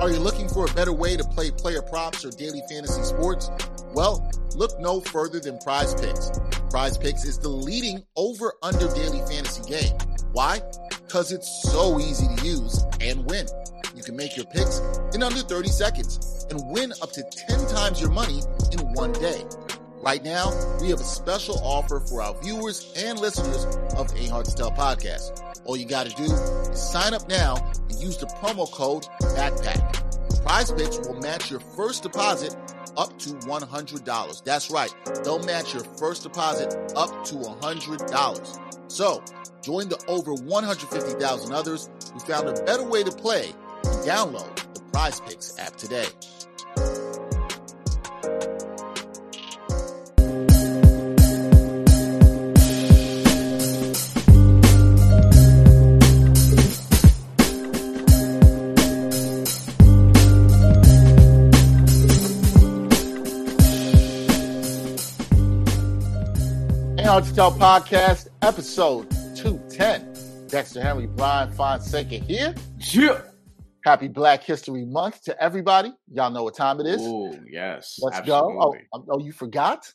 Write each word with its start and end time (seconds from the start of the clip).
Are 0.00 0.10
you 0.10 0.20
looking 0.20 0.48
for 0.48 0.64
a 0.64 0.72
better 0.74 0.92
way 0.92 1.16
to 1.16 1.24
play 1.24 1.50
player 1.50 1.82
props 1.82 2.24
or 2.24 2.30
daily 2.30 2.62
fantasy 2.70 3.02
sports? 3.02 3.50
Well, 3.94 4.30
look 4.54 4.78
no 4.78 5.00
further 5.00 5.40
than 5.40 5.58
Prize 5.58 5.92
Picks. 5.92 6.30
Prize 6.70 6.96
Picks 6.96 7.24
is 7.24 7.36
the 7.36 7.48
leading 7.48 8.04
over 8.14 8.52
under 8.62 8.86
daily 8.94 9.18
fantasy 9.26 9.68
game. 9.68 9.98
Why? 10.30 10.60
Because 10.88 11.32
it's 11.32 11.64
so 11.64 11.98
easy 11.98 12.28
to 12.36 12.46
use 12.46 12.84
and 13.00 13.28
win. 13.28 13.48
You 13.96 14.04
can 14.04 14.14
make 14.14 14.36
your 14.36 14.46
picks 14.46 14.80
in 15.14 15.24
under 15.24 15.40
30 15.40 15.68
seconds 15.68 16.46
and 16.48 16.60
win 16.70 16.92
up 17.02 17.10
to 17.12 17.24
10 17.48 17.66
times 17.66 18.00
your 18.00 18.10
money 18.10 18.42
in 18.70 18.92
one 18.92 19.12
day. 19.14 19.42
Right 20.00 20.22
now, 20.22 20.52
we 20.80 20.90
have 20.90 21.00
a 21.00 21.04
special 21.04 21.58
offer 21.62 22.00
for 22.00 22.22
our 22.22 22.34
viewers 22.40 22.92
and 22.96 23.18
listeners 23.18 23.64
of 23.96 24.14
A 24.16 24.26
Hard 24.28 24.46
to 24.46 24.54
Tell 24.54 24.70
podcast. 24.70 25.42
All 25.64 25.76
you 25.76 25.86
got 25.86 26.06
to 26.06 26.14
do 26.14 26.24
is 26.24 26.80
sign 26.80 27.14
up 27.14 27.28
now 27.28 27.56
and 27.90 28.00
use 28.00 28.16
the 28.16 28.26
promo 28.26 28.70
code 28.70 29.06
BACKPACK. 29.20 30.42
Prize 30.44 30.70
Picks 30.70 30.98
will 30.98 31.20
match 31.20 31.50
your 31.50 31.60
first 31.60 32.04
deposit 32.04 32.56
up 32.96 33.18
to 33.18 33.30
$100. 33.30 34.44
That's 34.44 34.70
right. 34.70 34.94
They'll 35.24 35.42
match 35.42 35.74
your 35.74 35.84
first 35.84 36.22
deposit 36.22 36.72
up 36.96 37.24
to 37.24 37.34
$100. 37.34 38.90
So 38.90 39.22
join 39.62 39.88
the 39.88 40.02
over 40.06 40.32
150,000 40.32 41.52
others 41.52 41.90
who 42.12 42.20
found 42.20 42.48
a 42.48 42.62
better 42.62 42.84
way 42.84 43.02
to 43.02 43.10
play 43.10 43.52
and 43.84 44.06
download 44.06 44.54
the 44.74 44.80
Prize 44.92 45.20
Picks 45.20 45.58
app 45.58 45.76
today. 45.76 46.06
Tell 67.18 67.50
podcast, 67.50 68.28
episode 68.42 69.10
210. 69.34 70.46
Dexter 70.46 70.80
Henry, 70.80 71.08
Brian 71.08 71.50
Fonseca 71.50 72.14
here. 72.14 72.54
Yeah. 72.78 73.22
Happy 73.84 74.06
Black 74.06 74.44
History 74.44 74.84
Month 74.84 75.24
to 75.24 75.42
everybody. 75.42 75.92
Y'all 76.12 76.30
know 76.30 76.44
what 76.44 76.54
time 76.54 76.78
it 76.78 76.86
is. 76.86 77.00
Oh, 77.02 77.36
yes. 77.44 77.98
Let's 78.00 78.20
go. 78.20 78.76
Oh, 78.92 79.02
oh, 79.10 79.18
you 79.18 79.32
forgot? 79.32 79.92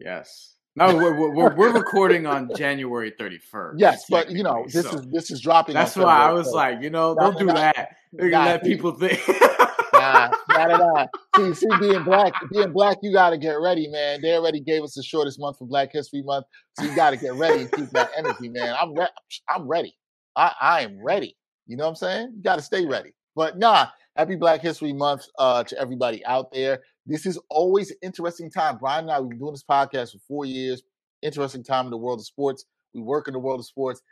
Yes. 0.00 0.54
No, 0.76 0.94
we're, 0.94 1.34
we're, 1.34 1.56
we're 1.56 1.72
recording 1.76 2.26
on 2.26 2.48
January 2.56 3.12
31st. 3.18 3.72
Yes, 3.76 4.04
but 4.08 4.30
you 4.30 4.44
know, 4.44 4.64
this 4.68 4.88
so 4.88 4.98
is 4.98 5.06
this 5.08 5.30
is 5.32 5.40
dropping. 5.40 5.74
That's 5.74 5.96
why 5.96 6.28
I 6.28 6.30
was 6.30 6.46
1st. 6.48 6.54
like, 6.54 6.82
you 6.82 6.90
know, 6.90 7.16
don't 7.16 7.36
do 7.36 7.46
that. 7.46 7.96
They're 8.12 8.30
gonna 8.30 8.50
let 8.50 8.62
people 8.62 8.92
think. 8.92 9.20
nah, 9.92 10.30
nah, 10.52 10.66
nah, 10.66 10.76
nah. 10.76 11.06
See, 11.36 11.54
see, 11.54 11.78
being 11.80 12.04
black, 12.04 12.32
being 12.52 12.72
black, 12.72 12.98
you 13.02 13.12
got 13.12 13.30
to 13.30 13.38
get 13.38 13.54
ready, 13.60 13.88
man. 13.88 14.20
They 14.20 14.34
already 14.34 14.60
gave 14.60 14.82
us 14.82 14.94
the 14.94 15.02
shortest 15.02 15.40
month 15.40 15.58
for 15.58 15.66
Black 15.66 15.90
History 15.92 16.22
Month, 16.22 16.46
so 16.78 16.84
you 16.84 16.94
got 16.94 17.10
to 17.10 17.16
get 17.16 17.34
ready 17.34 17.62
and 17.62 17.72
keep 17.72 17.90
that 17.90 18.10
energy, 18.16 18.48
man. 18.48 18.74
I'm, 18.80 18.94
re- 18.94 19.08
I'm 19.48 19.68
ready. 19.68 19.96
I, 20.36 20.52
I 20.60 20.80
am 20.82 21.02
ready. 21.02 21.36
You 21.66 21.76
know 21.76 21.84
what 21.84 21.90
I'm 21.90 21.96
saying? 21.96 22.32
You 22.36 22.42
got 22.42 22.56
to 22.56 22.62
stay 22.62 22.84
ready. 22.84 23.14
But 23.36 23.58
nah, 23.58 23.86
happy 24.16 24.36
Black 24.36 24.60
History 24.60 24.92
Month 24.92 25.26
uh, 25.38 25.64
to 25.64 25.78
everybody 25.78 26.24
out 26.26 26.52
there. 26.52 26.80
This 27.06 27.26
is 27.26 27.38
always 27.48 27.90
an 27.90 27.96
interesting 28.02 28.50
time. 28.50 28.78
Brian 28.78 29.04
and 29.04 29.12
I, 29.12 29.20
we've 29.20 29.30
been 29.30 29.38
doing 29.38 29.52
this 29.52 29.64
podcast 29.68 30.12
for 30.12 30.18
four 30.28 30.44
years. 30.44 30.82
Interesting 31.22 31.64
time 31.64 31.86
in 31.86 31.90
the 31.90 31.96
world 31.96 32.18
of 32.18 32.26
sports. 32.26 32.64
We 32.94 33.02
work 33.02 33.28
in 33.28 33.34
the 33.34 33.38
world 33.38 33.60
of 33.60 33.66
sports. 33.66 34.02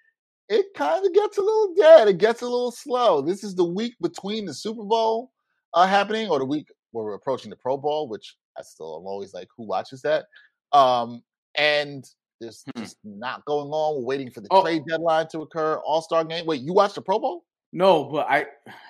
It 0.49 0.67
kind 0.75 1.05
of 1.05 1.13
gets 1.13 1.37
a 1.37 1.43
little 1.43 1.75
dead. 1.77 2.09
It 2.09 2.19
gets 2.19 2.41
a 2.43 2.47
little 2.47 2.71
slow. 2.71 3.21
This 3.21 3.45
is 3.45 3.55
the 3.55 3.65
week 3.65 3.95
between 4.01 4.47
the 4.47 4.55
Super 4.55 4.85
Bowl 4.85 5.31
uh, 5.75 5.87
happening, 5.87 6.29
or 6.29 6.39
the 6.39 6.45
week 6.45 6.69
where 6.93 7.05
we're 7.05 7.15
approaching 7.15 7.51
the 7.51 7.57
Pro 7.57 7.77
Bowl, 7.77 8.09
which 8.09 8.37
I 8.59 8.63
still 8.63 8.99
am 9.01 9.07
always 9.07 9.35
like, 9.35 9.49
who 9.57 9.65
watches 9.65 10.03
that? 10.03 10.27
Um, 10.73 11.23
and 11.55 12.05
there's 12.41 12.65
hmm. 12.75 12.83
just 12.83 12.97
not 13.05 13.45
going 13.45 13.69
on. 13.69 13.97
We're 13.97 14.07
waiting 14.07 14.31
for 14.31 14.41
the 14.41 14.49
oh. 14.51 14.63
trade 14.63 14.83
deadline 14.89 15.29
to 15.29 15.41
occur. 15.41 15.77
All 15.85 16.03
Star 16.03 16.25
game. 16.25 16.47
Wait, 16.47 16.63
you 16.63 16.73
watched 16.73 16.95
the 16.95 17.03
Pro 17.03 17.19
Bowl? 17.19 17.45
No, 17.73 18.05
but 18.05 18.27
I 18.29 18.47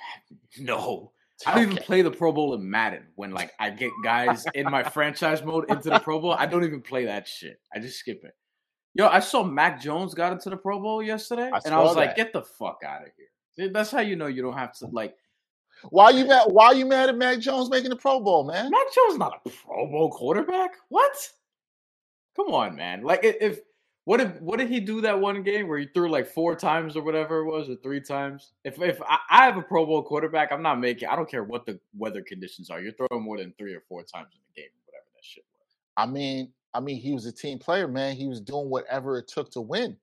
no. 0.59 1.13
I 1.47 1.55
don't 1.55 1.63
okay. 1.63 1.73
even 1.73 1.85
play 1.85 2.03
the 2.03 2.11
Pro 2.11 2.33
Bowl 2.33 2.55
in 2.55 2.69
Madden 2.69 3.07
when 3.15 3.31
like 3.31 3.53
I 3.61 3.71
get 3.71 3.93
guys 4.03 4.45
in 4.55 4.65
my 4.65 4.83
franchise 4.83 5.43
mode 5.45 5.71
into 5.71 5.89
the 5.89 6.01
Pro 6.01 6.19
Bowl. 6.21 6.33
I 6.33 6.47
don't 6.47 6.65
even 6.65 6.83
play 6.83 7.05
that 7.05 7.29
shit. 7.29 7.61
I 7.73 7.79
just 7.79 7.99
skip 7.99 8.25
it. 8.25 8.35
Yo, 8.95 9.07
I 9.07 9.21
saw 9.21 9.45
Mac 9.45 9.81
Jones 9.81 10.15
got 10.15 10.33
into 10.33 10.51
the 10.51 10.57
Pro 10.57 10.81
Bowl 10.81 11.01
yesterday, 11.01 11.49
I 11.53 11.61
and 11.65 11.73
I 11.73 11.79
was 11.79 11.95
that. 11.95 12.01
like, 12.01 12.17
"Get 12.17 12.33
the 12.33 12.43
fuck 12.43 12.81
out 12.85 13.03
of 13.03 13.09
here!" 13.17 13.69
That's 13.71 13.93
how 13.93 14.01
you 14.01 14.17
know 14.17 14.27
you 14.27 14.43
don't 14.43 14.59
have 14.59 14.73
to 14.79 14.87
like 14.87 15.15
why 15.91 16.11
you 16.11 16.27
mad? 16.27 16.47
Why 16.49 16.73
you 16.73 16.87
mad 16.87 17.09
at 17.09 17.17
Mac 17.17 17.39
Jones 17.41 17.71
making 17.71 17.91
the 17.91 17.97
Pro 17.97 18.21
Bowl, 18.21 18.45
man? 18.45 18.71
Mac 18.71 18.95
Jones 18.95 19.19
not 19.19 19.41
a 19.45 19.51
Pro 19.51 19.87
Bowl 19.87 20.11
quarterback. 20.11 20.73
What? 20.89 21.31
Come 22.37 22.55
on, 22.55 22.77
man. 22.77 23.03
Like 23.03 23.21
if 23.23 23.61
what 24.09 24.23
if 24.23 24.41
what 24.41 24.59
did 24.59 24.71
he 24.71 24.81
do 24.81 25.03
that 25.03 25.21
one 25.21 25.43
game 25.43 25.69
where 25.69 25.79
he 25.79 25.87
threw 25.93 26.11
like 26.11 26.27
four 26.27 26.55
times 26.55 26.97
or 26.97 27.03
whatever 27.03 27.41
it 27.41 27.45
was 27.45 27.69
or 27.69 27.77
three 27.77 28.01
times? 28.01 28.53
If 28.65 28.81
if 28.81 29.03
I, 29.03 29.19
I 29.31 29.45
have 29.45 29.59
a 29.59 29.63
Pro 29.63 29.85
Bowl 29.85 30.03
quarterback, 30.03 30.51
I'm 30.51 30.63
not 30.63 30.81
making. 30.81 31.09
I 31.09 31.17
don't 31.17 31.31
care 31.31 31.45
what 31.45 31.67
the 31.67 31.79
weather 31.95 32.23
conditions 32.23 32.71
are. 32.71 32.81
You're 32.81 32.93
throwing 32.93 33.23
more 33.23 33.37
than 33.37 33.53
three 33.59 33.75
or 33.75 33.83
four 33.87 34.03
times 34.05 34.29
in 34.33 34.41
the 34.49 34.63
game, 34.63 34.71
whatever 34.87 35.05
that 35.15 35.23
shit 35.25 35.45
was. 35.59 35.77
I 35.99 36.07
mean, 36.07 36.53
I 36.73 36.81
mean, 36.81 37.01
he 37.01 37.13
was 37.13 37.27
a 37.27 37.33
team 37.33 37.59
player, 37.59 37.87
man. 37.87 38.17
He 38.17 38.29
was 38.29 38.41
doing 38.41 38.71
whatever 38.71 39.19
it 39.19 39.29
took 39.29 39.51
to 39.51 39.61
win. 39.61 39.95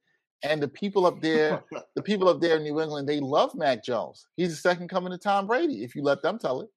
And 0.46 0.62
the 0.62 0.68
people 0.68 1.08
up 1.08 1.22
there, 1.22 1.64
the 1.96 2.02
people 2.04 2.30
up 2.30 2.40
there 2.40 2.58
in 2.58 2.64
New 2.64 2.80
England, 2.80 3.10
they 3.10 3.20
love 3.20 3.56
Mac 3.56 3.84
Jones. 3.84 4.28
He's 4.38 4.50
the 4.50 4.56
second 4.56 4.90
coming 4.90 5.12
to 5.12 5.18
Tom 5.18 5.48
Brady, 5.48 5.84
if 5.84 5.96
you 5.96 6.04
let 6.04 6.22
them 6.22 6.38
tell 6.38 6.62
it. 6.62 6.70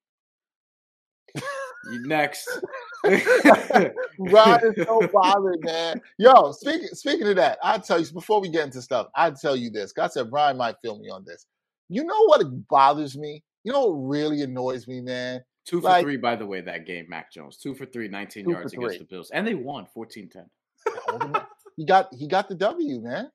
Next. 2.05 2.49
Rod 3.05 4.63
is 4.63 4.85
so 4.85 5.07
bothered, 5.13 5.63
man. 5.63 6.01
Yo, 6.17 6.51
speaking 6.51 6.87
speaking 6.87 7.27
of 7.27 7.35
that, 7.37 7.57
i 7.63 7.77
tell 7.77 7.99
you 7.99 8.11
before 8.11 8.41
we 8.41 8.49
get 8.49 8.65
into 8.65 8.81
stuff, 8.81 9.07
i 9.15 9.29
tell 9.31 9.55
you 9.55 9.69
this. 9.69 9.93
God 9.93 10.11
said 10.11 10.29
Brian 10.29 10.57
might 10.57 10.75
feel 10.81 10.99
me 10.99 11.09
on 11.09 11.23
this. 11.23 11.45
You 11.87 12.03
know 12.03 12.25
what 12.25 12.41
bothers 12.67 13.17
me? 13.17 13.43
You 13.63 13.71
know 13.71 13.85
what 13.85 14.07
really 14.07 14.41
annoys 14.41 14.87
me, 14.87 14.99
man? 14.99 15.41
Two 15.65 15.79
for 15.79 15.87
like, 15.87 16.03
three, 16.03 16.17
by 16.17 16.35
the 16.35 16.45
way, 16.45 16.61
that 16.61 16.85
game, 16.85 17.05
Mac 17.07 17.31
Jones. 17.31 17.57
Two 17.57 17.75
for 17.75 17.85
three, 17.85 18.07
19 18.07 18.49
yards 18.49 18.73
against 18.73 18.99
the 18.99 19.05
Bills. 19.05 19.29
And 19.31 19.45
they 19.45 19.53
won 19.53 19.85
14 19.93 20.27
10. 20.27 20.45
he 21.77 21.85
got 21.85 22.13
he 22.13 22.27
got 22.27 22.49
the 22.49 22.55
W, 22.55 22.99
man. 23.01 23.29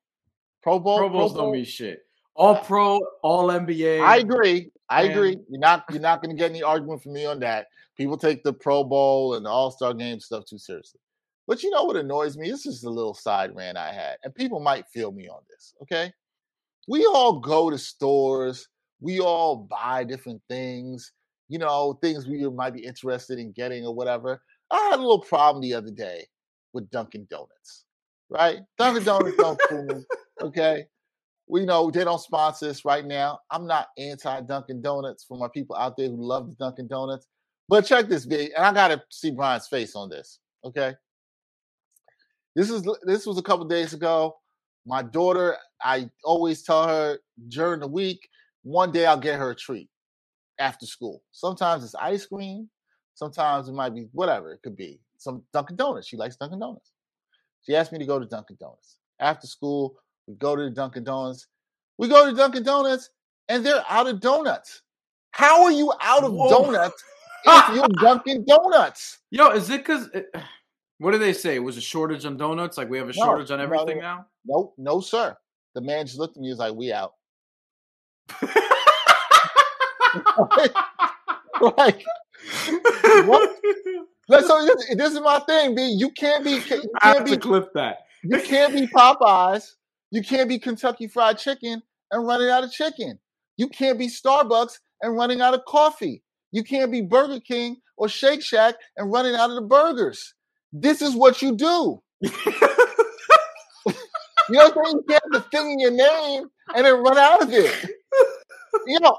Pro 0.65 0.79
Bowl. 0.79 0.99
Pro 0.99 1.11
Bowls 1.11 1.33
Pro 1.33 1.37
Bowl. 1.37 1.47
don't 1.47 1.53
mean 1.53 1.65
shit. 1.67 2.07
All 2.35 2.57
uh, 2.57 2.63
Pro, 2.63 2.99
All 3.23 3.49
NBA. 3.49 4.01
I 4.01 4.17
agree. 4.17 4.71
I 4.89 5.03
agree. 5.03 5.37
You're 5.49 5.61
not 5.61 5.85
you're 5.91 6.01
not 6.01 6.23
going 6.23 6.35
to 6.35 6.41
get 6.41 6.51
any 6.51 6.63
argument 6.63 7.03
from 7.03 7.13
me 7.13 7.27
on 7.27 7.39
that. 7.41 7.67
People 7.97 8.17
take 8.17 8.43
the 8.43 8.53
Pro 8.53 8.83
Bowl 8.83 9.35
and 9.35 9.45
the 9.45 9.51
All 9.51 9.71
Star 9.71 9.93
Game 9.93 10.21
stuff 10.21 10.47
too 10.47 10.59
seriously. 10.59 11.01
But 11.47 11.63
you 11.63 11.71
know 11.71 11.85
what 11.85 11.97
annoys 11.97 12.39
me? 12.39 12.51
This 12.51 12.65
is 12.65 12.83
a 12.85 12.91
little 12.91 13.13
side 13.13 13.55
rant 13.55 13.77
I 13.77 13.93
had, 13.93 14.17
and 14.25 14.35
people 14.35 14.59
might 14.59 14.89
feel 14.89 15.13
me 15.13 15.29
on 15.29 15.43
this. 15.51 15.75
Okay, 15.83 16.11
we 16.89 17.05
all 17.05 17.41
go 17.41 17.69
to 17.69 17.77
stores. 17.77 18.69
We 19.01 19.21
all 19.21 19.57
buy 19.57 20.05
different 20.05 20.41
things. 20.49 21.13
You 21.49 21.59
know, 21.59 21.99
things 22.01 22.27
we 22.27 22.49
might 22.49 22.73
be 22.73 22.85
interested 22.85 23.39
in 23.39 23.53
getting 23.53 23.85
or 23.85 23.95
whatever. 23.95 24.41
I 24.71 24.89
had 24.91 24.99
a 24.99 25.03
little 25.03 25.21
problem 25.21 25.61
the 25.61 25.75
other 25.75 25.91
day 25.91 26.27
with 26.73 26.91
Dunkin' 26.91 27.27
Donuts. 27.31 27.85
Right? 28.31 28.61
Dunkin' 28.79 29.05
Donuts 29.05 29.37
don't 29.37 29.61
fool 29.69 29.85
me. 29.85 30.05
Okay. 30.45 30.87
We 31.47 31.65
know 31.65 31.91
they 31.91 32.05
don't 32.05 32.21
sponsor 32.21 32.69
us 32.69 32.85
right 32.85 33.05
now. 33.05 33.41
I'm 33.51 33.67
not 33.67 33.89
anti 33.99 34.41
Dunkin' 34.43 34.83
Donuts 34.83 35.25
for 35.25 35.39
my 35.39 35.49
people 35.49 35.77
out 35.77 35.97
there 35.97 36.09
who 36.09 36.17
love 36.17 36.49
the 36.49 36.55
Dunkin' 36.55 36.89
Donuts. 36.89 37.27
But 37.69 37.87
check 37.87 38.09
this 38.09 38.27
big, 38.27 38.53
and 38.57 38.65
I 38.65 38.73
gotta 38.73 39.03
see 39.11 39.31
Brian's 39.31 39.69
face 39.69 39.95
on 39.97 40.09
this. 40.09 40.39
Okay. 40.65 40.95
This 42.55 42.71
is 42.71 42.87
this 43.05 43.27
was 43.27 43.39
a 43.39 43.43
couple 43.43 43.65
days 43.67 43.95
ago. 43.95 44.37
My 44.87 45.03
daughter, 45.03 45.57
I 45.83 46.11
always 46.25 46.63
tell 46.63 46.87
her 46.87 47.19
during 47.49 47.81
the 47.81 47.89
week, 47.89 48.29
one 48.63 48.93
day 48.93 49.07
I'll 49.07 49.19
get 49.19 49.39
her 49.39 49.51
a 49.51 49.57
treat 49.57 49.89
after 50.59 50.87
school. 50.87 51.23
Sometimes 51.33 51.85
it's 51.85 51.95
ice 51.95 52.27
cream, 52.27 52.69
sometimes 53.15 53.69
it 53.69 53.73
might 53.73 53.95
be 53.95 54.09
whatever 54.13 54.53
it 54.53 54.61
could 54.63 54.77
be. 54.77 55.01
Some 55.17 55.43
Dunkin' 55.53 55.77
Donuts. 55.77 56.07
She 56.07 56.17
likes 56.17 56.37
Dunkin' 56.37 56.61
Donuts. 56.61 56.93
She 57.63 57.75
asked 57.75 57.93
me 57.93 57.99
to 57.99 58.07
go 58.07 58.19
to 58.19 58.27
Dunkin' 58.27 58.59
Donuts. 58.61 58.99
After 59.21 59.47
school, 59.47 59.97
we 60.27 60.35
go 60.35 60.57
to 60.57 60.65
the 60.65 60.71
Dunkin' 60.71 61.05
Donuts. 61.05 61.47
We 61.99 62.09
go 62.09 62.29
to 62.29 62.37
Dunkin' 62.37 62.63
Donuts 62.63 63.11
and 63.49 63.65
they're 63.65 63.85
out 63.89 64.07
of 64.07 64.21
donuts. 64.21 64.83
How 65.33 65.65
are 65.65 65.73
you 65.73 65.93
out 66.01 66.25
of 66.25 66.33
Whoa. 66.33 66.49
donuts 66.49 67.03
if 67.47 67.75
you're 67.75 67.89
Dunkin' 68.01 68.45
Donuts? 68.45 69.19
Yo, 69.31 69.51
is 69.51 69.69
it 69.71 69.85
because 69.85 70.09
eh, 70.15 70.23
what 70.99 71.13
do 71.13 71.19
they 71.19 71.33
say? 71.33 71.57
It 71.57 71.63
was 71.63 71.77
a 71.77 71.81
shortage 71.81 72.25
on 72.25 72.37
donuts? 72.37 72.79
Like 72.79 72.89
we 72.89 72.99
have 72.99 73.09
a 73.09 73.13
no, 73.17 73.25
shortage 73.25 73.51
on 73.51 73.61
everything 73.61 73.99
no, 73.99 74.03
now? 74.03 74.27
No, 74.47 74.73
no, 74.79 75.01
sir. 75.01 75.37
The 75.75 75.81
man 75.81 76.07
just 76.07 76.19
looked 76.19 76.37
at 76.37 76.41
me. 76.41 76.47
He 76.49 76.53
was 76.53 76.61
like, 76.61 76.75
"We 76.75 76.93
out." 76.93 77.15
like, 81.61 82.05
what? 83.27 83.51
So 84.29 84.69
this 84.95 85.13
is 85.13 85.21
my 85.21 85.41
thing, 85.41 85.75
B. 85.75 85.83
You 85.99 86.11
can't 86.11 86.45
be. 86.45 86.53
You 86.53 86.61
can't 86.61 86.87
I 87.03 87.15
have 87.15 87.25
be, 87.25 87.33
to 87.33 87.39
clip 87.39 87.73
that. 87.75 88.07
You 88.23 88.41
can't 88.41 88.73
be 88.73 88.87
Popeyes 88.87 89.73
you 90.15 90.23
can't 90.23 90.49
be 90.49 90.61
Kentucky 90.61 91.09
Fried 91.09 91.39
Chicken 91.39 91.83
and 92.13 92.25
running 92.25 92.49
out 92.49 92.63
of 92.63 92.71
chicken. 92.71 93.19
You 93.57 93.69
can't 93.69 93.99
be 93.99 94.07
Starbucks 94.07 94.79
and 95.03 95.17
running 95.17 95.41
out 95.41 95.55
of 95.55 95.65
coffee. 95.67 96.23
You 96.53 96.63
can't 96.63 96.93
be 96.93 97.01
Burger 97.01 97.41
King 97.41 97.79
or 97.97 98.09
Shake 98.09 98.41
Shack 98.41 98.77
and 98.97 99.11
running 99.11 99.35
out 99.35 99.51
of 99.51 99.57
the 99.57 99.63
burgers. 99.63 100.35
This 100.73 101.03
is 101.03 101.17
what 101.17 101.43
you 101.43 101.57
do. 101.57 102.01
you 102.23 102.31
know 104.51 104.69
what 104.69 104.77
I'm 104.77 104.85
saying? 104.85 104.95
You 104.95 105.05
get 105.09 105.23
the 105.33 105.41
thing 105.41 105.73
in 105.73 105.81
your 105.81 105.91
name 105.91 106.45
and 106.77 106.87
then 106.87 107.03
run 107.03 107.19
out 107.19 107.43
of 107.43 107.53
it. 107.53 107.91
You 108.87 108.99
know, 109.01 109.17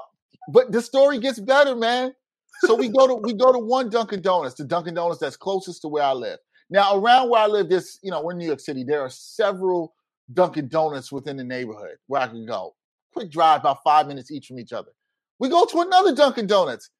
but 0.52 0.70
the 0.70 0.82
story 0.82 1.18
gets 1.18 1.40
better, 1.40 1.74
man. 1.74 2.12
So 2.60 2.74
we 2.74 2.88
go 2.90 3.06
to 3.06 3.14
we 3.14 3.32
go 3.32 3.52
to 3.52 3.58
one 3.58 3.88
Dunkin' 3.88 4.20
Donuts, 4.20 4.54
the 4.54 4.64
Dunkin' 4.64 4.94
Donuts 4.94 5.18
that's 5.18 5.36
closest 5.36 5.80
to 5.82 5.88
where 5.88 6.04
I 6.04 6.12
live. 6.12 6.38
Now, 6.68 6.94
around 6.94 7.30
where 7.30 7.40
I 7.40 7.46
live, 7.46 7.70
this 7.70 7.98
you 8.02 8.10
know, 8.10 8.22
we're 8.22 8.32
in 8.32 8.38
New 8.38 8.46
York 8.46 8.60
City. 8.60 8.84
There 8.84 9.00
are 9.00 9.08
several 9.08 9.94
Dunkin' 10.32 10.68
Donuts 10.68 11.12
within 11.12 11.36
the 11.36 11.44
neighborhood 11.44 11.96
where 12.06 12.22
I 12.22 12.26
can 12.26 12.46
go. 12.46 12.74
Quick 13.14 13.30
drive, 13.30 13.60
about 13.60 13.78
five 13.84 14.06
minutes 14.06 14.30
each 14.30 14.46
from 14.46 14.58
each 14.58 14.72
other. 14.72 14.90
We 15.38 15.48
go 15.48 15.64
to 15.66 15.80
another 15.80 16.14
Dunkin' 16.14 16.46
Donuts, 16.46 16.90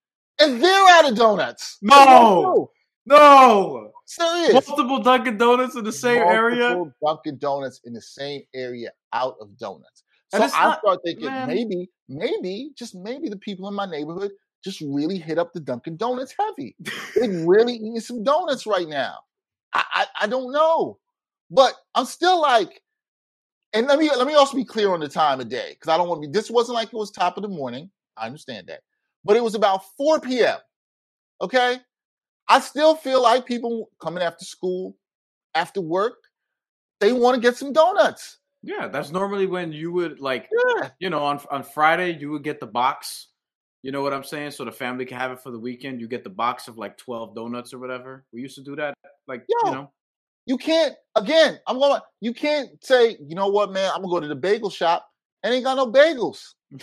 and 0.41 0.63
they're 0.63 0.89
out 0.91 1.11
of 1.11 1.17
donuts. 1.17 1.79
No, 1.83 2.71
no, 3.07 3.93
serious. 4.07 4.53
Multiple 4.69 5.03
Dunkin' 5.03 5.39
Donuts 5.39 5.77
in 5.77 5.85
the 5.85 5.93
same 5.93 6.21
Multiple 6.21 6.35
area. 6.35 6.85
Dunkin' 7.05 7.39
Donuts 7.39 7.81
in 7.85 7.93
the 7.93 8.03
same 8.03 8.43
area 8.55 8.91
out 9.13 9.37
of 9.41 9.57
donuts. 9.59 10.05
So 10.33 10.39
I 10.39 10.47
not- 10.47 10.81
start 10.81 11.01
thinking 11.05 11.27
man. 11.27 11.47
maybe, 11.47 11.89
maybe, 12.09 12.71
just 12.77 12.95
maybe 12.95 13.29
the 13.29 13.37
people 13.39 13.69
in 13.69 13.75
my 13.75 13.87
neighborhood 13.87 14.33
just 14.65 14.81
really 14.81 15.19
hit 15.19 15.39
up 15.39 15.53
the 15.53 15.61
Dunkin' 15.61 15.97
Donuts 15.97 16.35
heavy. 16.39 16.75
They're 17.15 17.29
really 17.47 17.75
eating 17.75 18.01
some 18.01 18.25
donuts 18.25 18.67
right 18.67 18.89
now. 18.89 19.19
I, 19.73 19.85
I 19.95 20.07
I 20.23 20.27
don't 20.27 20.53
know, 20.53 20.99
but 21.51 21.75
I'm 21.95 22.07
still 22.07 22.41
like, 22.41 22.83
and 23.73 23.87
let 23.87 23.99
me 23.99 24.11
let 24.17 24.27
me 24.27 24.35
also 24.35 24.57
be 24.57 24.65
clear 24.65 24.93
on 24.93 25.01
the 25.01 25.09
time 25.09 25.41
of 25.41 25.49
day 25.49 25.71
because 25.71 25.93
I 25.93 25.97
don't 25.97 26.09
want 26.09 26.23
to 26.23 26.29
be. 26.29 26.33
This 26.33 26.51
wasn't 26.51 26.77
like 26.77 26.89
it 26.89 26.97
was 26.97 27.11
top 27.11 27.37
of 27.37 27.43
the 27.43 27.49
morning. 27.49 27.91
I 28.17 28.27
understand 28.27 28.69
that, 28.69 28.81
but 29.25 29.37
it 29.37 29.43
was 29.43 29.55
about 29.55 29.83
4 29.97 30.21
p.m. 30.21 30.59
Okay, 31.41 31.79
I 32.49 32.61
still 32.61 32.95
feel 32.95 33.23
like 33.23 33.45
people 33.45 33.91
coming 34.01 34.23
after 34.23 34.45
school, 34.45 34.97
after 35.55 35.81
work, 35.81 36.17
they 37.01 37.13
want 37.13 37.35
to 37.35 37.41
get 37.41 37.57
some 37.57 37.73
donuts. 37.73 38.39
Yeah, 38.63 38.89
that's 38.89 39.11
normally 39.11 39.47
when 39.47 39.73
you 39.73 39.93
would 39.93 40.19
like, 40.19 40.49
Yeah, 40.79 40.91
you 40.99 41.11
know, 41.11 41.23
on 41.25 41.41
on 41.51 41.63
Friday 41.63 42.17
you 42.19 42.31
would 42.31 42.45
get 42.45 42.61
the 42.61 42.67
box. 42.67 43.29
You 43.83 43.93
know 43.93 44.03
what 44.03 44.13
I'm 44.13 44.25
saying? 44.25 44.51
So 44.51 44.65
the 44.65 44.73
family 44.73 45.05
can 45.05 45.19
have 45.19 45.31
it 45.31 45.41
for 45.41 45.53
the 45.53 45.61
weekend. 45.61 46.01
You 46.01 46.09
get 46.09 46.25
the 46.25 46.31
box 46.31 46.67
of 46.67 46.77
like 46.77 46.97
12 46.97 47.37
donuts 47.37 47.73
or 47.73 47.79
whatever. 47.79 48.25
We 48.33 48.41
used 48.41 48.57
to 48.57 48.65
do 48.65 48.75
that. 48.75 48.95
Like, 49.29 49.45
Yo, 49.49 49.69
you 49.69 49.77
know, 49.77 49.93
you 50.47 50.57
can't. 50.59 50.95
Again, 51.17 51.59
I'm 51.67 51.79
going. 51.79 52.01
You 52.21 52.33
can't 52.35 52.71
say, 52.85 53.17
you 53.21 53.35
know 53.35 53.49
what, 53.49 53.73
man? 53.73 53.91
I'm 53.95 54.03
gonna 54.03 54.13
go 54.13 54.21
to 54.21 54.29
the 54.29 54.37
bagel 54.37 54.71
shop 54.71 55.09
and 55.43 55.53
ain't 55.55 55.65
got 55.65 55.77
no 55.77 55.91
bagels. 55.91 56.55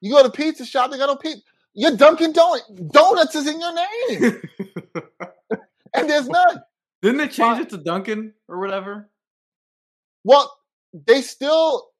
You 0.00 0.12
go 0.12 0.22
to 0.22 0.30
pizza 0.30 0.64
shop, 0.64 0.90
they 0.92 0.98
got 0.98 1.06
no 1.06 1.16
pizza. 1.16 1.42
Your 1.74 1.96
Dunkin' 1.96 2.32
Donut 2.32 2.92
donuts 2.92 3.34
is 3.34 3.48
in 3.48 3.60
your 3.60 3.74
name, 3.74 4.42
and 5.94 6.08
there's 6.08 6.28
none. 6.28 6.62
didn't 7.02 7.18
they 7.18 7.26
change 7.28 7.36
Fine. 7.56 7.62
it 7.62 7.70
to 7.70 7.78
Dunkin' 7.78 8.32
or 8.48 8.60
whatever? 8.60 9.10
Well, 10.24 10.56
they 11.06 11.22
still. 11.22 11.90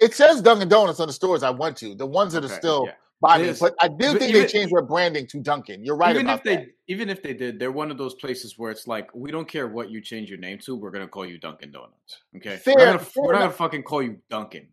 It 0.00 0.14
says 0.14 0.42
Dunkin' 0.42 0.68
Donuts 0.68 1.00
on 1.00 1.06
the 1.08 1.12
stores 1.12 1.42
I 1.44 1.50
went 1.50 1.76
to, 1.78 1.94
the 1.94 2.06
ones 2.06 2.32
that 2.32 2.44
are 2.44 2.48
still 2.48 2.86
yeah. 2.86 2.94
By 3.24 3.38
me. 3.38 3.46
Yes. 3.46 3.58
But 3.60 3.74
I 3.80 3.88
do 3.88 3.94
But 4.12 4.18
think 4.18 4.32
they 4.34 4.46
changed 4.46 4.72
their 4.74 4.82
branding 4.82 5.26
to 5.28 5.40
Dunkin'. 5.40 5.84
You're 5.84 5.96
right 5.96 6.14
even 6.14 6.26
about 6.26 6.38
if 6.38 6.44
they 6.44 6.56
that. 6.56 6.66
even 6.88 7.08
if 7.08 7.22
they 7.22 7.32
did, 7.34 7.58
they're 7.58 7.72
one 7.72 7.90
of 7.90 7.96
those 7.98 8.14
places 8.14 8.58
where 8.58 8.70
it's 8.70 8.86
like 8.86 9.08
we 9.14 9.30
don't 9.30 9.48
care 9.48 9.66
what 9.68 9.90
you 9.90 10.00
change 10.00 10.28
your 10.28 10.38
name 10.38 10.58
to, 10.64 10.76
we're 10.76 10.90
gonna 10.90 11.08
call 11.08 11.24
you 11.24 11.38
Dunkin' 11.38 11.72
Donuts. 11.72 12.22
Okay, 12.36 12.56
Fair- 12.56 12.74
we're, 12.76 12.84
not 12.86 12.98
gonna, 12.98 13.10
we're 13.16 13.32
not 13.32 13.38
gonna 13.40 13.52
fucking 13.52 13.82
call 13.84 14.02
you 14.02 14.18
Dunkin'. 14.28 14.68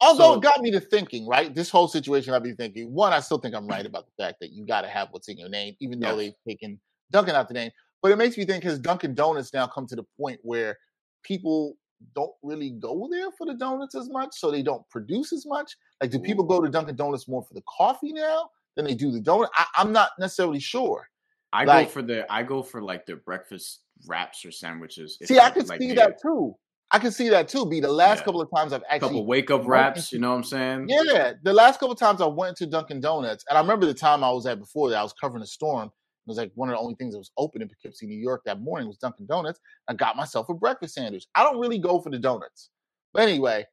Although 0.00 0.32
So- 0.32 0.38
it 0.38 0.42
got 0.42 0.60
me 0.60 0.70
to 0.72 0.80
thinking, 0.80 1.26
right? 1.26 1.54
This 1.54 1.70
whole 1.70 1.88
situation 1.88 2.32
got 2.32 2.42
me 2.42 2.52
thinking. 2.54 2.92
One, 2.92 3.12
I 3.12 3.20
still 3.20 3.38
think 3.38 3.54
I'm 3.54 3.66
right 3.66 3.84
about 3.86 4.06
the 4.06 4.22
fact 4.22 4.38
that 4.40 4.52
you 4.52 4.66
got 4.66 4.80
to 4.82 4.88
have 4.88 5.08
what's 5.12 5.28
in 5.28 5.38
your 5.38 5.48
name, 5.48 5.76
even 5.80 6.00
though 6.00 6.16
Yes. 6.16 6.16
they've 6.46 6.54
taken 6.56 6.80
Dunkin' 7.10 7.34
out 7.34 7.48
the 7.48 7.54
name. 7.54 7.70
But 8.02 8.12
it 8.12 8.16
makes 8.16 8.36
me 8.36 8.44
think 8.44 8.64
has 8.64 8.78
Dunkin' 8.78 9.14
Donuts 9.14 9.52
now 9.54 9.66
come 9.66 9.86
to 9.86 9.96
the 9.96 10.04
point 10.18 10.40
where 10.42 10.78
people 11.22 11.76
don't 12.14 12.32
really 12.42 12.70
go 12.70 13.08
there 13.10 13.30
for 13.36 13.46
the 13.46 13.54
donuts 13.54 13.94
as 13.94 14.08
much, 14.10 14.30
so 14.34 14.50
they 14.50 14.62
don't 14.62 14.88
produce 14.90 15.32
as 15.32 15.46
much? 15.46 15.72
Like, 16.00 16.10
do 16.10 16.18
people 16.18 16.44
go 16.44 16.60
to 16.60 16.68
Dunkin' 16.68 16.96
Donuts 16.96 17.28
more 17.28 17.42
for 17.42 17.54
the 17.54 17.62
coffee 17.68 18.12
now 18.12 18.50
than 18.76 18.84
they 18.84 18.94
do 18.94 19.10
the 19.10 19.20
donut? 19.20 19.48
I, 19.54 19.64
I'm 19.76 19.92
not 19.92 20.10
necessarily 20.18 20.60
sure. 20.60 21.08
I 21.52 21.64
Like- 21.64 21.86
go 21.86 21.92
for 21.92 22.02
the 22.02 22.32
I 22.32 22.42
go 22.42 22.62
for 22.62 22.82
like 22.82 23.06
their 23.06 23.16
breakfast 23.16 23.80
wraps 24.08 24.44
or 24.44 24.50
sandwiches. 24.50 25.18
See, 25.22 25.38
I 25.38 25.50
could 25.50 25.68
like 25.68 25.80
see 25.80 25.92
that 25.94 26.20
too. 26.20 26.56
I 26.90 26.98
can 26.98 27.10
see 27.12 27.28
that 27.30 27.48
too. 27.48 27.64
Be 27.66 27.80
the 27.80 27.90
last 27.90 28.18
Yeah. 28.20 28.24
couple 28.26 28.40
of 28.40 28.48
times 28.54 28.72
I've 28.72 28.82
actually 28.88 29.08
couple 29.08 29.26
wake 29.26 29.50
up 29.50 29.66
wraps. 29.66 30.12
You 30.12 30.18
know 30.18 30.30
what 30.30 30.36
I'm 30.36 30.44
saying? 30.44 30.86
Yeah, 30.88 31.32
the 31.42 31.52
last 31.52 31.80
couple 31.80 31.92
of 31.92 31.98
times 31.98 32.20
I 32.20 32.26
went 32.26 32.56
to 32.58 32.66
Dunkin' 32.66 33.00
Donuts, 33.00 33.44
and 33.48 33.56
I 33.56 33.60
remember 33.60 33.86
the 33.86 33.94
time 33.94 34.22
I 34.22 34.30
was 34.32 34.46
at 34.46 34.58
before 34.58 34.90
that 34.90 34.98
I 34.98 35.02
was 35.02 35.12
covering 35.12 35.42
a 35.42 35.46
storm. 35.46 35.90
It 36.26 36.30
was 36.30 36.38
like 36.38 36.52
one 36.54 36.70
of 36.70 36.74
the 36.74 36.80
only 36.80 36.94
things 36.94 37.12
that 37.12 37.18
was 37.18 37.30
open 37.36 37.60
in 37.60 37.68
Poughkeepsie, 37.68 38.06
New 38.06 38.18
York 38.18 38.42
that 38.46 38.60
morning 38.60 38.88
was 38.88 38.96
Dunkin' 38.96 39.26
Donuts. 39.26 39.60
I 39.88 39.92
got 39.94 40.16
myself 40.16 40.48
a 40.48 40.54
breakfast 40.54 40.94
sandwich. 40.94 41.26
I 41.34 41.42
don't 41.42 41.58
really 41.60 41.78
go 41.78 42.00
for 42.00 42.08
the 42.10 42.18
donuts. 42.18 42.70
But 43.12 43.28
anyway, 43.28 43.66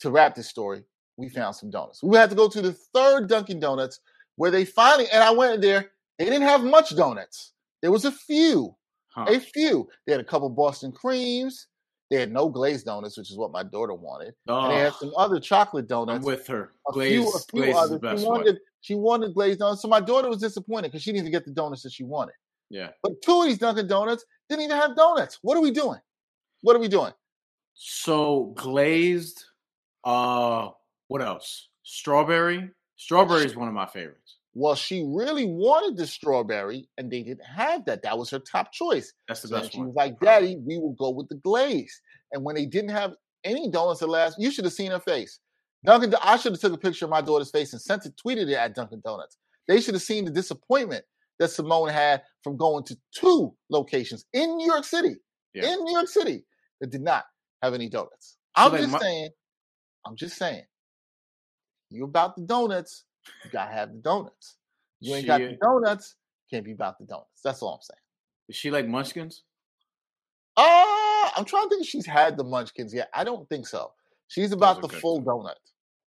to 0.00 0.10
wrap 0.10 0.34
this 0.34 0.48
story, 0.48 0.82
we 1.16 1.28
found 1.28 1.54
some 1.54 1.70
donuts. 1.70 2.02
We 2.02 2.16
had 2.16 2.30
to 2.30 2.36
go 2.36 2.48
to 2.48 2.60
the 2.60 2.72
third 2.72 3.28
Dunkin' 3.28 3.60
Donuts 3.60 4.00
where 4.36 4.50
they 4.50 4.64
finally, 4.64 5.08
and 5.12 5.22
I 5.22 5.30
went 5.30 5.54
in 5.54 5.60
there, 5.60 5.92
they 6.18 6.24
didn't 6.24 6.42
have 6.42 6.64
much 6.64 6.96
donuts. 6.96 7.52
There 7.80 7.92
was 7.92 8.04
a 8.04 8.12
few, 8.12 8.74
Huh. 9.14 9.26
a 9.28 9.38
few. 9.38 9.88
They 10.06 10.12
had 10.12 10.20
a 10.20 10.24
couple 10.24 10.48
Boston 10.48 10.90
creams. 10.90 11.68
They 12.10 12.16
had 12.18 12.32
no 12.32 12.48
glazed 12.48 12.86
donuts, 12.86 13.16
which 13.16 13.30
is 13.30 13.36
what 13.36 13.52
my 13.52 13.62
daughter 13.62 13.94
wanted. 13.94 14.34
And 14.48 14.72
they 14.72 14.78
had 14.78 14.92
Oh, 14.94 14.96
some 14.98 15.12
other 15.16 15.38
chocolate 15.38 15.86
donuts 15.86 16.16
I'm 16.16 16.22
with 16.24 16.46
her. 16.48 16.72
a 16.88 16.92
few, 16.92 17.28
a 17.28 17.38
few 17.38 17.62
is 17.64 17.90
the 17.90 17.98
best 17.98 18.22
She 18.22 18.28
one. 18.28 18.58
She 18.82 18.94
wanted 18.94 19.32
glazed 19.32 19.60
donuts. 19.60 19.80
So 19.80 19.88
my 19.88 20.00
daughter 20.00 20.28
was 20.28 20.38
disappointed 20.38 20.88
because 20.88 21.02
she 21.02 21.12
didn't 21.12 21.28
even 21.28 21.32
get 21.32 21.46
the 21.46 21.52
donuts 21.52 21.82
that 21.82 21.92
she 21.92 22.04
wanted. 22.04 22.34
Yeah. 22.68 22.90
But 23.02 23.22
two 23.22 23.40
of 23.40 23.46
these 23.46 23.58
Dunkin' 23.58 23.86
Donuts 23.86 24.24
didn't 24.48 24.64
even 24.64 24.76
have 24.76 24.96
donuts. 24.96 25.38
What 25.42 25.56
are 25.56 25.60
we 25.60 25.70
doing? 25.70 26.00
What 26.62 26.76
are 26.76 26.78
we 26.78 26.88
doing? 26.88 27.12
So 27.74 28.52
glazed. 28.56 29.44
Uh, 30.04 30.70
what 31.08 31.22
else? 31.22 31.68
Strawberry. 31.82 32.70
Strawberry 32.96 33.44
is 33.44 33.56
one 33.56 33.68
of 33.68 33.74
my 33.74 33.86
favorites. 33.86 34.38
Well, 34.54 34.74
she 34.74 35.02
really 35.06 35.46
wanted 35.46 35.96
the 35.96 36.06
strawberry, 36.06 36.88
and 36.98 37.10
they 37.10 37.22
didn't 37.22 37.44
have 37.44 37.84
that. 37.86 38.02
That 38.02 38.18
was 38.18 38.30
her 38.30 38.38
top 38.38 38.72
choice. 38.72 39.12
That's 39.26 39.42
the 39.42 39.48
So 39.48 39.58
best 39.58 39.72
she 39.72 39.78
one. 39.78 39.86
She 39.86 39.88
was 39.88 39.96
like, 39.96 40.20
"Daddy, 40.20 40.56
we 40.56 40.78
will 40.78 40.92
go 40.92 41.10
with 41.10 41.28
the 41.28 41.36
glaze." 41.36 42.00
And 42.32 42.44
when 42.44 42.54
they 42.54 42.66
didn't 42.66 42.90
have 42.90 43.14
any 43.44 43.70
donuts 43.70 44.02
at 44.02 44.08
last, 44.08 44.38
you 44.38 44.50
should 44.50 44.64
have 44.64 44.74
seen 44.74 44.90
her 44.90 45.00
face. 45.00 45.40
Dunkin', 45.84 46.14
I 46.22 46.36
should 46.36 46.52
have 46.52 46.60
took 46.60 46.72
a 46.72 46.78
picture 46.78 47.04
of 47.06 47.10
my 47.10 47.20
daughter's 47.20 47.50
face 47.50 47.72
and 47.72 47.82
sent 47.82 48.06
it, 48.06 48.14
tweeted 48.24 48.48
it 48.48 48.54
at 48.54 48.74
Dunkin' 48.74 49.02
Donuts. 49.04 49.36
They 49.68 49.80
should 49.80 49.94
have 49.94 50.02
seen 50.02 50.24
the 50.24 50.30
disappointment 50.30 51.04
that 51.38 51.48
Simone 51.48 51.88
had 51.88 52.22
from 52.44 52.56
going 52.56 52.84
to 52.84 52.96
two 53.14 53.54
locations 53.70 54.24
in 54.32 54.56
New 54.56 54.66
York 54.66 54.84
City, 54.84 55.16
Yeah. 55.54 55.72
in 55.72 55.84
New 55.84 55.92
York 55.92 56.08
City, 56.08 56.44
that 56.80 56.90
did 56.90 57.02
not 57.02 57.24
have 57.62 57.74
any 57.74 57.88
donuts. 57.88 58.36
So, 58.56 58.64
I'm 58.64 58.76
just 58.76 59.00
saying, 59.00 59.30
I'm 60.06 60.16
just 60.16 60.36
saying, 60.36 60.64
you 61.90 62.04
about 62.04 62.36
the 62.36 62.42
donuts, 62.42 63.04
you 63.44 63.50
gotta 63.50 63.72
have 63.72 63.92
the 63.92 63.98
donuts. 63.98 64.56
You 65.00 65.14
ain't 65.14 65.26
got 65.26 65.38
the 65.40 65.56
donuts, 65.60 66.16
can't 66.50 66.64
be 66.64 66.72
about 66.72 66.98
the 66.98 67.06
donuts. 67.06 67.40
That's 67.42 67.62
all 67.62 67.74
I'm 67.74 67.80
saying. 67.82 67.98
Is 68.48 68.56
she 68.56 68.70
like 68.70 68.86
Munchkins? 68.86 69.42
Uh, 70.56 71.30
I'm 71.36 71.44
trying 71.44 71.64
to 71.64 71.68
think 71.70 71.82
if 71.82 71.88
she's 71.88 72.06
had 72.06 72.36
the 72.36 72.44
munchkins 72.44 72.92
yet. 72.92 73.08
I 73.14 73.24
don't 73.24 73.48
think 73.48 73.66
so. 73.66 73.92
She's 74.28 74.52
about 74.52 74.82
the 74.82 74.88
full 74.88 75.22
donut. 75.22 75.54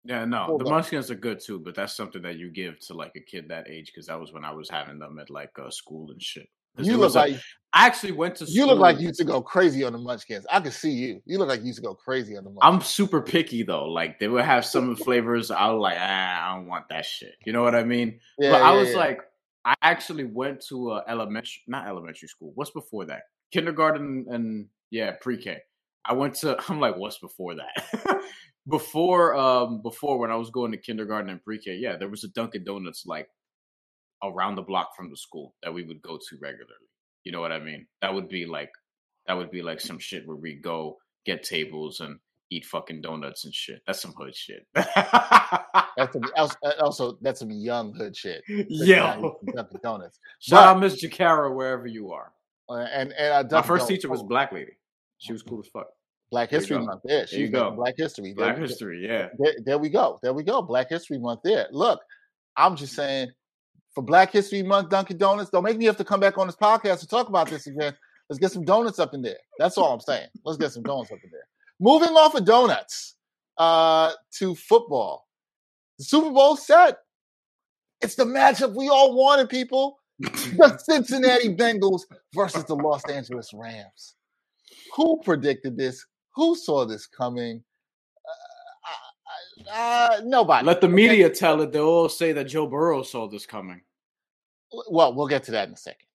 Yeah, 0.05 0.25
no. 0.25 0.45
Hold 0.45 0.61
the 0.61 0.67
on. 0.67 0.73
Munchkins 0.73 1.11
are 1.11 1.15
good 1.15 1.41
too, 1.41 1.59
but 1.59 1.75
that's 1.75 1.97
something 1.97 2.23
that 2.23 2.37
you 2.37 2.51
give 2.51 2.79
to 2.81 2.95
like 2.95 3.13
a 3.17 3.21
kid 3.21 3.49
that 3.49 3.69
age 3.69 3.87
because 3.87 4.07
that 4.07 4.21
was 4.21 4.33
when 4.33 4.45
I 4.45 4.53
was 4.53 4.69
having 4.69 4.99
them 4.99 5.19
at 5.19 5.31
like 5.31 5.53
uh, 5.59 5.71
school 5.71 6.11
and 6.11 6.23
shit. 6.23 6.49
You 6.77 6.97
look 6.97 7.15
like 7.15 7.37
I 7.73 7.87
actually 7.87 8.13
went 8.13 8.37
to. 8.37 8.47
School. 8.47 8.57
you 8.57 8.67
look 8.67 8.79
like 8.79 8.99
you 8.99 9.07
used 9.07 9.21
to 9.21 9.25
go 9.25 9.41
crazy 9.41 9.85
on 9.85 9.93
the 9.93 9.99
munchkins. 9.99 10.45
I 10.51 10.61
could 10.61 10.73
see 10.73 10.91
you. 10.91 11.23
You 11.25 11.39
look 11.39 11.49
like 11.49 11.61
you 11.61 11.67
used 11.67 11.79
to 11.79 11.85
go 11.85 11.95
crazy 11.95 12.37
on 12.37 12.45
the 12.45 12.51
munchkins. 12.51 12.75
I'm 12.75 12.81
super 12.81 13.23
picky 13.23 13.63
though. 13.63 13.87
Like 13.87 14.19
they 14.19 14.29
would 14.29 14.45
have 14.45 14.65
some 14.65 14.97
flavors. 14.97 15.51
I 15.51 15.71
was 15.71 15.81
like, 15.81 15.97
ah, 15.99 16.51
I 16.51 16.55
don't 16.57 16.67
want 16.67 16.89
that 16.89 17.05
shit. 17.05 17.35
You 17.47 17.53
know 17.53 17.63
what 17.63 17.75
I 17.75 17.85
mean? 17.85 18.19
Yeah, 18.39 18.53
but 18.53 18.63
I 18.63 18.73
was 18.73 18.91
yeah. 18.91 18.97
like, 18.97 19.21
I 19.65 19.75
actually 19.83 20.25
went 20.25 20.65
to 20.69 20.93
uh, 20.93 21.03
elementary, 21.09 21.63
not 21.69 21.87
elementary 21.87 22.29
school. 22.29 22.53
What's 22.55 22.73
before 22.73 23.05
that? 23.07 23.23
Kindergarten 23.53 24.27
and 24.29 24.67
yeah, 24.91 25.13
pre-K. 25.21 25.59
I 26.05 26.13
went 26.13 26.35
to. 26.37 26.57
I'm 26.69 26.81
like, 26.81 26.97
what's 26.97 27.19
before 27.19 27.55
that? 27.55 28.21
before, 28.69 29.35
um, 29.37 29.83
before 29.83 30.19
when 30.19 30.31
I 30.31 30.37
was 30.37 30.51
going 30.51 30.73
to 30.73 30.79
kindergarten 30.79 31.31
and 31.31 31.43
pre-K, 31.43 31.77
yeah, 31.77 31.97
there 31.97 32.09
was 32.09 32.25
a 32.25 32.29
Dunkin' 32.29 32.65
Donuts 32.65 33.05
like 33.07 33.29
around 34.23 34.55
the 34.55 34.63
block 34.63 34.97
from 34.97 35.11
the 35.11 35.17
school 35.17 35.55
that 35.63 35.73
we 35.73 35.85
would 35.85 36.03
go 36.03 36.17
to 36.17 36.37
regularly. 36.41 36.89
You 37.25 37.33
know 37.33 37.41
what 37.41 37.53
I 37.53 37.59
mean? 37.59 37.87
That 38.03 38.15
would 38.15 38.29
be 38.29 38.47
like, 38.47 38.71
that 39.27 39.37
would 39.37 39.51
be 39.51 39.63
like 39.63 39.81
some 39.81 39.99
shit 39.99 40.27
where 40.27 40.37
we 40.37 40.55
go 40.55 40.99
get 41.25 41.43
tables 41.43 42.01
and 42.01 42.19
eat 42.51 42.65
fucking 42.65 43.01
donuts 43.01 43.45
and 43.45 43.55
shit. 43.55 43.83
That's 43.87 44.01
some 44.01 44.13
hood 44.17 44.35
shit. 44.35 44.67
that's 44.75 46.13
some, 46.13 46.23
also, 46.81 47.19
that's 47.21 47.41
some 47.41 47.51
young 47.51 47.95
hood 47.95 48.17
shit. 48.17 48.43
Sit 48.47 48.69
down, 48.89 49.23
Yo. 49.23 49.39
eat 49.43 49.47
some 49.47 49.55
Dunkin' 49.57 49.81
Donuts. 49.83 50.19
Shout 50.41 50.65
out 50.69 50.81
Miss 50.81 51.03
Jakara 51.03 51.55
wherever 51.55 51.87
you 51.87 52.13
are. 52.13 52.33
Uh, 52.69 52.87
and 52.93 53.13
and 53.13 53.53
uh, 53.53 53.57
My 53.61 53.67
first 53.67 53.89
teacher 53.89 54.09
was 54.09 54.23
black 54.23 54.53
lady. 54.53 54.73
She 55.19 55.33
was 55.33 55.43
cool 55.43 55.61
as 55.61 55.69
fuck. 55.69 55.89
Black 56.35 56.51
History. 56.51 56.79
Month. 56.79 57.03
There, 57.05 57.27
There 57.31 57.41
you 57.41 57.49
go. 57.49 57.71
Black 57.71 57.95
History. 57.97 58.33
There- 58.37 58.55
Black 58.55 58.59
history, 58.59 59.07
yeah. 59.07 59.29
There, 59.39 59.55
there 59.65 59.79
we 59.79 59.89
go. 59.89 60.19
There 60.23 60.33
we 60.33 60.43
go. 60.43 60.63
Black 60.63 60.89
History 60.91 61.17
Month. 61.19 61.41
There. 61.45 61.69
Look, 61.71 62.01
I'm 62.57 62.75
just 62.75 62.95
saying, 62.95 63.29
for 63.95 64.03
Black 64.03 64.33
History 64.33 64.63
Month, 64.65 64.89
Dunkin' 64.91 65.17
Donuts. 65.19 65.51
Don't 65.51 65.63
make 65.63 65.79
me 65.79 65.85
have 65.85 65.97
to 65.99 66.05
come 66.05 66.19
back 66.19 66.37
on 66.37 66.49
this 66.49 66.57
podcast 66.57 66.99
to 67.01 67.07
talk 67.07 67.29
about 67.29 67.49
this 67.49 67.69
again. 67.69 67.97
Let's 68.29 68.41
get 68.41 68.51
some 68.51 68.65
donuts 68.65 68.99
up 68.99 69.15
in 69.15 69.23
there. 69.23 69.37
That's 69.59 69.79
all 69.79 69.93
I'm 69.93 70.01
saying. 70.01 70.27
Let's 70.45 70.59
get 70.59 70.73
some 70.73 70.83
donuts 70.83 71.13
up 71.13 71.19
in 71.23 71.31
there. 71.31 71.47
Moving 71.79 72.09
off 72.17 72.35
of 72.35 72.45
donuts 72.45 73.15
uh, 73.59 74.13
to 74.39 74.55
football. 74.57 75.29
The 75.99 76.05
Super 76.05 76.31
Bowl 76.31 76.57
set. 76.57 76.99
It's 78.01 78.17
the 78.17 78.25
matchup 78.25 78.75
we 78.75 78.89
all 78.89 79.15
wanted, 79.17 79.49
people. 79.49 80.01
the 80.19 80.79
Cincinnati 80.85 81.55
Bengals 81.55 82.03
versus 82.35 82.65
the 82.65 82.75
Los 82.75 83.05
Angeles 83.09 83.53
Rams. 83.55 84.17
Who 84.97 85.21
predicted 85.25 85.77
this? 85.77 86.05
Who 86.35 86.57
saw 86.57 86.85
this 86.85 87.07
coming? 87.07 87.63
Uh, 89.69 89.73
uh, 89.73 90.21
nobody. 90.25 90.67
Let 90.67 90.81
the 90.81 90.89
media 90.89 91.27
okay. 91.27 91.35
tell 91.35 91.61
it. 91.61 91.73
They'll 91.73 91.85
all 91.85 92.09
say 92.09 92.33
that 92.33 92.45
Joe 92.45 92.67
Burrow 92.67 93.03
saw 93.03 93.29
this 93.29 93.47
coming. 93.47 93.83
Well, 94.91 95.15
we'll 95.15 95.29
get 95.29 95.45
to 95.45 95.53
that 95.53 95.69
in 95.69 95.75
a 95.75 95.77
second. 95.77 96.07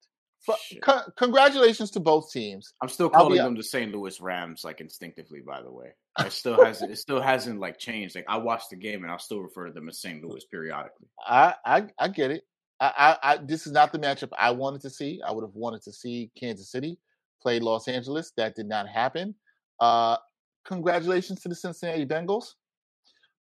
Co- 0.82 1.02
congratulations 1.16 1.92
to 1.92 2.00
both 2.00 2.32
teams. 2.32 2.74
I'm 2.82 2.90
still 2.90 3.10
calling 3.10 3.38
them 3.38 3.56
the 3.56 3.64
St. 3.64 3.94
Louis 3.94 4.20
Rams, 4.20 4.64
like 4.64 4.82
instinctively. 4.82 5.42
By 5.42 5.62
the 5.62 5.72
way, 5.72 5.90
it 6.20 6.32
still 6.32 6.64
hasn't. 6.64 6.92
it 6.92 6.98
still 6.98 7.22
hasn't 7.22 7.60
like 7.60 7.78
changed. 7.78 8.16
Like 8.16 8.26
I 8.28 8.38
watched 8.38 8.70
the 8.70 8.76
game, 8.76 9.04
and 9.04 9.12
I'll 9.12 9.20
still 9.20 9.42
refer 9.42 9.68
to 9.68 9.74
them 9.74 9.90
as 9.90 10.02
St. 10.02 10.24
Louis 10.24 10.44
periodically. 10.46 11.08
I 11.26 11.56
I, 11.66 11.88
I 12.00 12.08
get 12.08 12.32
it. 12.32 12.44
I, 12.80 13.18
I, 13.24 13.34
I 13.34 13.38
this 13.38 13.68
is 13.68 13.74
not 13.74 13.92
the 13.92 14.00
matchup 14.00 14.30
I 14.38 14.52
wanted 14.52 14.82
to 14.82 14.90
see. 14.90 15.22
I 15.26 15.32
would 15.32 15.44
have 15.44 15.56
wanted 15.56 15.84
to 15.84 15.92
see 15.92 16.32
Kansas 16.40 16.72
City 16.72 16.98
play 17.42 17.60
Los 17.60 17.88
Angeles. 17.88 18.32
That 18.38 18.56
did 18.56 18.68
not 18.68 18.88
happen. 18.88 19.36
Uh, 19.80 20.18
congratulations 20.66 21.42
to 21.42 21.50
the 21.50 21.56
Cincinnati 21.56 22.06
Bengals. 22.06 22.54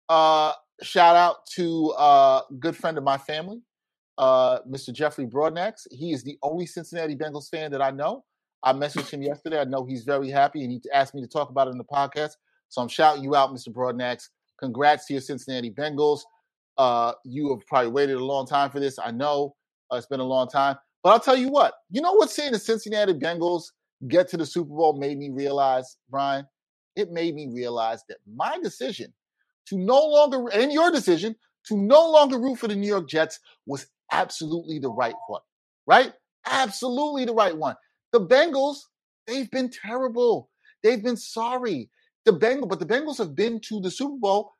Uh, 0.08 0.52
shout 0.82 1.16
out 1.16 1.46
to 1.54 1.94
a 1.98 2.00
uh, 2.00 2.40
good 2.60 2.76
friend 2.76 2.98
of 2.98 3.04
my 3.04 3.18
family, 3.18 3.60
uh, 4.18 4.60
Mr. 4.68 4.92
Jeffrey 4.92 5.26
Broadnax. 5.26 5.86
He 5.90 6.12
is 6.12 6.22
the 6.22 6.38
only 6.42 6.66
Cincinnati 6.66 7.16
Bengals 7.16 7.48
fan 7.48 7.70
that 7.72 7.82
I 7.82 7.90
know. 7.90 8.24
I 8.62 8.72
messaged 8.72 9.10
him 9.10 9.22
yesterday. 9.22 9.60
I 9.60 9.64
know 9.64 9.84
he's 9.84 10.04
very 10.04 10.30
happy 10.30 10.62
and 10.62 10.72
he 10.72 10.80
asked 10.92 11.14
me 11.14 11.22
to 11.22 11.28
talk 11.28 11.50
about 11.50 11.68
it 11.68 11.72
in 11.72 11.78
the 11.78 11.84
podcast. 11.84 12.32
So 12.68 12.82
I'm 12.82 12.88
shouting 12.88 13.22
you 13.22 13.34
out, 13.34 13.50
Mr. 13.50 13.68
Broadnax. 13.68 14.28
Congrats 14.58 15.06
to 15.06 15.14
your 15.14 15.20
Cincinnati 15.20 15.70
Bengals. 15.70 16.20
Uh, 16.78 17.12
you 17.24 17.50
have 17.50 17.66
probably 17.66 17.90
waited 17.90 18.16
a 18.16 18.24
long 18.24 18.46
time 18.46 18.70
for 18.70 18.80
this. 18.80 18.98
I 18.98 19.10
know 19.10 19.54
uh, 19.92 19.96
it's 19.96 20.06
been 20.06 20.20
a 20.20 20.24
long 20.24 20.48
time. 20.48 20.76
But 21.02 21.10
I'll 21.10 21.20
tell 21.20 21.36
you 21.36 21.48
what, 21.48 21.74
you 21.90 22.00
know 22.00 22.14
what 22.14 22.30
seeing 22.30 22.52
the 22.52 22.58
Cincinnati 22.58 23.14
Bengals 23.14 23.66
get 24.08 24.28
to 24.28 24.36
the 24.36 24.46
Super 24.46 24.74
Bowl 24.74 24.98
made 24.98 25.18
me 25.18 25.30
realize, 25.30 25.96
Brian? 26.10 26.46
It 26.94 27.10
made 27.10 27.34
me 27.34 27.48
realize 27.52 28.02
that 28.08 28.18
my 28.26 28.58
decision 28.62 29.12
to 29.66 29.76
no 29.76 30.06
longer, 30.06 30.48
and 30.52 30.72
your 30.72 30.90
decision 30.90 31.36
to 31.66 31.76
no 31.76 32.10
longer 32.10 32.38
root 32.38 32.56
for 32.56 32.68
the 32.68 32.76
New 32.76 32.86
York 32.86 33.08
Jets 33.08 33.40
was 33.66 33.86
absolutely 34.12 34.78
the 34.78 34.90
right 34.90 35.14
one, 35.26 35.42
right? 35.86 36.12
Absolutely 36.46 37.24
the 37.24 37.34
right 37.34 37.56
one. 37.56 37.74
The 38.12 38.20
Bengals, 38.20 38.78
they've 39.26 39.50
been 39.50 39.70
terrible. 39.70 40.48
They've 40.82 41.02
been 41.02 41.16
sorry. 41.16 41.90
The 42.24 42.32
Bengals, 42.32 42.68
but 42.68 42.78
the 42.78 42.86
Bengals 42.86 43.18
have 43.18 43.34
been 43.34 43.60
to 43.68 43.80
the 43.80 43.90
Super 43.90 44.16
Bowl 44.18 44.52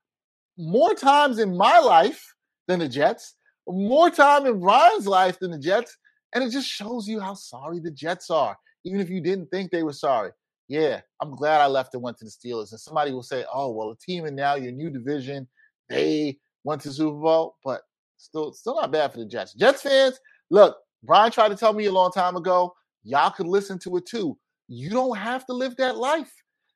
more 0.59 0.95
times 0.95 1.39
in 1.39 1.57
my 1.57 1.79
life 1.79 2.35
than 2.67 2.81
the 2.81 2.89
Jets, 2.89 3.35
more 3.69 4.11
time 4.11 4.47
in 4.47 4.61
Ryan's 4.61 5.07
life 5.07 5.39
than 5.39 5.53
the 5.53 5.59
Jets. 5.59 5.97
And 6.35 6.43
it 6.43 6.51
just 6.51 6.69
shows 6.69 7.07
you 7.07 7.21
how 7.21 7.35
sorry 7.35 7.79
the 7.79 7.91
Jets 7.91 8.31
are, 8.31 8.59
even 8.87 9.01
if 9.01 9.11
you 9.11 9.21
didn't 9.21 9.51
think 9.51 9.71
they 9.71 9.83
were 9.83 9.93
sorry. 9.93 10.31
Yeah, 10.69 11.01
I'm 11.21 11.35
glad 11.35 11.61
I 11.61 11.67
left 11.67 11.95
and 11.95 12.03
went 12.03 12.19
to 12.19 12.25
the 12.25 12.31
Steelers. 12.31 12.71
And 12.71 12.81
somebody 12.81 13.13
will 13.13 13.23
say, 13.23 13.45
oh, 13.53 13.73
well, 13.73 13.91
a 13.91 13.97
team 13.97 14.27
in 14.27 14.37
now 14.37 14.55
your 14.55 14.73
new 14.73 14.91
division, 14.91 15.47
they 15.89 16.39
went 16.65 16.83
to 16.83 16.93
Super 16.93 17.19
Bowl, 17.19 17.57
but 17.65 17.83
still, 18.17 18.53
still 18.53 18.77
not 18.81 18.93
bad 18.93 19.13
for 19.13 19.19
the 19.19 19.27
Jets. 19.27 19.55
Jets 19.55 19.83
fans, 19.83 20.21
look, 20.51 20.77
Brian 21.03 21.33
tried 21.33 21.49
to 21.49 21.57
tell 21.57 21.73
me 21.73 21.87
a 21.87 21.93
long 21.93 22.13
time 22.13 22.37
ago, 22.37 22.75
y'all 23.03 23.31
could 23.31 23.47
listen 23.49 23.79
to 23.81 23.97
it 23.97 24.07
too. 24.07 24.39
You 24.69 24.91
don't 24.91 25.17
have 25.17 25.45
to 25.47 25.53
live 25.53 25.77
that 25.77 25.97
life. 25.97 26.33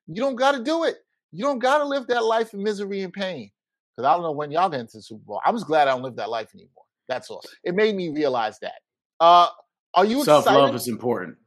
You 0.07 0.21
don't 0.21 0.35
got 0.35 0.53
to 0.53 0.63
do 0.63 0.83
it. 0.83 0.97
You 1.31 1.43
don't 1.45 1.59
got 1.59 1.77
to 1.77 1.85
live 1.85 2.07
that 2.07 2.25
life 2.25 2.53
of 2.53 2.59
misery 2.59 3.01
and 3.01 3.13
pain. 3.13 3.51
Because 3.95 4.07
I 4.07 4.13
don't 4.13 4.23
know 4.23 4.31
when 4.31 4.51
y'all 4.51 4.69
get 4.69 4.81
into 4.81 4.97
the 4.97 5.03
Super 5.03 5.23
Bowl. 5.25 5.41
I'm 5.45 5.55
just 5.55 5.67
glad 5.67 5.87
I 5.87 5.91
don't 5.91 6.03
live 6.03 6.17
that 6.17 6.29
life 6.29 6.49
anymore. 6.53 6.83
That's 7.07 7.29
all. 7.29 7.41
It 7.63 7.75
made 7.75 7.95
me 7.95 8.09
realize 8.09 8.59
that. 8.59 8.79
Uh, 9.19 9.47
are 9.93 10.05
you 10.05 10.23
self 10.23 10.45
love 10.45 10.73
is 10.75 10.87
important? 10.87 11.37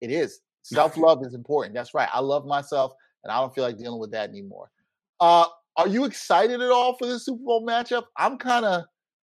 It 0.00 0.10
is. 0.10 0.40
Self 0.62 0.96
love 0.96 1.24
is 1.24 1.34
important. 1.34 1.74
That's 1.74 1.94
right. 1.94 2.08
I 2.12 2.20
love 2.20 2.46
myself, 2.46 2.92
and 3.24 3.32
I 3.32 3.40
don't 3.40 3.54
feel 3.54 3.64
like 3.64 3.78
dealing 3.78 4.00
with 4.00 4.10
that 4.12 4.28
anymore. 4.28 4.70
Uh, 5.18 5.46
are 5.76 5.88
you 5.88 6.04
excited 6.04 6.60
at 6.60 6.70
all 6.70 6.96
for 6.96 7.06
the 7.06 7.18
Super 7.18 7.42
Bowl 7.42 7.66
matchup? 7.66 8.04
I'm 8.16 8.36
kind 8.36 8.64
of, 8.64 8.82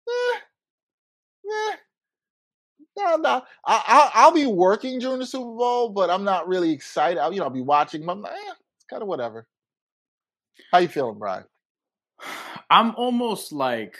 eh, 0.09 0.39
eh, 1.45 1.75
no, 2.97 3.15
no. 3.17 3.41
I, 3.65 4.11
I, 4.13 4.25
will 4.25 4.33
be 4.33 4.45
working 4.45 4.99
during 4.99 5.19
the 5.19 5.25
Super 5.25 5.55
Bowl, 5.55 5.89
but 5.89 6.09
I'm 6.09 6.23
not 6.23 6.47
really 6.47 6.71
excited. 6.71 7.19
I'll, 7.19 7.31
you 7.31 7.39
know, 7.39 7.45
I'll 7.45 7.51
be 7.51 7.61
watching. 7.61 8.07
I'm 8.07 8.21
like, 8.21 8.33
eh, 8.33 8.53
it's 8.75 8.85
kind 8.89 9.01
of 9.01 9.07
whatever. 9.07 9.47
How 10.71 10.79
you 10.79 10.87
feeling, 10.87 11.19
Brian? 11.19 11.43
I'm 12.69 12.95
almost 12.95 13.51
like 13.51 13.97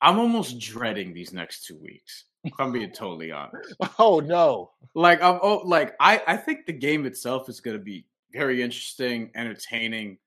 I'm 0.00 0.18
almost 0.18 0.60
dreading 0.60 1.12
these 1.12 1.32
next 1.32 1.66
two 1.66 1.76
weeks. 1.76 2.26
I'm 2.58 2.72
being 2.72 2.90
totally 2.90 3.32
honest. 3.32 3.74
Oh 3.98 4.20
no! 4.20 4.72
Like 4.94 5.22
I'm 5.22 5.38
oh 5.42 5.62
like 5.64 5.94
I 6.00 6.22
I 6.26 6.36
think 6.36 6.66
the 6.66 6.72
game 6.72 7.06
itself 7.06 7.48
is 7.48 7.60
going 7.60 7.76
to 7.76 7.82
be 7.82 8.06
very 8.32 8.62
interesting, 8.62 9.30
entertaining, 9.34 10.18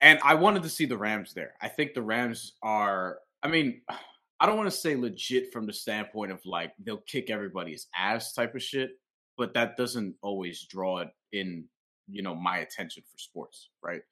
and 0.00 0.18
I 0.24 0.34
wanted 0.34 0.62
to 0.64 0.68
see 0.68 0.86
the 0.86 0.98
Rams 0.98 1.32
there. 1.34 1.54
I 1.60 1.68
think 1.68 1.94
the 1.94 2.02
Rams 2.02 2.54
are. 2.62 3.18
I 3.42 3.48
mean, 3.48 3.82
I 4.40 4.46
don't 4.46 4.56
want 4.56 4.70
to 4.70 4.76
say 4.76 4.94
legit 4.94 5.52
from 5.52 5.66
the 5.66 5.72
standpoint 5.72 6.30
of 6.30 6.40
like 6.44 6.72
they'll 6.84 6.98
kick 6.98 7.28
everybody's 7.28 7.88
ass 7.96 8.32
type 8.32 8.54
of 8.54 8.62
shit, 8.62 8.92
but 9.36 9.52
that 9.54 9.76
doesn't 9.76 10.14
always 10.22 10.62
draw 10.64 10.98
it 10.98 11.08
in 11.32 11.64
you 12.08 12.22
know 12.22 12.34
my 12.34 12.58
attention 12.58 13.02
for 13.10 13.18
sports, 13.18 13.70
right? 13.82 14.02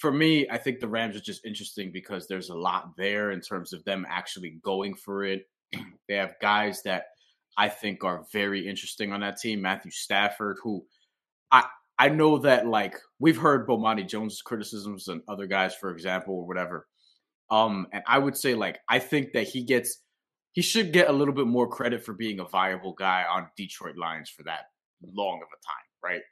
for 0.00 0.10
me, 0.10 0.48
I 0.48 0.56
think 0.56 0.80
the 0.80 0.88
Rams 0.88 1.14
are 1.14 1.20
just 1.20 1.44
interesting 1.44 1.92
because 1.92 2.26
there's 2.26 2.48
a 2.48 2.54
lot 2.54 2.96
there 2.96 3.32
in 3.32 3.42
terms 3.42 3.74
of 3.74 3.84
them 3.84 4.06
actually 4.08 4.58
going 4.64 4.94
for 4.94 5.24
it. 5.24 5.42
they 6.08 6.16
have 6.16 6.34
guys 6.40 6.82
that 6.82 7.04
I 7.56 7.68
think 7.68 8.04
are 8.04 8.24
very 8.32 8.66
interesting 8.68 9.12
on 9.12 9.20
that 9.20 9.38
team. 9.38 9.62
Matthew 9.62 9.90
Stafford, 9.90 10.58
who 10.62 10.84
I 11.50 11.64
I 11.98 12.08
know 12.08 12.38
that 12.38 12.66
like 12.66 12.96
we've 13.18 13.36
heard 13.36 13.68
Bomani 13.68 14.08
Jones' 14.08 14.42
criticisms 14.42 15.08
and 15.08 15.22
other 15.28 15.46
guys, 15.46 15.74
for 15.74 15.90
example, 15.90 16.34
or 16.34 16.46
whatever. 16.46 16.86
Um, 17.50 17.88
and 17.92 18.02
I 18.06 18.18
would 18.18 18.36
say 18.36 18.54
like 18.54 18.78
I 18.88 18.98
think 18.98 19.32
that 19.34 19.48
he 19.48 19.64
gets 19.64 20.02
he 20.52 20.62
should 20.62 20.92
get 20.92 21.08
a 21.08 21.12
little 21.12 21.34
bit 21.34 21.46
more 21.46 21.68
credit 21.68 22.04
for 22.04 22.14
being 22.14 22.40
a 22.40 22.44
viable 22.44 22.94
guy 22.94 23.24
on 23.30 23.48
Detroit 23.56 23.96
Lions 23.96 24.30
for 24.30 24.42
that 24.44 24.64
long 25.02 25.40
of 25.42 25.48
a 25.48 25.60
time, 25.66 26.12
right? 26.12 26.22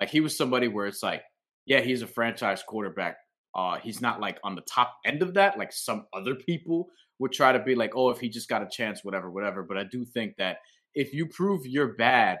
Like 0.00 0.10
he 0.10 0.20
was 0.20 0.36
somebody 0.36 0.68
where 0.68 0.86
it's 0.86 1.02
like 1.02 1.22
yeah, 1.66 1.80
he's 1.80 2.00
a 2.00 2.06
franchise 2.06 2.62
quarterback. 2.66 3.18
Uh, 3.54 3.78
he's 3.78 4.00
not 4.00 4.20
like 4.20 4.38
on 4.42 4.54
the 4.54 4.62
top 4.62 4.96
end 5.04 5.20
of 5.20 5.34
that, 5.34 5.58
like 5.58 5.72
some 5.72 6.06
other 6.14 6.34
people 6.34 6.88
would 7.18 7.32
try 7.32 7.52
to 7.52 7.58
be 7.58 7.74
like, 7.74 7.96
oh, 7.96 8.10
if 8.10 8.18
he 8.20 8.28
just 8.28 8.48
got 8.48 8.62
a 8.62 8.68
chance, 8.68 9.04
whatever, 9.04 9.30
whatever. 9.30 9.62
But 9.62 9.78
I 9.78 9.84
do 9.84 10.04
think 10.04 10.36
that 10.36 10.58
if 10.94 11.12
you 11.12 11.26
prove 11.26 11.66
you're 11.66 11.94
bad, 11.94 12.38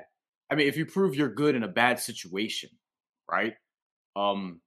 I 0.50 0.54
mean, 0.54 0.68
if 0.68 0.76
you 0.76 0.86
prove 0.86 1.14
you're 1.14 1.28
good 1.28 1.54
in 1.54 1.64
a 1.64 1.68
bad 1.68 1.98
situation, 1.98 2.70
right? 3.30 3.54
Um, 4.16 4.60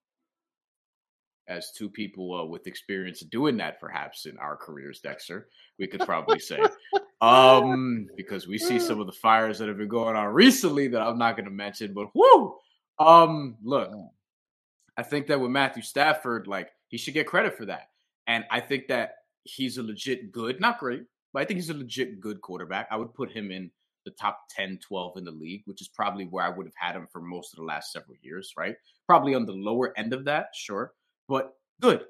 as 1.48 1.72
two 1.72 1.90
people 1.90 2.34
uh, 2.34 2.46
with 2.46 2.68
experience 2.68 3.22
doing 3.22 3.58
that, 3.58 3.80
perhaps 3.80 4.26
in 4.26 4.38
our 4.38 4.56
careers, 4.56 5.00
Dexter, 5.02 5.48
we 5.80 5.88
could 5.88 6.02
probably 6.02 6.40
say, 6.40 6.60
um, 7.22 8.08
because 8.16 8.48
we 8.48 8.58
see 8.58 8.80
some 8.80 9.00
of 9.00 9.08
the 9.08 9.14
fires 9.14 9.60
that 9.60 9.68
have 9.68 9.78
been 9.78 9.88
going 9.88 10.16
on 10.16 10.28
recently 10.28 10.88
that 10.88 11.02
I'm 11.02 11.18
not 11.18 11.36
going 11.36 11.46
to 11.46 11.52
mention. 11.52 11.94
But 11.94 12.08
whoo, 12.14 12.56
um, 13.00 13.58
look, 13.64 13.92
I 14.98 15.04
think 15.04 15.28
that 15.28 15.40
with 15.40 15.52
Matthew 15.52 15.84
Stafford, 15.84 16.48
like 16.48 16.70
he 16.88 16.98
should 16.98 17.14
get 17.14 17.28
credit 17.28 17.58
for 17.58 17.66
that. 17.66 17.90
And 18.28 18.46
I 18.52 18.60
think 18.60 18.88
that 18.88 19.16
he's 19.44 19.78
a 19.78 19.84
legit 19.84 20.32
good, 20.32 20.60
not 20.60 20.80
great, 20.80 21.04
but 21.34 21.42
I 21.42 21.46
think 21.46 21.58
he's 21.58 21.70
a 21.70 21.76
legit 21.76 22.20
good 22.20 22.42
quarterback. 22.42 22.88
I 22.92 22.98
would 22.98 23.14
put 23.14 23.32
him 23.32 23.52
in 23.52 23.72
the 24.06 24.12
top 24.12 24.40
10, 24.50 24.80
12 24.82 25.18
in 25.18 25.24
the 25.26 25.32
league, 25.32 25.62
which 25.66 25.82
is 25.82 25.88
probably 25.88 26.26
where 26.26 26.44
I 26.44 26.50
would 26.50 26.66
have 26.66 26.74
had 26.76 26.96
him 26.96 27.08
for 27.12 27.22
most 27.22 27.54
of 27.54 27.58
the 27.58 27.66
last 27.66 27.92
several 27.92 28.16
years, 28.22 28.54
right? 28.58 28.76
Probably 29.08 29.36
on 29.36 29.46
the 29.46 29.54
lower 29.54 29.98
end 29.98 30.14
of 30.14 30.26
that, 30.26 30.48
sure, 30.54 30.94
but 31.28 31.54
good. 31.82 32.06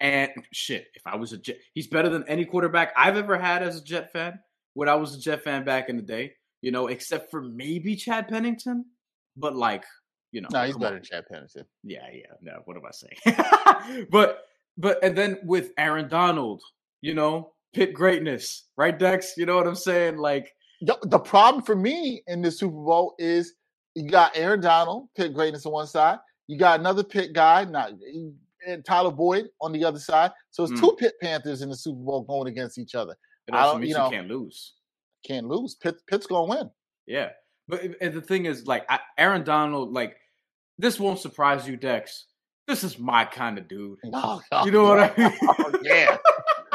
And 0.00 0.30
shit, 0.52 0.86
if 0.94 1.02
I 1.06 1.16
was 1.16 1.32
a 1.32 1.38
Jet, 1.38 1.58
he's 1.74 1.88
better 1.88 2.08
than 2.08 2.24
any 2.28 2.44
quarterback 2.44 2.92
I've 2.96 3.16
ever 3.16 3.36
had 3.36 3.62
as 3.62 3.76
a 3.76 3.84
Jet 3.84 4.12
fan 4.12 4.38
when 4.74 4.88
I 4.88 4.94
was 4.94 5.14
a 5.14 5.20
Jet 5.20 5.42
fan 5.42 5.64
back 5.64 5.88
in 5.88 5.96
the 5.96 6.02
day, 6.02 6.34
you 6.62 6.70
know, 6.70 6.86
except 6.86 7.30
for 7.30 7.42
maybe 7.42 7.96
Chad 7.96 8.28
Pennington. 8.28 8.84
But 9.36 9.56
like, 9.56 9.84
you 10.30 10.40
know, 10.40 10.48
no, 10.52 10.64
he's 10.64 10.76
better 10.76 10.86
on. 10.86 10.94
than 10.94 11.02
Chad 11.02 11.24
Pennington. 11.28 11.64
Yeah, 11.82 12.06
yeah. 12.12 12.32
No, 12.40 12.60
what 12.64 12.76
am 12.76 12.84
I 12.86 12.90
saying? 12.92 14.06
but 14.10 14.44
but 14.78 15.02
and 15.02 15.16
then 15.16 15.38
with 15.44 15.72
Aaron 15.76 16.08
Donald, 16.08 16.62
you 17.02 17.12
know, 17.12 17.52
Pitt 17.74 17.92
greatness, 17.92 18.64
right, 18.76 18.98
Dex? 18.98 19.34
You 19.36 19.44
know 19.44 19.56
what 19.56 19.66
I'm 19.66 19.74
saying? 19.74 20.16
Like 20.16 20.54
the, 20.80 20.96
the 21.02 21.18
problem 21.18 21.62
for 21.62 21.74
me 21.74 22.22
in 22.26 22.40
the 22.40 22.50
Super 22.50 22.72
Bowl 22.72 23.14
is 23.18 23.54
you 23.94 24.08
got 24.08 24.36
Aaron 24.36 24.60
Donald, 24.60 25.08
Pitt 25.16 25.34
greatness 25.34 25.66
on 25.66 25.72
one 25.72 25.86
side. 25.86 26.18
You 26.46 26.56
got 26.56 26.80
another 26.80 27.04
Pitt 27.04 27.32
guy, 27.32 27.64
not 27.64 27.92
and 28.66 28.84
Tyler 28.84 29.10
Boyd 29.10 29.46
on 29.60 29.72
the 29.72 29.84
other 29.84 29.98
side. 29.98 30.30
So 30.50 30.62
it's 30.64 30.72
mm. 30.72 30.80
two 30.80 30.96
Pitt 30.98 31.14
Panthers 31.20 31.62
in 31.62 31.68
the 31.68 31.76
Super 31.76 32.00
Bowl 32.00 32.22
going 32.22 32.48
against 32.48 32.78
each 32.78 32.94
other. 32.94 33.16
It 33.46 33.54
also 33.54 33.78
means 33.78 33.90
you, 33.90 33.96
know, 33.96 34.06
you, 34.06 34.10
can't 34.10 34.28
lose. 34.28 34.74
Can't 35.26 35.48
lose. 35.48 35.74
Pitt, 35.74 35.96
Pitt's 36.06 36.26
gonna 36.26 36.46
win. 36.46 36.70
Yeah, 37.06 37.30
but 37.66 37.82
the 38.00 38.20
thing 38.20 38.44
is, 38.44 38.66
like 38.66 38.86
Aaron 39.16 39.44
Donald, 39.44 39.92
like 39.92 40.16
this 40.78 41.00
won't 41.00 41.18
surprise 41.18 41.66
you, 41.66 41.76
Dex. 41.76 42.26
This 42.68 42.84
is 42.84 42.98
my 42.98 43.24
kind 43.24 43.58
of 43.58 43.66
dude. 43.66 43.98
Oh, 44.12 44.40
oh, 44.52 44.64
you 44.64 44.70
know 44.70 44.84
what 44.84 45.00
I 45.00 45.12
mean? 45.16 45.38
Oh, 45.42 45.72
yeah. 45.82 46.16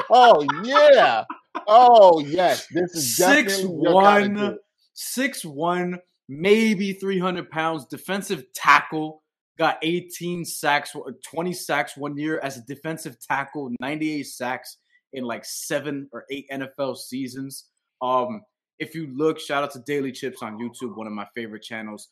oh 0.10 0.46
yeah. 0.64 1.24
Oh 1.68 2.20
yes. 2.20 2.68
This 2.72 2.96
is 2.96 3.16
six 3.16 3.62
one, 3.62 4.04
kind 4.04 4.40
of 4.40 4.58
six 4.94 5.46
one, 5.46 6.00
maybe 6.28 6.94
three 6.94 7.20
hundred 7.20 7.50
pounds. 7.50 7.86
Defensive 7.86 8.44
tackle. 8.54 9.22
Got 9.60 9.78
18 9.84 10.46
sacks, 10.46 10.96
20 11.26 11.54
sacks 11.54 11.96
one 11.96 12.18
year 12.18 12.40
as 12.40 12.58
a 12.58 12.62
defensive 12.62 13.18
tackle, 13.20 13.70
98 13.80 14.24
sacks 14.24 14.78
in 15.14 15.26
like 15.26 15.46
seven 15.46 16.10
or 16.12 16.26
eight 16.32 16.48
NFL 16.52 16.98
seasons. 16.98 17.66
Um, 18.02 18.42
if 18.80 18.96
you 18.96 19.14
look, 19.16 19.40
shout 19.40 19.64
out 19.64 19.72
to 19.74 19.80
Daily 19.86 20.12
Chips 20.12 20.42
on 20.42 20.58
YouTube, 20.58 20.98
one 20.98 21.06
of 21.06 21.14
my 21.14 21.28
favorite 21.36 21.62
channels. 21.62 22.10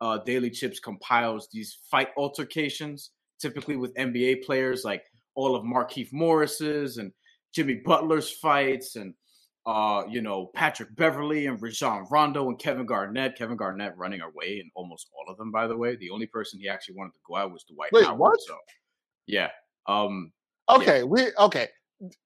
Uh, 0.00 0.18
Daily 0.18 0.50
Chips 0.50 0.80
compiles 0.80 1.48
these 1.52 1.78
fight 1.90 2.08
altercations, 2.16 3.12
typically 3.40 3.76
with 3.76 3.94
NBA 3.94 4.44
players, 4.44 4.84
like 4.84 5.02
all 5.34 5.54
of 5.56 5.64
Markieff 5.64 6.12
Morris's 6.12 6.98
and 6.98 7.12
Jimmy 7.54 7.74
Butler's 7.84 8.30
fights, 8.30 8.96
and 8.96 9.14
uh, 9.66 10.04
you 10.08 10.20
know 10.20 10.50
Patrick 10.54 10.94
Beverley 10.96 11.46
and 11.46 11.60
Rajon 11.60 12.06
Rondo 12.10 12.48
and 12.48 12.58
Kevin 12.58 12.86
Garnett. 12.86 13.36
Kevin 13.36 13.56
Garnett 13.56 13.96
running 13.96 14.20
away 14.20 14.60
in 14.60 14.70
almost 14.74 15.08
all 15.14 15.30
of 15.32 15.38
them, 15.38 15.50
by 15.50 15.66
the 15.66 15.76
way. 15.76 15.96
The 15.96 16.10
only 16.10 16.26
person 16.26 16.60
he 16.60 16.68
actually 16.68 16.96
wanted 16.96 17.14
to 17.14 17.20
go 17.26 17.36
out 17.36 17.52
was 17.52 17.64
Dwight 17.64 17.92
Wait, 17.92 18.04
Howard. 18.04 18.20
What? 18.20 18.40
So, 18.40 18.56
yeah. 19.26 19.48
Um. 19.86 20.32
Okay, 20.68 20.98
yeah. 20.98 21.04
we 21.04 21.26
okay 21.38 21.68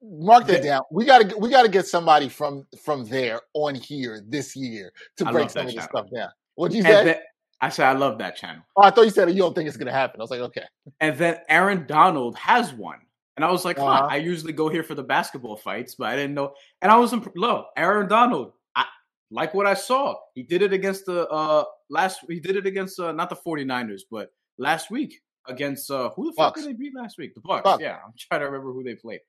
mark 0.03 0.47
that 0.47 0.63
down. 0.63 0.83
We 0.91 1.05
gotta 1.05 1.37
we 1.39 1.51
gotta 1.51 1.69
get 1.69 1.87
somebody 1.87 2.29
from 2.29 2.67
from 2.83 3.05
there 3.07 3.41
on 3.55 3.75
here 3.75 4.23
this 4.27 4.55
year 4.55 4.93
to 5.17 5.25
break 5.27 5.51
some 5.51 5.67
of 5.67 5.75
this 5.75 5.85
stuff 5.85 6.07
down. 6.15 6.29
What 6.55 6.71
do 6.71 6.77
you 6.77 6.83
say? 6.83 7.21
I 7.65 7.71
said 7.71 7.87
I 7.87 7.93
love 7.93 8.19
that 8.19 8.37
channel. 8.37 8.63
Oh, 8.77 8.83
I 8.83 8.91
thought 8.91 9.07
you 9.07 9.11
said 9.11 9.31
you 9.31 9.39
don't 9.39 9.55
think 9.55 9.69
it's 9.69 9.79
gonna 9.79 9.91
happen. 9.91 10.21
I 10.21 10.25
was 10.25 10.31
like, 10.31 10.41
okay. 10.41 10.65
And 11.01 11.17
then 11.17 11.39
Aaron 11.49 11.87
Donald 11.87 12.37
has 12.37 12.75
one. 12.75 12.99
And 13.37 13.45
I 13.45 13.51
was 13.51 13.65
like, 13.65 13.79
uh-huh. 13.79 14.07
I 14.11 14.17
usually 14.17 14.53
go 14.53 14.69
here 14.69 14.83
for 14.83 14.95
the 14.95 15.03
basketball 15.03 15.57
fights, 15.57 15.95
but 15.95 16.09
I 16.09 16.15
didn't 16.15 16.35
know. 16.35 16.53
And 16.83 16.93
I 16.93 16.97
was 16.99 17.15
imp- 17.15 17.33
look, 17.35 17.69
Aaron 17.77 18.07
Donald, 18.07 18.53
I 18.77 18.85
like 19.31 19.55
what 19.55 19.65
I 19.65 19.73
saw. 19.73 20.15
He 20.35 20.43
did 20.43 20.61
it 20.61 20.75
against 20.75 21.07
the 21.07 21.27
uh 21.29 21.65
last 21.89 22.21
he 22.29 22.39
did 22.39 22.57
it 22.57 22.67
against 22.67 23.01
uh, 23.01 23.13
not 23.13 23.31
the 23.31 23.37
49ers, 23.37 24.03
but 24.11 24.31
last 24.59 24.91
week 24.91 25.23
against 25.49 25.91
uh 25.91 26.11
who 26.11 26.27
the 26.27 26.33
fuck 26.37 26.57
did 26.57 26.67
they 26.67 26.75
beat 26.75 26.95
last 26.95 27.17
week? 27.17 27.35
The 27.35 27.41
Bucs. 27.41 27.63
Bucs. 27.63 27.81
Yeah, 27.81 27.97
I'm 28.05 28.13
trying 28.19 28.43
to 28.43 28.47
remember 28.47 28.75
who 28.75 28.85
they 28.85 28.95
played 28.95 29.21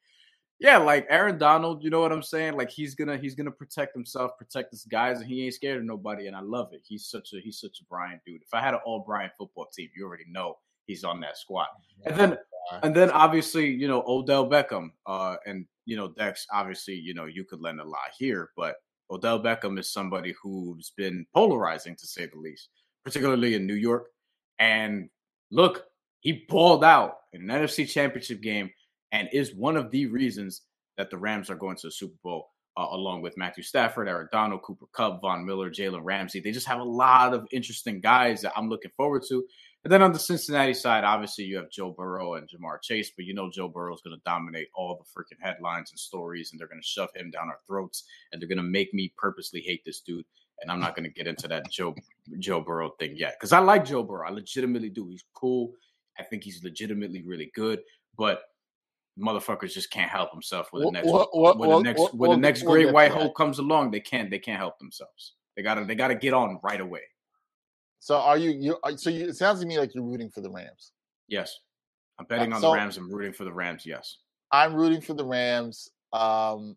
yeah, 0.59 0.77
like 0.77 1.05
Aaron 1.09 1.38
Donald, 1.38 1.83
you 1.83 1.89
know 1.89 2.00
what 2.00 2.12
I'm 2.12 2.24
saying? 2.24 2.55
Like 2.55 2.69
he's 2.69 2.95
gonna 2.95 3.17
he's 3.17 3.35
gonna 3.35 3.51
protect 3.51 3.93
himself, 3.93 4.31
protect 4.38 4.71
his 4.71 4.85
guys, 4.85 5.19
and 5.19 5.29
he 5.29 5.43
ain't 5.43 5.53
scared 5.53 5.79
of 5.79 5.83
nobody. 5.83 6.27
And 6.27 6.35
I 6.35 6.41
love 6.41 6.69
it. 6.71 6.81
He's 6.85 7.07
such 7.07 7.33
a 7.33 7.39
he's 7.41 7.59
such 7.59 7.79
a 7.81 7.83
Brian 7.89 8.19
dude. 8.25 8.41
If 8.41 8.53
I 8.53 8.62
had 8.62 8.74
an 8.74 8.79
all 8.85 9.03
Brian 9.05 9.31
football 9.38 9.67
team, 9.75 9.89
you 9.95 10.05
already 10.05 10.25
know 10.29 10.57
he's 10.85 11.03
on 11.03 11.19
that 11.21 11.38
squad. 11.38 11.67
And 12.05 12.15
then 12.15 12.38
and 12.83 12.95
then 12.95 13.12
obviously, 13.12 13.69
you 13.69 13.88
know, 13.88 14.03
Odell 14.07 14.50
Beckham, 14.50 14.91
uh, 15.05 15.35
and 15.45 15.65
you 15.85 15.97
know, 15.97 16.09
Dex, 16.09 16.47
obviously, 16.51 16.95
you 16.95 17.13
know, 17.13 17.25
you 17.25 17.43
could 17.43 17.62
lend 17.62 17.79
a 17.79 17.83
lot 17.83 18.12
here, 18.17 18.51
but 18.55 18.75
Odell 19.12 19.41
Beckham 19.41 19.77
is 19.77 19.91
somebody 19.91 20.33
who's 20.41 20.91
been 20.97 21.25
polarizing 21.33 21.95
to 21.97 22.07
say 22.07 22.25
the 22.25 22.39
least, 22.39 22.69
particularly 23.03 23.55
in 23.55 23.67
New 23.67 23.75
York. 23.75 24.07
And 24.57 25.09
look, 25.51 25.85
he 26.21 26.45
balled 26.50 26.83
out 26.83 27.17
in 27.33 27.50
an 27.50 27.62
NFC 27.62 27.88
championship 27.88 28.41
game 28.41 28.71
and 29.12 29.29
is 29.31 29.55
one 29.55 29.77
of 29.77 29.91
the 29.91 30.05
reasons 30.07 30.63
that 30.97 31.09
the 31.09 31.17
Rams 31.17 31.50
are 31.50 31.55
going 31.55 31.75
to 31.77 31.88
the 31.88 31.91
Super 31.91 32.17
Bowl. 32.24 32.50
Uh, 32.77 32.88
along 32.91 33.21
with 33.21 33.38
Matthew 33.38 33.63
Stafford, 33.63 34.09
Aaron 34.09 34.27
Donald, 34.34 34.62
Cooper 34.62 34.88
Kupp, 34.91 35.21
Von 35.21 35.45
Miller, 35.45 35.71
Jalen 35.71 36.01
Ramsey. 36.03 36.41
They 36.41 36.51
just 36.51 36.67
have 36.67 36.82
a 36.82 36.84
lot 36.84 37.34
of 37.34 37.47
interesting 37.53 38.01
guys 38.01 38.41
that 38.41 38.51
I'm 38.53 38.67
looking 38.67 38.91
forward 38.97 39.23
to. 39.30 39.45
And 39.86 39.91
then 39.91 40.01
on 40.01 40.12
the 40.12 40.19
Cincinnati 40.19 40.73
side, 40.73 41.03
obviously 41.03 41.45
you 41.45 41.58
have 41.58 41.69
Joe 41.69 41.91
Burrow 41.91 42.34
and 42.34 42.49
Ja'Marr 42.49 42.82
Chase, 42.82 43.12
but 43.15 43.23
you 43.23 43.36
know 43.36 43.51
Joe 43.51 43.69
Burrow 43.69 43.93
is 43.93 44.01
going 44.01 44.17
to 44.17 44.21
dominate 44.25 44.67
all 44.75 44.97
the 44.97 45.03
freaking 45.03 45.38
headlines 45.39 45.91
and 45.91 45.99
stories, 45.99 46.49
and 46.51 46.60
they're 46.60 46.67
going 46.67 46.82
to 46.82 46.88
shove 46.88 47.10
him 47.15 47.30
down 47.30 47.49
our 47.49 47.60
throats, 47.67 48.03
and 48.32 48.41
they're 48.41 48.49
going 48.49 48.58
to 48.58 48.63
make 48.63 48.93
me 48.95 49.13
purposely 49.15 49.62
hate 49.62 49.86
this 49.86 50.01
dude. 50.01 50.25
And 50.62 50.71
I'm 50.71 50.80
not 50.80 50.95
going 50.95 51.08
to 51.08 51.13
get 51.13 51.27
into 51.27 51.47
that 51.49 51.69
Joe 51.69 51.93
Joe 52.39 52.62
Burrow 52.62 52.93
thing 52.97 53.15
yet 53.15 53.36
because 53.39 53.53
I 53.53 53.60
like 53.60 53.86
Joe 53.86 54.01
Burrow. 54.01 54.27
I 54.27 54.32
legitimately 54.32 54.89
do. 54.89 55.08
He's 55.08 55.23
cool. 55.36 55.71
I 56.17 56.23
think 56.23 56.43
he's 56.43 56.63
legitimately 56.63 57.21
really 57.21 57.51
good, 57.53 57.80
but 58.17 58.41
motherfuckers 59.19 59.71
just 59.71 59.91
can't 59.91 60.12
help 60.12 60.32
themselves 60.32 60.67
when 60.71 60.84
the 60.84 60.91
next 60.91 61.08
what, 61.08 61.36
what, 61.36 61.58
when 61.58 61.69
the 61.69 61.80
next 61.80 61.99
what, 61.99 62.15
when 62.15 62.32
the 62.32 62.38
next 62.38 62.63
great 62.63 62.91
white 62.91 63.12
hope 63.12 63.36
comes 63.36 63.60
along, 63.60 63.91
they 63.91 63.99
can't 63.99 64.30
they 64.30 64.39
can't 64.39 64.60
help 64.60 64.78
themselves. 64.80 65.34
They 65.56 65.63
gotta 65.63 65.86
they 65.86 65.95
gotta 65.95 66.15
get 66.15 66.34
on 66.34 66.60
right 66.63 66.82
away. 66.82 67.01
So 67.99 68.17
are 68.17 68.38
you 68.38 68.51
you 68.51 68.97
so 68.97 69.10
you, 69.10 69.30
it 69.30 69.36
sounds 69.36 69.62
to 69.62 69.65
me 69.65 69.80
like 69.80 69.95
you're 69.95 70.04
rooting 70.04 70.30
for 70.30 70.41
the 70.41 70.49
Rams. 70.49 70.91
Yes. 71.28 71.60
I'm 72.19 72.25
betting 72.25 72.54
uh, 72.54 72.58
on 72.58 72.62
so, 72.62 72.71
the 72.71 72.78
Rams. 72.78 72.97
I'm 72.97 73.12
rooting 73.12 73.34
for 73.34 73.45
the 73.45 73.54
Rams, 73.54 73.86
yes. 73.86 74.17
I'm 74.51 74.73
rooting 74.73 75.01
for 75.01 75.13
the 75.13 75.25
Rams. 75.25 75.89
Um 76.13 76.75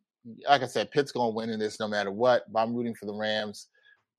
like 0.49 0.63
I 0.63 0.67
said, 0.67 0.91
Pitt's 0.91 1.13
gonna 1.13 1.31
win 1.31 1.51
in 1.51 1.59
this 1.59 1.81
no 1.81 1.89
matter 1.89 2.11
what, 2.11 2.45
but 2.53 2.61
I'm 2.61 2.75
rooting 2.75 2.95
for 2.95 3.07
the 3.07 3.15
Rams. 3.15 3.69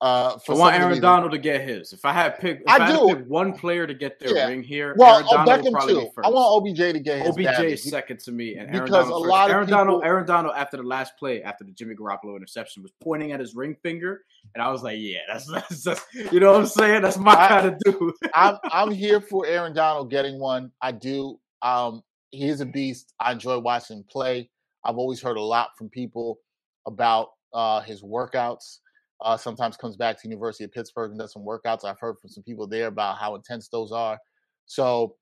Uh, 0.02 0.38
I 0.48 0.52
want 0.54 0.74
Aaron 0.76 0.98
Donald 0.98 1.32
to 1.32 1.38
get 1.38 1.60
his. 1.60 1.92
If 1.92 2.06
I 2.06 2.12
had 2.12 2.38
picked, 2.38 2.66
I, 2.66 2.78
I 2.78 2.90
do. 2.90 3.22
one 3.28 3.52
player 3.52 3.86
to 3.86 3.92
get 3.92 4.18
their 4.18 4.34
yeah. 4.34 4.46
ring 4.46 4.62
here, 4.62 4.94
well, 4.96 5.16
Aaron 5.16 5.26
Donald 5.26 5.48
Beckham 5.48 5.72
probably 5.72 5.94
too. 5.94 6.10
I 6.24 6.30
want 6.30 6.66
OBJ 6.66 6.94
to 6.94 7.00
get 7.00 7.20
his. 7.20 7.28
OBJ 7.36 7.60
is 7.64 7.84
second 7.84 8.18
to 8.20 8.32
me, 8.32 8.54
and 8.54 8.70
Aaron 8.70 8.86
because 8.86 9.08
Donald 9.08 9.26
a 9.26 9.28
lot 9.28 9.42
first. 9.42 9.50
of 9.50 9.54
Aaron 9.54 9.66
people, 9.66 9.78
Donald, 9.78 10.04
Aaron 10.04 10.26
Donald, 10.26 10.54
after 10.56 10.78
the 10.78 10.84
last 10.84 11.18
play, 11.18 11.42
after 11.42 11.64
the 11.64 11.72
Jimmy 11.72 11.94
Garoppolo 11.94 12.34
interception, 12.34 12.82
was 12.82 12.92
pointing 13.02 13.32
at 13.32 13.40
his 13.40 13.54
ring 13.54 13.76
finger, 13.82 14.22
and 14.54 14.62
I 14.62 14.70
was 14.70 14.82
like, 14.82 14.96
"Yeah, 14.98 15.18
that's 15.28 15.46
that's, 15.52 15.84
that's 15.84 16.02
you 16.32 16.40
know 16.40 16.52
what 16.52 16.60
I'm 16.60 16.66
saying? 16.66 17.02
That's 17.02 17.18
my 17.18 17.32
I, 17.32 17.48
kind 17.48 17.66
of 17.66 17.78
dude." 17.80 18.14
I'm 18.34 18.56
I'm 18.72 18.90
here 18.92 19.20
for 19.20 19.44
Aaron 19.44 19.74
Donald 19.74 20.10
getting 20.10 20.40
one. 20.40 20.72
I 20.80 20.92
do. 20.92 21.38
Um, 21.60 22.02
he's 22.30 22.62
a 22.62 22.66
beast. 22.66 23.12
I 23.20 23.32
enjoy 23.32 23.58
watching 23.58 23.98
him 23.98 24.04
play. 24.10 24.48
I've 24.82 24.96
always 24.96 25.20
heard 25.20 25.36
a 25.36 25.42
lot 25.42 25.76
from 25.76 25.90
people 25.90 26.38
about 26.86 27.32
uh, 27.52 27.80
his 27.82 28.02
workouts. 28.02 28.78
Uh, 29.22 29.36
sometimes 29.36 29.76
comes 29.76 29.96
back 29.96 30.20
to 30.20 30.28
University 30.28 30.64
of 30.64 30.72
Pittsburgh 30.72 31.10
and 31.10 31.20
does 31.20 31.32
some 31.32 31.44
workouts. 31.44 31.84
I've 31.84 32.00
heard 32.00 32.18
from 32.18 32.30
some 32.30 32.42
people 32.42 32.66
there 32.66 32.86
about 32.86 33.18
how 33.18 33.34
intense 33.34 33.68
those 33.68 33.92
are. 33.92 34.18
So 34.66 35.16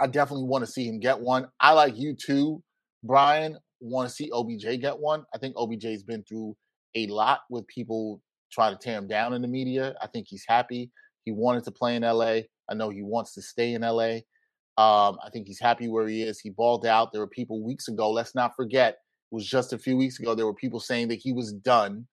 I 0.00 0.06
definitely 0.06 0.46
want 0.46 0.64
to 0.64 0.70
see 0.70 0.88
him 0.88 0.98
get 0.98 1.20
one. 1.20 1.48
I 1.60 1.72
like 1.72 1.96
you 1.96 2.14
too, 2.14 2.62
Brian. 3.04 3.58
Want 3.80 4.08
to 4.08 4.14
see 4.14 4.30
OBJ 4.32 4.80
get 4.80 4.98
one. 4.98 5.24
I 5.34 5.38
think 5.38 5.56
OBJ's 5.56 6.02
been 6.02 6.22
through 6.22 6.56
a 6.94 7.06
lot 7.08 7.40
with 7.50 7.66
people 7.66 8.20
trying 8.50 8.76
to 8.76 8.78
tear 8.78 8.98
him 8.98 9.08
down 9.08 9.34
in 9.34 9.42
the 9.42 9.48
media. 9.48 9.94
I 10.00 10.06
think 10.06 10.26
he's 10.28 10.44
happy. 10.46 10.90
He 11.24 11.32
wanted 11.32 11.64
to 11.64 11.70
play 11.70 11.96
in 11.96 12.02
LA. 12.02 12.40
I 12.68 12.74
know 12.74 12.90
he 12.90 13.02
wants 13.02 13.34
to 13.34 13.42
stay 13.42 13.74
in 13.74 13.82
LA. 13.82 14.18
Um, 14.78 15.18
I 15.24 15.30
think 15.32 15.46
he's 15.46 15.60
happy 15.60 15.88
where 15.88 16.06
he 16.06 16.22
is. 16.22 16.40
He 16.40 16.50
balled 16.50 16.86
out. 16.86 17.12
There 17.12 17.20
were 17.20 17.26
people 17.26 17.62
weeks 17.62 17.88
ago, 17.88 18.10
let's 18.10 18.34
not 18.34 18.56
forget, 18.56 18.94
it 18.94 19.34
was 19.34 19.46
just 19.46 19.72
a 19.72 19.78
few 19.78 19.96
weeks 19.96 20.18
ago, 20.18 20.34
there 20.34 20.46
were 20.46 20.54
people 20.54 20.80
saying 20.80 21.08
that 21.08 21.16
he 21.16 21.32
was 21.32 21.52
done 21.52 22.06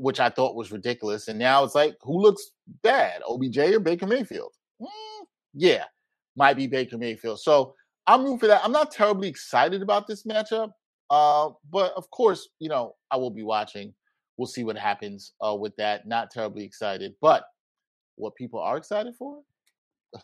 which 0.00 0.18
I 0.18 0.30
thought 0.30 0.56
was 0.56 0.72
ridiculous. 0.72 1.28
And 1.28 1.38
now 1.38 1.62
it's 1.62 1.74
like, 1.74 1.94
who 2.00 2.20
looks 2.20 2.52
bad, 2.82 3.20
OBJ 3.28 3.58
or 3.58 3.80
Baker 3.80 4.06
Mayfield? 4.06 4.52
Mm, 4.80 5.26
yeah, 5.52 5.84
might 6.36 6.56
be 6.56 6.66
Baker 6.66 6.96
Mayfield. 6.96 7.40
So 7.40 7.74
I'm 8.06 8.22
rooting 8.22 8.38
for 8.38 8.46
that. 8.46 8.62
I'm 8.64 8.72
not 8.72 8.90
terribly 8.90 9.28
excited 9.28 9.82
about 9.82 10.06
this 10.06 10.24
matchup, 10.24 10.70
uh, 11.10 11.50
but 11.70 11.92
of 11.96 12.10
course, 12.10 12.48
you 12.58 12.70
know, 12.70 12.94
I 13.10 13.18
will 13.18 13.30
be 13.30 13.42
watching. 13.42 13.92
We'll 14.38 14.46
see 14.46 14.64
what 14.64 14.78
happens 14.78 15.34
uh, 15.42 15.54
with 15.54 15.76
that. 15.76 16.08
Not 16.08 16.30
terribly 16.30 16.64
excited, 16.64 17.14
but 17.20 17.44
what 18.16 18.34
people 18.36 18.60
are 18.60 18.76
excited 18.76 19.14
for? 19.16 19.40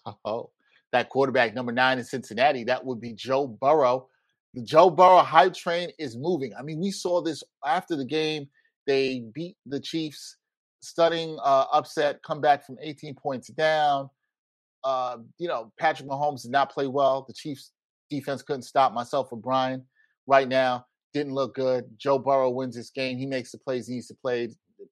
Oh, 0.25 0.51
that 0.91 1.11
quarterback 1.11 1.55
number 1.55 1.71
nine 1.71 1.99
in 1.99 2.05
Cincinnati. 2.05 2.65
That 2.65 2.85
would 2.85 3.01
be 3.01 3.13
Joe 3.13 3.47
Burrow. 3.47 4.09
The 4.55 4.63
Joe 4.63 4.91
Burrow 4.91 5.19
hype 5.19 5.55
train 5.55 5.91
is 5.99 6.17
moving. 6.17 6.53
I 6.59 6.63
mean, 6.63 6.81
we 6.81 6.91
saw 6.91 7.21
this 7.21 7.45
after 7.65 7.95
the 7.95 8.05
game 8.05 8.49
they 8.87 9.25
beat 9.35 9.57
the 9.67 9.81
Chiefs, 9.81 10.37
stunning 10.81 11.39
uh, 11.43 11.67
upset, 11.73 12.23
come 12.25 12.41
back 12.41 12.65
from 12.65 12.77
18 12.81 13.15
points 13.15 13.49
down. 13.49 14.09
Uh, 14.85 15.19
you 15.39 15.49
know, 15.49 15.73
Patrick 15.79 16.09
Mahomes 16.09 16.43
did 16.43 16.53
not 16.53 16.71
play 16.71 16.87
well. 16.87 17.25
The 17.27 17.35
Chiefs 17.35 17.73
defense 18.11 18.43
couldn't 18.43 18.63
stop 18.63 18.93
myself 18.93 19.29
or 19.33 19.39
Brian 19.39 19.85
right 20.27 20.49
now. 20.49 20.87
Didn't 21.13 21.33
look 21.33 21.55
good. 21.55 21.85
Joe 21.97 22.19
Burrow 22.19 22.51
wins 22.51 22.77
this 22.77 22.91
game. 22.91 23.19
He 23.19 23.27
makes 23.27 23.51
the 23.51 23.59
plays 23.59 23.89
he 23.89 23.95
needs 23.95 24.09
to 24.09 24.15
play, 24.15 24.51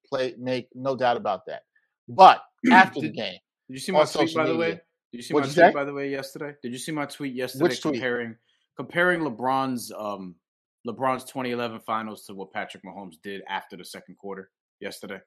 play 0.09 0.35
make, 0.39 0.69
no 0.75 0.97
doubt 0.97 1.17
about 1.17 1.47
that. 1.47 1.63
But 2.09 2.43
after 2.73 3.01
did, 3.01 3.13
the 3.13 3.17
game, 3.17 3.39
did 3.69 3.75
you 3.75 3.79
see 3.79 3.93
my 3.93 4.05
tweet 4.05 4.35
by 4.35 4.47
the 4.47 4.57
way? 4.57 4.71
Did 4.71 5.19
you 5.19 5.23
see 5.23 5.35
What'd 5.35 5.51
my 5.51 5.55
tweet 5.55 5.73
say? 5.73 5.75
by 5.75 5.85
the 5.85 5.93
way 5.93 6.11
yesterday? 6.11 6.55
Did 6.63 6.73
you 6.73 6.79
see 6.79 6.93
my 6.93 7.07
tweet 7.07 7.35
yesterday 7.35 7.63
Which 7.65 7.83
comparing 7.83 8.29
tweet? 8.29 8.39
comparing 8.77 9.21
LeBron's 9.21 9.93
um 9.97 10.35
LeBron's 10.87 11.25
2011 11.25 11.81
finals 11.87 12.25
to 12.27 12.35
what 12.35 12.53
Patrick 12.53 12.85
Mahomes 12.85 13.15
did 13.23 13.43
after 13.49 13.77
the 13.77 13.85
second 13.85 14.17
quarter 14.19 14.51
yesterday. 14.81 15.19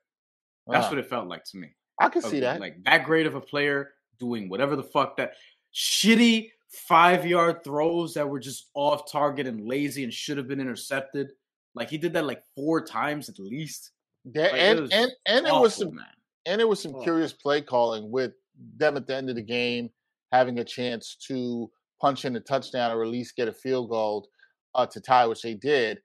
That's 0.68 0.86
uh, 0.88 0.90
what 0.90 1.00
it 1.00 1.10
felt 1.10 1.28
like 1.28 1.44
to 1.46 1.58
me. 1.58 1.70
I 2.00 2.10
can 2.10 2.22
see 2.22 2.40
that. 2.42 2.60
Like 2.60 2.84
that 2.84 3.06
great 3.06 3.26
of 3.26 3.36
a 3.36 3.42
player 3.42 3.92
doing 4.20 4.50
whatever 4.50 4.76
the 4.76 4.84
fuck 4.84 5.18
that 5.18 5.34
shitty 5.74 6.52
five 6.70 7.26
yard 7.26 7.64
throws 7.64 8.14
that 8.14 8.28
were 8.28 8.40
just 8.40 8.70
off 8.74 9.10
target 9.12 9.48
and 9.48 9.62
lazy 9.66 10.04
and 10.04 10.14
should 10.14 10.38
have 10.38 10.48
been 10.48 10.60
intercepted. 10.60 11.32
Like 11.76 11.90
he 11.90 11.98
did 11.98 12.14
that 12.14 12.26
like 12.26 12.44
four 12.56 12.84
times 12.84 13.30
at 13.30 13.40
least. 13.40 13.92
Yeah, 14.26 14.44
Like, 14.44 14.54
it 14.54 14.78
and 14.80 14.92
and 14.94 15.12
and 15.26 15.46
awful, 15.48 15.62
was 15.62 15.76
some 15.76 15.96
man. 15.96 16.06
and 16.46 16.60
it 16.62 16.68
was 16.68 16.82
some 16.82 16.96
Oh. 16.96 17.02
curious 17.02 17.34
play 17.34 17.62
calling 17.62 18.12
with 18.12 18.34
them 18.76 18.98
at 18.98 19.08
the 19.08 19.16
end 19.16 19.30
of 19.30 19.36
the 19.36 19.42
game 19.44 19.90
having 20.32 20.60
a 20.60 20.64
chance 20.64 21.16
to 21.28 21.72
punch 22.02 22.26
in 22.26 22.36
a 22.36 22.40
touchdown 22.40 22.92
or 22.92 23.02
at 23.04 23.10
least 23.10 23.36
get 23.36 23.48
a 23.48 23.54
field 23.54 23.90
goal 23.90 24.28
uh, 24.76 24.86
to 24.88 25.02
tie, 25.02 25.26
which 25.26 25.42
they 25.42 25.54
did. 25.54 26.00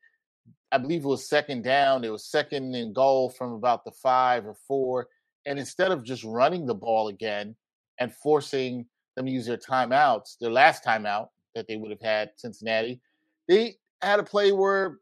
I 0.70 0.78
believe 0.78 1.04
it 1.04 1.08
was 1.08 1.28
second 1.28 1.64
down. 1.64 2.04
It 2.04 2.10
was 2.10 2.24
second 2.24 2.74
and 2.74 2.94
goal 2.94 3.30
from 3.30 3.52
about 3.52 3.84
the 3.84 3.92
five 3.92 4.46
or 4.46 4.54
four. 4.66 5.08
And 5.44 5.58
instead 5.58 5.92
of 5.92 6.04
just 6.04 6.24
running 6.24 6.66
the 6.66 6.74
ball 6.74 7.08
again 7.08 7.54
and 7.98 8.14
forcing 8.14 8.86
them 9.16 9.26
to 9.26 9.32
use 9.32 9.46
their 9.46 9.58
timeouts, 9.58 10.38
their 10.40 10.50
last 10.50 10.84
timeout 10.84 11.28
that 11.54 11.68
they 11.68 11.76
would 11.76 11.90
have 11.90 12.00
had 12.00 12.30
Cincinnati, 12.36 13.00
they 13.48 13.76
had 14.00 14.20
a 14.20 14.22
play 14.22 14.52
where 14.52 14.98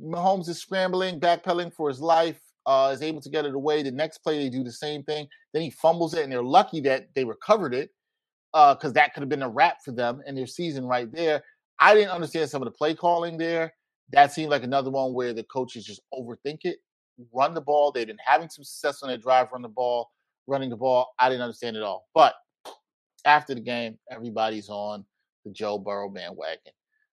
Mahomes 0.00 0.48
is 0.48 0.58
scrambling, 0.58 1.18
backpedaling 1.18 1.72
for 1.72 1.88
his 1.88 2.00
life, 2.00 2.40
uh, 2.66 2.90
is 2.94 3.02
able 3.02 3.20
to 3.20 3.30
get 3.30 3.44
it 3.44 3.54
away. 3.54 3.82
The 3.82 3.90
next 3.90 4.18
play, 4.18 4.38
they 4.38 4.50
do 4.50 4.62
the 4.62 4.70
same 4.70 5.02
thing. 5.02 5.26
Then 5.52 5.62
he 5.62 5.70
fumbles 5.70 6.14
it, 6.14 6.22
and 6.22 6.30
they're 6.30 6.42
lucky 6.42 6.80
that 6.82 7.08
they 7.14 7.24
recovered 7.24 7.74
it 7.74 7.90
because 8.52 8.92
that 8.92 9.14
could 9.14 9.22
have 9.22 9.30
been 9.30 9.42
a 9.42 9.48
wrap 9.48 9.78
for 9.84 9.92
them 9.92 10.22
and 10.26 10.36
their 10.36 10.46
season 10.46 10.84
right 10.84 11.10
there. 11.10 11.42
I 11.82 11.94
didn't 11.94 12.10
understand 12.10 12.48
some 12.48 12.62
of 12.62 12.66
the 12.66 12.78
play 12.78 12.94
calling 12.94 13.36
there. 13.36 13.74
That 14.12 14.32
seemed 14.32 14.50
like 14.50 14.62
another 14.62 14.90
one 14.90 15.14
where 15.14 15.32
the 15.32 15.42
coaches 15.42 15.84
just 15.84 16.00
overthink 16.14 16.60
it, 16.62 16.76
run 17.32 17.54
the 17.54 17.60
ball. 17.60 17.90
They've 17.90 18.06
been 18.06 18.18
having 18.24 18.48
some 18.48 18.62
success 18.62 19.02
on 19.02 19.08
their 19.08 19.18
drive, 19.18 19.48
run 19.52 19.62
the 19.62 19.68
ball, 19.68 20.12
running 20.46 20.70
the 20.70 20.76
ball. 20.76 21.12
I 21.18 21.28
didn't 21.28 21.42
understand 21.42 21.76
it 21.76 21.82
all. 21.82 22.06
But 22.14 22.34
after 23.24 23.52
the 23.52 23.60
game, 23.60 23.98
everybody's 24.12 24.68
on 24.68 25.04
the 25.44 25.50
Joe 25.50 25.76
Burrow 25.76 26.08
bandwagon. 26.08 26.72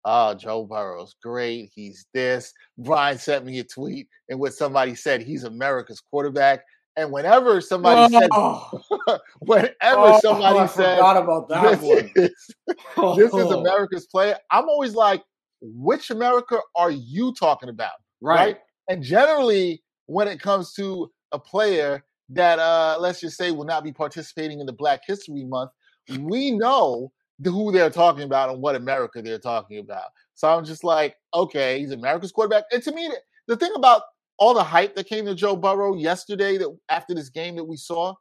Oh, 0.04 0.34
Joe 0.34 0.64
Burrow's 0.64 1.16
great. 1.20 1.72
He's 1.74 2.06
this. 2.14 2.52
Brian 2.78 3.18
sent 3.18 3.44
me 3.44 3.58
a 3.58 3.64
tweet 3.64 4.06
in 4.28 4.38
which 4.38 4.52
somebody 4.52 4.94
said 4.94 5.22
he's 5.22 5.42
America's 5.42 6.00
quarterback. 6.00 6.64
And 6.96 7.10
whenever 7.10 7.60
somebody 7.60 8.12
said, 8.14 8.28
Oh, 8.32 8.70
whenever 9.40 9.74
oh, 9.82 10.20
somebody 10.20 10.58
I 10.58 10.66
said, 10.66 10.96
forgot 10.96 11.16
about 11.16 11.48
that 11.48 11.80
this 11.80 11.80
one. 11.80 12.10
is, 12.16 12.30
this 12.66 13.34
is 13.34 13.34
Oh, 13.34 13.60
America's 13.60 14.06
player, 14.06 14.36
I'm 14.50 14.68
always 14.68 14.94
like, 14.94 15.22
which 15.60 16.10
America 16.10 16.58
are 16.76 16.90
you 16.90 17.32
talking 17.38 17.68
about? 17.68 17.92
right. 18.20 18.36
right? 18.36 18.58
And 18.88 19.02
generally, 19.02 19.82
when 20.06 20.28
it 20.28 20.40
comes 20.40 20.74
to 20.74 21.10
a 21.32 21.38
player 21.38 22.04
that, 22.30 22.58
uh, 22.58 22.96
let's 22.98 23.20
just 23.20 23.36
say, 23.36 23.50
will 23.50 23.64
not 23.64 23.84
be 23.84 23.92
participating 23.92 24.60
in 24.60 24.66
the 24.66 24.72
Black 24.72 25.00
History 25.06 25.44
Month, 25.44 25.70
we 26.18 26.50
know 26.50 27.12
who 27.42 27.72
they're 27.72 27.90
talking 27.90 28.24
about 28.24 28.50
and 28.50 28.60
what 28.60 28.76
America 28.76 29.22
they're 29.22 29.38
talking 29.38 29.78
about. 29.78 30.10
So 30.34 30.48
I'm 30.48 30.64
just 30.64 30.84
like, 30.84 31.16
okay, 31.34 31.80
he's 31.80 31.92
America's 31.92 32.32
quarterback. 32.32 32.64
And 32.72 32.82
to 32.82 32.92
me, 32.92 33.10
the 33.48 33.56
thing 33.56 33.72
about 33.76 34.02
all 34.38 34.54
the 34.54 34.62
hype 34.62 34.94
that 34.96 35.06
came 35.06 35.24
to 35.26 35.34
Joe 35.34 35.56
Burrow 35.56 35.94
yesterday, 35.94 36.58
that 36.58 36.76
after 36.88 37.14
this 37.14 37.28
game 37.28 37.56
that 37.56 37.64
we 37.64 37.76
saw, 37.76 38.14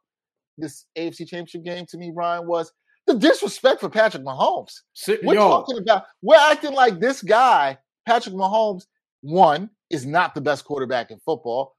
this 0.58 0.86
AFC 0.96 1.28
Championship 1.28 1.64
game, 1.64 1.86
to 1.86 1.98
me, 1.98 2.12
Ryan, 2.14 2.46
was 2.46 2.72
the 3.06 3.14
disrespect 3.14 3.80
for 3.80 3.88
Patrick 3.88 4.24
Mahomes. 4.24 4.72
We're 5.08 5.34
Yo, 5.34 5.48
talking 5.48 5.78
about 5.78 6.04
we're 6.22 6.36
acting 6.36 6.74
like 6.74 7.00
this 7.00 7.22
guy, 7.22 7.78
Patrick 8.06 8.34
Mahomes, 8.34 8.84
one, 9.22 9.70
is 9.90 10.06
not 10.06 10.34
the 10.34 10.40
best 10.40 10.64
quarterback 10.64 11.10
in 11.10 11.18
football. 11.24 11.76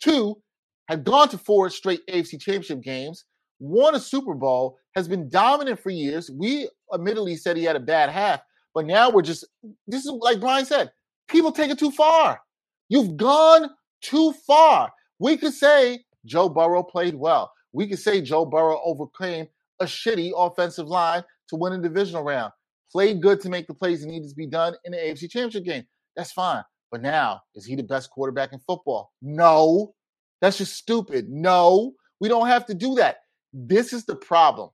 Two, 0.00 0.40
had 0.88 1.04
gone 1.04 1.28
to 1.28 1.38
four 1.38 1.68
straight 1.70 2.06
AFC 2.06 2.40
championship 2.40 2.82
games, 2.82 3.24
won 3.58 3.94
a 3.94 4.00
Super 4.00 4.34
Bowl, 4.34 4.78
has 4.94 5.08
been 5.08 5.28
dominant 5.28 5.80
for 5.80 5.90
years. 5.90 6.30
We 6.30 6.68
admittedly 6.94 7.36
said 7.36 7.56
he 7.56 7.64
had 7.64 7.76
a 7.76 7.80
bad 7.80 8.10
half, 8.10 8.40
but 8.74 8.86
now 8.86 9.10
we're 9.10 9.22
just 9.22 9.44
this 9.86 10.04
is 10.04 10.12
like 10.12 10.40
Brian 10.40 10.64
said, 10.64 10.90
people 11.28 11.52
take 11.52 11.70
it 11.70 11.78
too 11.78 11.90
far. 11.90 12.40
You've 12.88 13.16
gone 13.16 13.70
too 14.02 14.32
far. 14.46 14.92
We 15.18 15.36
could 15.36 15.54
say 15.54 16.04
Joe 16.24 16.48
Burrow 16.48 16.82
played 16.82 17.14
well. 17.14 17.52
We 17.72 17.86
could 17.86 17.98
say 17.98 18.20
Joe 18.20 18.44
Burrow 18.44 18.80
overcame 18.84 19.46
a 19.80 19.84
shitty 19.84 20.32
offensive 20.36 20.88
line 20.88 21.22
to 21.48 21.56
win 21.56 21.72
a 21.72 21.78
divisional 21.78 22.22
round. 22.24 22.52
Played 22.90 23.22
good 23.22 23.40
to 23.42 23.48
make 23.48 23.66
the 23.66 23.74
plays 23.74 24.00
that 24.00 24.08
needed 24.08 24.28
to 24.30 24.34
be 24.34 24.46
done 24.46 24.74
in 24.84 24.92
the 24.92 24.98
AFC 24.98 25.30
Championship 25.30 25.64
game. 25.64 25.84
That's 26.16 26.32
fine. 26.32 26.62
But 26.90 27.02
now, 27.02 27.42
is 27.54 27.66
he 27.66 27.76
the 27.76 27.82
best 27.82 28.10
quarterback 28.10 28.52
in 28.52 28.60
football? 28.60 29.12
No. 29.20 29.94
That's 30.40 30.58
just 30.58 30.76
stupid. 30.76 31.28
No, 31.28 31.94
we 32.20 32.28
don't 32.28 32.46
have 32.46 32.66
to 32.66 32.74
do 32.74 32.94
that. 32.94 33.18
This 33.52 33.92
is 33.92 34.04
the 34.04 34.16
problem. 34.16 34.70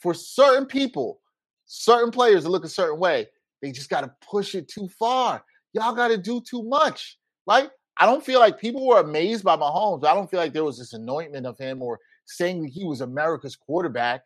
For 0.00 0.14
certain 0.14 0.66
people, 0.66 1.20
certain 1.66 2.10
players 2.10 2.44
that 2.44 2.50
look 2.50 2.64
a 2.64 2.68
certain 2.68 2.98
way, 2.98 3.26
they 3.62 3.72
just 3.72 3.88
got 3.90 4.02
to 4.02 4.12
push 4.28 4.54
it 4.54 4.68
too 4.68 4.88
far. 4.98 5.42
Y'all 5.72 5.94
got 5.94 6.08
to 6.08 6.18
do 6.18 6.40
too 6.40 6.62
much, 6.64 7.18
right? 7.46 7.70
I 7.98 8.06
don't 8.06 8.24
feel 8.24 8.40
like 8.40 8.58
people 8.60 8.86
were 8.86 9.00
amazed 9.00 9.42
by 9.44 9.56
Mahomes. 9.56 10.04
I 10.04 10.14
don't 10.14 10.30
feel 10.30 10.40
like 10.40 10.52
there 10.52 10.64
was 10.64 10.78
this 10.78 10.92
anointment 10.92 11.46
of 11.46 11.56
him 11.58 11.80
or 11.80 11.98
saying 12.26 12.62
that 12.62 12.68
he 12.70 12.84
was 12.84 13.00
America's 13.00 13.56
quarterback. 13.56 14.22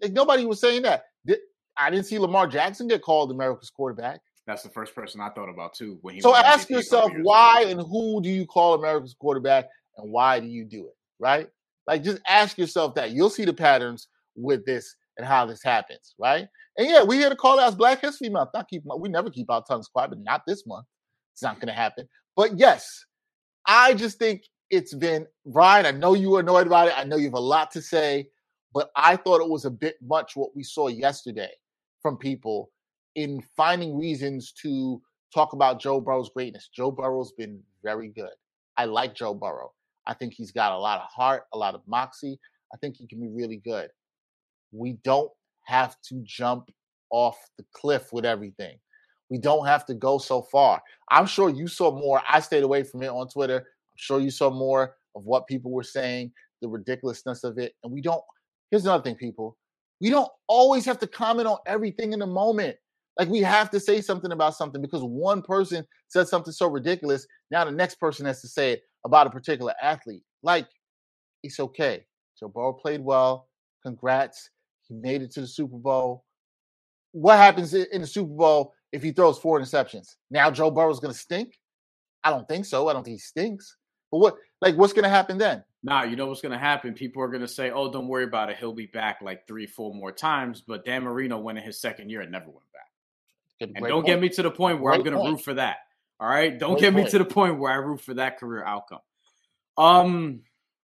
Like 0.00 0.12
nobody 0.12 0.46
was 0.46 0.60
saying 0.60 0.82
that. 0.82 1.04
I 1.76 1.90
didn't 1.90 2.06
see 2.06 2.18
Lamar 2.18 2.46
Jackson 2.48 2.88
get 2.88 3.02
called 3.02 3.30
America's 3.30 3.70
quarterback. 3.70 4.20
that's 4.46 4.62
the 4.62 4.68
first 4.68 4.94
person 4.94 5.20
I 5.20 5.30
thought 5.30 5.48
about 5.48 5.74
too. 5.74 5.98
When 6.02 6.14
he 6.14 6.20
So 6.20 6.34
ask 6.34 6.68
MVP 6.68 6.70
yourself 6.70 7.12
why 7.22 7.60
ago. 7.62 7.70
and 7.70 7.80
who 7.80 8.20
do 8.22 8.28
you 8.28 8.46
call 8.46 8.74
America's 8.74 9.14
quarterback 9.18 9.68
and 9.96 10.10
why 10.10 10.40
do 10.40 10.46
you 10.46 10.64
do 10.64 10.86
it? 10.86 10.96
Right? 11.20 11.48
Like 11.86 12.02
just 12.02 12.20
ask 12.26 12.58
yourself 12.58 12.94
that. 12.96 13.12
You'll 13.12 13.30
see 13.30 13.44
the 13.44 13.52
patterns 13.52 14.08
with 14.36 14.64
this 14.66 14.94
and 15.16 15.26
how 15.26 15.46
this 15.46 15.62
happens, 15.62 16.14
right? 16.18 16.46
And 16.76 16.88
yeah, 16.88 17.02
we 17.02 17.16
here 17.16 17.28
to 17.30 17.36
call 17.36 17.58
out 17.58 17.76
Black 17.76 18.00
History 18.00 18.28
Month. 18.28 18.50
Not 18.54 18.68
keep 18.68 18.82
we 18.98 19.08
never 19.08 19.30
keep 19.30 19.50
our 19.50 19.62
tongues 19.64 19.88
quiet, 19.88 20.10
but 20.10 20.20
not 20.20 20.42
this 20.46 20.66
month. 20.66 20.86
It's 21.38 21.42
not 21.44 21.60
gonna 21.60 21.72
happen. 21.72 22.08
But 22.34 22.58
yes, 22.58 23.04
I 23.64 23.94
just 23.94 24.18
think 24.18 24.42
it's 24.70 24.92
been 24.92 25.24
Brian. 25.46 25.86
I 25.86 25.92
know 25.92 26.14
you 26.14 26.30
were 26.30 26.40
annoyed 26.40 26.66
about 26.66 26.88
it. 26.88 26.94
I 26.98 27.04
know 27.04 27.14
you 27.14 27.26
have 27.26 27.34
a 27.34 27.38
lot 27.38 27.70
to 27.70 27.80
say, 27.80 28.28
but 28.74 28.90
I 28.96 29.14
thought 29.14 29.40
it 29.40 29.48
was 29.48 29.64
a 29.64 29.70
bit 29.70 29.98
much 30.02 30.34
what 30.34 30.56
we 30.56 30.64
saw 30.64 30.88
yesterday 30.88 31.52
from 32.02 32.16
people 32.16 32.72
in 33.14 33.40
finding 33.56 33.96
reasons 33.96 34.50
to 34.62 35.00
talk 35.32 35.52
about 35.52 35.80
Joe 35.80 36.00
Burrow's 36.00 36.30
greatness. 36.30 36.70
Joe 36.74 36.90
Burrow's 36.90 37.30
been 37.30 37.62
very 37.84 38.08
good. 38.08 38.34
I 38.76 38.86
like 38.86 39.14
Joe 39.14 39.32
Burrow. 39.34 39.70
I 40.08 40.14
think 40.14 40.34
he's 40.34 40.50
got 40.50 40.72
a 40.72 40.76
lot 40.76 40.98
of 40.98 41.06
heart, 41.06 41.44
a 41.54 41.58
lot 41.58 41.76
of 41.76 41.82
moxie. 41.86 42.40
I 42.74 42.78
think 42.78 42.96
he 42.96 43.06
can 43.06 43.20
be 43.20 43.28
really 43.28 43.58
good. 43.58 43.90
We 44.72 44.94
don't 45.04 45.30
have 45.66 46.00
to 46.08 46.20
jump 46.24 46.72
off 47.10 47.38
the 47.58 47.64
cliff 47.76 48.12
with 48.12 48.24
everything. 48.24 48.80
We 49.30 49.38
don't 49.38 49.66
have 49.66 49.84
to 49.86 49.94
go 49.94 50.18
so 50.18 50.42
far. 50.42 50.82
I'm 51.10 51.26
sure 51.26 51.50
you 51.50 51.68
saw 51.68 51.90
more. 51.90 52.22
I 52.28 52.40
stayed 52.40 52.62
away 52.62 52.82
from 52.82 53.02
it 53.02 53.08
on 53.08 53.28
Twitter. 53.28 53.58
I'm 53.58 53.96
sure 53.96 54.20
you 54.20 54.30
saw 54.30 54.50
more 54.50 54.94
of 55.14 55.24
what 55.24 55.46
people 55.46 55.70
were 55.70 55.82
saying, 55.82 56.32
the 56.62 56.68
ridiculousness 56.68 57.44
of 57.44 57.58
it. 57.58 57.74
And 57.84 57.92
we 57.92 58.00
don't, 58.00 58.22
here's 58.70 58.84
another 58.84 59.02
thing, 59.02 59.16
people. 59.16 59.56
We 60.00 60.10
don't 60.10 60.30
always 60.46 60.84
have 60.84 60.98
to 61.00 61.06
comment 61.06 61.48
on 61.48 61.58
everything 61.66 62.12
in 62.12 62.20
the 62.20 62.26
moment. 62.26 62.76
Like 63.18 63.28
we 63.28 63.40
have 63.40 63.68
to 63.70 63.80
say 63.80 64.00
something 64.00 64.30
about 64.30 64.54
something 64.54 64.80
because 64.80 65.02
one 65.02 65.42
person 65.42 65.84
said 66.06 66.28
something 66.28 66.52
so 66.52 66.68
ridiculous. 66.68 67.26
Now 67.50 67.64
the 67.64 67.72
next 67.72 67.96
person 67.96 68.24
has 68.26 68.40
to 68.42 68.48
say 68.48 68.72
it 68.72 68.82
about 69.04 69.26
a 69.26 69.30
particular 69.30 69.74
athlete. 69.82 70.22
Like, 70.42 70.68
it's 71.42 71.58
okay. 71.58 72.04
Joe 72.38 72.48
Burrow 72.48 72.72
played 72.72 73.00
well. 73.00 73.48
Congrats. 73.84 74.50
He 74.88 74.94
made 74.94 75.22
it 75.22 75.32
to 75.32 75.40
the 75.40 75.46
Super 75.46 75.76
Bowl. 75.76 76.24
What 77.12 77.38
happens 77.38 77.74
in 77.74 78.00
the 78.00 78.06
Super 78.06 78.34
Bowl 78.34 78.74
if 78.92 79.02
he 79.02 79.12
throws 79.12 79.38
four 79.38 79.60
interceptions? 79.60 80.16
Now 80.30 80.50
Joe 80.50 80.70
Burrow's 80.70 81.00
going 81.00 81.12
to 81.12 81.18
stink? 81.18 81.58
I 82.24 82.30
don't 82.30 82.46
think 82.48 82.64
so. 82.64 82.88
I 82.88 82.92
don't 82.92 83.04
think 83.04 83.14
he 83.16 83.20
stinks. 83.20 83.76
But 84.10 84.18
what, 84.18 84.36
like, 84.60 84.76
what's 84.76 84.92
going 84.92 85.04
to 85.04 85.08
happen 85.08 85.38
then? 85.38 85.64
Nah, 85.82 86.02
you 86.02 86.16
know 86.16 86.26
what's 86.26 86.40
gonna 86.40 86.58
happen? 86.58 86.92
People 86.92 87.22
are 87.22 87.28
gonna 87.28 87.46
say, 87.46 87.70
"Oh, 87.70 87.88
don't 87.92 88.08
worry 88.08 88.24
about 88.24 88.50
it. 88.50 88.56
He'll 88.58 88.72
be 88.72 88.86
back 88.86 89.20
like 89.22 89.46
three, 89.46 89.64
four 89.64 89.94
more 89.94 90.10
times." 90.10 90.60
But 90.60 90.84
Dan 90.84 91.04
Marino 91.04 91.38
went 91.38 91.56
in 91.56 91.62
his 91.62 91.80
second 91.80 92.10
year 92.10 92.20
and 92.20 92.32
never 92.32 92.46
went 92.50 92.66
back. 92.72 92.90
Good- 93.60 93.76
And 93.76 93.86
don't 93.86 94.04
get 94.04 94.20
me 94.20 94.28
to 94.30 94.42
the 94.42 94.50
point 94.50 94.80
where 94.80 94.92
I'm 94.92 95.04
gonna 95.04 95.18
point. 95.18 95.30
root 95.34 95.44
for 95.44 95.54
that. 95.54 95.76
All 96.18 96.28
right, 96.28 96.58
don't 96.58 96.72
Great 96.72 96.80
get 96.80 96.94
me 96.94 97.08
to 97.08 97.18
the 97.18 97.24
point 97.24 97.60
where 97.60 97.70
I 97.70 97.76
root 97.76 98.00
for 98.00 98.14
that 98.14 98.38
career 98.38 98.64
outcome. 98.64 98.98
Um, 99.76 100.42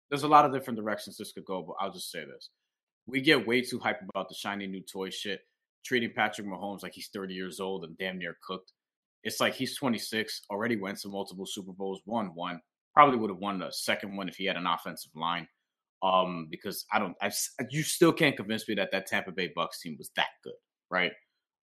there's 0.08 0.22
a 0.22 0.28
lot 0.28 0.46
of 0.46 0.52
different 0.54 0.78
directions 0.78 1.18
this 1.18 1.32
could 1.32 1.44
go, 1.44 1.62
but 1.62 1.74
I'll 1.78 1.92
just 1.92 2.10
say 2.10 2.24
this: 2.24 2.48
we 3.06 3.20
get 3.20 3.46
way 3.46 3.60
too 3.60 3.78
hyped 3.78 4.08
about 4.08 4.30
the 4.30 4.34
shiny 4.34 4.66
new 4.66 4.80
toy 4.80 5.10
shit, 5.10 5.42
treating 5.88 6.12
Patrick 6.14 6.46
Mahomes 6.46 6.82
like 6.82 6.92
he's 6.92 7.08
30 7.14 7.32
years 7.32 7.60
old 7.60 7.84
and 7.84 7.96
damn 7.96 8.18
near 8.18 8.36
cooked. 8.46 8.72
It's 9.24 9.40
like 9.40 9.54
he's 9.54 9.76
26, 9.76 10.42
already 10.50 10.76
went 10.76 10.98
to 10.98 11.08
multiple 11.08 11.46
Super 11.46 11.72
Bowls, 11.72 12.02
won 12.04 12.26
one, 12.34 12.60
probably 12.94 13.18
would 13.18 13.30
have 13.30 13.38
won 13.38 13.58
the 13.58 13.70
second 13.70 14.16
one 14.16 14.28
if 14.28 14.36
he 14.36 14.44
had 14.44 14.56
an 14.56 14.66
offensive 14.66 15.10
line. 15.14 15.48
Um, 16.02 16.46
because 16.50 16.84
I 16.92 17.00
don't, 17.00 17.16
I, 17.20 17.32
you 17.70 17.82
still 17.82 18.12
can't 18.12 18.36
convince 18.36 18.68
me 18.68 18.76
that 18.76 18.92
that 18.92 19.06
Tampa 19.06 19.32
Bay 19.32 19.50
Bucs 19.56 19.80
team 19.82 19.96
was 19.98 20.10
that 20.14 20.28
good, 20.44 20.52
right? 20.90 21.10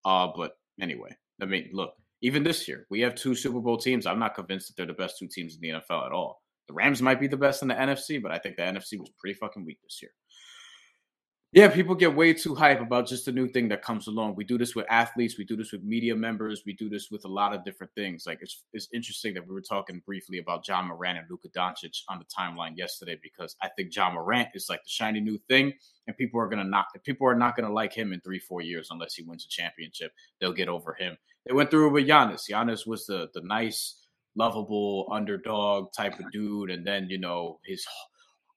Uh, 0.04 0.28
but 0.36 0.54
anyway, 0.82 1.16
I 1.42 1.46
mean, 1.46 1.70
look, 1.72 1.94
even 2.22 2.44
this 2.44 2.68
year 2.68 2.86
we 2.90 3.00
have 3.02 3.16
two 3.16 3.36
Super 3.36 3.62
Bowl 3.62 3.78
teams. 3.78 4.06
I'm 4.06 4.20
not 4.20 4.36
convinced 4.36 4.68
that 4.68 4.76
they're 4.76 4.88
the 4.88 5.02
best 5.02 5.18
two 5.20 5.30
teams 5.32 5.56
in 5.56 5.62
the 5.62 5.80
NFL 5.80 6.08
at 6.08 6.12
all. 6.12 6.42
The 6.68 6.74
Rams 6.74 7.02
might 7.02 7.20
be 7.20 7.28
the 7.28 7.38
best 7.38 7.62
in 7.62 7.68
the 7.68 7.76
NFC, 7.76 8.22
but 8.22 8.32
I 8.32 8.40
think 8.40 8.58
the 8.58 8.64
NFC 8.64 8.98
was 9.00 9.12
pretty 9.20 9.36
fucking 9.36 9.66
weak 9.66 9.78
this 9.84 10.00
year. 10.02 10.12
Yeah, 11.52 11.70
people 11.70 11.96
get 11.96 12.14
way 12.14 12.34
too 12.34 12.54
hype 12.54 12.82
about 12.82 13.08
just 13.08 13.30
a 13.30 13.32
new 13.32 13.48
thing 13.48 13.70
that 13.70 13.82
comes 13.82 14.08
along. 14.08 14.36
We 14.36 14.44
do 14.44 14.58
this 14.58 14.76
with 14.76 14.86
athletes, 14.90 15.38
we 15.38 15.46
do 15.46 15.56
this 15.56 15.72
with 15.72 15.84
media 15.84 16.14
members, 16.14 16.64
we 16.66 16.74
do 16.74 16.90
this 16.90 17.10
with 17.10 17.24
a 17.24 17.30
lot 17.30 17.54
of 17.54 17.64
different 17.64 17.94
things. 17.96 18.26
Like 18.28 18.40
it's 18.42 18.66
it's 18.74 18.90
interesting 18.94 19.34
that 19.36 19.48
we 19.48 19.54
were 19.54 19.62
talking 19.62 20.02
briefly 20.06 20.40
about 20.40 20.68
Ja 20.68 20.82
Morant 20.82 21.18
and 21.18 21.28
Luka 21.30 21.48
Doncic 21.48 22.02
on 22.10 22.20
the 22.20 22.26
timeline 22.26 22.76
yesterday 22.76 23.18
because 23.24 23.56
I 23.62 23.70
think 23.70 23.96
Ja 23.96 24.12
Morant 24.12 24.50
is 24.54 24.68
like 24.70 24.84
the 24.84 24.90
shiny 24.90 25.22
new 25.22 25.38
thing, 25.48 25.72
and 26.08 26.18
people 26.18 26.42
are 26.42 26.50
gonna 26.50 26.66
not 26.66 26.88
people 27.06 27.26
are 27.26 27.36
not 27.36 27.56
gonna 27.56 27.72
like 27.72 27.94
him 27.94 28.12
in 28.12 28.20
three 28.20 28.40
four 28.40 28.62
years 28.62 28.90
unless 28.92 29.14
he 29.16 29.24
wins 29.24 29.46
a 29.46 29.50
championship. 29.50 30.12
They'll 30.42 30.52
get 30.52 30.68
over 30.68 30.94
him. 30.94 31.18
They 31.46 31.54
went 31.54 31.72
through 31.72 31.88
it 31.88 31.92
with 31.92 32.08
Giannis. 32.08 32.50
Giannis 32.52 32.86
was 32.86 33.06
the 33.06 33.30
the 33.34 33.42
nice, 33.42 34.06
lovable 34.36 35.08
underdog 35.10 35.94
type 35.94 36.20
of 36.20 36.30
dude, 36.34 36.70
and 36.70 36.86
then 36.86 37.10
you 37.10 37.18
know 37.18 37.60
his 37.64 37.86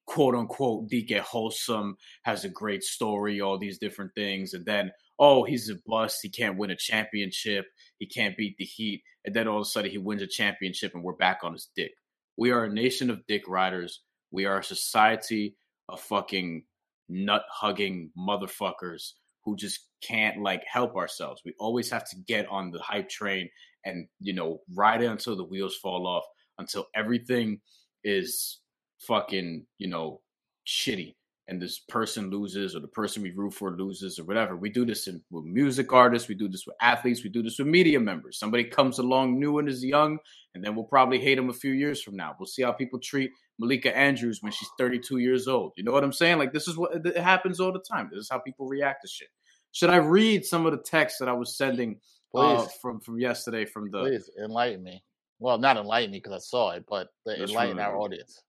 quote 0.09 0.35
unquote 0.35 0.89
DK 0.89 1.21
wholesome, 1.21 1.97
has 2.23 2.45
a 2.45 2.49
great 2.49 2.83
story, 2.83 3.41
all 3.41 3.59
these 3.59 3.79
different 3.79 4.11
things, 4.15 4.55
and 4.55 4.65
then 4.65 4.91
oh 5.19 5.45
he's 5.45 5.69
a 5.69 5.75
bust, 5.87 6.21
he 6.23 6.31
can't 6.31 6.57
win 6.57 6.71
a 6.71 6.77
championship, 6.77 7.67
he 7.99 8.07
can't 8.07 8.37
beat 8.37 8.57
the 8.57 8.65
Heat, 8.65 9.03
and 9.25 9.35
then 9.35 9.47
all 9.47 9.59
of 9.59 9.63
a 9.63 9.65
sudden 9.67 9.91
he 9.91 9.99
wins 9.99 10.23
a 10.23 10.27
championship 10.27 10.93
and 10.95 11.05
we're 11.05 11.13
back 11.13 11.41
on 11.43 11.53
his 11.53 11.69
dick. 11.77 11.93
We 12.39 12.51
are 12.51 12.65
a 12.65 12.73
nation 12.73 13.11
of 13.11 13.27
dick 13.27 13.43
riders. 13.47 14.01
We 14.31 14.47
are 14.47 14.59
a 14.59 14.65
society 14.65 15.57
of 15.89 16.01
fucking 16.01 16.65
nut 17.09 17.43
hugging 17.51 18.11
motherfuckers 18.19 19.13
who 19.45 19.57
just 19.57 19.81
can't 20.03 20.43
like 20.43 20.63
help 20.71 20.97
ourselves. 20.97 21.43
We 21.45 21.55
always 21.59 21.91
have 21.91 22.09
to 22.11 22.17
get 22.27 22.47
on 22.49 22.71
the 22.71 22.81
hype 22.81 23.11
train 23.11 23.51
and 23.85 24.09
you 24.21 24.33
know 24.33 24.61
ride 24.75 25.03
it 25.03 25.07
until 25.07 25.37
the 25.37 25.45
wheels 25.45 25.77
fall 25.77 26.07
off, 26.07 26.25
until 26.59 26.87
everything 26.95 27.61
is 28.05 28.61
fucking, 28.99 29.67
you 29.79 29.89
know, 29.89 30.21
shitty 30.67 31.15
and 31.49 31.61
this 31.61 31.79
person 31.79 32.29
loses 32.29 32.77
or 32.77 32.81
the 32.81 32.89
person 32.89 33.23
we 33.23 33.31
root 33.31 33.55
for 33.55 33.75
loses 33.75 34.19
or 34.19 34.25
whatever. 34.25 34.55
We 34.55 34.69
do 34.69 34.85
this 34.85 35.07
in, 35.07 35.23
with 35.31 35.47
music 35.47 35.93
artists, 35.95 36.29
we 36.29 36.35
do 36.35 36.47
this 36.47 36.67
with 36.67 36.77
athletes, 36.81 37.25
we 37.25 37.31
do 37.31 37.43
this 37.43 37.59
with 37.59 37.69
media 37.69 37.99
members. 37.99 38.39
Somebody 38.39 38.65
comes 38.65 38.99
along 38.99 39.41
new 39.41 39.59
and 39.59 39.67
is 39.67 39.83
young, 39.83 40.19
and 40.55 40.63
then 40.63 40.77
we'll 40.77 40.85
probably 40.85 41.19
hate 41.19 41.37
them 41.37 41.49
a 41.49 41.55
few 41.55 41.73
years 41.73 42.03
from 42.03 42.17
now. 42.17 42.37
We'll 42.39 42.47
see 42.47 42.63
how 42.63 42.73
people 42.73 42.99
treat 42.99 43.31
Malika 43.59 43.97
Andrews 43.97 44.43
when 44.43 44.53
she's 44.53 44.69
32 44.79 45.19
years 45.19 45.49
old. 45.49 45.73
You 45.77 45.85
know 45.85 45.93
what 45.93 46.05
I'm 46.05 46.13
saying? 46.13 46.39
Like 46.39 46.53
this 46.53 46.69
is 46.69 46.77
what 46.77 46.95
it 46.95 47.17
happens 47.17 47.61
all 47.61 47.73
the 47.73 47.81
time. 47.81 48.11
This 48.13 48.21
is 48.21 48.29
how 48.31 48.39
people 48.39 48.67
react 48.67 49.03
to 49.03 49.09
shit. 49.09 49.29
Should 49.73 49.91
I 49.91 49.97
read 49.97 50.45
some 50.45 50.67
of 50.67 50.73
the 50.73 50.83
texts 50.83 51.19
that 51.19 51.29
I 51.29 51.33
was 51.33 51.57
sending 51.57 51.99
uh, 52.35 52.67
from 52.83 53.01
from 53.01 53.19
yesterday 53.19 53.65
from 53.65 53.91
the 53.91 54.01
Please 54.03 54.31
enlighten 54.39 54.83
me. 54.83 55.03
Well, 55.39 55.57
not 55.57 55.79
enlighten 55.79 56.11
me 56.11 56.19
because 56.19 56.33
I 56.33 56.39
saw 56.41 56.71
it, 56.73 56.85
but 56.89 57.09
enlighten 57.27 57.79
our 57.79 57.97
audience. 57.97 58.43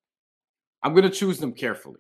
I'm 0.83 0.93
going 0.93 1.03
to 1.03 1.09
choose 1.09 1.39
them 1.39 1.53
carefully 1.53 1.99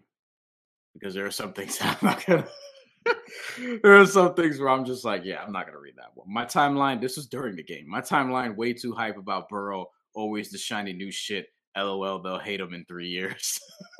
because 0.93 1.13
there 1.13 1.25
are 1.25 1.31
some 1.31 1.53
things 1.53 1.77
I'm 1.81 1.97
not 2.01 2.25
going 2.25 2.43
to. 3.05 3.79
there 3.83 3.99
are 3.99 4.05
some 4.05 4.33
things 4.33 4.59
where 4.59 4.69
I'm 4.69 4.85
just 4.85 5.05
like, 5.05 5.23
yeah, 5.25 5.41
I'm 5.41 5.51
not 5.51 5.65
going 5.65 5.75
to 5.75 5.81
read 5.81 5.95
that 5.97 6.11
one. 6.15 6.31
My 6.31 6.45
timeline, 6.45 7.01
this 7.01 7.17
was 7.17 7.27
during 7.27 7.55
the 7.55 7.63
game. 7.63 7.85
My 7.87 8.01
timeline, 8.01 8.55
way 8.55 8.73
too 8.73 8.93
hype 8.93 9.17
about 9.17 9.49
Burrow, 9.49 9.87
always 10.13 10.49
the 10.49 10.57
shiny 10.57 10.93
new 10.93 11.11
shit. 11.11 11.47
LOL, 11.77 12.21
they'll 12.21 12.39
hate 12.39 12.59
him 12.59 12.73
in 12.73 12.83
three 12.85 13.07
years. 13.07 13.59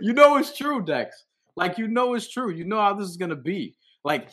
you 0.00 0.12
know 0.12 0.36
it's 0.36 0.56
true, 0.56 0.82
Dex. 0.82 1.24
Like, 1.56 1.78
you 1.78 1.88
know 1.88 2.14
it's 2.14 2.30
true. 2.30 2.50
You 2.50 2.64
know 2.64 2.80
how 2.80 2.94
this 2.94 3.08
is 3.08 3.16
going 3.16 3.30
to 3.30 3.36
be. 3.36 3.76
Like, 4.04 4.30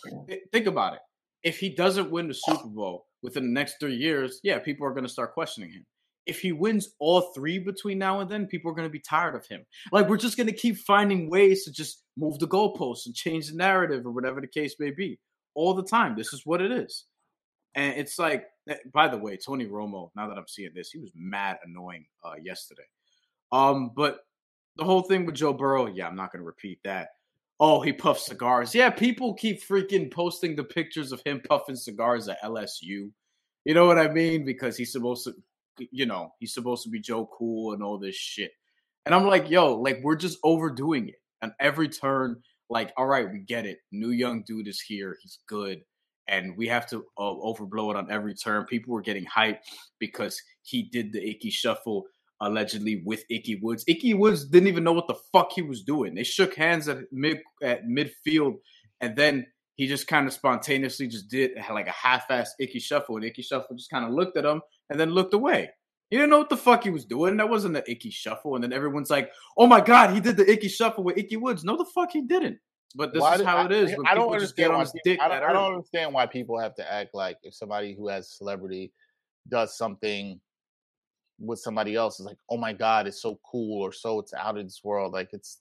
think 0.53 0.67
about 0.67 0.93
it. 0.93 0.99
If 1.43 1.59
he 1.59 1.75
doesn't 1.75 2.11
win 2.11 2.27
the 2.27 2.33
Super 2.33 2.67
Bowl 2.67 3.07
within 3.21 3.43
the 3.43 3.51
next 3.51 3.77
three 3.79 3.95
years, 3.95 4.39
yeah, 4.43 4.59
people 4.59 4.87
are 4.87 4.93
going 4.93 5.03
to 5.03 5.09
start 5.09 5.33
questioning 5.33 5.71
him 5.71 5.85
if 6.27 6.39
he 6.39 6.51
wins 6.51 6.89
all 6.99 7.21
three 7.33 7.59
between 7.59 7.97
now 7.97 8.19
and 8.19 8.29
then, 8.29 8.47
people 8.47 8.69
are 8.69 8.75
going 8.75 8.87
to 8.87 8.91
be 8.91 8.99
tired 8.99 9.35
of 9.35 9.45
him. 9.47 9.65
Like 9.91 10.09
we're 10.09 10.17
just 10.17 10.37
going 10.37 10.47
to 10.47 10.53
keep 10.53 10.77
finding 10.77 11.29
ways 11.29 11.63
to 11.63 11.71
just 11.71 12.03
move 12.17 12.39
the 12.39 12.47
goalposts 12.47 13.05
and 13.05 13.15
change 13.15 13.49
the 13.49 13.57
narrative 13.57 14.05
or 14.05 14.11
whatever 14.11 14.41
the 14.41 14.47
case 14.47 14.75
may 14.79 14.91
be 14.91 15.19
all 15.55 15.73
the 15.73 15.83
time. 15.83 16.15
This 16.15 16.33
is 16.33 16.45
what 16.45 16.61
it 16.61 16.71
is. 16.71 17.05
And 17.75 17.95
it's 17.95 18.17
like, 18.17 18.45
eh, 18.69 18.75
by 18.93 19.07
the 19.07 19.17
way, 19.17 19.37
Tony 19.37 19.65
Romo, 19.65 20.09
now 20.15 20.27
that 20.27 20.37
I'm 20.37 20.47
seeing 20.47 20.71
this, 20.73 20.91
he 20.91 20.99
was 20.99 21.11
mad 21.15 21.57
annoying 21.63 22.05
uh, 22.23 22.33
yesterday. 22.41 22.87
Um, 23.51 23.91
but 23.95 24.19
the 24.77 24.83
whole 24.83 25.01
thing 25.01 25.25
with 25.25 25.35
Joe 25.35 25.53
Burrow, 25.53 25.87
yeah, 25.87 26.07
I'm 26.07 26.15
not 26.15 26.31
going 26.31 26.41
to 26.41 26.45
repeat 26.45 26.79
that. 26.83 27.09
Oh, 27.59 27.81
he 27.81 27.91
puffs 27.91 28.27
cigars. 28.27 28.75
Yeah, 28.75 28.89
people 28.89 29.33
keep 29.33 29.63
freaking 29.63 30.11
posting 30.11 30.55
the 30.55 30.63
pictures 30.63 31.11
of 31.11 31.21
him 31.25 31.41
puffing 31.47 31.75
cigars 31.75 32.27
at 32.27 32.41
LSU. 32.43 33.11
You 33.65 33.73
know 33.73 33.85
what 33.85 33.97
I 33.97 34.07
mean? 34.09 34.45
Because 34.45 34.77
he's 34.77 34.91
supposed 34.91 35.23
to 35.25 35.33
you 35.91 36.05
know, 36.05 36.33
he's 36.39 36.53
supposed 36.53 36.83
to 36.83 36.89
be 36.89 36.99
Joe 36.99 37.29
Cool 37.37 37.73
and 37.73 37.83
all 37.83 37.97
this 37.97 38.15
shit. 38.15 38.51
And 39.05 39.15
I'm 39.15 39.25
like, 39.25 39.49
yo, 39.49 39.75
like 39.75 39.99
we're 40.03 40.15
just 40.15 40.37
overdoing 40.43 41.09
it. 41.09 41.21
And 41.41 41.51
every 41.59 41.89
turn, 41.89 42.41
like, 42.69 42.91
all 42.97 43.05
right, 43.05 43.31
we 43.31 43.39
get 43.39 43.65
it. 43.65 43.79
New 43.91 44.09
young 44.09 44.43
dude 44.45 44.67
is 44.67 44.81
here. 44.81 45.17
He's 45.21 45.39
good. 45.47 45.81
And 46.27 46.57
we 46.57 46.67
have 46.67 46.87
to 46.87 47.05
uh, 47.17 47.21
overblow 47.21 47.91
it 47.91 47.95
on 47.95 48.11
every 48.11 48.35
turn. 48.35 48.65
People 48.65 48.93
were 48.93 49.01
getting 49.01 49.25
hyped 49.25 49.59
because 49.97 50.41
he 50.63 50.83
did 50.83 51.13
the 51.13 51.25
Ickey 51.25 51.49
shuffle 51.49 52.05
allegedly 52.41 53.01
with 53.05 53.23
Ickey 53.29 53.59
Woods. 53.61 53.85
Ickey 53.87 54.13
Woods 54.13 54.45
didn't 54.45 54.67
even 54.67 54.83
know 54.83 54.93
what 54.93 55.07
the 55.07 55.15
fuck 55.31 55.51
he 55.53 55.61
was 55.61 55.83
doing. 55.83 56.13
They 56.13 56.23
shook 56.23 56.55
hands 56.55 56.87
at 56.87 56.99
mid 57.11 57.39
at 57.63 57.85
midfield, 57.85 58.55
and 58.99 59.15
then 59.15 59.47
he 59.75 59.87
just 59.87 60.07
kind 60.07 60.27
of 60.27 60.33
spontaneously 60.33 61.07
just 61.07 61.29
did 61.29 61.51
like 61.71 61.87
a 61.87 61.91
half-ass 61.91 62.53
Ickey 62.59 62.79
shuffle, 62.79 63.15
and 63.15 63.25
Ickey 63.25 63.41
shuffle 63.41 63.75
just 63.75 63.89
kind 63.89 64.05
of 64.05 64.11
looked 64.11 64.37
at 64.37 64.45
him 64.45 64.61
and 64.89 64.99
then 64.99 65.11
looked 65.11 65.33
away. 65.33 65.69
He 66.09 66.15
didn't 66.15 66.29
know 66.29 66.37
what 66.37 66.49
the 66.49 66.57
fuck 66.57 66.83
he 66.83 66.89
was 66.89 67.05
doing. 67.05 67.35
That 67.37 67.49
wasn't 67.49 67.73
the 67.73 67.89
Ickey 67.89 68.11
shuffle. 68.11 68.55
And 68.55 68.63
then 68.63 68.71
everyone's 68.71 69.09
like, 69.09 69.31
"Oh 69.57 69.67
my 69.67 69.81
god, 69.81 70.13
he 70.13 70.19
did 70.21 70.37
the 70.37 70.49
Ickey 70.49 70.69
shuffle 70.69 71.03
with 71.03 71.17
Ickey 71.17 71.35
Woods." 71.35 71.63
No, 71.63 71.75
the 71.75 71.85
fuck 71.85 72.11
he 72.11 72.21
didn't. 72.21 72.59
But 72.95 73.13
this 73.13 73.21
why 73.21 73.35
is 73.35 73.41
how 73.41 73.57
I, 73.57 73.65
it 73.65 73.71
is. 73.73 73.95
I, 74.07 74.15
don't 74.15 74.31
understand 74.31 74.73
why 74.73 74.85
people, 75.03 75.25
I, 75.25 75.27
don't, 75.27 75.43
I 75.43 75.53
don't 75.53 75.73
understand 75.73 76.13
why 76.13 76.25
people 76.25 76.57
have 76.57 76.73
to 76.75 76.91
act 76.91 77.09
like 77.13 77.37
if 77.43 77.53
somebody 77.53 77.93
who 77.93 78.07
has 78.07 78.31
celebrity 78.37 78.93
does 79.49 79.77
something 79.77 80.39
with 81.39 81.59
somebody 81.59 81.95
else 81.95 82.19
is 82.19 82.25
like, 82.25 82.37
"Oh 82.49 82.57
my 82.57 82.73
god, 82.73 83.07
it's 83.07 83.21
so 83.21 83.39
cool," 83.49 83.81
or 83.81 83.91
"So 83.91 84.19
it's 84.19 84.33
out 84.33 84.57
of 84.57 84.63
this 84.63 84.81
world." 84.83 85.11
Like 85.13 85.29
it's 85.33 85.59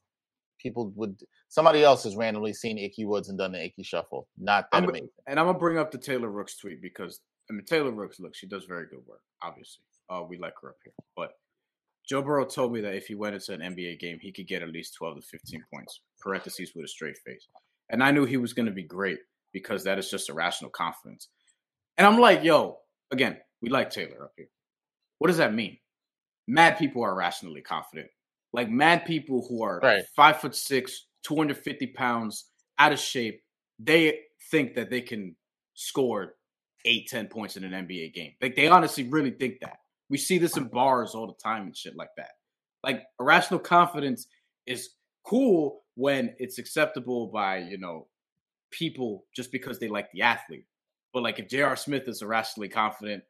people 0.59 0.93
would 0.95 1.21
somebody 1.49 1.83
else 1.83 2.05
has 2.05 2.17
randomly 2.17 2.53
seen 2.53 2.79
Ickey 2.79 3.05
Woods 3.05 3.29
and 3.29 3.39
done 3.39 3.53
the 3.53 3.65
Ickey 3.65 3.83
shuffle. 3.83 4.29
Not 4.39 4.71
that 4.71 4.79
I'm, 4.79 4.89
amazing. 4.89 5.09
And 5.27 5.41
I'm 5.41 5.47
gonna 5.47 5.59
bring 5.59 5.79
up 5.79 5.91
the 5.91 5.99
Taylor 5.99 6.31
Rooks 6.31 6.57
tweet 6.57 6.81
because 6.81 7.21
I 7.51 7.53
mean 7.53 7.65
Taylor 7.65 7.93
Rooks, 7.93 8.21
look, 8.21 8.35
she 8.35 8.47
does 8.47 8.65
very 8.65 8.87
good 8.87 9.07
work, 9.07 9.23
obviously. 9.43 9.83
Uh, 10.09 10.23
we 10.29 10.39
like 10.39 10.55
her 10.63 10.71
up 10.71 10.77
here. 10.85 10.93
But 11.17 11.33
Joe 12.09 12.23
Burrow 12.23 12.45
told 12.45 12.73
me 12.73 12.81
that 12.83 12.95
if 12.95 13.07
he 13.07 13.15
went 13.15 13.35
into 13.35 13.53
an 13.53 13.61
NBA 13.61 13.99
game, 13.99 14.19
he 14.21 14.33
could 14.33 14.47
get 14.47 14.63
at 14.63 14.69
least 14.69 14.95
12 14.95 15.17
to 15.17 15.23
15 15.23 15.65
points, 15.73 16.01
parentheses 16.21 16.73
with 16.75 16.85
a 16.85 16.89
straight 16.89 17.19
face. 17.19 17.49
And 17.91 18.03
I 18.03 18.13
knew 18.13 18.25
he 18.25 18.37
was 18.37 18.53
going 18.53 18.67
to 18.67 18.73
be 18.73 18.85
great 18.85 19.19
because 19.53 19.85
that 19.85 19.99
is 19.99 20.11
just 20.11 20.29
irrational 20.29 20.71
confidence. 20.71 21.29
And 21.99 22.07
I'm 22.07 22.21
like, 22.21 22.45
yo, 22.45 22.79
again, 23.11 23.39
we 23.61 23.71
like 23.71 23.91
Taylor 23.91 24.25
up 24.25 24.33
here. 24.37 24.49
What 25.19 25.29
does 25.29 25.39
that 25.39 25.55
mean? 25.55 25.79
Mad 26.47 26.79
people 26.79 27.03
are 27.03 27.17
rationally 27.17 27.63
confident. 27.63 28.09
Like 28.53 28.71
mad 28.71 29.05
people 29.05 29.45
who 29.49 29.63
are 29.65 29.81
right. 29.83 30.05
five 30.15 30.41
foot 30.41 30.55
six, 30.55 31.07
250 31.25 31.89
pounds, 31.89 32.51
out 32.79 32.93
of 32.93 32.99
shape, 32.99 33.43
they 33.79 34.21
think 34.51 34.75
that 34.75 34.91
they 34.91 35.01
can 35.01 35.35
score 35.75 36.36
eight, 36.87 37.09
10 37.09 37.27
points 37.27 37.57
in 37.57 37.65
an 37.65 37.73
NBA 37.87 38.15
game. 38.15 38.33
Like 38.41 38.57
they 38.57 38.69
honestly 38.69 39.05
really 39.09 39.33
think 39.33 39.61
that. 39.61 39.79
We 40.09 40.19
see 40.19 40.39
this 40.39 40.57
in 40.57 40.69
bars 40.69 41.15
all 41.15 41.27
the 41.27 41.35
time 41.43 41.65
and 41.65 41.77
shit 41.77 41.97
like 41.97 42.11
that. 42.17 42.31
Like 42.85 43.03
irrational 43.19 43.59
confidence 43.59 44.29
is 44.67 44.91
cool 45.25 45.83
when 45.97 46.35
it's 46.39 46.59
acceptable 46.59 47.27
by, 47.27 47.59
you 47.59 47.79
know, 47.79 48.07
people 48.71 49.25
just 49.35 49.51
because 49.51 49.79
they 49.79 49.89
like 49.89 50.11
the 50.13 50.23
athlete. 50.23 50.67
But 51.13 51.23
like 51.23 51.39
if 51.39 51.49
J.R. 51.49 51.77
Smith 51.77 52.05
is 52.07 52.23
irrationally 52.23 52.69
confident, 52.69 53.25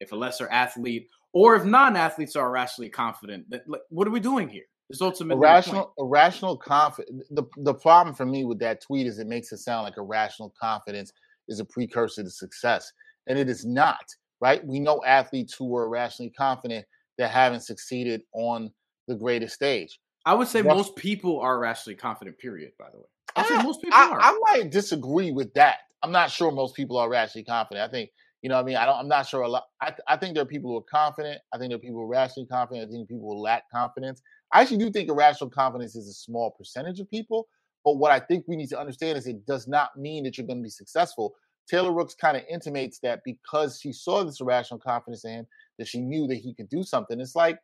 if 0.00 0.12
a 0.12 0.16
lesser 0.16 0.48
athlete 0.48 1.08
or 1.32 1.56
if 1.56 1.64
non-athletes 1.64 2.36
are 2.36 2.46
irrationally 2.46 2.90
confident, 2.90 3.48
that 3.50 3.62
like 3.66 3.80
what 3.88 4.06
are 4.06 4.12
we 4.12 4.20
doing 4.20 4.48
here? 4.48 4.64
It's 4.90 5.00
ultimately 5.00 5.40
irrational 5.40 5.94
irrational 5.96 6.56
confidence. 6.56 7.26
The 7.30 7.44
the 7.58 7.74
problem 7.74 8.14
for 8.14 8.26
me 8.26 8.44
with 8.44 8.58
that 8.58 8.82
tweet 8.82 9.06
is 9.06 9.18
it 9.18 9.26
makes 9.26 9.50
it 9.50 9.58
sound 9.58 9.84
like 9.84 9.96
irrational 9.96 10.52
confidence 10.60 11.12
is 11.48 11.60
a 11.60 11.64
precursor 11.64 12.22
to 12.22 12.30
success. 12.30 12.92
And 13.26 13.38
it 13.38 13.48
is 13.48 13.64
not 13.64 14.04
right? 14.42 14.66
We 14.66 14.80
know 14.80 15.00
athletes 15.06 15.54
who 15.54 15.66
were 15.66 15.88
rationally 15.88 16.30
confident 16.30 16.84
that 17.16 17.30
haven't 17.30 17.60
succeeded 17.60 18.22
on 18.34 18.72
the 19.06 19.14
greatest 19.14 19.54
stage. 19.54 20.00
I 20.26 20.34
would 20.34 20.48
say 20.48 20.62
most 20.62 20.96
people 20.96 21.40
are 21.40 21.58
rationally 21.58 21.96
confident, 21.96 22.38
period, 22.38 22.72
by 22.78 22.86
the 22.92 22.98
way. 22.98 23.06
I, 23.36 23.42
I 23.42 23.46
ah, 23.50 23.62
most 23.62 23.80
people 23.80 23.98
I, 23.98 24.10
are. 24.10 24.20
I 24.20 24.38
might 24.52 24.70
disagree 24.70 25.30
with 25.30 25.54
that. 25.54 25.78
I'm 26.02 26.10
not 26.10 26.30
sure 26.30 26.50
most 26.50 26.74
people 26.74 26.96
are 26.98 27.08
rationally 27.08 27.44
confident. 27.44 27.88
I 27.88 27.90
think, 27.90 28.10
you 28.42 28.48
know, 28.48 28.58
I 28.58 28.64
mean, 28.64 28.76
I 28.76 28.84
don't, 28.84 28.96
I'm 28.96 29.08
not 29.08 29.28
sure 29.28 29.42
a 29.42 29.48
lot. 29.48 29.64
I, 29.80 29.94
I 30.08 30.16
think 30.16 30.34
there 30.34 30.42
are 30.42 30.46
people 30.46 30.70
who 30.70 30.76
are 30.78 30.82
confident. 30.82 31.40
I 31.54 31.58
think 31.58 31.70
there 31.70 31.76
are 31.76 31.80
people 31.80 31.98
who 31.98 32.02
are 32.02 32.08
rationally 32.08 32.48
confident. 32.48 32.88
I 32.88 32.92
think 32.92 33.08
people 33.08 33.32
who 33.32 33.40
lack 33.40 33.70
confidence. 33.70 34.22
I 34.52 34.60
actually 34.60 34.78
do 34.78 34.90
think 34.90 35.08
irrational 35.08 35.50
confidence 35.50 35.94
is 35.94 36.08
a 36.08 36.12
small 36.12 36.50
percentage 36.50 36.98
of 36.98 37.08
people. 37.08 37.46
But 37.84 37.96
what 37.96 38.12
I 38.12 38.20
think 38.20 38.44
we 38.46 38.56
need 38.56 38.68
to 38.68 38.80
understand 38.80 39.18
is 39.18 39.26
it 39.26 39.46
does 39.46 39.66
not 39.66 39.96
mean 39.96 40.24
that 40.24 40.38
you're 40.38 40.46
going 40.46 40.58
to 40.58 40.62
be 40.62 40.70
successful. 40.70 41.34
Taylor 41.68 41.92
Rooks 41.92 42.14
kind 42.14 42.36
of 42.36 42.42
intimates 42.50 42.98
that 43.00 43.20
because 43.24 43.78
she 43.80 43.92
saw 43.92 44.24
this 44.24 44.40
irrational 44.40 44.80
confidence 44.80 45.24
in 45.24 45.30
him, 45.30 45.46
that 45.78 45.88
she 45.88 46.00
knew 46.00 46.26
that 46.26 46.36
he 46.36 46.54
could 46.54 46.68
do 46.68 46.82
something. 46.82 47.20
It's 47.20 47.34
like, 47.36 47.58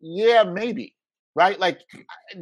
yeah, 0.00 0.42
maybe. 0.44 0.94
right? 1.36 1.60
Like, 1.60 1.82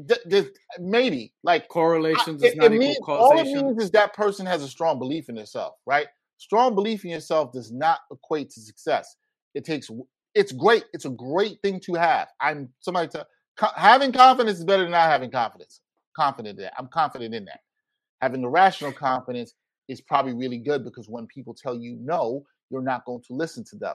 th- 0.08 0.20
th- 0.30 0.52
maybe 0.78 1.34
like 1.42 1.68
correlation 1.68 2.38
does 2.38 2.54
not 2.54 2.72
it 2.72 2.76
equal 2.76 2.78
means, 2.78 2.98
causation. 3.04 3.58
All 3.58 3.60
it 3.60 3.66
means 3.66 3.82
is 3.82 3.90
that 3.90 4.14
person 4.14 4.46
has 4.46 4.62
a 4.62 4.68
strong 4.68 4.98
belief 4.98 5.28
in 5.28 5.34
themselves, 5.34 5.76
right? 5.84 6.06
Strong 6.38 6.74
belief 6.74 7.04
in 7.04 7.10
yourself 7.10 7.52
does 7.52 7.72
not 7.72 7.98
equate 8.10 8.50
to 8.50 8.60
success. 8.60 9.16
It 9.54 9.64
takes. 9.64 9.90
It's 10.34 10.52
great. 10.52 10.84
It's 10.92 11.04
a 11.04 11.10
great 11.10 11.60
thing 11.62 11.80
to 11.80 11.94
have. 11.94 12.28
I'm 12.40 12.68
somebody 12.80 13.08
to 13.08 13.26
having 13.76 14.12
confidence 14.12 14.58
is 14.58 14.64
better 14.64 14.82
than 14.82 14.92
not 14.92 15.10
having 15.10 15.30
confidence. 15.30 15.80
Confident 16.16 16.58
in 16.58 16.64
that. 16.64 16.74
I'm 16.78 16.88
confident 16.88 17.34
in 17.34 17.44
that. 17.46 17.60
Having 18.20 18.42
the 18.42 18.48
rational 18.48 18.92
confidence 18.92 19.54
is 19.88 20.00
probably 20.00 20.34
really 20.34 20.58
good 20.58 20.84
because 20.84 21.08
when 21.08 21.26
people 21.26 21.54
tell 21.54 21.76
you 21.76 21.96
no, 22.00 22.44
you're 22.70 22.82
not 22.82 23.04
going 23.04 23.22
to 23.26 23.34
listen 23.34 23.64
to 23.64 23.76
them. 23.76 23.94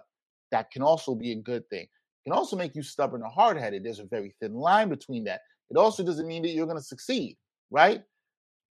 That 0.51 0.71
can 0.71 0.81
also 0.81 1.15
be 1.15 1.31
a 1.31 1.35
good 1.35 1.67
thing. 1.69 1.83
It 1.83 2.29
can 2.29 2.33
also 2.33 2.55
make 2.55 2.75
you 2.75 2.83
stubborn 2.83 3.23
or 3.23 3.29
hard 3.29 3.57
headed. 3.57 3.83
There's 3.83 3.99
a 3.99 4.05
very 4.05 4.35
thin 4.39 4.53
line 4.53 4.89
between 4.89 5.23
that. 5.25 5.41
It 5.69 5.77
also 5.77 6.03
doesn't 6.03 6.27
mean 6.27 6.41
that 6.43 6.49
you're 6.49 6.65
going 6.65 6.77
to 6.77 6.83
succeed, 6.83 7.37
right? 7.71 8.01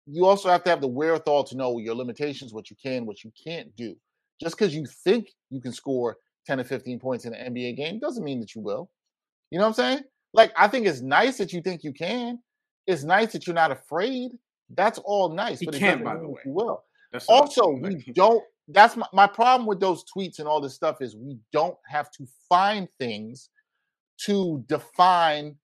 You 0.07 0.25
also 0.25 0.49
have 0.49 0.63
to 0.63 0.69
have 0.69 0.81
the 0.81 0.87
wherewithal 0.87 1.43
to 1.45 1.57
know 1.57 1.77
your 1.79 1.95
limitations, 1.95 2.53
what 2.53 2.69
you 2.69 2.75
can, 2.81 3.05
what 3.05 3.23
you 3.23 3.31
can't 3.41 3.73
do. 3.75 3.95
Just 4.41 4.57
because 4.57 4.75
you 4.75 4.85
think 5.03 5.29
you 5.49 5.61
can 5.61 5.71
score 5.71 6.17
10 6.47 6.59
or 6.59 6.63
15 6.63 6.99
points 6.99 7.25
in 7.25 7.33
an 7.33 7.53
NBA 7.53 7.77
game 7.77 7.99
doesn't 7.99 8.23
mean 8.23 8.39
that 8.39 8.55
you 8.55 8.61
will. 8.61 8.89
You 9.51 9.59
know 9.59 9.65
what 9.65 9.79
I'm 9.79 9.85
saying? 9.85 10.03
Like, 10.33 10.51
I 10.57 10.67
think 10.67 10.87
it's 10.87 11.01
nice 11.01 11.37
that 11.37 11.53
you 11.53 11.61
think 11.61 11.83
you 11.83 11.93
can. 11.93 12.39
It's 12.87 13.03
nice 13.03 13.31
that 13.33 13.47
you're 13.47 13.53
not 13.53 13.71
afraid. 13.71 14.31
That's 14.69 14.99
all 14.99 15.29
nice. 15.29 15.59
He 15.59 15.65
but 15.65 15.75
can, 15.75 16.03
by 16.03 16.17
the 16.17 16.27
way. 16.27 16.41
You 16.45 16.51
will. 16.51 16.83
That's 17.11 17.27
also, 17.27 17.69
we 17.69 18.03
don't. 18.13 18.43
That's 18.67 18.95
my, 18.95 19.07
my 19.11 19.27
problem 19.27 19.67
with 19.67 19.79
those 19.79 20.05
tweets 20.05 20.39
and 20.39 20.47
all 20.47 20.61
this 20.61 20.73
stuff 20.73 21.01
is 21.01 21.15
we 21.15 21.37
don't 21.51 21.77
have 21.89 22.09
to 22.11 22.25
find 22.47 22.87
things 22.99 23.49
to 24.25 24.63
define 24.67 25.55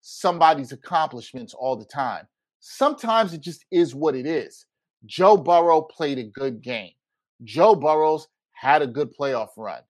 somebody's 0.00 0.72
accomplishments 0.72 1.54
all 1.54 1.76
the 1.76 1.84
time. 1.84 2.26
Sometimes 2.60 3.32
it 3.32 3.40
just 3.40 3.64
is 3.70 3.94
what 3.94 4.16
it 4.16 4.26
is. 4.26 4.66
Joe 5.04 5.36
Burrow 5.36 5.82
played 5.82 6.18
a 6.18 6.24
good 6.24 6.60
game. 6.62 6.92
Joe 7.44 7.76
Burrows 7.76 8.26
had 8.52 8.82
a 8.82 8.86
good 8.86 9.14
playoff 9.16 9.50
run. 9.56 9.82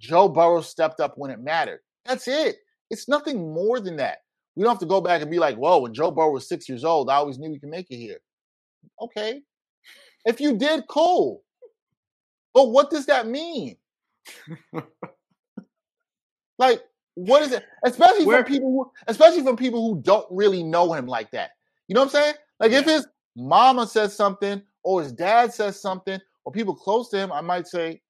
Joe 0.00 0.28
Burrow 0.28 0.62
stepped 0.62 0.98
up 1.00 1.14
when 1.16 1.30
it 1.30 1.40
mattered. 1.40 1.80
That's 2.04 2.26
it. 2.26 2.56
It's 2.90 3.08
nothing 3.08 3.52
more 3.52 3.78
than 3.78 3.96
that. 3.96 4.23
We 4.56 4.62
don't 4.62 4.72
have 4.72 4.80
to 4.80 4.86
go 4.86 5.00
back 5.00 5.20
and 5.22 5.30
be 5.30 5.38
like, 5.38 5.56
whoa, 5.56 5.78
when 5.80 5.94
Joe 5.94 6.10
Burrow 6.10 6.30
was 6.30 6.48
six 6.48 6.68
years 6.68 6.84
old, 6.84 7.10
I 7.10 7.14
always 7.14 7.38
knew 7.38 7.50
he 7.50 7.58
could 7.58 7.70
make 7.70 7.90
it 7.90 7.96
here. 7.96 8.18
Okay. 9.00 9.42
If 10.24 10.40
you 10.40 10.56
did, 10.56 10.84
cool. 10.88 11.42
But 12.54 12.68
what 12.70 12.90
does 12.90 13.06
that 13.06 13.26
mean? 13.26 13.76
like, 16.58 16.82
what 17.14 17.42
is 17.42 17.52
it? 17.52 17.64
Especially 17.84 18.26
Where- 18.26 18.44
from 18.44 18.52
people 18.52 18.70
who, 18.70 18.90
especially 19.08 19.42
from 19.42 19.56
people 19.56 19.88
who 19.88 20.00
don't 20.02 20.26
really 20.30 20.62
know 20.62 20.92
him 20.92 21.06
like 21.06 21.30
that. 21.32 21.50
You 21.88 21.94
know 21.94 22.02
what 22.02 22.14
I'm 22.14 22.22
saying? 22.22 22.34
Like 22.60 22.72
if 22.72 22.84
his 22.84 23.06
mama 23.36 23.86
says 23.86 24.14
something 24.14 24.62
or 24.84 25.02
his 25.02 25.12
dad 25.12 25.52
says 25.52 25.80
something 25.80 26.18
or 26.44 26.52
people 26.52 26.74
close 26.74 27.10
to 27.10 27.18
him, 27.18 27.32
I 27.32 27.40
might 27.40 27.66
say, 27.66 28.00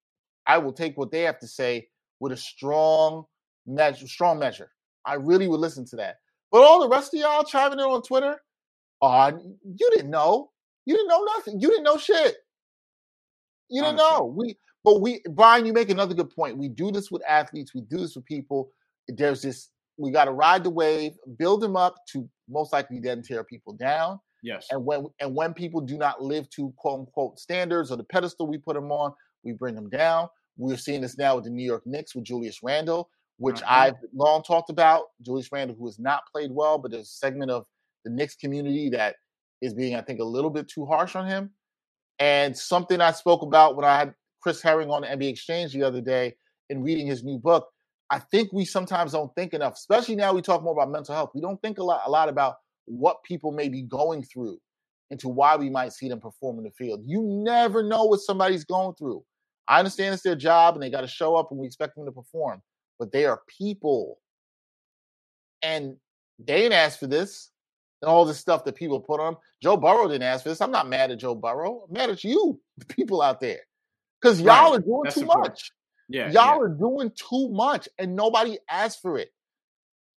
I 0.47 0.59
will 0.59 0.73
take 0.73 0.97
what 0.99 1.11
they 1.11 1.23
have 1.23 1.39
to 1.41 1.49
say 1.49 1.89
with 2.21 2.33
a 2.33 2.37
strong 2.37 3.25
measure, 3.67 4.07
strong 4.07 4.39
measure. 4.39 4.71
I 5.07 5.15
really 5.15 5.49
would 5.49 5.61
listen 5.61 5.85
to 5.87 5.97
that. 5.97 6.17
But 6.55 6.63
all 6.63 6.79
the 6.81 6.89
rest 6.89 7.13
of 7.13 7.19
y'all 7.19 7.43
chiming 7.43 7.81
in 7.81 7.85
on 7.85 8.01
Twitter, 8.03 8.37
oh, 9.03 9.27
you 9.65 9.91
didn't 9.93 10.09
know. 10.09 10.53
You 10.87 10.95
didn't 10.95 11.09
know 11.09 11.25
nothing. 11.37 11.59
You 11.59 11.69
didn't 11.69 11.83
know 11.83 11.99
shit. 11.99 12.37
You 13.69 13.83
didn't 13.83 13.99
Honestly. 13.99 14.19
know. 14.21 14.25
We 14.27 14.57
but 14.85 15.01
we 15.01 15.21
Brian, 15.31 15.67
you 15.67 15.73
make 15.73 15.91
another 15.91 16.15
good 16.15 16.31
point. 16.31 16.57
We 16.57 16.69
do 16.69 16.93
this 16.93 17.11
with 17.11 17.23
athletes, 17.29 17.75
we 17.75 17.81
do 17.81 17.97
this 17.99 18.15
with 18.15 18.25
people. 18.25 18.71
There's 19.09 19.43
this, 19.43 19.71
we 19.97 20.13
gotta 20.13 20.31
ride 20.31 20.63
the 20.63 20.71
wave, 20.71 21.15
build 21.39 21.61
them 21.61 21.75
up 21.77 21.97
to 22.13 22.29
most 22.49 22.73
likely 22.73 23.01
then 23.01 23.23
tear 23.23 23.43
people 23.43 23.73
down. 23.73 24.21
yes. 24.45 24.69
And 24.71 24.85
when 24.85 25.07
and 25.19 25.35
when 25.35 25.55
people 25.55 25.81
do 25.81 25.99
not 25.99 26.23
live 26.23 26.49
to 26.51 26.73
quote 26.77 27.01
unquote 27.01 27.41
standards 27.41 27.91
or 27.91 27.97
the 27.97 28.05
pedestal 28.05 28.47
we 28.47 28.59
put 28.59 28.77
them 28.77 28.93
on, 28.93 29.13
we 29.43 29.55
bring 29.55 29.75
them 29.75 29.91
down. 29.91 30.29
We're 30.57 30.77
seeing 30.77 31.01
this 31.01 31.19
now 31.19 31.35
with 31.35 31.47
the 31.47 31.51
New 31.51 31.65
York 31.65 31.83
Knicks 31.85 32.15
with 32.15 32.23
Julius 32.23 32.63
Randle, 32.63 33.11
which 33.39 33.61
Mhm. 33.61 33.67
I've 33.67 33.97
long 34.15 34.43
talked 34.43 34.71
about. 34.71 35.07
Julius 35.23 35.51
Randle, 35.51 35.77
who 35.77 35.87
has 35.87 35.99
not 35.99 36.23
played 36.33 36.51
well, 36.53 36.79
but 36.79 36.91
there's 36.93 37.09
a 37.09 37.13
segment 37.13 37.51
of 37.51 37.67
the 38.05 38.11
Knicks 38.11 38.37
community 38.37 38.91
that 38.91 39.17
is 39.61 39.75
being, 39.75 39.95
I 39.95 40.03
think, 40.03 40.21
a 40.21 40.25
little 40.25 40.51
bit 40.51 40.69
too 40.69 40.85
harsh 40.87 41.17
on 41.17 41.27
him. 41.27 41.55
And 42.19 42.57
something 42.57 43.01
I 43.01 43.13
spoke 43.13 43.43
about 43.43 43.77
when 43.77 43.85
I 43.85 43.97
had 43.97 44.15
Chris 44.41 44.63
Herring 44.63 44.91
on 44.91 45.03
the 45.03 45.09
NBA 45.11 45.31
Exchange 45.31 45.73
the 45.73 45.83
other 45.83 46.01
day 46.01 46.37
in 46.71 46.83
reading 46.83 47.07
his 47.07 47.25
new 47.25 47.39
book. 47.39 47.69
I 48.11 48.19
think 48.19 48.53
we 48.53 48.65
sometimes 48.65 49.13
don't 49.13 49.35
think 49.35 49.55
enough, 49.55 49.75
especially 49.75 50.15
now 50.15 50.33
we 50.33 50.43
talk 50.43 50.63
more 50.63 50.75
about 50.75 50.91
mental 50.91 51.15
health. 51.15 51.31
We 51.35 51.41
don't 51.41 51.61
think 51.63 51.79
a 51.79 51.83
lot, 51.83 52.03
a 52.07 52.11
lot 52.11 52.29
about 52.29 52.57
what 52.85 53.23
people 53.25 53.51
may 53.51 53.69
be 53.69 53.83
going 53.83 54.23
through 54.23 54.61
into 55.11 55.29
why 55.29 55.57
we 55.57 55.71
might 55.71 55.93
see 55.93 56.09
them 56.09 56.21
perform 56.21 56.59
in 56.59 56.65
the 56.65 56.71
field. 56.71 57.01
You 57.05 57.23
never 57.23 57.83
know 57.83 58.05
what 58.05 58.21
somebody's 58.21 58.65
going 58.65 58.95
through. 58.97 59.25
I 59.67 59.79
understand 59.79 60.13
it's 60.15 60.23
their 60.23 60.37
job 60.37 60.75
and 60.75 60.83
they 60.83 60.91
got 60.91 61.01
to 61.01 61.09
show 61.09 61.35
up 61.37 61.51
and 61.51 61.59
we 61.59 61.67
expect 61.67 61.97
them 61.97 62.05
to 62.05 62.13
perform, 62.13 62.63
but 62.99 63.13
they 63.13 63.25
are 63.27 63.43
people. 63.49 64.19
And 65.63 65.97
they 66.39 66.59
didn't 66.63 66.75
ask 66.75 66.99
for 66.99 67.07
this 67.07 67.51
and 68.03 68.11
all 68.11 68.25
this 68.25 68.39
stuff 68.39 68.65
that 68.65 68.75
people 68.75 69.01
put 69.01 69.21
on. 69.21 69.37
Joe 69.63 69.77
Burrow 69.77 70.09
didn't 70.09 70.25
ask 70.25 70.43
for 70.43 70.51
this. 70.51 70.61
I'm 70.61 70.71
not 70.71 70.89
mad 70.89 71.11
at 71.11 71.19
Joe 71.19 71.35
Burrow. 71.35 71.85
I'm 71.89 71.93
mad 71.95 72.11
at 72.11 72.25
you, 72.25 72.61
the 72.79 72.87
people 72.87 73.23
out 73.23 73.41
there. 73.41 73.61
Because 74.21 74.41
y'all 74.41 74.73
Right. 74.73 74.79
are 74.79 74.83
doing 74.83 75.01
That's 75.05 75.17
too 75.17 75.25
much. 75.27 75.71
yeah. 76.09 76.27
Y'all 76.27 76.33
yeah. 76.35 76.59
are 76.59 76.69
doing 76.69 77.11
too 77.15 77.49
much 77.51 77.89
and 77.99 78.15
nobody 78.17 78.59
asked 78.71 79.01
for 79.03 79.19
it. 79.19 79.31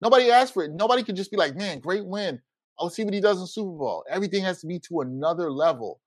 Nobody 0.01 0.29
asked 0.29 0.53
for 0.53 0.63
it. 0.63 0.71
Nobody 0.71 1.03
could 1.03 1.15
just 1.15 1.31
be 1.31 1.37
like, 1.37 1.55
man, 1.55 1.79
great 1.79 2.05
win. 2.05 2.41
I'll 2.79 2.89
see 2.89 3.03
what 3.05 3.13
he 3.13 3.21
does 3.21 3.39
in 3.39 3.47
Super 3.47 3.71
Bowl. 3.77 4.03
Everything 4.09 4.43
has 4.43 4.59
to 4.61 4.67
be 4.67 4.79
to 4.79 5.01
another 5.01 5.49
level. 5.51 6.01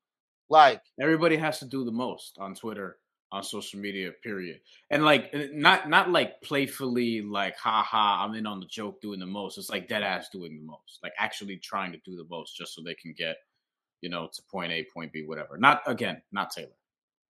Like, 0.50 0.82
Everybody 1.00 1.36
has 1.36 1.58
to 1.60 1.64
do 1.64 1.84
the 1.84 1.90
most 1.92 2.36
on 2.38 2.54
Twitter, 2.54 2.98
on 3.30 3.42
social 3.42 3.78
media, 3.80 4.10
period. 4.22 4.60
And 4.90 5.04
like 5.04 5.30
uh, 5.34 5.44
not 5.52 5.88
not 5.88 6.10
like 6.10 6.40
playfully 6.42 7.20
like 7.22 7.56
ha 7.56 7.82
ha, 7.82 8.24
I'm 8.24 8.34
in 8.34 8.46
on 8.46 8.60
the 8.60 8.66
joke 8.66 9.00
doing 9.00 9.20
the 9.20 9.26
most. 9.26 9.58
It's 9.58 9.70
like 9.70 9.88
dead 9.88 10.02
ass 10.02 10.28
doing 10.30 10.56
the 10.56 10.64
most. 10.64 11.00
Like 11.02 11.12
actually 11.18 11.56
trying 11.58 11.92
to 11.92 11.98
do 12.04 12.16
the 12.16 12.26
most 12.30 12.56
just 12.56 12.74
so 12.74 12.82
they 12.82 12.94
can 12.94 13.14
get, 13.16 13.36
you 14.00 14.08
know, 14.08 14.28
to 14.32 14.42
point 14.50 14.72
A, 14.72 14.86
point 14.94 15.12
B, 15.12 15.24
whatever. 15.24 15.58
Not 15.58 15.82
again, 15.86 16.22
not 16.32 16.50
Taylor. 16.50 16.68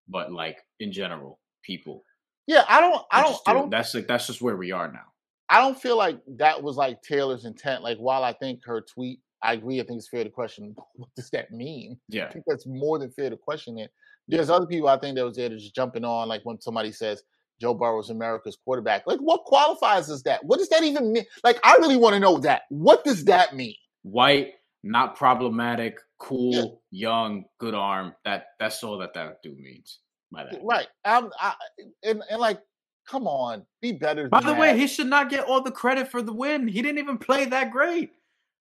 But 0.09 0.33
like 0.33 0.59
in 0.81 0.93
general, 0.93 1.39
people. 1.63 2.03
yeah, 2.47 2.65
I 2.69 2.81
don't, 2.81 3.03
I 3.11 3.23
don't, 3.23 3.31
just 3.31 3.49
I 3.49 3.53
don't, 3.53 3.71
that's 3.71 3.95
like 3.95 4.07
that's 4.07 4.27
just 4.27 4.43
where 4.43 4.57
we 4.57 4.73
are 4.73 4.91
now. 4.91 5.07
I 5.49 5.61
don't 5.61 5.81
feel 5.81 5.97
like 5.97 6.21
that 6.39 6.63
was 6.63 6.77
like 6.77 7.03
Taylor's 7.03 7.45
intent. 7.45 7.83
Like, 7.83 7.99
while 7.99 8.25
I 8.25 8.33
think 8.33 8.61
her 8.65 8.81
tweet, 8.81 9.21
I 9.43 9.53
agree. 9.53 9.81
I 9.81 9.85
think 9.85 9.99
it's 9.99 10.09
fair 10.09 10.25
to 10.25 10.31
question 10.31 10.75
what 10.97 11.11
does 11.15 11.31
that 11.31 11.53
mean. 11.53 11.99
yeah 12.09 12.27
I 12.27 12.33
think 12.33 12.45
that's 12.47 12.67
more 12.67 12.99
than 12.99 13.11
fair 13.11 13.31
to 13.31 13.37
question 13.37 13.79
it. 13.79 13.91
There's 14.29 14.51
other 14.51 14.67
people 14.67 14.89
I 14.89 14.99
think 14.99 15.17
that 15.17 15.25
was 15.25 15.37
there 15.37 15.49
to 15.49 15.57
just 15.57 15.75
jumping 15.75 16.05
on, 16.05 16.29
like 16.29 16.43
when 16.45 16.61
somebody 16.61 16.93
says 16.93 17.23
Joe 17.61 17.75
Burrow 17.75 18.01
is 18.01 18.11
America's 18.11 18.57
quarterback. 18.65 19.07
Like, 19.07 19.21
what 19.21 19.45
qualifies 19.45 20.11
as 20.11 20.23
that? 20.25 20.45
What 20.45 20.59
does 20.59 20.69
that 20.71 20.83
even 20.83 21.13
mean? 21.13 21.25
Like, 21.43 21.59
I 21.65 21.77
really 21.77 21.97
want 21.97 22.15
to 22.15 22.21
know 22.21 22.39
that. 22.39 22.63
What 22.69 23.05
does 23.05 23.25
that 23.27 23.55
mean? 23.55 23.75
White, 24.03 24.55
not 24.83 25.17
problematic, 25.17 25.99
cool, 26.19 26.83
young, 26.91 27.45
good 27.59 27.75
arm. 27.75 28.15
That 28.25 28.47
that's 28.59 28.83
all 28.83 28.99
that 28.99 29.15
that 29.15 29.43
dude 29.43 29.59
means 29.59 30.01
by 30.33 30.45
that. 30.45 30.61
Right. 30.63 30.89
I'm, 31.05 31.31
I, 31.41 31.55
and, 32.03 32.23
and 32.31 32.41
like, 32.41 32.61
come 33.07 33.27
on, 33.27 33.65
be 33.81 33.93
better. 33.93 34.29
By 34.29 34.41
the 34.41 34.55
way, 34.55 34.77
he 34.77 34.87
should 34.87 35.07
not 35.07 35.31
get 35.31 35.45
all 35.45 35.63
the 35.63 35.71
credit 35.71 36.11
for 36.11 36.23
the 36.23 36.33
win. 36.33 36.67
He 36.67 36.83
didn't 36.83 36.99
even 36.99 37.19
play 37.19 37.45
that 37.47 37.71
great. 37.71 38.11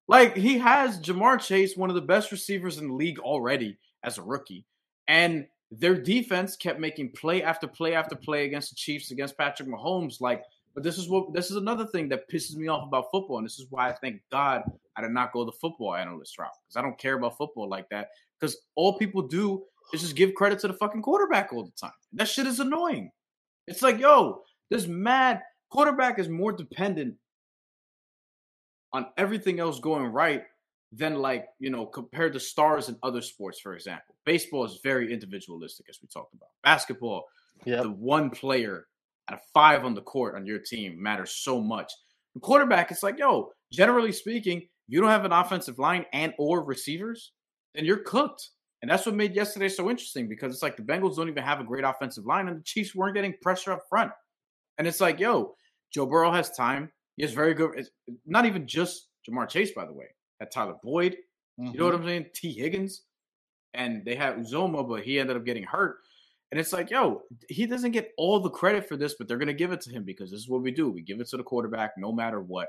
Like 0.07 0.35
he 0.35 0.57
has 0.57 0.99
Ja'Marr 0.99 1.39
Chase, 1.39 1.77
one 1.77 1.89
of 1.89 1.95
the 1.95 2.01
best 2.01 2.31
receivers 2.31 2.77
in 2.77 2.89
the 2.89 2.93
league 2.93 3.19
already 3.19 3.77
as 4.03 4.17
a 4.17 4.21
rookie, 4.21 4.65
and 5.07 5.47
their 5.79 5.95
defense 5.95 6.55
kept 6.55 6.79
making 6.79 7.11
play 7.11 7.43
after 7.43 7.67
play 7.67 7.95
after 7.95 8.15
play 8.15 8.45
against 8.45 8.69
the 8.69 8.75
Chiefs, 8.75 9.11
against 9.11 9.37
Patrick 9.37 9.67
Mahomes. 9.67 10.21
Like, 10.21 10.43
but 10.73 10.83
this 10.83 10.97
is 10.97 11.09
what 11.09 11.33
this 11.33 11.51
is 11.51 11.57
another 11.57 11.85
thing 11.85 12.09
that 12.09 12.29
pisses 12.29 12.55
me 12.55 12.67
off 12.67 12.87
about 12.87 13.05
football, 13.11 13.37
and 13.37 13.45
this 13.45 13.59
is 13.59 13.67
why 13.69 13.89
I 13.89 13.93
thank 13.93 14.21
God 14.31 14.63
I 14.95 15.01
did 15.01 15.11
not 15.11 15.31
go 15.31 15.45
the 15.45 15.51
football 15.51 15.95
analyst 15.95 16.37
route 16.37 16.51
because 16.63 16.77
I 16.77 16.81
don't 16.81 16.97
care 16.97 17.15
about 17.15 17.37
football 17.37 17.69
like 17.69 17.89
that. 17.89 18.09
Because 18.39 18.57
all 18.75 18.97
people 18.97 19.21
do 19.21 19.63
is 19.93 20.01
just 20.01 20.15
give 20.15 20.33
credit 20.33 20.59
to 20.59 20.67
the 20.67 20.73
fucking 20.73 21.01
quarterback 21.01 21.53
all 21.53 21.63
the 21.63 21.71
time. 21.71 21.93
That 22.13 22.27
shit 22.27 22.47
is 22.47 22.59
annoying. 22.59 23.11
It's 23.67 23.81
like, 23.81 23.99
yo, 23.99 24.41
this 24.69 24.87
mad 24.87 25.41
quarterback 25.69 26.19
is 26.19 26.29
more 26.29 26.51
dependent 26.51 27.15
on 28.91 29.07
everything 29.17 29.59
else 29.59 29.79
going 29.79 30.05
right 30.05 30.43
than 30.95 31.15
like, 31.15 31.47
you 31.59 31.69
know, 31.69 31.85
compared 31.85 32.33
to 32.33 32.39
stars 32.39 32.89
in 32.89 32.97
other 33.03 33.21
sports, 33.21 33.59
for 33.59 33.73
example. 33.73 34.15
Baseball 34.25 34.65
is 34.65 34.79
very 34.83 35.11
individualistic, 35.11 35.87
as 35.89 35.99
we 36.01 36.07
talked 36.07 36.33
about. 36.33 36.49
Basketball, 36.63 37.25
Yep. 37.65 37.83
the 37.83 37.89
one 37.91 38.29
player 38.29 38.87
out 39.29 39.35
of 39.39 39.45
five 39.53 39.85
on 39.85 39.93
the 39.93 40.01
court 40.01 40.35
on 40.35 40.45
your 40.45 40.59
team 40.59 41.01
matters 41.01 41.35
so 41.35 41.61
much. 41.61 41.91
The 42.33 42.41
quarterback, 42.41 42.91
it's 42.91 43.03
like, 43.03 43.17
yo, 43.17 43.51
generally 43.71 44.11
speaking, 44.11 44.67
you 44.87 44.99
don't 44.99 45.09
have 45.09 45.25
an 45.25 45.31
offensive 45.31 45.79
line 45.79 46.05
and 46.13 46.33
or 46.37 46.63
receivers, 46.63 47.31
then 47.73 47.85
you're 47.85 48.03
cooked. 48.03 48.49
And 48.81 48.91
that's 48.91 49.05
what 49.05 49.15
made 49.15 49.33
yesterday 49.33 49.69
so 49.69 49.89
interesting 49.89 50.27
because 50.27 50.53
it's 50.53 50.61
like 50.61 50.75
the 50.75 50.83
Bengals 50.83 51.15
don't 51.15 51.29
even 51.29 51.41
have 51.43 51.61
a 51.61 51.63
great 51.63 51.85
offensive 51.85 52.25
line 52.25 52.49
and 52.49 52.57
the 52.57 52.63
Chiefs 52.63 52.93
weren't 52.93 53.15
getting 53.15 53.33
pressure 53.41 53.71
up 53.71 53.83
front. 53.89 54.11
And 54.77 54.85
it's 54.85 54.99
like, 54.99 55.19
yo, 55.19 55.55
Joe 55.93 56.05
Burrow 56.05 56.31
has 56.33 56.51
time. 56.51 56.91
He 57.15 57.23
has 57.23 57.31
very 57.31 57.53
good, 57.53 57.71
it's 57.77 57.89
not 58.25 58.45
even 58.45 58.67
just 58.67 59.07
Ja'Marr 59.29 59.47
Chase, 59.47 59.71
by 59.71 59.85
the 59.85 59.93
way, 59.93 60.07
had 60.43 60.51
Tyler 60.51 60.75
Boyd. 60.83 61.17
Mm-hmm. 61.59 61.73
You 61.73 61.79
know 61.79 61.85
what 61.85 61.93
mm-hmm. 61.93 62.03
I'm 62.03 62.07
saying? 62.07 62.25
Tee 62.33 62.53
Higgins, 62.53 63.03
and 63.73 64.03
they 64.05 64.15
had 64.15 64.37
Uzomah, 64.37 64.87
but 64.87 65.03
he 65.03 65.19
ended 65.19 65.37
up 65.37 65.45
getting 65.45 65.63
hurt. 65.63 65.97
And 66.51 66.59
it's 66.59 66.73
like, 66.73 66.91
yo, 66.91 67.23
he 67.49 67.65
doesn't 67.65 67.91
get 67.91 68.11
all 68.15 68.39
the 68.39 68.49
credit 68.49 68.87
for 68.87 68.95
this, 68.95 69.15
but 69.15 69.27
they're 69.27 69.39
going 69.39 69.47
to 69.47 69.53
give 69.53 69.71
it 69.71 69.81
to 69.81 69.89
him 69.89 70.03
because 70.03 70.29
this 70.29 70.39
is 70.39 70.49
what 70.49 70.61
we 70.61 70.69
do. 70.69 70.89
We 70.89 71.01
give 71.01 71.19
it 71.19 71.27
to 71.29 71.37
the 71.37 71.43
quarterback 71.43 71.93
no 71.97 72.11
matter 72.11 72.39
what. 72.41 72.67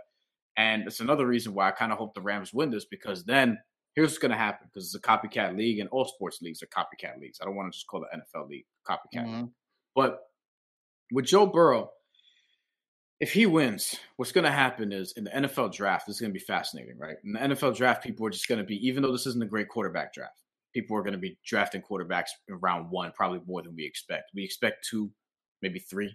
And 0.57 0.87
it's 0.87 1.01
another 1.01 1.27
reason 1.27 1.53
why 1.53 1.69
I 1.69 1.73
kind 1.73 1.93
of 1.93 1.99
hope 1.99 2.15
the 2.15 2.23
Rams 2.23 2.55
win 2.55 2.71
this 2.71 2.87
because 2.87 3.25
then 3.25 3.59
here's 3.95 4.09
what's 4.09 4.19
going 4.19 4.31
to 4.31 4.39
happen 4.39 4.69
because 4.73 4.87
it's 4.87 4.95
a 4.95 5.07
copycat 5.07 5.57
league 5.57 5.81
and 5.81 5.89
all 5.91 6.07
sports 6.07 6.41
leagues 6.41 6.63
are 6.63 6.67
copycat 6.67 7.21
leagues. 7.21 7.41
I 7.43 7.45
don't 7.45 7.57
want 7.57 7.73
to 7.73 7.77
just 7.77 7.87
call 7.87 8.01
the 8.01 8.17
NFL 8.17 8.49
league 8.49 8.65
copycat. 8.89 9.27
Mm-hmm. 9.27 9.45
But 9.95 10.21
with 11.13 11.27
Joe 11.27 11.47
Burrow, 11.47 11.91
if 13.25 13.33
he 13.33 13.47
wins, 13.47 13.99
what's 14.17 14.33
going 14.33 14.45
to 14.45 14.51
happen 14.51 14.93
is 14.93 15.15
in 15.17 15.25
the 15.25 15.31
NFL 15.31 15.73
draft, 15.73 16.07
this 16.07 16.17
is 16.17 16.21
going 16.21 16.31
to 16.31 16.39
be 16.39 16.45
fascinating, 16.45 16.99
right? 16.99 17.17
In 17.25 17.33
the 17.33 17.39
NFL 17.39 17.75
draft, 17.75 18.05
people 18.05 18.27
are 18.27 18.31
just 18.31 18.49
going 18.49 18.59
to 18.59 18.67
be, 18.67 18.77
even 18.87 19.03
though 19.03 19.13
this 19.13 19.27
isn't 19.27 19.43
a 19.43 19.47
great 19.47 19.71
quarterback 19.71 20.13
draft, 20.13 20.43
people 20.75 20.95
are 20.95 21.01
going 21.01 21.15
to 21.15 21.19
be 21.19 21.39
drafting 21.43 21.81
quarterbacks 21.81 22.29
in 22.49 22.57
round 22.57 22.91
one, 22.91 23.13
probably 23.17 23.41
more 23.47 23.63
than 23.63 23.75
we 23.75 23.87
expect. 23.87 24.33
We 24.35 24.45
expect 24.45 24.87
two, 24.87 25.11
maybe 25.63 25.79
three. 25.79 26.15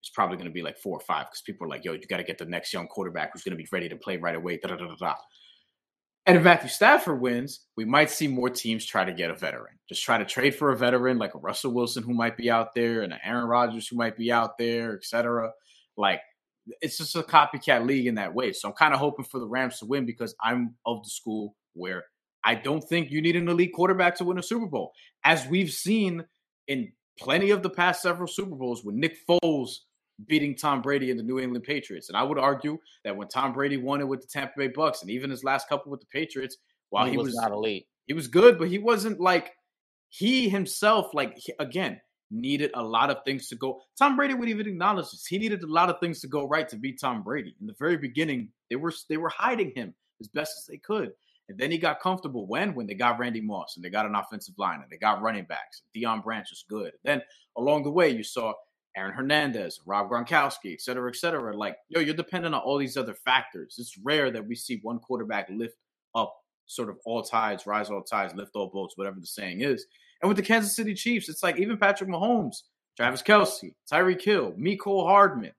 It's 0.00 0.10
probably 0.10 0.36
going 0.36 0.48
to 0.48 0.52
be 0.52 0.62
like 0.62 0.78
four 0.78 0.96
or 0.96 1.00
five 1.00 1.26
because 1.26 1.42
people 1.42 1.64
are 1.64 1.70
like, 1.70 1.84
yo, 1.84 1.92
you 1.92 2.00
got 2.08 2.16
to 2.16 2.24
get 2.24 2.38
the 2.38 2.44
next 2.44 2.72
young 2.72 2.88
quarterback 2.88 3.32
who's 3.32 3.44
going 3.44 3.56
to 3.56 3.62
be 3.62 3.68
ready 3.70 3.88
to 3.88 3.96
play 3.96 4.16
right 4.16 4.34
away. 4.34 4.58
Da, 4.60 4.66
da, 4.66 4.76
da, 4.78 4.96
da, 4.96 5.14
And 6.26 6.36
if 6.36 6.42
Matthew 6.42 6.70
Stafford 6.70 7.20
wins, 7.20 7.66
we 7.76 7.84
might 7.84 8.10
see 8.10 8.26
more 8.26 8.50
teams 8.50 8.84
try 8.84 9.04
to 9.04 9.12
get 9.12 9.30
a 9.30 9.34
veteran. 9.34 9.78
Just 9.88 10.02
try 10.02 10.18
to 10.18 10.24
trade 10.24 10.56
for 10.56 10.72
a 10.72 10.76
veteran 10.76 11.18
like 11.18 11.36
a 11.36 11.38
Russell 11.38 11.72
Wilson 11.72 12.02
who 12.02 12.14
might 12.14 12.36
be 12.36 12.50
out 12.50 12.74
there 12.74 13.02
and 13.02 13.12
an 13.12 13.20
Aaron 13.24 13.46
Rodgers 13.46 13.86
who 13.86 13.94
might 13.94 14.16
be 14.16 14.32
out 14.32 14.58
there, 14.58 14.96
etc. 14.96 15.52
Like 15.96 16.20
it's 16.80 16.98
just 16.98 17.16
a 17.16 17.22
copycat 17.22 17.86
league 17.86 18.06
in 18.06 18.16
that 18.16 18.34
way. 18.34 18.52
So 18.52 18.68
I'm 18.68 18.74
kind 18.74 18.94
of 18.94 19.00
hoping 19.00 19.24
for 19.24 19.38
the 19.38 19.46
Rams 19.46 19.78
to 19.78 19.86
win 19.86 20.06
because 20.06 20.34
I'm 20.42 20.74
of 20.86 21.02
the 21.02 21.10
school 21.10 21.54
where 21.74 22.04
I 22.44 22.54
don't 22.54 22.82
think 22.82 23.10
you 23.10 23.20
need 23.20 23.36
an 23.36 23.48
elite 23.48 23.72
quarterback 23.74 24.16
to 24.16 24.24
win 24.24 24.38
a 24.38 24.42
Super 24.42 24.66
Bowl. 24.66 24.92
As 25.24 25.46
we've 25.46 25.70
seen 25.70 26.24
in 26.66 26.92
plenty 27.18 27.50
of 27.50 27.62
the 27.62 27.70
past 27.70 28.02
several 28.02 28.28
Super 28.28 28.54
Bowls 28.54 28.84
with 28.84 28.94
Nick 28.94 29.16
Foles 29.26 29.70
beating 30.26 30.56
Tom 30.56 30.82
Brady 30.82 31.10
and 31.10 31.18
the 31.18 31.24
New 31.24 31.38
England 31.38 31.64
Patriots. 31.64 32.08
And 32.08 32.16
I 32.16 32.22
would 32.22 32.38
argue 32.38 32.78
that 33.04 33.16
when 33.16 33.28
Tom 33.28 33.52
Brady 33.52 33.76
won 33.76 34.00
it 34.00 34.08
with 34.08 34.20
the 34.20 34.26
Tampa 34.26 34.54
Bay 34.56 34.68
Bucs 34.68 35.02
and 35.02 35.10
even 35.10 35.30
his 35.30 35.44
last 35.44 35.68
couple 35.68 35.90
with 35.90 36.00
the 36.00 36.06
Patriots, 36.06 36.56
while 36.90 37.04
he, 37.04 37.12
he 37.12 37.16
was, 37.16 37.26
was 37.26 37.36
not 37.36 37.52
elite, 37.52 37.86
he 38.06 38.14
was 38.14 38.26
good, 38.26 38.58
but 38.58 38.68
he 38.68 38.78
wasn't 38.78 39.20
like 39.20 39.52
he 40.08 40.48
himself, 40.48 41.12
like 41.12 41.36
he, 41.36 41.52
again, 41.60 42.00
needed 42.30 42.70
a 42.74 42.82
lot 42.82 43.10
of 43.10 43.18
things 43.24 43.48
to 43.48 43.56
go. 43.56 43.80
Tom 43.98 44.16
Brady 44.16 44.34
would 44.34 44.48
even 44.48 44.66
acknowledge 44.66 45.10
this. 45.10 45.26
He 45.26 45.38
needed 45.38 45.62
a 45.62 45.66
lot 45.66 45.90
of 45.90 45.98
things 46.00 46.20
to 46.20 46.28
go 46.28 46.46
right 46.46 46.68
to 46.68 46.76
beat 46.76 47.00
Tom 47.00 47.22
Brady. 47.22 47.54
In 47.60 47.66
the 47.66 47.74
very 47.78 47.96
beginning, 47.96 48.48
they 48.70 48.76
were 48.76 48.92
they 49.08 49.16
were 49.16 49.30
hiding 49.30 49.72
him 49.74 49.94
as 50.20 50.28
best 50.28 50.58
as 50.58 50.66
they 50.66 50.78
could. 50.78 51.12
And 51.48 51.56
then 51.56 51.70
he 51.70 51.78
got 51.78 52.00
comfortable 52.00 52.46
when? 52.46 52.74
When 52.74 52.86
they 52.86 52.94
got 52.94 53.18
Randy 53.18 53.40
Moss 53.40 53.76
and 53.76 53.84
they 53.84 53.88
got 53.88 54.04
an 54.04 54.14
offensive 54.14 54.54
line 54.58 54.80
and 54.82 54.90
they 54.90 54.98
got 54.98 55.22
running 55.22 55.44
backs. 55.44 55.82
Deion 55.96 56.22
Branch 56.22 56.46
was 56.50 56.64
good. 56.68 56.92
Then 57.04 57.22
along 57.56 57.84
the 57.84 57.90
way, 57.90 58.10
you 58.10 58.22
saw 58.22 58.52
Aaron 58.96 59.14
Hernandez, 59.14 59.80
Rob 59.86 60.10
Gronkowski, 60.10 60.74
et 60.74 60.82
cetera, 60.82 61.08
et 61.08 61.16
cetera. 61.16 61.56
Like, 61.56 61.76
yo, 61.88 62.00
you're 62.00 62.14
dependent 62.14 62.54
on 62.54 62.60
all 62.60 62.76
these 62.76 62.96
other 62.96 63.14
factors. 63.14 63.76
It's 63.78 63.96
rare 64.02 64.30
that 64.30 64.46
we 64.46 64.54
see 64.54 64.80
one 64.82 64.98
quarterback 64.98 65.48
lift 65.50 65.76
up 66.14 66.34
sort 66.66 66.90
of 66.90 66.98
all 67.06 67.22
tides, 67.22 67.66
rise 67.66 67.90
all 67.90 68.02
tides, 68.02 68.34
lift 68.34 68.54
all 68.54 68.68
boats, 68.68 68.96
whatever 68.96 69.18
the 69.18 69.26
saying 69.26 69.62
is. 69.62 69.86
And 70.22 70.28
with 70.28 70.36
the 70.36 70.42
Kansas 70.42 70.74
City 70.74 70.94
Chiefs, 70.94 71.28
it's 71.28 71.42
like 71.42 71.58
even 71.58 71.78
Patrick 71.78 72.10
Mahomes, 72.10 72.62
Travis 72.96 73.22
Kelce, 73.22 73.74
Tyreek 73.90 74.22
Hill, 74.22 74.52
Mecole 74.58 75.06
Hardman. 75.06 75.52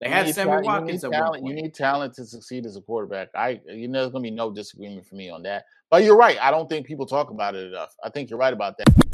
They 0.00 0.08
you 0.08 0.12
had 0.12 0.34
Sammy 0.34 0.62
Watkins 0.62 1.04
at 1.04 1.12
talent, 1.12 1.30
one 1.30 1.40
point. 1.40 1.56
You 1.56 1.62
need 1.62 1.74
talent 1.74 2.14
to 2.14 2.26
succeed 2.26 2.66
as 2.66 2.76
a 2.76 2.80
quarterback. 2.80 3.28
I, 3.34 3.60
you 3.66 3.88
know, 3.88 4.00
there's 4.00 4.12
gonna 4.12 4.22
be 4.22 4.30
no 4.30 4.50
disagreement 4.50 5.06
for 5.06 5.14
me 5.14 5.30
on 5.30 5.42
that. 5.44 5.64
But 5.90 6.04
you're 6.04 6.16
right. 6.16 6.36
I 6.40 6.50
don't 6.50 6.68
think 6.68 6.86
people 6.86 7.06
talk 7.06 7.30
about 7.30 7.54
it 7.54 7.68
enough. 7.68 7.94
I 8.02 8.10
think 8.10 8.28
you're 8.30 8.38
right 8.38 8.52
about 8.52 8.76
that. 8.78 9.13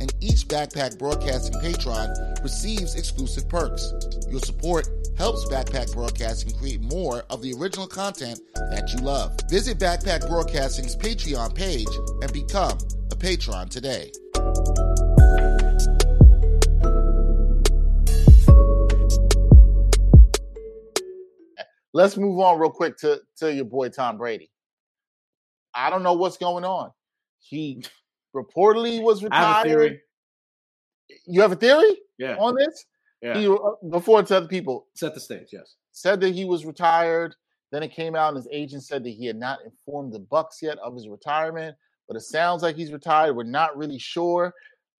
and 0.00 0.14
each 0.20 0.46
Backpack 0.48 0.98
Broadcasting 0.98 1.60
patron 1.60 2.14
receives 2.42 2.94
exclusive 2.94 3.48
perks. 3.48 3.92
Your 4.28 4.40
support 4.40 4.88
helps 5.16 5.44
Backpack 5.46 5.92
Broadcasting 5.92 6.56
create 6.58 6.80
more 6.80 7.24
of 7.30 7.42
the 7.42 7.52
original 7.54 7.86
content 7.86 8.40
that 8.54 8.92
you 8.92 9.00
love. 9.00 9.36
Visit 9.50 9.78
Backpack 9.78 10.28
Broadcasting's 10.28 10.96
Patreon 10.96 11.54
page 11.54 11.88
and 12.22 12.32
become 12.32 12.78
a 13.10 13.16
patron 13.16 13.68
today. 13.68 14.12
Let's 21.94 22.16
move 22.16 22.38
on 22.38 22.60
real 22.60 22.70
quick 22.70 22.96
to, 22.98 23.20
to 23.38 23.52
your 23.52 23.64
boy 23.64 23.88
Tom 23.88 24.18
Brady. 24.18 24.50
I 25.74 25.90
don't 25.90 26.02
know 26.02 26.12
what's 26.12 26.36
going 26.36 26.64
on. 26.64 26.92
He 27.40 27.82
reportedly 28.42 29.02
was 29.02 29.22
retired. 29.22 30.00
You 31.26 31.40
have 31.40 31.52
a 31.52 31.56
theory? 31.56 31.98
Yeah. 32.18 32.36
On 32.36 32.54
this? 32.54 32.84
Yeah. 33.22 33.36
He, 33.36 33.48
uh, 33.48 33.56
before 33.90 34.22
to 34.22 34.36
other 34.36 34.48
people. 34.48 34.86
Set 34.94 35.14
the 35.14 35.20
stage, 35.20 35.48
yes. 35.52 35.76
Said 35.92 36.20
that 36.20 36.34
he 36.34 36.44
was 36.44 36.64
retired. 36.64 37.34
Then 37.70 37.82
it 37.82 37.92
came 37.92 38.14
out 38.14 38.28
and 38.28 38.36
his 38.36 38.48
agent 38.50 38.84
said 38.84 39.04
that 39.04 39.10
he 39.10 39.26
had 39.26 39.36
not 39.36 39.58
informed 39.64 40.12
the 40.12 40.20
Bucs 40.20 40.62
yet 40.62 40.78
of 40.78 40.94
his 40.94 41.08
retirement, 41.08 41.76
but 42.06 42.16
it 42.16 42.22
sounds 42.22 42.62
like 42.62 42.76
he's 42.76 42.92
retired. 42.92 43.34
We're 43.34 43.42
not 43.42 43.76
really 43.76 43.98
sure. 43.98 44.54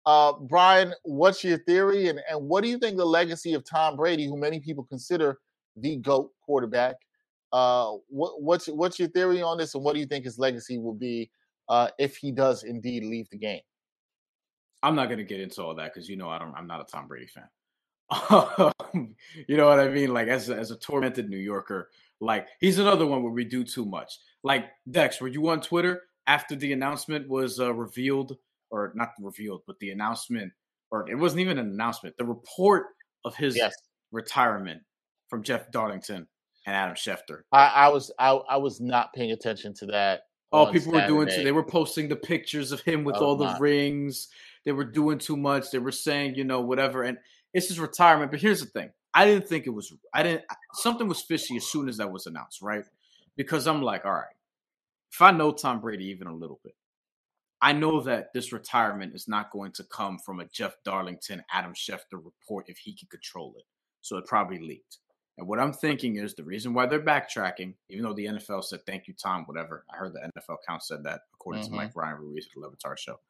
Uh, 0.05 0.33
Brian, 0.49 0.95
what's 1.03 1.45
your 1.45 1.59
theory, 1.59 2.09
and, 2.09 2.21
and 2.31 2.49
what 2.49 2.63
do 2.63 2.71
you 2.71 2.79
think 2.79 2.97
the 2.97 3.05
legacy 3.05 3.53
of 3.55 3.63
Tom 3.65 3.97
Brady, 3.97 4.27
who 4.27 4.39
many 4.39 4.59
people 4.59 4.85
consider 4.85 5.39
the 5.77 5.97
GOAT 5.97 6.31
quarterback, 6.41 6.97
uh, 7.53 7.93
what, 8.09 8.41
what's 8.43 8.69
what's 8.69 8.99
your 8.99 9.09
theory 9.09 9.43
on 9.43 9.59
this, 9.59 9.75
and 9.75 9.85
what 9.85 9.95
do 9.95 10.01
you 10.01 10.07
think 10.07 10.25
his 10.25 10.39
legacy 10.39 10.79
will 10.79 10.95
be 10.95 11.31
uh, 11.69 11.89
if 11.99 12.17
he 12.17 12.33
does 12.33 12.63
indeed 12.63 13.05
leave 13.05 13.29
the 13.31 13.39
game? 13.39 13.61
I'm 14.83 14.95
not 14.95 15.07
going 15.07 15.19
to 15.19 15.25
get 15.25 15.41
into 15.41 15.63
all 15.63 15.75
that 15.75 15.93
because 15.93 16.09
you 16.09 16.17
know 16.17 16.29
I 16.29 16.39
don't. 16.39 16.55
I'm 16.55 16.67
not 16.67 16.81
a 16.81 16.85
Tom 16.85 17.09
Brady 17.09 17.27
fan. 17.27 17.49
you 19.49 19.57
know 19.57 19.67
what 19.67 19.81
I 19.81 19.89
mean? 19.89 20.15
Like 20.15 20.29
as 20.29 20.49
a, 20.49 20.57
as 20.57 20.71
a 20.71 20.77
tormented 20.77 21.29
New 21.29 21.39
Yorker, 21.39 21.91
like 22.21 22.47
he's 22.61 22.79
another 22.79 23.07
one 23.07 23.23
where 23.23 23.33
we 23.33 23.45
do 23.45 23.65
too 23.65 23.85
much. 23.85 24.19
Like 24.43 24.67
Dex, 24.91 25.21
were 25.21 25.29
you 25.29 25.49
on 25.49 25.61
Twitter 25.61 26.03
after 26.27 26.55
the 26.55 26.73
announcement 26.73 27.29
was 27.29 27.59
uh, 27.59 27.75
revealed, 27.75 28.37
or 28.71 28.93
not 28.95 29.11
revealed, 29.21 29.63
but 29.67 29.79
the 29.81 29.91
announcement, 29.91 30.53
or 30.91 31.09
it 31.11 31.17
wasn't 31.17 31.41
even 31.41 31.59
an 31.59 31.71
announcement, 31.71 32.17
the 32.17 32.25
report 32.25 32.87
of 33.25 33.35
his 33.35 33.57
yes. 33.57 33.75
retirement 34.13 34.83
from 35.29 35.43
Jeff 35.43 35.71
Darlington 35.71 36.27
and 36.67 36.77
Adam 36.77 36.95
Schefter. 36.95 37.41
I, 37.53 37.67
I 37.67 37.89
was 37.89 38.13
I, 38.19 38.31
I 38.31 38.57
was 38.59 38.81
not 38.81 39.13
paying 39.13 39.33
attention 39.33 39.75
to 39.75 39.87
that. 39.87 40.23
Oh, 40.53 40.67
people 40.67 40.93
Saturday. 40.93 41.13
were 41.13 41.27
doing. 41.27 41.45
They 41.45 41.53
were 41.53 41.65
posting 41.65 42.09
the 42.09 42.17
pictures 42.17 42.73
of 42.73 42.81
him 42.81 43.05
with 43.05 43.17
all 43.17 43.37
the 43.37 43.57
rings. 43.61 44.29
They 44.65 44.73
were 44.73 44.85
doing 44.85 45.19
too 45.19 45.37
much. 45.37 45.71
They 45.71 45.79
were 45.79 45.93
saying, 45.93 46.35
you 46.37 46.45
know, 46.45 46.61
whatever. 46.61 47.03
And 47.03 47.19
it's 47.53 47.69
his 47.69 47.81
retirement. 47.81 48.31
But 48.31 48.41
here's 48.41 48.61
the 48.61 48.67
thing: 48.67 48.91
I 49.13 49.27
didn't 49.27 49.49
think 49.49 49.67
it 49.67 49.71
was. 49.71 49.93
I 50.15 50.23
didn't. 50.23 50.45
Something 50.75 51.09
was 51.09 51.23
fishy 51.23 51.57
as 51.57 51.67
soon 51.67 51.89
as 51.89 51.99
that 51.99 52.11
was 52.11 52.27
announced, 52.27 52.63
right? 52.63 52.85
Because 53.37 53.67
I'm 53.67 53.83
like, 53.83 54.05
all 54.05 54.13
right, 54.13 54.27
if 55.13 55.21
I 55.23 55.31
know 55.31 55.53
Tom 55.53 55.81
Brady 55.81 56.07
even 56.07 56.27
a 56.27 56.35
little 56.35 56.61
bit, 56.65 56.75
I 57.61 57.73
know 57.73 58.01
that 58.03 58.33
this 58.33 58.53
retirement 58.53 59.15
is 59.15 59.29
not 59.29 59.51
going 59.51 59.73
to 59.73 59.85
come 59.85 60.19
from 60.19 60.41
a 60.41 60.47
Jeff 60.47 60.77
Darlington, 60.85 61.43
Adam 61.53 61.73
Schefter 61.75 62.15
report 62.23 62.67
if 62.69 62.79
he 62.79 62.95
can 62.95 63.09
control 63.09 63.55
it. 63.59 63.65
So 64.01 64.17
it 64.17 64.27
probably 64.27 64.59
leaked. 64.59 64.99
And 65.39 65.47
what 65.47 65.61
I'm 65.61 65.73
thinking 65.73 66.17
is 66.17 66.35
the 66.35 66.43
reason 66.43 66.75
why 66.75 66.87
they're 66.87 67.01
backtracking, 67.01 67.75
even 67.89 68.03
though 68.03 68.13
the 68.13 68.27
NFL 68.27 68.65
said 68.65 68.85
thank 68.85 69.07
you, 69.07 69.15
Tom, 69.15 69.45
whatever. 69.47 69.85
I 69.89 69.97
heard 69.97 70.13
the 70.13 70.19
NFL 70.19 70.57
count 70.67 70.83
said 70.83 71.05
that 71.05 71.21
according 71.35 71.63
mm-hmm. 71.63 71.73
to 71.73 71.77
Mike 71.77 71.97
Ryan 71.97 72.19
Ruiz 72.19 72.47
at 72.47 72.61
the 72.61 72.67
Le 72.67 72.71
Batard 72.71 72.99
show. 72.99 73.21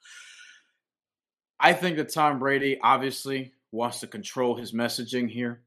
I 1.60 1.74
think 1.74 1.98
that 1.98 2.12
Tom 2.12 2.38
Brady, 2.38 2.78
obviously, 2.82 3.52
wants 3.72 4.00
to 4.00 4.06
control 4.06 4.56
his 4.56 4.72
messaging 4.72 5.28
here. 5.28 5.60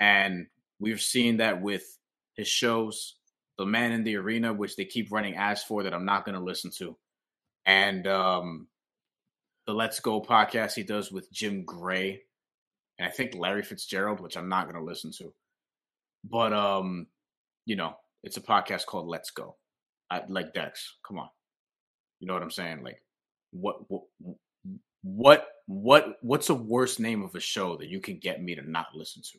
And 0.00 0.48
we've 0.80 1.00
seen 1.00 1.36
that 1.36 1.62
with 1.62 1.84
his 2.34 2.48
shows, 2.48 3.14
The 3.56 3.66
Man 3.66 3.92
in 3.92 4.02
the 4.02 4.16
Arena, 4.16 4.52
which 4.52 4.74
they 4.74 4.86
keep 4.86 5.12
running 5.12 5.36
ads 5.36 5.62
for 5.62 5.84
that 5.84 5.94
I'm 5.94 6.06
not 6.06 6.24
going 6.24 6.36
to 6.36 6.42
listen 6.42 6.72
to. 6.78 6.96
And 7.64 8.08
um, 8.08 8.66
the 9.66 9.74
Let's 9.74 10.00
Go 10.00 10.20
podcast 10.20 10.74
he 10.74 10.82
does 10.82 11.12
with 11.12 11.30
Jim 11.30 11.64
Gray. 11.64 12.22
And 12.98 13.06
I 13.06 13.10
think 13.12 13.36
Larry 13.36 13.62
Fitzgerald, 13.62 14.18
which 14.18 14.36
I'm 14.36 14.48
not 14.48 14.64
going 14.64 14.82
to 14.82 14.88
listen 14.88 15.12
to. 15.18 15.32
But, 16.24 16.52
um, 16.52 17.06
you 17.66 17.76
know, 17.76 17.94
It's 18.22 18.36
a 18.36 18.42
podcast 18.42 18.86
called 18.86 19.08
Let's 19.08 19.30
Go. 19.30 19.56
I, 20.10 20.22
like 20.28 20.52
Dex, 20.52 20.96
come 21.06 21.18
on. 21.18 21.28
You 22.18 22.26
know 22.26 22.34
what 22.34 22.42
I'm 22.42 22.50
saying? 22.50 22.82
Like, 22.82 23.02
what, 23.52 23.88
what, 23.88 24.02
what, 25.02 25.46
what, 25.66 26.16
what's 26.20 26.50
a 26.50 26.54
worse 26.54 26.98
name 26.98 27.22
of 27.22 27.34
a 27.34 27.40
show 27.40 27.76
that 27.76 27.88
you 27.88 28.00
can 28.00 28.18
get 28.18 28.42
me 28.42 28.54
to 28.54 28.70
not 28.70 28.86
listen 28.94 29.22
to 29.22 29.38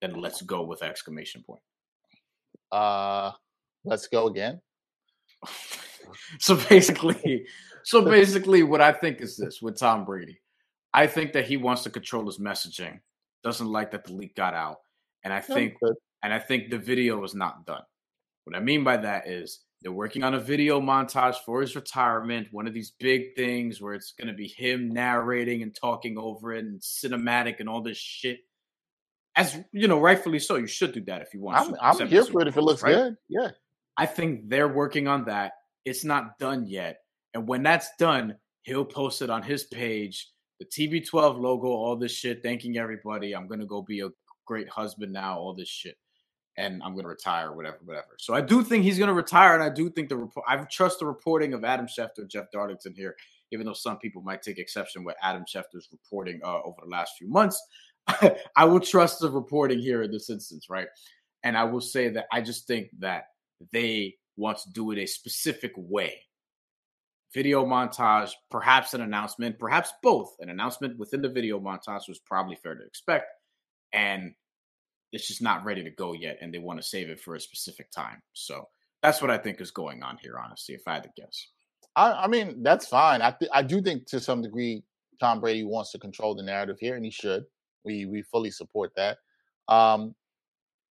than 0.00 0.20
Let's 0.20 0.42
Go 0.42 0.62
with 0.62 0.82
exclamation 0.82 1.44
point? 1.44 1.62
Uh, 2.72 3.32
let's 3.84 4.08
go 4.08 4.26
again. 4.26 4.60
so 6.38 6.56
basically, 6.68 7.46
so 7.84 8.02
basically, 8.04 8.62
what 8.62 8.80
I 8.80 8.92
think 8.92 9.20
is 9.20 9.36
this 9.36 9.62
with 9.62 9.78
Tom 9.78 10.04
Brady. 10.04 10.40
I 10.92 11.06
think 11.06 11.32
that 11.34 11.46
he 11.46 11.56
wants 11.56 11.82
to 11.84 11.90
control 11.90 12.26
his 12.26 12.38
messaging. 12.38 13.00
Doesn't 13.44 13.68
like 13.68 13.90
that 13.92 14.04
the 14.04 14.14
leak 14.14 14.34
got 14.34 14.54
out, 14.54 14.78
and 15.22 15.32
I 15.32 15.40
think, 15.40 15.74
and 16.22 16.32
I 16.32 16.38
think 16.38 16.70
the 16.70 16.78
video 16.78 17.22
is 17.24 17.34
not 17.34 17.66
done. 17.66 17.82
What 18.44 18.56
I 18.56 18.60
mean 18.60 18.82
by 18.82 18.96
that 18.96 19.28
is 19.28 19.60
they're 19.82 19.92
working 19.92 20.24
on 20.24 20.34
a 20.34 20.40
video 20.40 20.80
montage 20.80 21.36
for 21.46 21.60
his 21.60 21.76
retirement, 21.76 22.48
one 22.50 22.66
of 22.66 22.74
these 22.74 22.92
big 22.98 23.36
things 23.36 23.80
where 23.80 23.94
it's 23.94 24.12
going 24.12 24.28
to 24.28 24.34
be 24.34 24.48
him 24.48 24.88
narrating 24.88 25.62
and 25.62 25.74
talking 25.74 26.18
over 26.18 26.52
it 26.52 26.64
and 26.64 26.80
cinematic 26.80 27.60
and 27.60 27.68
all 27.68 27.82
this 27.82 27.98
shit. 27.98 28.40
As 29.36 29.56
you 29.70 29.86
know, 29.86 30.00
rightfully 30.00 30.40
so, 30.40 30.56
you 30.56 30.66
should 30.66 30.92
do 30.92 31.04
that 31.04 31.22
if 31.22 31.32
you 31.32 31.40
want. 31.40 31.76
I'm, 31.80 32.00
I'm 32.00 32.08
here 32.08 32.24
for 32.24 32.40
it 32.40 32.48
if 32.48 32.56
it 32.56 32.62
looks 32.62 32.82
right? 32.82 32.94
good. 32.94 33.16
Yeah, 33.28 33.50
I 33.96 34.06
think 34.06 34.48
they're 34.48 34.66
working 34.66 35.06
on 35.06 35.26
that. 35.26 35.52
It's 35.84 36.02
not 36.02 36.38
done 36.40 36.66
yet, 36.66 36.98
and 37.34 37.46
when 37.46 37.62
that's 37.62 37.90
done, 38.00 38.34
he'll 38.62 38.84
post 38.84 39.22
it 39.22 39.30
on 39.30 39.44
his 39.44 39.64
page, 39.64 40.28
the 40.58 40.64
TB12 40.64 41.38
logo, 41.38 41.68
all 41.68 41.94
this 41.94 42.12
shit, 42.12 42.42
thanking 42.42 42.78
everybody. 42.78 43.36
I'm 43.36 43.46
gonna 43.46 43.66
go 43.66 43.82
be 43.82 44.00
a 44.00 44.08
great 44.44 44.68
husband 44.68 45.12
now, 45.12 45.38
all 45.38 45.54
this 45.54 45.68
shit 45.68 45.96
and 46.58 46.82
I'm 46.82 46.92
going 46.92 47.04
to 47.04 47.08
retire, 47.08 47.52
whatever, 47.52 47.78
whatever. 47.84 48.16
So 48.18 48.34
I 48.34 48.40
do 48.40 48.64
think 48.64 48.82
he's 48.82 48.98
going 48.98 49.08
to 49.08 49.14
retire, 49.14 49.54
and 49.54 49.62
I 49.62 49.70
do 49.70 49.88
think 49.88 50.08
the 50.08 50.16
report. 50.16 50.44
I 50.48 50.56
trust 50.64 50.98
the 50.98 51.06
reporting 51.06 51.54
of 51.54 51.64
Adam 51.64 51.86
Schefter, 51.86 52.26
Jeff 52.26 52.50
Darlington 52.50 52.94
here, 52.96 53.14
even 53.52 53.64
though 53.64 53.72
some 53.72 53.96
people 53.98 54.22
might 54.22 54.42
take 54.42 54.58
exception 54.58 55.04
with 55.04 55.14
Adam 55.22 55.44
Schefter's 55.44 55.88
reporting 55.92 56.40
uh, 56.44 56.60
over 56.64 56.78
the 56.82 56.90
last 56.90 57.12
few 57.16 57.28
months. 57.28 57.62
I 58.56 58.64
will 58.64 58.80
trust 58.80 59.20
the 59.20 59.30
reporting 59.30 59.78
here 59.78 60.02
in 60.02 60.10
this 60.10 60.30
instance, 60.30 60.68
right? 60.68 60.88
And 61.44 61.56
I 61.56 61.62
will 61.62 61.80
say 61.80 62.08
that 62.08 62.26
I 62.32 62.40
just 62.40 62.66
think 62.66 62.88
that 62.98 63.26
they 63.72 64.16
want 64.36 64.58
to 64.58 64.72
do 64.72 64.90
it 64.90 64.98
a 64.98 65.06
specific 65.06 65.72
way. 65.76 66.22
Video 67.32 67.64
montage, 67.64 68.32
perhaps 68.50 68.94
an 68.94 69.02
announcement, 69.02 69.60
perhaps 69.60 69.92
both. 70.02 70.34
An 70.40 70.48
announcement 70.48 70.98
within 70.98 71.22
the 71.22 71.28
video 71.28 71.60
montage 71.60 72.08
was 72.08 72.18
probably 72.18 72.56
fair 72.56 72.74
to 72.74 72.84
expect, 72.84 73.30
and 73.92 74.32
it's 75.12 75.28
just 75.28 75.42
not 75.42 75.64
ready 75.64 75.82
to 75.84 75.90
go 75.90 76.12
yet, 76.12 76.38
and 76.40 76.52
they 76.52 76.58
want 76.58 76.80
to 76.80 76.86
save 76.86 77.08
it 77.08 77.20
for 77.20 77.34
a 77.34 77.40
specific 77.40 77.90
time. 77.90 78.22
So 78.32 78.68
that's 79.02 79.22
what 79.22 79.30
I 79.30 79.38
think 79.38 79.60
is 79.60 79.70
going 79.70 80.02
on 80.02 80.18
here. 80.20 80.38
Honestly, 80.42 80.74
if 80.74 80.82
I 80.86 80.94
had 80.94 81.04
to 81.04 81.10
guess, 81.16 81.48
I, 81.96 82.12
I 82.12 82.26
mean 82.26 82.62
that's 82.62 82.86
fine. 82.86 83.22
I 83.22 83.32
th- 83.32 83.50
I 83.52 83.62
do 83.62 83.80
think 83.80 84.06
to 84.08 84.20
some 84.20 84.42
degree 84.42 84.82
Tom 85.20 85.40
Brady 85.40 85.64
wants 85.64 85.92
to 85.92 85.98
control 85.98 86.34
the 86.34 86.42
narrative 86.42 86.76
here, 86.80 86.96
and 86.96 87.04
he 87.04 87.10
should. 87.10 87.44
We 87.84 88.06
we 88.06 88.22
fully 88.22 88.50
support 88.50 88.92
that. 88.96 89.18
Um, 89.68 90.14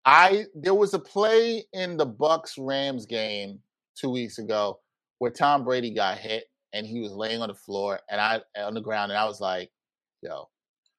I 0.06 0.46
there 0.54 0.74
was 0.74 0.94
a 0.94 1.00
play 1.00 1.64
in 1.74 1.98
the 1.98 2.08
Bucs 2.08 2.54
Rams 2.58 3.06
game 3.06 3.60
two 3.96 4.10
weeks 4.10 4.38
ago 4.38 4.80
where 5.20 5.32
Tom 5.32 5.64
Brady 5.64 5.94
got 5.94 6.18
hit 6.18 6.46
and 6.74 6.86
he 6.86 7.00
was 7.00 7.14
laying 7.14 7.42
on 7.42 7.48
the 7.48 7.56
floor 7.56 8.00
and 8.10 8.20
I 8.20 8.42
on 8.58 8.74
the 8.74 8.82
ground, 8.82 9.12
and 9.12 9.20
I 9.20 9.26
was 9.26 9.42
like, 9.42 9.72
"Yo, 10.22 10.50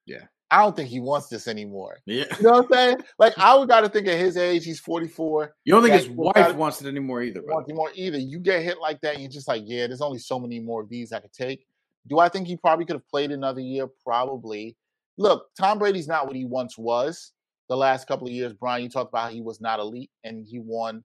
yeah, 0.07 0.25
I 0.51 0.63
don't 0.63 0.77
think 0.77 0.89
he 0.89 1.01
wants 1.01 1.29
this 1.29 1.49
anymore. 1.49 1.99
Yeah. 2.07 2.25
You 2.39 2.43
know 2.45 2.53
what 2.53 2.65
I'm 2.67 2.73
saying? 2.73 2.97
Like 3.19 3.35
I 3.39 3.55
would 3.55 3.69
gotta 3.69 3.89
think 3.89 4.07
at 4.07 4.19
his 4.19 4.37
age, 4.37 4.65
he's 4.65 4.81
44. 4.81 5.55
You 5.65 5.73
don't 5.73 5.83
think 5.83 5.95
his 5.95 6.09
wife 6.09 6.55
wants 6.55 6.81
it 6.81 6.89
anymore 6.89 7.23
either. 7.23 7.43
Wants 7.43 7.69
anymore 7.69 7.91
either. 7.95 8.19
You 8.19 8.39
get 8.39 8.63
hit 8.63 8.79
like 8.81 9.01
that, 9.01 9.15
and 9.15 9.23
you're 9.23 9.31
just 9.31 9.49
like, 9.49 9.63
yeah, 9.67 9.87
there's 9.87 10.01
only 10.01 10.19
so 10.19 10.39
many 10.39 10.61
more 10.61 10.83
of 10.83 10.89
these 10.89 11.13
I 11.13 11.21
could 11.21 11.33
take. 11.33 11.67
Do 12.07 12.21
I 12.21 12.29
think 12.29 12.47
he 12.47 12.57
probably 12.57 12.85
could 12.85 12.97
have 12.97 13.09
played 13.09 13.33
another 13.33 13.61
year? 13.61 13.89
Probably. 14.05 14.77
Look, 15.19 15.47
Tom 15.59 15.79
Brady's 15.79 16.09
not 16.09 16.27
what 16.27 16.37
he 16.37 16.45
once 16.45 16.79
was. 16.79 17.33
The 17.69 17.77
last 17.77 18.07
couple 18.07 18.29
of 18.29 18.33
years, 18.33 18.53
Brian, 18.53 18.85
you 18.85 18.89
talked 18.89 19.11
about 19.11 19.25
how 19.25 19.31
he 19.31 19.41
was 19.41 19.61
not 19.61 19.81
elite 19.81 20.11
and 20.23 20.47
he 20.47 20.61
won 20.61 21.03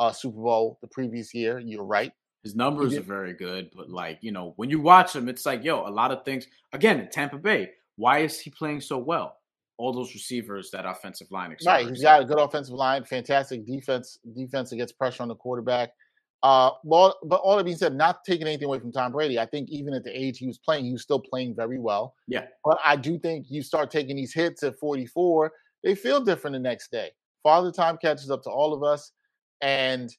a 0.00 0.14
Super 0.14 0.40
Bowl 0.40 0.78
the 0.80 0.86
previous 0.88 1.34
year. 1.34 1.58
You're 1.58 1.84
right. 1.84 2.12
His 2.44 2.54
numbers 2.54 2.94
are 2.94 3.00
very 3.00 3.32
good, 3.32 3.70
but 3.74 3.88
like, 3.88 4.18
you 4.20 4.30
know, 4.30 4.52
when 4.56 4.68
you 4.68 4.78
watch 4.78 5.16
him, 5.16 5.28
it's 5.28 5.46
like, 5.46 5.64
yo, 5.64 5.86
a 5.86 5.88
lot 5.88 6.12
of 6.12 6.24
things. 6.26 6.46
Again, 6.72 7.08
Tampa 7.10 7.38
Bay, 7.38 7.70
why 7.96 8.20
is 8.20 8.40
he 8.40 8.50
playing 8.50 8.80
so 8.80 8.98
well? 8.98 9.36
All 9.76 9.92
those 9.92 10.14
receivers, 10.14 10.70
that 10.70 10.86
offensive 10.86 11.30
line. 11.30 11.56
Right, 11.66 11.88
he's 11.88 12.02
got 12.02 12.22
a 12.22 12.24
good 12.24 12.38
offensive 12.38 12.74
line, 12.74 13.04
fantastic 13.04 13.66
defense, 13.66 14.18
defense 14.36 14.70
that 14.70 14.76
gets 14.76 14.92
pressure 14.92 15.22
on 15.22 15.28
the 15.28 15.34
quarterback. 15.34 15.90
Uh, 16.44 16.70
well, 16.84 17.18
but 17.24 17.36
all 17.36 17.56
that 17.56 17.64
being 17.64 17.76
said, 17.76 17.94
not 17.94 18.22
taking 18.24 18.46
anything 18.46 18.66
away 18.66 18.78
from 18.78 18.92
Tom 18.92 19.12
Brady, 19.12 19.38
I 19.38 19.46
think 19.46 19.70
even 19.70 19.94
at 19.94 20.04
the 20.04 20.16
age 20.16 20.38
he 20.38 20.46
was 20.46 20.58
playing, 20.58 20.84
he 20.84 20.92
was 20.92 21.02
still 21.02 21.18
playing 21.18 21.56
very 21.56 21.78
well. 21.78 22.14
Yeah. 22.28 22.44
But 22.62 22.78
I 22.84 22.96
do 22.96 23.18
think 23.18 23.46
you 23.48 23.62
start 23.62 23.90
taking 23.90 24.16
these 24.16 24.34
hits 24.34 24.62
at 24.62 24.78
44, 24.78 25.50
they 25.82 25.94
feel 25.94 26.20
different 26.20 26.54
the 26.54 26.60
next 26.60 26.90
day. 26.90 27.10
Father 27.42 27.72
time 27.72 27.96
catches 27.96 28.30
up 28.30 28.42
to 28.42 28.50
all 28.50 28.74
of 28.74 28.82
us, 28.82 29.12
and 29.62 30.14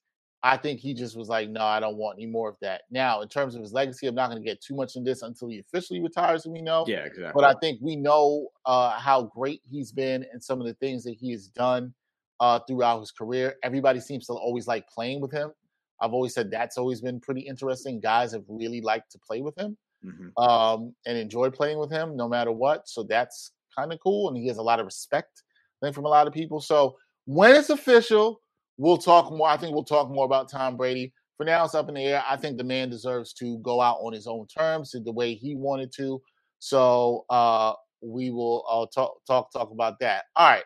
I 0.45 0.57
think 0.57 0.79
he 0.79 0.93
just 0.93 1.17
was 1.17 1.27
like, 1.27 1.49
no, 1.49 1.61
I 1.61 1.79
don't 1.79 1.97
want 1.97 2.19
any 2.19 2.27
more 2.27 2.47
of 2.47 2.55
that. 2.61 2.83
Now, 2.91 3.21
in 3.21 3.27
terms 3.27 3.55
of 3.55 3.61
his 3.61 3.73
legacy, 3.73 4.05
I'm 4.05 4.13
not 4.13 4.29
going 4.29 4.39
to 4.39 4.47
get 4.47 4.61
too 4.61 4.75
much 4.75 4.95
in 4.95 5.03
this 5.03 5.23
until 5.23 5.47
he 5.47 5.57
officially 5.57 5.99
retires, 6.01 6.45
we 6.45 6.61
know. 6.61 6.85
Yeah, 6.87 6.99
exactly. 6.99 7.31
But 7.33 7.45
I 7.45 7.57
think 7.59 7.79
we 7.81 7.95
know 7.95 8.49
uh, 8.63 8.91
how 8.91 9.23
great 9.23 9.61
he's 9.67 9.91
been 9.91 10.23
and 10.31 10.43
some 10.43 10.61
of 10.61 10.67
the 10.67 10.75
things 10.75 11.03
that 11.05 11.15
he 11.19 11.31
has 11.31 11.47
done 11.47 11.95
uh, 12.39 12.59
throughout 12.67 12.99
his 12.99 13.09
career. 13.09 13.55
Everybody 13.63 13.99
seems 13.99 14.27
to 14.27 14.33
always 14.33 14.67
like 14.67 14.87
playing 14.87 15.19
with 15.19 15.31
him. 15.31 15.51
I've 15.99 16.13
always 16.13 16.35
said 16.35 16.51
that's 16.51 16.77
always 16.77 17.01
been 17.01 17.19
pretty 17.19 17.41
interesting. 17.41 17.99
Guys 17.99 18.31
have 18.33 18.43
really 18.47 18.81
liked 18.81 19.11
to 19.13 19.17
play 19.17 19.41
with 19.41 19.57
him 19.57 19.75
mm-hmm. 20.05 20.43
um, 20.43 20.93
and 21.07 21.17
enjoy 21.17 21.49
playing 21.49 21.79
with 21.79 21.89
him 21.89 22.15
no 22.15 22.29
matter 22.29 22.51
what. 22.51 22.87
So 22.87 23.01
that's 23.01 23.51
kind 23.75 23.91
of 23.91 23.99
cool. 23.99 24.27
And 24.27 24.37
he 24.37 24.45
has 24.49 24.57
a 24.57 24.61
lot 24.61 24.79
of 24.79 24.85
respect, 24.85 25.41
I 25.81 25.87
think, 25.87 25.95
from 25.95 26.05
a 26.05 26.09
lot 26.09 26.27
of 26.27 26.33
people. 26.33 26.61
So 26.61 26.97
when 27.25 27.55
it's 27.55 27.71
official, 27.71 28.41
We'll 28.77 28.97
talk 28.97 29.31
more. 29.31 29.47
I 29.47 29.57
think 29.57 29.73
we'll 29.73 29.83
talk 29.83 30.09
more 30.09 30.25
about 30.25 30.49
Tom 30.49 30.75
Brady. 30.77 31.13
For 31.37 31.45
now, 31.45 31.65
it's 31.65 31.75
up 31.75 31.89
in 31.89 31.95
the 31.95 32.03
air. 32.03 32.23
I 32.27 32.37
think 32.37 32.57
the 32.57 32.63
man 32.63 32.89
deserves 32.89 33.33
to 33.33 33.57
go 33.59 33.81
out 33.81 33.97
on 34.01 34.13
his 34.13 34.27
own 34.27 34.47
terms, 34.47 34.91
the 34.91 35.11
way 35.11 35.33
he 35.33 35.55
wanted 35.55 35.91
to. 35.97 36.21
So 36.59 37.25
uh, 37.29 37.73
we 38.01 38.31
will 38.31 38.65
uh, 38.69 38.85
talk 38.93 39.17
talk 39.27 39.51
talk 39.51 39.71
about 39.71 39.99
that. 39.99 40.25
All 40.35 40.47
right. 40.47 40.63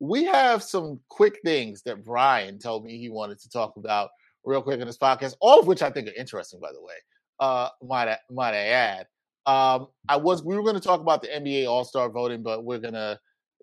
We 0.00 0.24
have 0.24 0.62
some 0.62 1.00
quick 1.08 1.38
things 1.44 1.82
that 1.82 2.04
Brian 2.04 2.58
told 2.58 2.84
me 2.84 2.98
he 2.98 3.08
wanted 3.08 3.38
to 3.40 3.48
talk 3.48 3.76
about 3.76 4.10
real 4.44 4.60
quick 4.60 4.80
in 4.80 4.86
this 4.86 4.98
podcast, 4.98 5.34
all 5.40 5.60
of 5.60 5.66
which 5.66 5.82
I 5.82 5.90
think 5.90 6.08
are 6.08 6.14
interesting, 6.18 6.60
by 6.60 6.72
the 6.72 6.82
way. 6.82 6.94
Uh, 7.40 7.68
might 7.82 8.08
I, 8.08 8.18
might 8.30 8.54
I 8.54 8.66
add? 8.66 9.06
Um, 9.46 9.88
I 10.08 10.16
was 10.16 10.42
we 10.42 10.56
were 10.56 10.62
going 10.62 10.74
to 10.74 10.80
talk 10.80 11.00
about 11.00 11.22
the 11.22 11.28
NBA 11.28 11.68
All 11.68 11.84
Star 11.84 12.08
voting, 12.10 12.42
but 12.42 12.64
we're 12.64 12.78
gonna 12.78 13.18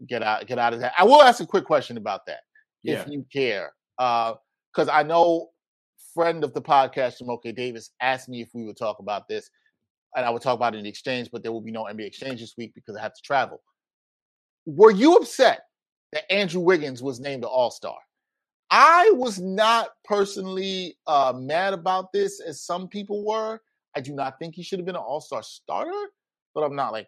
get 0.07 0.23
out 0.23 0.47
get 0.47 0.57
out 0.59 0.73
of 0.73 0.79
that. 0.79 0.93
I 0.97 1.03
will 1.03 1.21
ask 1.21 1.41
a 1.41 1.45
quick 1.45 1.65
question 1.65 1.97
about 1.97 2.25
that 2.27 2.39
yeah. 2.83 3.01
if 3.01 3.07
you 3.07 3.25
care. 3.31 3.73
Uh, 3.97 4.35
Because 4.73 4.87
uh, 4.87 4.93
I 4.93 5.03
know 5.03 5.49
friend 6.13 6.43
of 6.43 6.53
the 6.53 6.61
podcast, 6.61 7.21
Jamoke 7.21 7.55
Davis, 7.55 7.91
asked 8.01 8.29
me 8.29 8.41
if 8.41 8.49
we 8.53 8.65
would 8.65 8.77
talk 8.77 8.99
about 8.99 9.27
this, 9.27 9.49
and 10.15 10.25
I 10.25 10.29
would 10.29 10.41
talk 10.41 10.55
about 10.55 10.75
it 10.75 10.79
in 10.79 10.83
the 10.83 10.89
exchange, 10.89 11.29
but 11.31 11.43
there 11.43 11.51
will 11.51 11.61
be 11.61 11.71
no 11.71 11.85
NBA 11.85 12.05
exchange 12.05 12.41
this 12.41 12.55
week 12.57 12.73
because 12.75 12.95
I 12.95 13.01
have 13.01 13.13
to 13.13 13.21
travel. 13.21 13.61
Were 14.65 14.91
you 14.91 15.15
upset 15.15 15.65
that 16.11 16.31
Andrew 16.31 16.61
Wiggins 16.61 17.01
was 17.01 17.19
named 17.19 17.43
an 17.43 17.49
All 17.49 17.71
Star? 17.71 17.97
I 18.69 19.11
was 19.15 19.39
not 19.39 19.89
personally 20.05 20.97
uh, 21.05 21.33
mad 21.35 21.73
about 21.73 22.13
this 22.13 22.39
as 22.39 22.61
some 22.61 22.87
people 22.87 23.25
were. 23.25 23.59
I 23.95 24.01
do 24.01 24.13
not 24.13 24.39
think 24.39 24.55
he 24.55 24.63
should 24.63 24.79
have 24.79 24.85
been 24.85 24.95
an 24.95 25.01
All 25.01 25.21
Star 25.21 25.43
starter, 25.43 26.09
but 26.53 26.61
I'm 26.61 26.75
not 26.75 26.93
like 26.93 27.07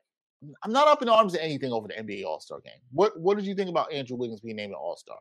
I'm 0.64 0.74
not 0.74 0.90
up 0.90 1.02
in 1.02 1.08
arms 1.08 1.36
at 1.36 1.42
anything 1.42 1.72
over 1.72 1.88
the 1.88 1.94
NBA 1.94 2.26
All 2.26 2.40
Star 2.40 2.60
game. 2.60 2.74
What 2.92 3.20
What 3.20 3.38
did 3.38 3.46
you 3.46 3.56
think 3.56 3.70
about 3.70 3.92
Andrew 3.94 4.18
Wiggins 4.18 4.42
being 4.42 4.58
named 4.58 4.72
an 4.72 4.80
All 4.80 4.98
Star? 4.98 5.18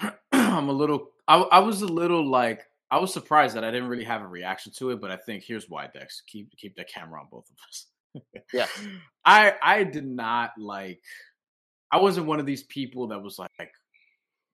I'm 0.32 0.68
a 0.68 0.72
little. 0.72 1.10
I, 1.28 1.38
I 1.38 1.58
was 1.58 1.82
a 1.82 1.86
little 1.86 2.28
like 2.28 2.66
I 2.90 2.98
was 2.98 3.12
surprised 3.12 3.56
that 3.56 3.64
I 3.64 3.70
didn't 3.70 3.88
really 3.88 4.04
have 4.04 4.22
a 4.22 4.26
reaction 4.26 4.72
to 4.76 4.90
it, 4.90 5.00
but 5.00 5.10
I 5.10 5.16
think 5.16 5.42
here's 5.42 5.68
why, 5.68 5.88
Dex. 5.92 6.22
Keep 6.26 6.56
keep 6.56 6.76
the 6.76 6.84
camera 6.84 7.20
on 7.20 7.26
both 7.30 7.48
of 7.50 7.56
us. 7.68 7.86
yeah, 8.52 8.66
I 9.24 9.54
I 9.62 9.84
did 9.84 10.06
not 10.06 10.52
like. 10.58 11.02
I 11.90 11.98
wasn't 11.98 12.26
one 12.26 12.40
of 12.40 12.46
these 12.46 12.64
people 12.64 13.06
that 13.08 13.22
was 13.22 13.38
like 13.38 13.70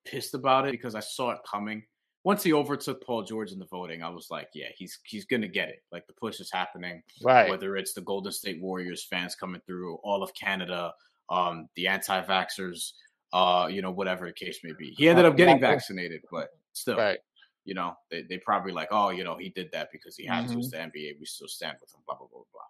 pissed 0.04 0.34
about 0.34 0.66
it 0.66 0.72
because 0.72 0.94
I 0.94 1.00
saw 1.00 1.30
it 1.30 1.40
coming. 1.48 1.82
Once 2.24 2.42
he 2.42 2.52
overtook 2.52 3.04
Paul 3.04 3.24
George 3.24 3.50
in 3.52 3.58
the 3.58 3.66
voting, 3.66 4.02
I 4.02 4.08
was 4.08 4.28
like, 4.30 4.48
yeah, 4.54 4.68
he's 4.76 4.98
he's 5.04 5.24
gonna 5.24 5.48
get 5.48 5.68
it. 5.68 5.82
Like 5.90 6.06
the 6.06 6.12
push 6.14 6.40
is 6.40 6.50
happening. 6.50 7.02
Right. 7.22 7.50
Whether 7.50 7.76
it's 7.76 7.94
the 7.94 8.00
Golden 8.00 8.32
State 8.32 8.62
Warriors 8.62 9.04
fans 9.04 9.34
coming 9.34 9.60
through, 9.66 9.96
all 9.96 10.22
of 10.22 10.32
Canada, 10.34 10.92
um, 11.28 11.68
the 11.76 11.88
anti-vaxxers, 11.88 12.92
uh, 13.32 13.68
you 13.70 13.82
know, 13.82 13.90
whatever 13.90 14.26
the 14.26 14.32
case 14.32 14.60
may 14.62 14.72
be. 14.78 14.90
He 14.90 15.08
ended 15.08 15.24
up 15.24 15.36
getting 15.36 15.60
vaccinated, 15.60 16.22
but 16.30 16.50
still, 16.72 16.96
right. 16.96 17.18
you 17.64 17.74
know, 17.74 17.94
they, 18.10 18.22
they 18.22 18.38
probably 18.38 18.72
like, 18.72 18.88
oh, 18.90 19.10
you 19.10 19.24
know, 19.24 19.36
he 19.36 19.48
did 19.48 19.70
that 19.72 19.88
because 19.90 20.16
he 20.16 20.26
had 20.26 20.44
mm-hmm. 20.44 20.54
to. 20.54 20.58
It's 20.58 20.70
the 20.70 20.76
NBA. 20.78 21.18
We 21.18 21.24
still 21.24 21.48
stand 21.48 21.76
with 21.80 21.94
him, 21.94 22.00
blah, 22.06 22.16
blah, 22.16 22.28
blah, 22.30 22.42
blah. 22.52 22.62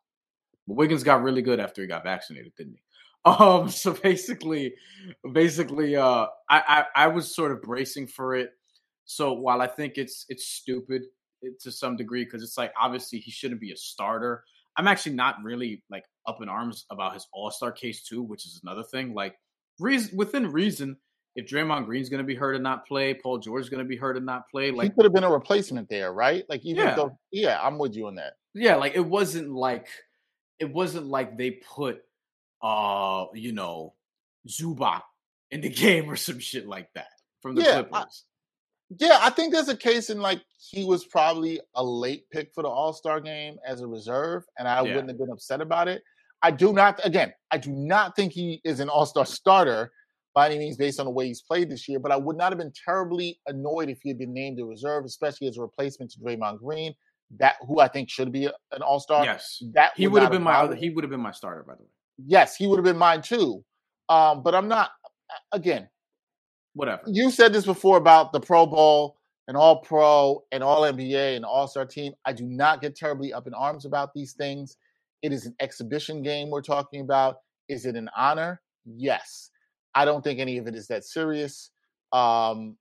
But 0.67 0.77
Wiggins 0.77 1.03
got 1.03 1.23
really 1.23 1.43
good 1.43 1.61
after 1.61 1.83
he 1.83 1.89
got 1.89 2.05
vaccinated, 2.05 2.53
didn't 2.57 2.75
he? 2.75 2.83
Um, 3.25 3.71
so 3.71 3.93
basically, 3.93 4.75
basically, 5.33 5.95
uh, 5.95 6.27
I, 6.51 6.85
I, 6.97 7.05
I 7.05 7.07
was 7.07 7.33
sort 7.33 7.53
of 7.53 7.63
bracing 7.63 8.09
for 8.09 8.35
it. 8.35 8.51
So 9.05 9.33
while 9.33 9.63
I 9.63 9.69
think 9.69 9.93
it's 9.97 10.27
it's 10.29 10.45
stupid 10.45 11.03
eh, 11.45 11.51
to 11.61 11.71
some 11.71 11.97
degree 11.97 12.25
because 12.25 12.43
it's 12.43 12.59
like 12.59 12.73
obviously 12.81 13.21
he 13.21 13.31
shouldn't 13.31 13.61
be 13.61 13.71
a 13.71 13.77
starter. 13.77 14.43
I'm 14.77 14.89
actually 14.89 15.15
not 15.15 15.37
really 15.41 15.85
like 15.89 16.05
up 16.27 16.39
in 16.43 16.49
arms 16.49 16.85
about 16.91 17.15
his 17.15 17.29
All 17.33 17.53
Star 17.53 17.71
case 17.71 18.03
too, 18.03 18.25
which 18.25 18.45
is 18.45 18.61
another 18.65 18.83
thing. 18.83 19.15
Like 19.15 19.37
reason 19.83 20.17
within 20.17 20.51
reason, 20.53 20.97
if 21.35 21.47
Draymond 21.47 21.87
Green's 21.87 22.09
going 22.09 22.19
to 22.23 22.27
be 22.27 22.35
hurt 22.35 22.55
and 22.55 22.63
not 22.63 22.87
play, 22.87 23.15
Paul 23.15 23.39
George 23.39 23.63
is 23.63 23.69
going 23.71 23.83
to 23.83 23.89
be 23.89 23.97
hurt 23.97 24.17
and 24.17 24.27
not 24.27 24.49
play. 24.51 24.71
Like 24.71 24.91
he 24.91 24.95
could 24.95 25.05
have 25.05 25.13
been 25.15 25.25
a 25.25 25.31
replacement 25.31 25.89
there, 25.89 26.13
right? 26.13 26.45
Like 26.49 26.65
even 26.65 26.85
Yeah. 26.85 26.95
though, 26.95 27.19
yeah, 27.31 27.59
I'm 27.63 27.79
with 27.79 27.95
you 27.95 28.07
on 28.07 28.15
that. 28.17 28.35
yeah, 28.55 28.77
like 28.77 28.95
it 28.95 29.01
wasn't 29.07 29.51
like 29.51 29.89
it 30.59 30.71
wasn't 30.73 31.07
like 31.07 31.37
they 31.39 31.53
put 31.53 32.03
uh 32.63 33.27
you 33.35 33.53
know 33.53 33.95
Zubac 34.49 35.03
in 35.51 35.61
the 35.61 35.69
game 35.85 36.09
or 36.11 36.17
some 36.17 36.39
shit 36.39 36.67
like 36.67 36.89
that 36.95 37.09
from 37.41 37.55
the 37.55 37.63
Yeah, 37.63 37.79
I- 37.79 37.83
Clippers. 37.83 38.25
Yeah, 38.99 39.19
I 39.23 39.31
think 39.31 39.55
there's 39.55 39.71
a 39.71 39.77
case 39.77 40.11
in 40.11 40.21
like 40.21 40.43
he 40.59 40.85
was 40.85 41.07
probably 41.07 41.61
a 41.75 41.83
late 41.83 42.29
pick 42.31 42.53
for 42.55 42.63
the 42.63 42.69
All 42.69 42.93
Star 42.93 43.21
game 43.23 43.57
as 43.67 43.81
a 43.81 43.87
reserve, 43.87 44.45
and 44.59 44.69
I 44.69 44.77
Yeah. 44.85 44.95
wouldn't 44.97 45.09
have 45.09 45.19
been 45.19 45.31
upset 45.31 45.63
about 45.63 45.89
it. 45.89 46.03
I 46.43 46.51
do 46.51 46.73
not, 46.73 47.01
again, 47.05 47.33
I 47.51 47.59
do 47.59 47.71
not 47.71 48.17
think 48.17 48.33
he 48.33 48.61
is 48.65 48.81
an 48.81 48.89
All 48.89 49.07
Star 49.07 49.25
starter 49.25 49.93
by 50.35 50.47
any 50.47 50.59
means 50.59 50.77
based 50.77 50.99
on 50.99 51.07
the 51.07 51.13
way 51.13 51.27
he's 51.27 51.43
played 51.43 51.71
this 51.71 51.89
year, 51.89 51.99
but 51.99 52.11
I 52.11 52.17
would 52.17 52.37
not 52.37 52.53
have 52.53 52.59
been 52.59 52.73
terribly 52.85 53.39
annoyed 53.47 53.91
if 53.91 54.01
he 54.03 54.09
had 54.09 54.19
been 54.19 54.33
named 54.33 54.59
a 54.61 54.65
reserve, 54.65 55.05
especially 55.05 55.47
as 55.47 55.59
a 55.59 55.61
replacement 55.61 56.11
to 56.13 56.19
Draymond 56.21 56.59
Green, 56.59 56.95
that 57.39 57.57
who 57.67 57.81
I 57.81 57.89
think 57.89 58.09
should 58.11 58.33
be 58.33 58.47
an 58.47 58.83
All 58.83 58.99
Star. 58.99 59.25
yes, 59.25 59.63
That 59.75 59.93
he 59.97 60.09
would 60.09 60.23
have 60.23 60.33
been 60.33 60.43
my 60.43 60.55
other, 60.55 60.75
he 60.75 60.91
would 60.91 61.05
have 61.05 61.11
been 61.11 61.21
my 61.21 61.33
starter 61.33 61.63
by 61.63 61.75
the 61.75 61.83
way. 61.83 61.89
Yes, 62.27 62.57
he 62.57 62.67
would 62.67 62.77
have 62.79 62.85
been 62.85 62.99
mine 62.99 63.23
too. 63.23 63.65
Um, 64.09 64.43
but 64.43 64.55
I'm 64.55 64.69
not. 64.69 64.91
Again, 65.53 65.89
Whatever. 66.75 67.03
you 67.07 67.31
said 67.31 67.53
this 67.53 67.65
before 67.65 67.97
about 67.97 68.33
the 68.33 68.41
Pro 68.41 68.67
Bowl 68.67 69.17
and 69.49 69.57
All 69.57 69.81
Pro 69.81 70.43
and 70.53 70.63
All 70.63 70.83
NBA 70.83 71.37
and 71.37 71.45
All 71.45 71.67
Star 71.67 71.87
team. 71.87 72.13
I 72.25 72.33
do 72.33 72.45
not 72.45 72.81
get 72.81 72.97
terribly 72.97 73.33
up 73.33 73.47
in 73.47 73.55
arms 73.55 73.85
about 73.87 74.13
these 74.15 74.33
things. 74.35 74.77
It 75.23 75.33
is 75.33 75.47
an 75.47 75.55
exhibition 75.61 76.23
game 76.23 76.51
we're 76.51 76.63
talking 76.63 77.01
about. 77.01 77.37
Is 77.69 77.87
it 77.87 77.95
an 77.97 78.11
honor? 78.17 78.61
Yes. 78.85 79.51
I 79.95 80.05
don't 80.05 80.23
think 80.23 80.41
any 80.41 80.59
of 80.59 80.67
it 80.67 80.75
is 80.75 80.89
that 80.89 81.05
serious. 81.05 81.71
Um, 82.13 82.77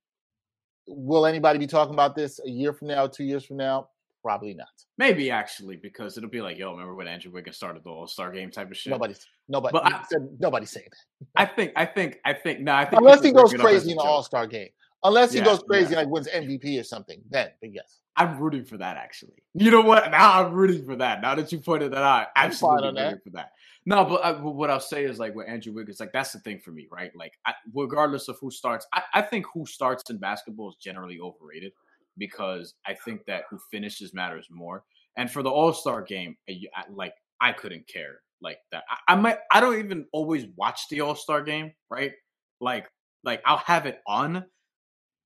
will 0.86 1.24
anybody 1.26 1.58
be 1.58 1.66
talking 1.66 1.94
about 1.94 2.14
this 2.16 2.40
a 2.44 2.50
year 2.50 2.72
from 2.72 2.88
now, 2.88 3.06
two 3.06 3.24
years 3.24 3.44
from 3.44 3.58
now? 3.58 3.88
Probably 4.22 4.54
not. 4.54 4.68
Maybe 4.98 5.30
actually 5.30 5.76
because 5.76 6.16
it'll 6.16 6.30
be 6.30 6.40
like, 6.40 6.56
yo, 6.58 6.70
remember 6.72 6.94
when 6.94 7.08
Andrew 7.08 7.32
Wiggins 7.32 7.56
started 7.56 7.82
the 7.84 7.90
All 7.90 8.06
Star 8.06 8.30
game 8.30 8.50
type 8.50 8.70
of 8.70 8.76
shit. 8.76 8.90
Nobody's 8.92 9.26
nobody 9.48 9.72
But 9.72 9.86
I- 9.92 10.04
said 10.08 10.28
nobody's 10.38 10.70
saying 10.70 10.86
that. 10.90 11.40
I 11.40 11.46
think, 11.46 11.72
I 11.76 11.86
think, 11.86 12.18
I 12.24 12.32
think. 12.32 12.60
No, 12.60 12.72
I 12.72 12.84
think 12.84 13.00
Unless 13.02 13.24
he 13.24 13.32
goes 13.32 13.50
bring 13.50 13.60
it 13.60 13.64
up 13.64 13.70
as 13.70 13.80
crazy 13.80 13.90
in 13.92 13.96
the. 13.96 14.02
All 14.02 14.22
Star 14.22 14.46
game. 14.46 14.68
Unless 15.04 15.32
he 15.32 15.38
Yeah, 15.38 15.44
goes 15.44 15.62
crazy 15.68 15.92
yeah. 15.92 15.98
like 16.00 16.08
wins 16.08 16.28
MVP 16.28 16.78
or 16.80 16.84
something. 16.84 17.20
Then, 17.30 17.50
but 17.60 17.72
yes. 17.72 17.98
I'm 18.16 18.38
rooting 18.38 18.64
for 18.64 18.76
that 18.76 18.96
actually. 18.96 19.42
You 19.54 19.70
know 19.70 19.80
what? 19.80 20.10
Now 20.10 20.40
I'm 20.44 20.52
rooting 20.52 20.84
for 20.84 20.96
that. 20.96 21.22
Now 21.22 21.34
that 21.34 21.50
you 21.50 21.58
pointed 21.58 21.92
that 21.92 22.02
out, 22.02 22.28
I'm 22.36 22.46
absolutely 22.46 22.88
on 22.88 22.94
that. 22.94 23.04
rooting 23.04 23.20
for 23.24 23.30
that. 23.30 23.52
No, 23.86 24.04
but 24.04 24.16
uh, 24.16 24.28
I, 24.28 24.32
but 24.34 24.50
what 24.52 24.70
I'll 24.70 24.80
say 24.80 25.04
is 25.04 25.18
like 25.18 25.34
with 25.34 25.48
Andrew 25.48 25.72
Wiggins, 25.72 25.98
like 25.98 26.12
that's 26.12 26.32
the 26.32 26.38
thing 26.40 26.58
for 26.60 26.70
me, 26.72 26.86
right? 26.92 27.10
Like 27.16 27.32
I, 27.46 27.54
regardless 27.74 28.28
of 28.28 28.38
who 28.40 28.50
starts, 28.50 28.86
I, 28.92 29.02
I 29.14 29.22
think 29.22 29.46
who 29.52 29.64
starts 29.66 30.08
in 30.10 30.18
basketball 30.18 30.68
is 30.70 30.76
generally 30.76 31.18
overrated 31.20 31.72
because 32.18 32.74
I 32.86 32.94
think 32.94 33.24
that 33.26 33.44
who 33.50 33.58
finishes 33.70 34.12
matters 34.14 34.46
more. 34.50 34.84
And 35.16 35.30
for 35.30 35.42
the 35.42 35.50
All 35.50 35.72
Star 35.72 36.02
game, 36.02 36.36
uh, 36.48 36.52
I, 36.52 36.80
I- 36.82 36.84
like 36.92 37.14
I 37.40 37.52
couldn't 37.52 37.88
care 37.88 38.20
like 38.40 38.58
that. 38.72 38.84
I, 39.08 39.14
I 39.14 39.16
might 39.16 39.38
I 39.50 39.60
don't 39.60 39.78
even 39.78 40.06
always 40.12 40.46
watch 40.56 40.88
the 40.90 41.00
All 41.00 41.14
Star 41.16 41.42
game, 41.42 41.72
right? 41.90 42.12
Like 42.60 42.90
like 43.24 43.40
I'll 43.46 43.56
have 43.56 43.86
it 43.86 44.00
on 44.06 44.44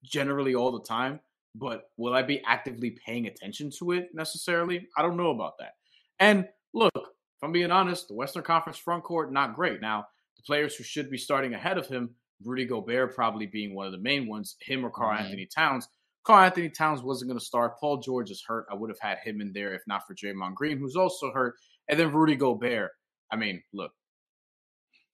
generally 0.04 0.54
all 0.54 0.72
the 0.72 0.84
time, 0.84 1.20
but 1.54 1.90
will 1.96 2.14
I 2.14 2.22
be 2.22 2.42
actively 2.46 2.96
paying 3.04 3.26
attention 3.26 3.70
to 3.78 3.92
it 3.92 4.08
necessarily? 4.14 4.88
I 4.96 5.02
don't 5.02 5.16
know 5.16 5.30
about 5.30 5.58
that. 5.58 5.74
And 6.18 6.48
look, 6.74 6.92
if 6.94 7.42
I'm 7.42 7.52
being 7.52 7.70
honest, 7.70 8.08
the 8.08 8.14
Western 8.14 8.42
Conference 8.42 8.78
front 8.78 9.04
court 9.04 9.32
not 9.32 9.54
great. 9.54 9.80
Now, 9.80 10.06
the 10.36 10.42
players 10.42 10.74
who 10.76 10.84
should 10.84 11.10
be 11.10 11.18
starting 11.18 11.54
ahead 11.54 11.78
of 11.78 11.86
him, 11.86 12.14
Rudy 12.44 12.66
Gobert 12.66 13.14
probably 13.14 13.46
being 13.46 13.74
one 13.74 13.86
of 13.86 13.92
the 13.92 13.98
main 13.98 14.26
ones, 14.26 14.56
him 14.60 14.84
or 14.84 14.90
Carl 14.90 15.16
Mhm. 15.16 15.20
Anthony 15.22 15.46
Towns. 15.46 15.88
Karl-Anthony 16.24 16.70
Towns 16.70 17.02
wasn't 17.02 17.28
going 17.28 17.38
to 17.38 17.44
start. 17.44 17.78
Paul 17.78 17.98
George 17.98 18.30
is 18.32 18.42
hurt. 18.44 18.66
I 18.68 18.74
would 18.74 18.90
have 18.90 18.98
had 18.98 19.18
him 19.18 19.40
in 19.40 19.52
there 19.52 19.72
if 19.74 19.82
not 19.86 20.06
for 20.06 20.14
Draymond 20.14 20.54
Green, 20.54 20.76
who's 20.76 20.96
also 20.96 21.30
hurt. 21.30 21.54
And 21.88 21.98
then 22.00 22.12
Rudy 22.12 22.34
Gobert. 22.34 22.90
I 23.30 23.36
mean, 23.36 23.62
look, 23.72 23.92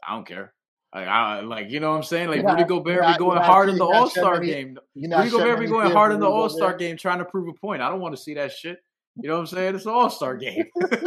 I 0.07 0.15
don't 0.15 0.27
care. 0.27 0.55
Like, 0.95 1.09
I, 1.09 1.41
like 1.41 1.71
you 1.71 1.81
know 1.81 1.91
what 1.91 1.97
I'm 1.97 2.03
saying? 2.03 2.29
Like 2.29 2.43
You're 2.43 2.51
Rudy 2.51 2.65
Gobert 2.65 3.07
be 3.07 3.19
going 3.19 3.39
hard 3.39 3.71
in 3.71 3.77
the 3.77 3.85
All 3.85 4.11
Star 4.11 4.41
game. 4.41 4.79
Not 4.95 5.25
Rudy 5.25 5.31
Gobert 5.31 5.61
be 5.61 5.67
going 5.67 5.91
hard 5.91 6.13
in 6.13 6.21
the 6.21 6.29
All 6.29 6.49
Star 6.49 6.77
game 6.77 6.97
trying 6.97 7.19
to 7.19 7.25
prove 7.25 7.49
a 7.49 7.55
point. 7.55 7.81
I 7.81 7.89
don't 7.89 8.01
want 8.01 8.15
to 8.15 8.23
see 8.23 8.35
that 8.35 8.53
shit. 8.53 8.79
You 9.17 9.29
know 9.29 9.35
what 9.35 9.41
I'm 9.41 9.47
saying? 9.47 9.75
It's 9.75 9.87
an 9.87 9.93
All 9.93 10.11
Star 10.11 10.37
game. 10.37 10.67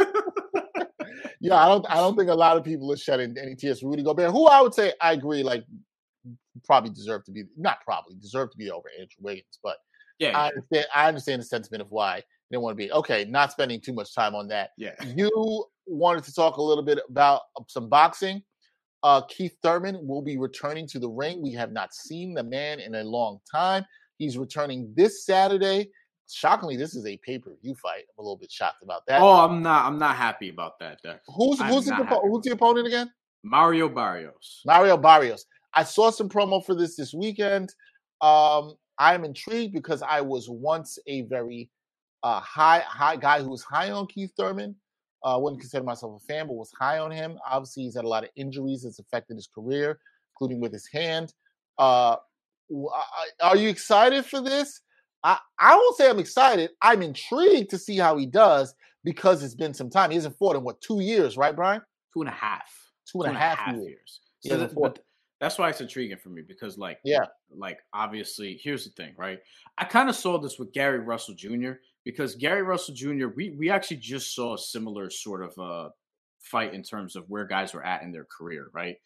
Yeah, 1.46 1.62
I 1.62 1.68
don't. 1.68 1.86
I 1.88 1.96
don't 1.96 2.16
think 2.16 2.30
a 2.30 2.34
lot 2.34 2.56
of 2.56 2.64
people 2.64 2.92
are 2.92 2.96
shedding 2.96 3.36
any 3.40 3.54
tears 3.54 3.80
for 3.80 3.88
Rudy 3.88 4.02
Gobert, 4.02 4.32
who 4.32 4.48
I 4.48 4.60
would 4.60 4.74
say 4.74 4.92
I 5.00 5.12
agree, 5.12 5.44
like 5.44 5.64
probably 6.64 6.90
deserve 6.90 7.24
to 7.24 7.30
be 7.30 7.44
not 7.56 7.78
probably 7.84 8.16
deserve 8.16 8.50
to 8.50 8.56
be 8.56 8.70
over 8.70 8.88
Andrew 8.98 9.20
Wiggins, 9.20 9.58
but 9.62 9.76
yeah, 10.18 10.36
I 10.36 10.48
understand. 10.48 10.86
I 10.94 11.08
understand 11.08 11.42
the 11.42 11.46
sentiment 11.46 11.82
of 11.82 11.90
why 11.90 12.22
they 12.50 12.56
want 12.56 12.72
to 12.72 12.76
be 12.76 12.90
okay. 12.90 13.26
Not 13.26 13.52
spending 13.52 13.80
too 13.80 13.92
much 13.92 14.14
time 14.14 14.34
on 14.34 14.48
that. 14.48 14.70
yeah. 14.76 14.94
You 15.04 15.66
wanted 15.86 16.24
to 16.24 16.34
talk 16.34 16.56
a 16.56 16.62
little 16.62 16.84
bit 16.84 16.98
about 17.08 17.42
uh, 17.56 17.62
some 17.68 17.88
boxing. 17.88 18.42
Uh, 19.02 19.22
Keith 19.22 19.56
Thurman 19.62 20.06
will 20.06 20.22
be 20.22 20.38
returning 20.38 20.86
to 20.88 20.98
the 20.98 21.08
ring. 21.08 21.42
We 21.42 21.52
have 21.52 21.72
not 21.72 21.94
seen 21.94 22.34
the 22.34 22.42
man 22.42 22.80
in 22.80 22.94
a 22.94 23.04
long 23.04 23.38
time. 23.50 23.84
He's 24.18 24.38
returning 24.38 24.92
this 24.96 25.24
Saturday. 25.24 25.90
Shockingly, 26.28 26.76
this 26.76 26.96
is 26.96 27.06
a 27.06 27.16
pay 27.18 27.38
per 27.38 27.54
view 27.62 27.74
fight. 27.76 28.04
I'm 28.08 28.18
a 28.18 28.22
little 28.22 28.36
bit 28.38 28.50
shocked 28.50 28.82
about 28.82 29.02
that. 29.06 29.20
Oh, 29.20 29.44
I'm 29.44 29.62
not. 29.62 29.84
I'm 29.84 29.98
not 29.98 30.16
happy 30.16 30.48
about 30.48 30.78
that. 30.80 30.98
Dex. 31.04 31.20
who's 31.28 31.60
I'm 31.60 31.72
who's 31.72 31.84
the, 31.84 31.94
who's 31.94 32.42
the 32.42 32.52
opponent 32.52 32.86
again? 32.86 33.12
Mario 33.44 33.88
Barrios. 33.88 34.62
Mario 34.66 34.96
Barrios. 34.96 35.46
I 35.72 35.84
saw 35.84 36.10
some 36.10 36.28
promo 36.28 36.64
for 36.64 36.74
this 36.74 36.96
this 36.96 37.14
weekend. 37.14 37.72
Um, 38.22 38.74
I'm 38.98 39.24
intrigued 39.24 39.74
because 39.74 40.02
I 40.02 40.20
was 40.20 40.48
once 40.48 40.98
a 41.06 41.22
very 41.22 41.70
uh, 42.22 42.40
high 42.40 42.80
high 42.80 43.16
guy 43.16 43.42
who 43.42 43.50
was 43.50 43.62
high 43.62 43.90
on 43.90 44.06
Keith 44.08 44.32
Thurman. 44.36 44.74
Uh, 45.26 45.36
wouldn't 45.38 45.60
consider 45.60 45.82
myself 45.82 46.22
a 46.22 46.24
fan, 46.26 46.46
but 46.46 46.54
was 46.54 46.70
high 46.78 46.98
on 46.98 47.10
him. 47.10 47.36
Obviously, 47.50 47.82
he's 47.82 47.96
had 47.96 48.04
a 48.04 48.08
lot 48.08 48.22
of 48.22 48.30
injuries 48.36 48.84
that's 48.84 49.00
affected 49.00 49.34
his 49.34 49.48
career, 49.52 49.98
including 50.34 50.60
with 50.60 50.72
his 50.72 50.86
hand. 50.86 51.34
Uh, 51.78 52.16
I- 52.70 53.26
I- 53.42 53.48
are 53.48 53.56
you 53.56 53.68
excited 53.68 54.24
for 54.24 54.40
this? 54.40 54.80
I, 55.24 55.38
I 55.58 55.74
won't 55.74 55.96
say 55.96 56.08
I'm 56.08 56.20
excited. 56.20 56.70
I'm 56.80 57.02
intrigued 57.02 57.70
to 57.70 57.78
see 57.78 57.96
how 57.96 58.16
he 58.16 58.24
does 58.26 58.72
because 59.02 59.42
it's 59.42 59.54
been 59.56 59.74
some 59.74 59.90
time. 59.90 60.10
He 60.10 60.16
hasn't 60.16 60.38
fought 60.38 60.54
in 60.54 60.62
what 60.62 60.80
two 60.80 61.00
years, 61.00 61.36
right, 61.36 61.56
Brian? 61.56 61.82
Two 62.14 62.20
and 62.20 62.28
a 62.28 62.32
half. 62.32 62.70
Two 63.10 63.22
and 63.22 63.36
a 63.36 63.38
half 63.40 63.74
years. 63.74 63.82
years. 63.84 64.20
So 64.46 64.56
that- 64.58 64.74
but 64.74 65.00
that's 65.40 65.58
why 65.58 65.70
it's 65.70 65.80
intriguing 65.80 66.18
for 66.18 66.28
me 66.28 66.42
because, 66.42 66.78
like, 66.78 67.00
Yeah. 67.04 67.26
like 67.50 67.80
obviously, 67.92 68.58
here's 68.62 68.84
the 68.84 68.90
thing, 68.92 69.14
right? 69.18 69.40
I 69.76 69.84
kind 69.86 70.08
of 70.08 70.14
saw 70.14 70.38
this 70.38 70.58
with 70.58 70.72
Gary 70.72 71.00
Russell 71.00 71.34
Jr. 71.34 71.72
because 72.06 72.36
Gary 72.36 72.62
Russell 72.62 72.94
Jr. 72.94 73.26
We 73.34 73.50
we 73.50 73.68
actually 73.68 73.98
just 73.98 74.34
saw 74.34 74.54
a 74.54 74.58
similar 74.58 75.10
sort 75.10 75.42
of 75.42 75.58
uh 75.58 75.90
fight 76.40 76.72
in 76.72 76.82
terms 76.82 77.16
of 77.16 77.28
where 77.28 77.44
guys 77.44 77.74
were 77.74 77.84
at 77.84 78.02
in 78.02 78.12
their 78.12 78.24
career, 78.24 78.68
right? 78.72 78.96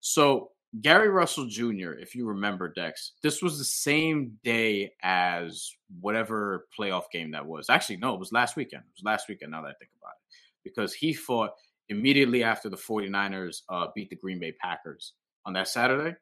So 0.00 0.50
Gary 0.82 1.08
Russell 1.08 1.46
Jr., 1.46 1.92
if 1.92 2.14
you 2.16 2.26
remember, 2.26 2.68
Dex, 2.68 3.12
this 3.22 3.40
was 3.40 3.56
the 3.56 3.64
same 3.64 4.38
day 4.42 4.92
as 5.02 5.70
whatever 6.00 6.66
playoff 6.78 7.04
game 7.12 7.30
that 7.30 7.46
was. 7.46 7.70
Actually, 7.70 7.98
no, 7.98 8.12
it 8.14 8.18
was 8.18 8.32
last 8.32 8.56
weekend. 8.56 8.82
It 8.82 8.92
was 8.98 9.04
last 9.04 9.28
weekend, 9.28 9.52
now 9.52 9.62
that 9.62 9.68
I 9.68 9.78
think 9.78 9.92
about 9.98 10.12
it. 10.12 10.36
Because 10.64 10.92
he 10.92 11.14
fought 11.14 11.52
immediately 11.88 12.42
after 12.42 12.68
the 12.68 12.76
49ers 12.76 13.62
uh, 13.70 13.86
beat 13.94 14.10
the 14.10 14.16
Green 14.16 14.40
Bay 14.40 14.52
Packers 14.60 15.14
on 15.46 15.54
that 15.54 15.68
Saturday. 15.68 16.16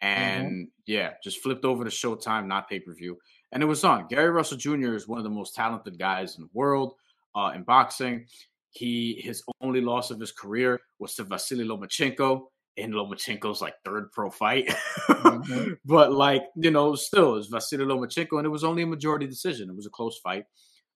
And 0.00 0.68
yeah, 0.86 1.14
just 1.24 1.42
flipped 1.42 1.64
over 1.64 1.84
to 1.84 1.90
Showtime, 1.90 2.46
not 2.46 2.68
pay 2.68 2.80
per 2.80 2.92
view. 2.92 3.18
And 3.52 3.62
it 3.62 3.66
was 3.66 3.84
on. 3.84 4.06
Gary 4.08 4.30
Russell 4.30 4.56
Jr. 4.56 4.94
is 4.94 5.06
one 5.06 5.18
of 5.18 5.24
the 5.24 5.30
most 5.30 5.54
talented 5.54 5.98
guys 5.98 6.36
in 6.36 6.44
the 6.44 6.50
world 6.54 6.94
uh, 7.34 7.52
in 7.54 7.62
boxing. 7.64 8.26
He 8.70 9.20
his 9.22 9.42
only 9.60 9.82
loss 9.82 10.10
of 10.10 10.18
his 10.18 10.32
career 10.32 10.80
was 10.98 11.14
to 11.16 11.24
Vasily 11.24 11.64
Lomachenko 11.64 12.44
in 12.78 12.92
Lomachenko's 12.92 13.60
like 13.60 13.74
third 13.84 14.10
pro 14.12 14.30
fight. 14.30 14.68
Mhm. 15.08 15.76
but 15.84 16.12
like, 16.12 16.44
you 16.56 16.70
know, 16.70 16.94
still 16.94 17.36
it's 17.36 17.48
Vasily 17.48 17.84
Lomachenko, 17.84 18.38
and 18.38 18.46
it 18.46 18.50
was 18.50 18.64
only 18.64 18.82
a 18.82 18.86
majority 18.86 19.26
decision. 19.26 19.68
It 19.68 19.76
was 19.76 19.86
a 19.86 19.90
close 19.90 20.18
fight. 20.18 20.44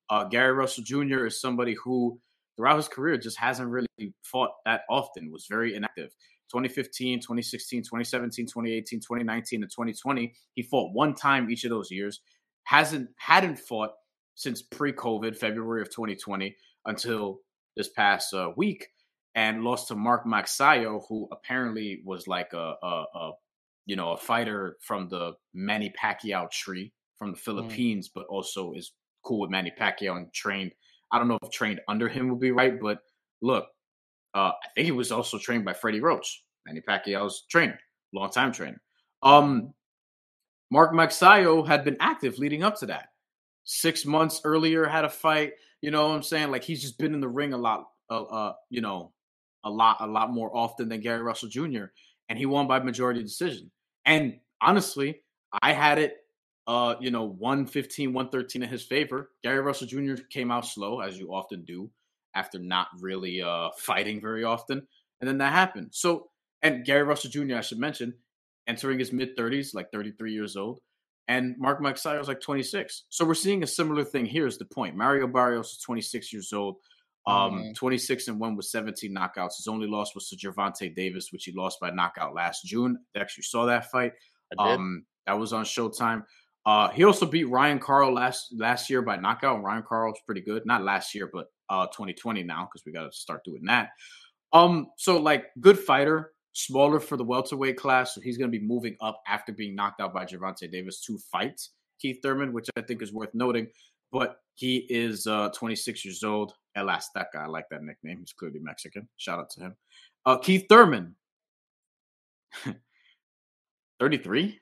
Uh, 0.08 0.24
Gary 0.24 0.52
Russell 0.52 0.84
Jr. 0.84 1.26
is 1.26 1.40
somebody 1.40 1.74
who 1.74 2.18
throughout 2.56 2.76
his 2.76 2.88
career 2.88 3.18
just 3.18 3.38
hasn't 3.38 3.68
really 3.68 3.88
fought 4.22 4.50
that 4.64 4.82
often, 4.88 5.30
was 5.30 5.46
very 5.48 5.74
inactive. 5.74 6.10
2015, 6.50 7.20
2016, 7.20 7.82
2017, 7.82 8.46
2018, 8.46 9.00
2019, 9.00 9.62
and 9.62 9.70
2020. 9.70 10.32
He 10.54 10.62
fought 10.62 10.94
one 10.94 11.14
time 11.14 11.50
each 11.50 11.64
of 11.64 11.70
those 11.70 11.90
years. 11.90 12.20
Hasn't 12.66 13.10
hadn't 13.16 13.58
fought 13.58 13.90
since 14.34 14.60
pre-COVID, 14.60 15.36
February 15.36 15.82
of 15.82 15.88
2020, 15.90 16.54
until 16.84 17.38
this 17.76 17.88
past 17.88 18.34
uh, 18.34 18.50
week, 18.56 18.88
and 19.34 19.62
lost 19.62 19.88
to 19.88 19.94
Mark 19.94 20.26
Magsayo, 20.26 21.02
who 21.08 21.28
apparently 21.30 22.02
was 22.04 22.26
like 22.26 22.52
a, 22.52 22.74
a, 22.82 23.04
a 23.14 23.32
you 23.86 23.94
know 23.94 24.12
a 24.12 24.16
fighter 24.16 24.76
from 24.80 25.08
the 25.08 25.32
Manny 25.54 25.92
Pacquiao 26.00 26.50
tree, 26.50 26.92
from 27.16 27.30
the 27.32 27.38
mm. 27.38 27.40
Philippines, 27.40 28.08
mm. 28.08 28.12
but 28.14 28.26
also 28.26 28.72
is 28.72 28.92
cool 29.22 29.40
with 29.40 29.50
Manny 29.50 29.72
Pacquiao 29.78 30.16
and 30.16 30.32
trained. 30.32 30.72
I 31.12 31.18
don't 31.18 31.28
know 31.28 31.38
if 31.42 31.50
trained 31.50 31.80
under 31.88 32.08
him 32.08 32.28
would 32.30 32.40
be 32.40 32.50
right, 32.50 32.80
but 32.80 32.98
look, 33.42 33.66
uh, 34.34 34.50
I 34.50 34.68
think 34.74 34.86
he 34.86 34.92
was 34.92 35.12
also 35.12 35.38
trained 35.38 35.64
by 35.64 35.72
Freddie 35.72 36.00
Roach, 36.00 36.42
Manny 36.66 36.80
Pacquiao's 36.80 37.44
trainer, 37.48 37.78
longtime 38.12 38.52
trainer. 38.52 38.80
Um, 39.22 39.72
Mark 40.70 40.92
Magsayo 40.92 41.66
had 41.66 41.84
been 41.84 41.96
active 42.00 42.38
leading 42.38 42.62
up 42.62 42.78
to 42.80 42.86
that. 42.86 43.08
Six 43.64 44.04
months 44.04 44.40
earlier, 44.44 44.86
had 44.86 45.04
a 45.04 45.08
fight. 45.08 45.52
You 45.80 45.90
know 45.90 46.08
what 46.08 46.14
I'm 46.14 46.22
saying? 46.22 46.50
Like 46.50 46.64
he's 46.64 46.82
just 46.82 46.98
been 46.98 47.14
in 47.14 47.20
the 47.20 47.28
ring 47.28 47.52
a 47.52 47.58
lot, 47.58 47.88
uh, 48.10 48.22
uh, 48.22 48.52
you 48.70 48.80
know, 48.80 49.12
a 49.64 49.70
lot, 49.70 49.98
a 50.00 50.06
lot 50.06 50.32
more 50.32 50.54
often 50.56 50.88
than 50.88 51.00
Gary 51.00 51.22
Russell 51.22 51.48
Jr. 51.48 51.86
And 52.28 52.38
he 52.38 52.46
won 52.46 52.66
by 52.66 52.78
majority 52.80 53.22
decision. 53.22 53.70
And 54.04 54.38
honestly, 54.60 55.22
I 55.62 55.72
had 55.72 55.98
it, 55.98 56.16
uh, 56.66 56.96
you 57.00 57.10
know, 57.10 57.24
115, 57.24 58.12
113 58.12 58.62
in 58.62 58.68
his 58.68 58.84
favor. 58.84 59.30
Gary 59.42 59.60
Russell 59.60 59.86
Jr. 59.86 60.14
came 60.30 60.50
out 60.50 60.66
slow, 60.66 61.00
as 61.00 61.18
you 61.18 61.32
often 61.32 61.64
do, 61.64 61.90
after 62.34 62.58
not 62.58 62.88
really 63.00 63.42
uh, 63.42 63.70
fighting 63.78 64.20
very 64.20 64.44
often. 64.44 64.86
And 65.20 65.28
then 65.28 65.38
that 65.38 65.52
happened. 65.52 65.88
So, 65.92 66.30
and 66.62 66.84
Gary 66.84 67.04
Russell 67.04 67.30
Jr., 67.30 67.56
I 67.56 67.60
should 67.60 67.78
mention, 67.78 68.14
entering 68.66 68.98
his 68.98 69.12
mid 69.12 69.36
30s, 69.36 69.74
like 69.74 69.90
33 69.92 70.32
years 70.32 70.56
old. 70.56 70.80
And 71.28 71.56
Mark 71.58 71.80
Magsayo 71.80 72.20
is 72.20 72.28
like 72.28 72.40
26. 72.40 73.04
So 73.08 73.24
we're 73.24 73.34
seeing 73.34 73.62
a 73.62 73.66
similar 73.66 74.04
thing 74.04 74.26
here 74.26 74.46
is 74.46 74.58
the 74.58 74.64
point. 74.64 74.96
Mario 74.96 75.26
Barrios 75.26 75.72
is 75.72 75.78
26 75.78 76.32
years 76.32 76.52
old. 76.52 76.76
Um, 77.26 77.54
mm-hmm. 77.54 77.72
26 77.72 78.28
and 78.28 78.38
1 78.38 78.56
with 78.56 78.66
17 78.66 79.12
knockouts. 79.12 79.56
His 79.56 79.66
only 79.66 79.88
loss 79.88 80.14
was 80.14 80.28
to 80.28 80.36
Gervonta 80.36 80.94
Davis, 80.94 81.32
which 81.32 81.44
he 81.44 81.52
lost 81.52 81.80
by 81.80 81.90
knockout 81.90 82.34
last 82.34 82.64
June. 82.64 82.96
I 83.16 83.18
actually 83.18 83.42
saw 83.42 83.66
that 83.66 83.90
fight. 83.90 84.12
Um, 84.58 85.04
that 85.26 85.36
was 85.36 85.52
on 85.52 85.64
Showtime. 85.64 86.22
Uh, 86.64 86.88
he 86.90 87.04
also 87.04 87.26
beat 87.26 87.44
Ryan 87.44 87.78
Karl 87.78 88.12
last 88.12 88.52
last 88.56 88.90
year 88.90 89.02
by 89.02 89.16
knockout. 89.16 89.62
Ryan 89.62 89.84
Karl 89.86 90.10
was 90.10 90.20
pretty 90.24 90.40
good. 90.40 90.66
Not 90.66 90.82
last 90.82 91.14
year, 91.14 91.30
but 91.32 91.46
uh 91.68 91.86
2020 91.86 92.44
now 92.44 92.68
because 92.70 92.84
we 92.86 92.92
got 92.92 93.04
to 93.04 93.12
start 93.16 93.44
doing 93.44 93.64
that. 93.64 93.90
Um, 94.52 94.88
so 94.96 95.20
like 95.20 95.46
good 95.60 95.78
fighter, 95.78 96.32
smaller 96.56 96.98
for 96.98 97.16
the 97.18 97.24
welterweight 97.24 97.76
class. 97.76 98.14
So 98.14 98.20
he's 98.20 98.38
going 98.38 98.50
to 98.50 98.58
be 98.58 98.64
moving 98.64 98.96
up 99.00 99.22
after 99.28 99.52
being 99.52 99.74
knocked 99.74 100.00
out 100.00 100.14
by 100.14 100.24
Gervonta 100.24 100.70
Davis 100.70 101.00
to 101.02 101.18
fight 101.18 101.60
Keith 102.00 102.20
Thurman, 102.22 102.52
which 102.52 102.68
I 102.76 102.80
think 102.80 103.02
is 103.02 103.12
worth 103.12 103.34
noting. 103.34 103.68
But 104.10 104.38
he 104.54 104.86
is 104.88 105.26
uh 105.26 105.50
26 105.50 106.04
years 106.04 106.22
old. 106.24 106.54
El 106.74 106.86
Azteca. 106.86 107.36
I 107.36 107.46
like 107.46 107.68
that 107.70 107.82
nickname. 107.82 108.18
He's 108.20 108.32
clearly 108.32 108.60
Mexican. 108.60 109.08
Shout 109.16 109.38
out 109.38 109.50
to 109.50 109.60
him. 109.60 109.76
Uh, 110.24 110.38
Keith 110.38 110.66
Thurman. 110.68 111.14
33? 114.00 114.60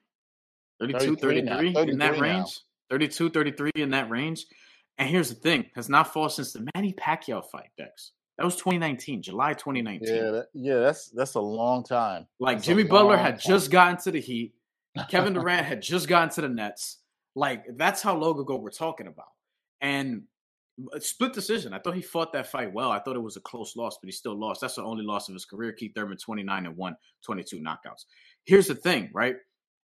32, 0.81 1.17
33, 1.17 1.73
33 1.73 1.93
in 1.93 1.99
that 1.99 2.19
range. 2.19 2.61
32, 2.91 3.31
33 3.31 3.71
in 3.77 3.91
that 3.91 4.11
range. 4.11 4.47
And 4.99 5.09
here's 5.09 5.29
the 5.29 5.35
thing: 5.37 5.67
has 5.75 5.89
not 5.89 6.13
fought 6.13 6.33
since 6.33 6.53
the 6.53 6.69
Manny 6.75 6.93
Pacquiao 6.93 7.45
fight, 7.45 7.71
Dex. 7.79 8.13
That 8.39 8.45
was 8.45 8.57
2019, 8.57 9.23
July 9.23 9.53
2019. 9.53 10.09
Yeah, 10.09 10.31
that, 10.31 10.47
yeah, 10.55 10.79
that's 10.81 11.09
that's 11.11 11.35
a 11.35 11.41
long 11.41 11.85
time. 11.85 12.27
Like 12.41 12.59
that's 12.59 12.67
Jimmy 12.67 12.83
Butler 12.83 13.17
had 13.17 13.41
time. 13.41 13.53
just 13.53 13.71
gotten 13.71 13.97
to 13.99 14.11
the 14.11 14.21
Heat, 14.21 14.55
Kevin 15.09 15.33
Durant 15.33 15.67
had 15.67 15.83
just 15.83 16.09
gotten 16.09 16.31
to 16.31 16.41
the 16.41 16.49
Nets. 16.49 16.99
Like 17.37 17.65
that's 17.77 18.03
how 18.03 18.17
long 18.17 18.39
ago 18.39 18.57
we're 18.57 18.71
talking 18.71 19.07
about. 19.07 19.29
And 19.81 20.23
uh, 20.93 20.99
split 20.99 21.33
decision. 21.33 21.73
I 21.73 21.79
thought 21.79 21.95
he 21.95 22.03
fought 22.03 22.33
that 22.33 22.51
fight 22.51 22.73
well. 22.73 22.91
I 22.91 22.99
thought 22.99 23.17
it 23.17 23.23
was 23.23 23.37
a 23.37 23.41
close 23.41 23.77
loss, 23.77 23.99
but 24.01 24.09
he 24.09 24.13
still 24.13 24.39
lost. 24.39 24.61
That's 24.61 24.75
the 24.75 24.83
only 24.83 25.05
loss 25.05 25.29
of 25.29 25.35
his 25.35 25.45
career. 25.45 25.73
Keith 25.73 25.93
Thurman, 25.95 26.17
29 26.17 26.67
and 26.67 26.77
1, 26.77 26.97
22 27.25 27.59
knockouts. 27.59 28.05
Here's 28.45 28.67
the 28.67 28.75
thing, 28.75 29.11
right? 29.13 29.37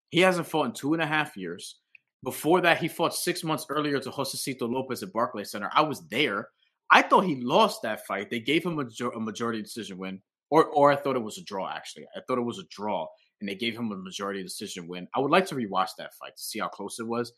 He 0.09 0.19
hasn't 0.19 0.47
fought 0.47 0.65
in 0.65 0.73
two 0.73 0.93
and 0.93 1.01
a 1.01 1.05
half 1.05 1.37
years. 1.37 1.77
Before 2.23 2.61
that, 2.61 2.79
he 2.79 2.87
fought 2.87 3.15
six 3.15 3.43
months 3.43 3.65
earlier 3.69 3.99
to 3.99 4.09
Josesito 4.09 4.69
Lopez 4.69 5.01
at 5.01 5.13
Barclays 5.13 5.51
Center. 5.51 5.69
I 5.73 5.81
was 5.81 6.07
there. 6.09 6.49
I 6.91 7.01
thought 7.01 7.23
he 7.23 7.41
lost 7.41 7.81
that 7.83 8.05
fight. 8.05 8.29
They 8.29 8.39
gave 8.39 8.65
him 8.65 8.77
a, 8.79 9.07
a 9.15 9.19
majority 9.19 9.61
decision 9.61 9.97
win, 9.97 10.21
or 10.49 10.65
or 10.65 10.91
I 10.91 10.95
thought 10.97 11.15
it 11.15 11.23
was 11.23 11.37
a 11.37 11.43
draw. 11.43 11.69
Actually, 11.69 12.05
I 12.15 12.19
thought 12.27 12.37
it 12.37 12.41
was 12.41 12.59
a 12.59 12.67
draw, 12.69 13.07
and 13.39 13.49
they 13.49 13.55
gave 13.55 13.77
him 13.77 13.91
a 13.91 13.95
majority 13.95 14.43
decision 14.43 14.87
win. 14.87 15.07
I 15.15 15.19
would 15.19 15.31
like 15.31 15.45
to 15.47 15.55
rewatch 15.55 15.89
that 15.97 16.13
fight 16.15 16.35
to 16.35 16.43
see 16.43 16.59
how 16.59 16.67
close 16.67 16.99
it 16.99 17.07
was. 17.07 17.33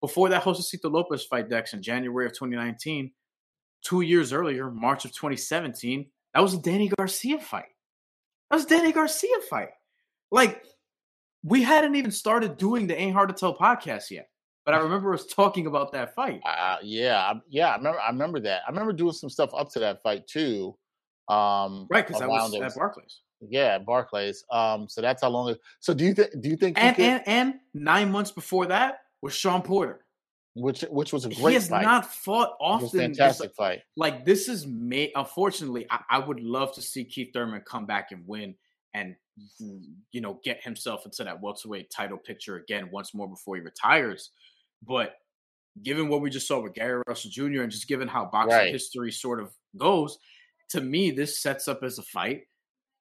Before 0.00 0.28
that 0.28 0.42
Josesito 0.42 0.90
Lopez 0.90 1.24
fight, 1.24 1.48
Dex, 1.48 1.72
in 1.72 1.82
January 1.82 2.26
of 2.26 2.32
2019, 2.32 3.10
two 3.82 4.00
years 4.02 4.32
earlier, 4.32 4.70
March 4.70 5.04
of 5.04 5.12
2017, 5.12 6.06
that 6.34 6.40
was 6.40 6.54
a 6.54 6.58
Danny 6.58 6.90
Garcia 6.98 7.38
fight. 7.38 7.64
That 8.50 8.56
was 8.56 8.66
Danny 8.66 8.92
Garcia 8.92 9.40
fight. 9.48 9.70
Like 10.30 10.62
we 11.42 11.62
hadn't 11.62 11.96
even 11.96 12.10
started 12.10 12.56
doing 12.56 12.86
the 12.86 12.98
Ain't 12.98 13.14
Hard 13.14 13.28
to 13.28 13.34
Tell 13.34 13.56
podcast 13.56 14.10
yet. 14.10 14.28
But 14.66 14.74
I 14.74 14.78
remember 14.78 15.14
us 15.14 15.24
talking 15.24 15.68
about 15.68 15.92
that 15.92 16.14
fight. 16.16 16.40
Uh, 16.44 16.78
yeah, 16.82 17.34
yeah, 17.48 17.68
I 17.68 17.76
remember. 17.76 18.00
I 18.00 18.08
remember 18.08 18.40
that. 18.40 18.62
I 18.66 18.70
remember 18.70 18.92
doing 18.92 19.12
some 19.12 19.30
stuff 19.30 19.50
up 19.56 19.70
to 19.70 19.78
that 19.78 20.02
fight 20.02 20.26
too. 20.26 20.76
Um, 21.28 21.86
right, 21.88 22.04
because 22.04 22.20
I 22.20 22.26
was 22.26 22.52
at 22.54 22.74
Barclays. 22.74 23.20
Yeah, 23.40 23.78
Barclays. 23.78 24.44
Um, 24.50 24.88
so 24.88 25.00
that's 25.00 25.22
how 25.22 25.28
long. 25.28 25.50
It, 25.50 25.60
so 25.78 25.94
do 25.94 26.04
you 26.04 26.14
think? 26.14 26.30
Do 26.40 26.48
you 26.48 26.56
think? 26.56 26.82
And, 26.82 26.96
could, 26.96 27.04
and 27.04 27.22
and 27.26 27.54
nine 27.74 28.10
months 28.10 28.32
before 28.32 28.66
that 28.66 29.02
was 29.22 29.32
Shawn 29.34 29.62
Porter, 29.62 30.04
which 30.54 30.80
which 30.90 31.12
was 31.12 31.26
a 31.26 31.28
great. 31.28 31.38
Fight. 31.38 31.48
He 31.48 31.54
has 31.54 31.68
fight. 31.68 31.84
not 31.84 32.12
fought 32.12 32.56
often. 32.60 32.98
fantastic 32.98 33.54
fight. 33.54 33.82
Like 33.96 34.24
this 34.24 34.48
is 34.48 34.66
made. 34.66 35.12
Unfortunately, 35.14 35.86
I, 35.90 36.00
I 36.10 36.18
would 36.18 36.40
love 36.40 36.74
to 36.74 36.82
see 36.82 37.04
Keith 37.04 37.30
Thurman 37.32 37.62
come 37.64 37.86
back 37.86 38.08
and 38.10 38.26
win 38.26 38.56
and 38.94 39.14
you 40.10 40.20
know 40.20 40.40
get 40.42 40.62
himself 40.64 41.04
into 41.04 41.22
that 41.22 41.40
welterweight 41.40 41.90
title 41.90 42.18
picture 42.18 42.56
again 42.56 42.88
once 42.90 43.14
more 43.14 43.28
before 43.28 43.56
he 43.56 43.62
retires. 43.62 44.30
But 44.86 45.14
given 45.82 46.08
what 46.08 46.20
we 46.20 46.30
just 46.30 46.48
saw 46.48 46.60
with 46.60 46.74
Gary 46.74 47.02
Russell 47.06 47.30
Jr. 47.30 47.62
and 47.62 47.70
just 47.70 47.88
given 47.88 48.08
how 48.08 48.26
boxing 48.26 48.56
right. 48.56 48.72
history 48.72 49.12
sort 49.12 49.40
of 49.40 49.52
goes, 49.76 50.18
to 50.70 50.80
me 50.80 51.10
this 51.10 51.40
sets 51.42 51.68
up 51.68 51.82
as 51.82 51.98
a 51.98 52.02
fight 52.02 52.42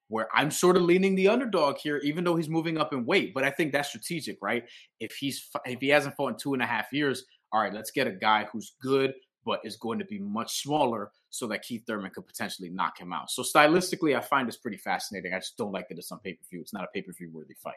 where 0.08 0.28
I'm 0.36 0.52
sort 0.52 0.78
of 0.78 0.84
leaning 0.84 1.16
the 1.16 1.30
underdog 1.30 1.78
here, 1.78 1.98
even 1.98 2.24
though 2.24 2.36
he's 2.36 2.50
moving 2.50 2.78
up 2.78 2.94
in 2.94 3.06
weight. 3.06 3.34
But 3.34 3.44
I 3.44 3.50
think 3.50 3.72
that's 3.72 3.90
strategic, 3.90 4.38
right? 4.42 4.64
If 5.00 5.16
he's 5.16 5.50
if 5.66 5.80
he 5.80 5.90
hasn't 5.90 6.16
fought 6.16 6.34
in 6.34 6.38
two 6.38 6.54
and 6.54 6.62
a 6.62 6.66
half 6.66 6.94
years, 6.94 7.26
all 7.52 7.62
right, 7.62 7.74
let's 7.74 7.92
get 7.92 8.08
a 8.08 8.12
guy 8.12 8.48
who's 8.52 8.74
good 8.82 9.14
but 9.46 9.60
is 9.64 9.78
going 9.78 10.00
to 10.00 10.06
be 10.06 10.20
much 10.20 10.62
smaller 10.62 11.12
so 11.30 11.48
that 11.48 11.62
Keith 11.62 11.84
Thurman 11.86 12.12
could 12.14 12.26
potentially 12.26 12.70
knock 12.70 13.00
him 13.00 13.14
out. 13.14 13.30
So 13.30 13.44
stylistically, 13.44 14.18
I 14.18 14.22
find 14.22 14.48
this 14.48 14.58
pretty 14.58 14.78
fascinating. 14.78 15.34
I 15.34 15.38
just 15.38 15.56
don't 15.56 15.72
like 15.72 15.88
that 15.90 16.00
it's 16.00 16.12
on 16.12 16.20
pay 16.20 16.34
per 16.34 16.44
view. 16.50 16.62
It's 16.62 16.74
not 16.74 16.84
a 16.84 16.88
pay 16.94 17.04
per 17.04 17.14
view 17.14 17.30
worthy 17.32 17.54
fight. 17.54 17.76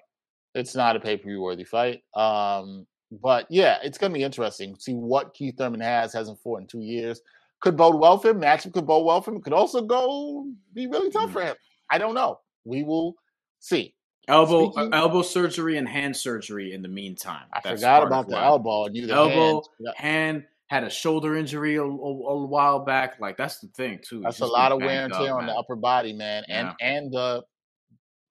It's 0.54 0.74
not 0.74 0.96
a 0.96 1.00
pay 1.00 1.18
per 1.18 1.28
view 1.28 1.42
worthy 1.42 1.64
fight. 1.64 2.00
Um, 2.14 2.86
but 3.10 3.46
yeah, 3.50 3.78
it's 3.82 3.98
going 3.98 4.12
to 4.12 4.18
be 4.18 4.24
interesting. 4.24 4.74
To 4.74 4.80
see 4.80 4.94
what 4.94 5.34
Keith 5.34 5.56
Thurman 5.58 5.80
has 5.80 6.12
hasn't 6.12 6.40
fought 6.40 6.60
in 6.60 6.66
two 6.66 6.80
years. 6.80 7.20
Could 7.60 7.76
bode 7.76 7.96
well 7.96 8.18
for 8.18 8.30
him. 8.30 8.40
Matchup 8.40 8.72
could 8.72 8.86
bode 8.86 9.04
well 9.04 9.20
for 9.20 9.32
him. 9.32 9.40
Could 9.40 9.52
also 9.52 9.82
go 9.82 10.46
be 10.74 10.86
really 10.86 11.10
tough 11.10 11.24
mm-hmm. 11.24 11.32
for 11.32 11.42
him. 11.42 11.56
I 11.90 11.98
don't 11.98 12.14
know. 12.14 12.38
We 12.64 12.84
will 12.84 13.16
see. 13.58 13.94
Elbow, 14.28 14.70
Speaking, 14.70 14.92
elbow 14.92 15.22
surgery 15.22 15.78
and 15.78 15.88
hand 15.88 16.14
surgery 16.14 16.74
in 16.74 16.82
the 16.82 16.88
meantime. 16.88 17.46
I 17.52 17.60
That's 17.64 17.80
forgot 17.80 18.06
about 18.06 18.28
the 18.28 18.38
elbow. 18.38 18.84
And 18.84 18.94
you 18.94 19.08
elbow, 19.08 19.62
hand, 19.96 19.96
hand 19.96 20.44
had 20.68 20.84
a 20.84 20.90
shoulder 20.90 21.34
injury 21.34 21.76
a, 21.76 21.82
a, 21.82 21.86
a, 21.86 22.46
while 22.46 22.80
back. 22.80 23.18
Like 23.18 23.38
that's 23.38 23.58
the 23.58 23.68
thing 23.68 24.00
too. 24.06 24.20
That's 24.20 24.40
a 24.40 24.46
lot 24.46 24.70
of 24.70 24.80
wear 24.80 25.04
and 25.04 25.12
tear 25.14 25.32
on 25.32 25.46
man. 25.46 25.54
the 25.54 25.54
upper 25.54 25.76
body, 25.76 26.12
man, 26.12 26.44
and 26.48 26.74
yeah. 26.78 26.86
and 26.86 27.10
the 27.10 27.42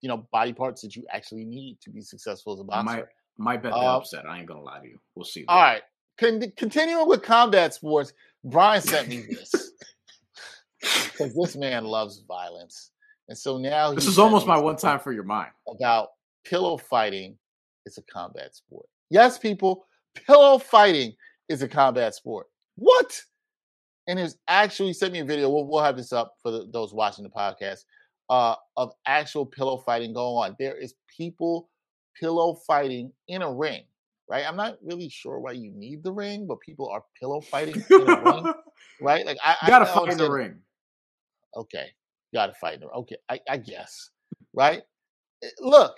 you 0.02 0.08
know 0.08 0.28
body 0.32 0.54
parts 0.54 0.84
that 0.84 0.96
you 0.96 1.04
actually 1.12 1.46
need 1.46 1.80
to 1.82 1.90
be 1.90 2.02
successful 2.02 2.54
as 2.54 2.60
a 2.60 2.64
boxer. 2.64 2.84
Might 2.84 3.06
might 3.38 3.62
bet 3.62 3.74
they're 3.74 3.82
uh, 3.82 3.98
upset. 3.98 4.26
I 4.26 4.40
ain't 4.40 4.48
gonna 4.48 4.62
lie 4.62 4.80
to 4.80 4.88
you. 4.88 5.00
We'll 5.16 5.26
see. 5.26 5.46
All 5.48 5.62
right, 5.62 5.82
Con- 6.18 6.52
continuing 6.58 7.08
with 7.08 7.24
combat 7.24 7.74
sports, 7.74 8.14
Brian 8.44 8.82
sent 8.82 9.08
me 9.08 9.26
this 9.30 9.74
because 10.82 11.36
this 11.36 11.56
man 11.56 11.86
loves 11.86 12.24
violence, 12.28 12.92
and 13.30 13.38
so 13.38 13.58
now 13.58 13.94
this 13.94 14.08
is 14.08 14.20
almost 14.20 14.48
my 14.48 14.58
one 14.58 14.78
time 14.78 15.00
for 15.00 15.12
your 15.12 15.24
mind 15.24 15.52
about 15.68 16.10
pillow 16.44 16.78
fighting. 16.78 17.38
It's 17.86 17.98
a 17.98 18.04
combat 18.04 18.54
sport. 18.56 18.86
Yes, 19.10 19.38
people, 19.38 19.86
pillow 20.26 20.58
fighting 20.58 21.14
is 21.50 21.62
a 21.62 21.68
combat 21.68 22.16
sport. 22.16 22.48
What? 22.76 23.22
And 24.08 24.20
there's 24.20 24.38
actually 24.48 24.94
sent 24.94 25.14
me 25.14 25.20
a 25.20 25.26
video. 25.26 25.50
We'll, 25.50 25.66
we'll 25.66 25.84
have 25.84 25.98
this 25.98 26.14
up 26.14 26.36
for 26.42 26.52
the, 26.52 26.68
those 26.72 26.94
watching 26.94 27.24
the 27.24 27.30
podcast 27.30 27.84
uh, 28.30 28.56
of 28.76 28.92
actual 29.06 29.46
pillow 29.46 29.78
fighting 29.78 30.14
going 30.14 30.52
on. 30.52 30.56
There 30.60 30.76
is 30.76 30.96
people 31.16 31.70
pillow 32.20 32.56
fighting 32.68 33.12
in 33.28 33.42
a 33.42 33.52
ring, 33.52 33.84
right? 34.30 34.46
I'm 34.48 34.56
not 34.56 34.78
really 34.84 35.10
sure 35.10 35.40
why 35.40 35.54
you 35.54 35.72
need 35.72 36.04
the 36.04 36.12
ring, 36.12 36.48
but 36.48 36.60
people 36.60 36.90
are 36.90 37.04
pillow 37.20 37.42
fighting 37.42 37.84
in 37.90 38.10
a 38.10 38.22
ring, 38.22 38.54
right? 39.02 39.26
Like 39.26 39.38
I, 39.44 39.56
you 39.64 39.68
gotta 39.68 39.90
I 39.90 39.94
fight 39.94 40.12
in 40.12 40.18
the 40.18 40.32
ring. 40.32 40.60
Okay, 41.56 41.88
gotta 42.34 42.54
fight 42.54 42.76
in 42.76 42.80
the 42.82 42.88
Okay, 42.88 43.18
I, 43.30 43.40
I 43.50 43.58
guess, 43.58 44.10
right? 44.54 44.82
Eh, 45.44 45.50
look, 45.60 45.98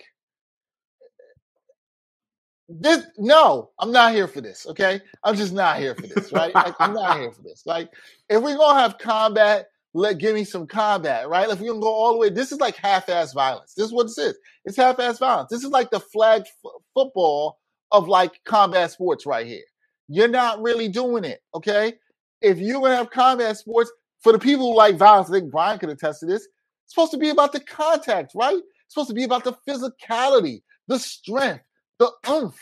this 2.68 3.04
no, 3.18 3.70
I'm 3.78 3.90
not 3.90 4.14
here 4.14 4.28
for 4.28 4.40
this. 4.40 4.66
Okay, 4.66 5.00
I'm 5.24 5.34
just 5.34 5.52
not 5.52 5.78
here 5.78 5.94
for 5.94 6.06
this. 6.06 6.32
Right? 6.32 6.54
Like, 6.54 6.74
I'm 6.78 6.94
not 6.94 7.18
here 7.18 7.32
for 7.32 7.42
this. 7.42 7.64
Like, 7.66 7.90
if 8.28 8.40
we're 8.42 8.56
gonna 8.56 8.78
have 8.78 8.98
combat, 8.98 9.66
let 9.92 10.18
give 10.18 10.34
me 10.34 10.44
some 10.44 10.66
combat. 10.66 11.28
Right? 11.28 11.48
If 11.48 11.60
we're 11.60 11.68
gonna 11.68 11.80
go 11.80 11.92
all 11.92 12.12
the 12.12 12.18
way, 12.18 12.30
this 12.30 12.52
is 12.52 12.60
like 12.60 12.76
half-ass 12.76 13.32
violence. 13.32 13.74
This 13.74 13.86
is 13.86 13.92
what 13.92 14.04
this 14.04 14.18
is. 14.18 14.38
It's 14.64 14.76
half-ass 14.76 15.18
violence. 15.18 15.50
This 15.50 15.64
is 15.64 15.70
like 15.70 15.90
the 15.90 16.00
flag 16.00 16.42
f- 16.42 16.72
football 16.94 17.58
of 17.92 18.08
like 18.08 18.40
combat 18.44 18.90
sports 18.92 19.26
right 19.26 19.46
here. 19.46 19.64
You're 20.08 20.28
not 20.28 20.62
really 20.62 20.88
doing 20.88 21.24
it, 21.24 21.40
okay? 21.54 21.94
If 22.40 22.58
you're 22.58 22.80
gonna 22.80 22.96
have 22.96 23.10
combat 23.10 23.56
sports, 23.56 23.90
for 24.20 24.32
the 24.32 24.38
people 24.38 24.70
who 24.70 24.76
like 24.76 24.96
violence, 24.96 25.30
I 25.30 25.34
think 25.34 25.50
Brian 25.50 25.78
could 25.78 25.88
attest 25.88 26.20
to 26.20 26.26
this. 26.26 26.42
It's 26.42 26.94
supposed 26.94 27.12
to 27.12 27.18
be 27.18 27.30
about 27.30 27.52
the 27.52 27.60
contact, 27.60 28.32
right? 28.34 28.56
It's 28.56 28.94
supposed 28.94 29.08
to 29.08 29.14
be 29.14 29.24
about 29.24 29.44
the 29.44 29.54
physicality, 29.68 30.62
the 30.88 30.98
strength, 30.98 31.64
the 31.98 32.10
oomph, 32.28 32.58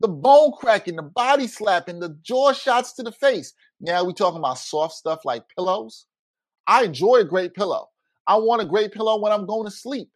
the 0.00 0.08
bone 0.08 0.52
cracking, 0.58 0.96
the 0.96 1.02
body 1.02 1.46
slapping, 1.46 2.00
the 2.00 2.16
jaw 2.22 2.52
shots 2.52 2.92
to 2.94 3.02
the 3.02 3.12
face. 3.12 3.52
Now 3.80 4.04
we 4.04 4.14
talking 4.14 4.38
about 4.38 4.58
soft 4.58 4.94
stuff 4.94 5.24
like 5.24 5.44
pillows. 5.56 6.06
I 6.66 6.84
enjoy 6.84 7.16
a 7.16 7.24
great 7.24 7.54
pillow. 7.54 7.88
I 8.26 8.36
want 8.36 8.62
a 8.62 8.64
great 8.64 8.92
pillow 8.92 9.18
when 9.20 9.32
I'm 9.32 9.46
going 9.46 9.64
to 9.64 9.70
sleep. 9.70 10.08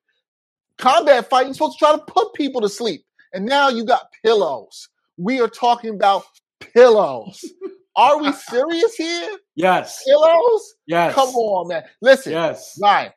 Combat 0.79 1.29
fighting, 1.29 1.53
supposed 1.55 1.79
to 1.79 1.85
try 1.85 1.93
to 1.93 2.03
put 2.07 2.35
people 2.35 2.61
to 2.61 2.69
sleep. 2.69 3.05
And 3.33 3.45
now 3.47 3.69
you 3.69 3.85
got 3.85 4.09
pillows. 4.25 4.89
We 5.17 5.41
are 5.41 5.49
talking 5.49 5.91
about 5.95 6.25
pillows. 6.61 7.45
Are 7.97 8.21
we 8.21 8.31
serious 8.51 8.95
here? 8.95 9.29
Yes. 9.55 10.05
Pillows? 10.07 10.75
Yes. 10.87 11.15
Come 11.15 11.31
on, 11.35 11.69
man. 11.69 11.83
Listen, 12.03 12.33
Yes. 12.33 12.79
Ryan, 12.81 13.13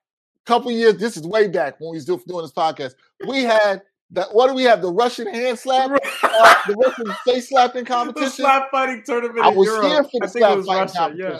couple 0.46 0.72
years, 0.72 0.98
this 0.98 1.18
is 1.18 1.24
way 1.28 1.48
back 1.48 1.80
when 1.80 1.92
we 1.92 1.98
was 1.98 2.06
doing, 2.06 2.22
this 2.26 2.52
podcast. 2.54 2.94
We 3.28 3.44
had 3.44 3.82
the 4.12 4.24
what 4.32 4.48
do 4.48 4.54
we 4.56 4.64
have? 4.64 4.82
The 4.82 4.92
Russian 4.92 5.28
hand 5.28 5.60
slap, 5.60 5.92
uh, 5.92 6.54
the 6.68 6.74
Russian 6.76 7.14
face 7.26 7.50
slapping 7.50 7.86
competition. 7.86 8.26
The 8.30 8.36
slap 8.36 8.72
fighting 8.72 9.04
tournament 9.06 9.46
I 9.46 9.50
in 9.52 9.56
was 9.58 9.68
Europe. 9.68 9.86
here 9.86 10.04
for 10.04 10.10
I 10.24 10.26
the 10.26 10.28
slap 10.30 10.66
fighting 10.66 10.66
Russia. 10.68 11.14
Yeah. 11.16 11.40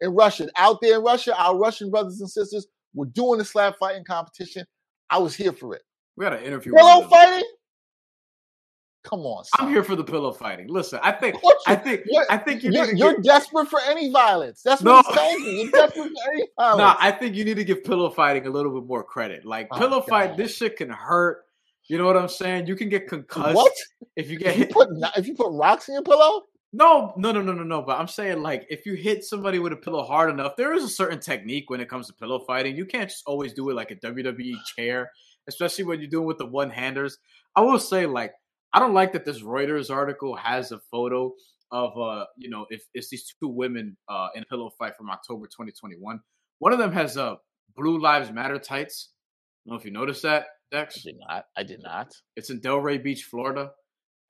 In 0.00 0.10
Russia. 0.14 0.48
Out 0.56 0.78
there 0.80 0.98
in 0.98 1.04
Russia, 1.04 1.36
our 1.38 1.56
Russian 1.56 1.90
brothers 1.90 2.20
and 2.20 2.30
sisters 2.30 2.66
were 2.94 3.06
doing 3.06 3.38
the 3.38 3.44
slap 3.44 3.76
fighting 3.78 4.04
competition. 4.04 4.64
I 5.10 5.18
was 5.18 5.34
here 5.34 5.52
for 5.52 5.74
it. 5.74 5.82
We 6.16 6.24
had 6.24 6.34
an 6.34 6.42
interview. 6.44 6.72
Pillow 6.74 7.06
fighting? 7.08 7.48
Come 9.02 9.20
on, 9.20 9.44
son. 9.44 9.66
I'm 9.66 9.72
here 9.72 9.82
for 9.82 9.96
the 9.96 10.04
pillow 10.04 10.30
fighting. 10.30 10.68
Listen, 10.68 11.00
I 11.02 11.12
think 11.12 11.42
What 11.42 11.56
I 11.66 11.72
you- 11.72 11.78
think 11.78 12.02
you're- 12.04 12.26
I 12.28 12.36
think 12.36 12.62
you 12.62 12.70
You're, 12.70 12.94
you're 12.94 13.14
give, 13.14 13.22
desperate 13.24 13.66
for 13.68 13.80
any 13.80 14.10
violence. 14.10 14.60
That's 14.62 14.82
No. 14.82 14.96
what 14.96 15.06
telling 15.14 15.40
you. 15.42 15.50
You're 15.52 15.70
desperate 15.70 16.10
for 16.10 16.30
any 16.32 16.46
violence. 16.58 16.78
Nah, 16.78 16.96
I 17.00 17.10
think 17.12 17.34
you 17.34 17.44
need 17.46 17.56
to 17.56 17.64
give 17.64 17.82
pillow 17.82 18.10
fighting 18.10 18.46
a 18.46 18.50
little 18.50 18.78
bit 18.78 18.86
more 18.86 19.02
credit. 19.02 19.46
Like 19.46 19.68
Oh, 19.70 19.78
pillow 19.78 20.00
fight, 20.02 20.36
this 20.36 20.54
shit 20.54 20.76
can 20.76 20.90
hurt. 20.90 21.44
You 21.88 21.96
know 21.96 22.04
what 22.04 22.16
I'm 22.18 22.28
saying? 22.28 22.66
You 22.66 22.76
can 22.76 22.90
get 22.90 23.08
concussed 23.08 23.56
what? 23.56 23.72
if 24.16 24.30
you 24.30 24.38
get 24.38 24.48
If 24.48 24.58
you 24.58 24.64
hit. 24.64 24.72
put 24.72 24.88
if 25.16 25.26
you 25.26 25.34
put 25.34 25.48
rocks 25.50 25.88
in 25.88 25.94
your 25.94 26.02
pillow? 26.04 26.42
No, 26.72 27.12
no, 27.16 27.32
no, 27.32 27.42
no, 27.42 27.52
no, 27.52 27.64
no. 27.64 27.82
But 27.82 27.98
I'm 27.98 28.06
saying 28.06 28.42
like 28.42 28.66
if 28.70 28.86
you 28.86 28.94
hit 28.94 29.24
somebody 29.24 29.58
with 29.58 29.72
a 29.72 29.76
pillow 29.76 30.04
hard 30.04 30.30
enough, 30.30 30.54
there 30.56 30.72
is 30.72 30.84
a 30.84 30.88
certain 30.88 31.18
technique 31.18 31.68
when 31.68 31.80
it 31.80 31.88
comes 31.88 32.06
to 32.06 32.12
pillow 32.14 32.44
fighting. 32.46 32.76
You 32.76 32.86
can't 32.86 33.10
just 33.10 33.24
always 33.26 33.52
do 33.52 33.68
it 33.70 33.74
like 33.74 33.90
a 33.90 33.96
WWE 33.96 34.54
chair, 34.76 35.10
especially 35.48 35.84
when 35.84 36.00
you're 36.00 36.10
doing 36.10 36.26
with 36.26 36.38
the 36.38 36.46
one 36.46 36.70
handers. 36.70 37.18
I 37.56 37.62
will 37.62 37.80
say 37.80 38.06
like 38.06 38.32
I 38.72 38.78
don't 38.78 38.94
like 38.94 39.12
that 39.14 39.24
this 39.24 39.42
Reuters 39.42 39.90
article 39.90 40.36
has 40.36 40.70
a 40.70 40.78
photo 40.90 41.32
of 41.72 41.98
uh 41.98 42.26
you 42.36 42.50
know 42.50 42.66
if 42.70 42.84
it's 42.94 43.10
these 43.10 43.34
two 43.40 43.48
women 43.48 43.96
uh 44.08 44.28
in 44.36 44.44
a 44.44 44.46
pillow 44.46 44.70
fight 44.78 44.96
from 44.96 45.10
October 45.10 45.46
2021. 45.46 46.20
One 46.60 46.72
of 46.72 46.78
them 46.78 46.92
has 46.92 47.16
uh 47.16 47.34
Blue 47.76 48.00
Lives 48.00 48.30
Matter 48.30 48.58
tights. 48.60 49.10
I 49.66 49.70
don't 49.70 49.74
know 49.74 49.80
if 49.80 49.84
you 49.84 49.90
noticed 49.90 50.22
that, 50.22 50.46
I 50.72 50.86
did 51.02 51.16
not. 51.18 51.44
I 51.56 51.62
did 51.64 51.82
not. 51.82 52.12
It's 52.36 52.50
in 52.50 52.60
Delray 52.60 53.02
Beach, 53.02 53.24
Florida, 53.24 53.70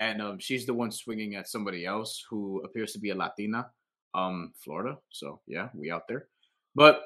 and 0.00 0.22
um, 0.22 0.38
she's 0.38 0.66
the 0.66 0.74
one 0.74 0.90
swinging 0.90 1.36
at 1.36 1.48
somebody 1.48 1.84
else 1.84 2.24
who 2.28 2.62
appears 2.64 2.92
to 2.92 2.98
be 2.98 3.10
a 3.10 3.14
Latina, 3.14 3.68
um, 4.14 4.52
Florida. 4.56 4.98
So 5.10 5.40
yeah, 5.46 5.68
we 5.74 5.90
out 5.90 6.08
there. 6.08 6.26
But 6.74 7.02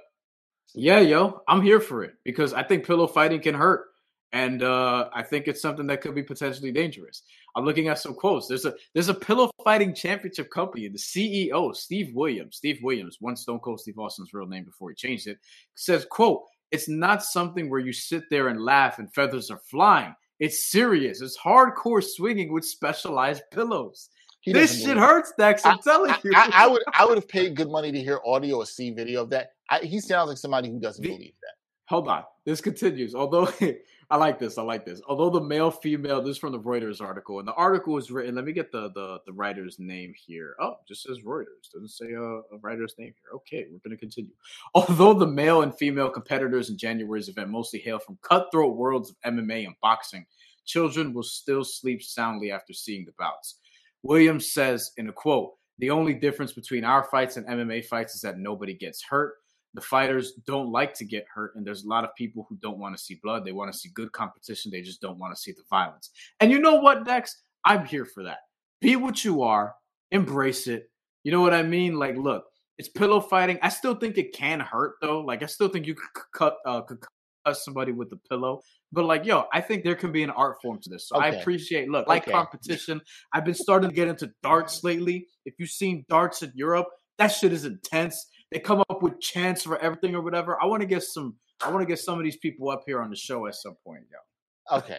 yeah, 0.74 1.01
yo, 1.01 1.42
I'm 1.49 1.61
here 1.61 1.80
for 1.80 2.05
it 2.05 2.14
because 2.24 2.55
I 2.55 2.62
think 2.62 2.86
pillow 2.86 3.09
fighting 3.09 3.40
can 3.40 3.55
hurt, 3.55 3.86
and 4.32 4.62
uh, 4.62 5.09
I 5.12 5.22
think 5.22 5.49
it's 5.49 5.61
something 5.61 5.86
that 5.88 6.01
could 6.01 6.14
be 6.14 6.22
potentially 6.22 6.72
dangerous. 6.72 7.22
I'm 7.57 7.64
looking 7.64 7.88
at 7.88 7.99
some 7.99 8.14
quotes. 8.14 8.47
There's 8.47 8.64
a 8.64 8.74
there's 8.95 9.09
a 9.09 9.14
pillow 9.14 9.51
fighting 9.62 9.92
championship 9.92 10.51
company. 10.51 10.88
The 10.88 10.99
CEO, 10.99 11.74
Steve 11.74 12.14
Williams, 12.14 12.57
Steve 12.57 12.78
Williams, 12.82 13.18
one 13.20 13.36
Stone 13.36 13.61
Cold 13.61 13.80
Steve 13.80 13.99
Austin's 13.99 14.32
real 14.32 14.47
name 14.47 14.64
before 14.64 14.90
he 14.90 14.95
changed 14.95 15.26
it, 15.26 15.38
says, 15.74 16.07
"quote 16.09 16.45
It's 16.70 16.88
not 16.88 17.24
something 17.24 17.68
where 17.68 17.80
you 17.80 17.92
sit 17.92 18.24
there 18.30 18.49
and 18.49 18.61
laugh 18.61 19.01
and 19.01 19.12
feathers 19.12 19.51
are 19.51 19.61
flying." 19.68 20.14
It's 20.45 20.66
serious. 20.70 21.20
It's 21.22 21.38
hardcore 21.38 22.03
swinging 22.05 22.53
with 22.53 22.64
specialized 22.64 23.42
pillows. 23.51 24.11
He 24.40 24.53
this 24.53 24.74
shit 24.76 24.88
believe- 24.88 24.99
hurts, 24.99 25.32
Dex. 25.38 25.64
I'm 25.64 25.78
telling 25.78 26.11
I, 26.11 26.18
you. 26.22 26.32
I, 26.36 26.51
I 26.53 26.66
would 26.66 26.82
I 26.92 27.05
would 27.07 27.16
have 27.16 27.28
paid 27.36 27.57
good 27.57 27.70
money 27.70 27.90
to 27.92 27.99
hear 27.99 28.20
audio 28.26 28.57
or 28.59 28.66
see 28.66 28.90
video 28.90 29.22
of 29.22 29.30
that. 29.30 29.53
I, 29.70 29.78
he 29.78 30.01
sounds 30.01 30.28
like 30.28 30.36
somebody 30.38 30.68
who 30.70 30.78
doesn't 30.78 31.03
The- 31.03 31.09
believe 31.09 31.32
that. 31.42 31.55
Hold 31.88 32.09
on. 32.09 32.24
This 32.45 32.61
continues. 32.61 33.14
Although 33.14 33.49
I 34.14 34.16
like 34.16 34.38
this, 34.38 34.58
I 34.58 34.62
like 34.62 34.84
this. 34.84 35.02
Although 35.08 35.28
the 35.28 35.40
male, 35.40 35.72
female, 35.72 36.22
this 36.22 36.36
is 36.36 36.38
from 36.38 36.52
the 36.52 36.60
Reuters 36.60 37.00
article, 37.00 37.40
and 37.40 37.48
the 37.48 37.54
article 37.54 37.98
is 37.98 38.12
written. 38.12 38.36
Let 38.36 38.44
me 38.44 38.52
get 38.52 38.70
the 38.70 38.92
the, 38.94 39.18
the 39.26 39.32
writer's 39.32 39.80
name 39.80 40.14
here. 40.14 40.54
Oh, 40.60 40.76
just 40.86 41.02
says 41.02 41.18
Reuters. 41.26 41.72
Doesn't 41.72 41.88
say 41.88 42.12
a, 42.12 42.22
a 42.22 42.58
writer's 42.62 42.94
name 42.96 43.12
here. 43.20 43.34
Okay, 43.34 43.66
we're 43.68 43.80
gonna 43.84 43.96
continue. 43.96 44.30
Although 44.76 45.14
the 45.14 45.26
male 45.26 45.62
and 45.62 45.76
female 45.76 46.10
competitors 46.10 46.70
in 46.70 46.78
January's 46.78 47.28
event 47.28 47.50
mostly 47.50 47.80
hail 47.80 47.98
from 47.98 48.16
cutthroat 48.22 48.76
worlds 48.76 49.10
of 49.10 49.34
MMA 49.34 49.66
and 49.66 49.74
boxing, 49.82 50.24
children 50.64 51.12
will 51.12 51.24
still 51.24 51.64
sleep 51.64 52.00
soundly 52.00 52.52
after 52.52 52.72
seeing 52.72 53.04
the 53.04 53.14
bouts. 53.18 53.58
Williams 54.04 54.52
says 54.52 54.92
in 54.96 55.08
a 55.08 55.12
quote, 55.12 55.54
"The 55.78 55.90
only 55.90 56.14
difference 56.14 56.52
between 56.52 56.84
our 56.84 57.02
fights 57.02 57.36
and 57.36 57.48
MMA 57.48 57.84
fights 57.86 58.14
is 58.14 58.20
that 58.20 58.38
nobody 58.38 58.74
gets 58.74 59.02
hurt." 59.02 59.34
The 59.74 59.80
fighters 59.80 60.32
don't 60.46 60.70
like 60.70 60.94
to 60.94 61.04
get 61.04 61.26
hurt 61.32 61.54
and 61.56 61.66
there's 61.66 61.84
a 61.84 61.88
lot 61.88 62.04
of 62.04 62.14
people 62.14 62.46
who 62.48 62.56
don't 62.62 62.78
want 62.78 62.96
to 62.96 63.02
see 63.02 63.18
blood 63.22 63.44
they 63.44 63.52
want 63.52 63.70
to 63.72 63.78
see 63.78 63.90
good 63.92 64.12
competition 64.12 64.70
they 64.70 64.80
just 64.80 65.00
don't 65.00 65.18
want 65.18 65.34
to 65.34 65.40
see 65.40 65.52
the 65.52 65.62
violence. 65.68 66.10
And 66.40 66.50
you 66.50 66.58
know 66.60 66.76
what 66.76 67.04
dex? 67.04 67.42
I'm 67.64 67.84
here 67.84 68.04
for 68.04 68.22
that. 68.24 68.38
Be 68.80 68.96
what 68.96 69.24
you 69.24 69.42
are 69.42 69.74
embrace 70.10 70.66
it. 70.68 70.90
You 71.24 71.32
know 71.32 71.40
what 71.40 71.54
i 71.54 71.62
mean? 71.62 71.98
Like 71.98 72.16
look 72.16 72.44
it's 72.78 72.88
pillow 72.88 73.20
fighting. 73.20 73.58
I 73.62 73.68
still 73.68 73.94
think 73.94 74.18
it 74.18 74.32
can 74.32 74.60
hurt 74.60 74.94
though. 75.02 75.20
Like 75.20 75.42
i 75.42 75.46
still 75.46 75.68
think 75.68 75.86
you 75.86 75.94
could 75.94 76.24
cut 76.34 76.56
uh, 76.64 76.80
could 76.82 77.00
cut 77.44 77.56
somebody 77.56 77.92
with 77.92 78.12
a 78.12 78.18
pillow. 78.28 78.60
But 78.92 79.06
like 79.06 79.24
yo 79.24 79.46
i 79.52 79.60
think 79.60 79.82
there 79.82 79.96
can 79.96 80.12
be 80.12 80.22
an 80.22 80.30
art 80.30 80.56
form 80.62 80.78
to 80.82 80.88
this. 80.88 81.08
So 81.08 81.16
i 81.16 81.28
appreciate 81.28 81.90
look 81.90 82.06
like 82.06 82.22
Okay. 82.22 82.32
competition 82.32 83.00
i've 83.32 83.44
been 83.44 83.54
starting 83.54 83.90
to 83.90 83.94
get 83.94 84.08
into 84.08 84.30
darts 84.42 84.84
lately. 84.84 85.26
If 85.44 85.54
you've 85.58 85.70
seen 85.70 86.04
darts 86.08 86.42
in 86.42 86.52
europe 86.54 86.86
that 87.18 87.28
shit 87.28 87.52
is 87.52 87.64
intense 87.64 88.26
they 88.53 88.59
come 88.61 88.82
up 88.90 89.03
with 89.03 89.20
chants 89.20 89.62
for 89.62 89.78
everything 89.78 90.14
or 90.14 90.20
whatever. 90.22 90.61
I 90.62 90.66
want 90.66 90.80
to 90.82 90.86
get 90.86 91.03
some. 91.03 91.36
I 91.64 91.70
want 91.70 91.82
to 91.82 91.86
get 91.86 91.99
some 91.99 92.18
of 92.18 92.24
these 92.24 92.36
people 92.36 92.68
up 92.70 92.82
here 92.86 93.01
on 93.01 93.11
the 93.11 93.16
show 93.16 93.47
at 93.47 93.55
some 93.55 93.76
point, 93.86 94.03
yo. 94.11 94.76
Okay. 94.78 94.99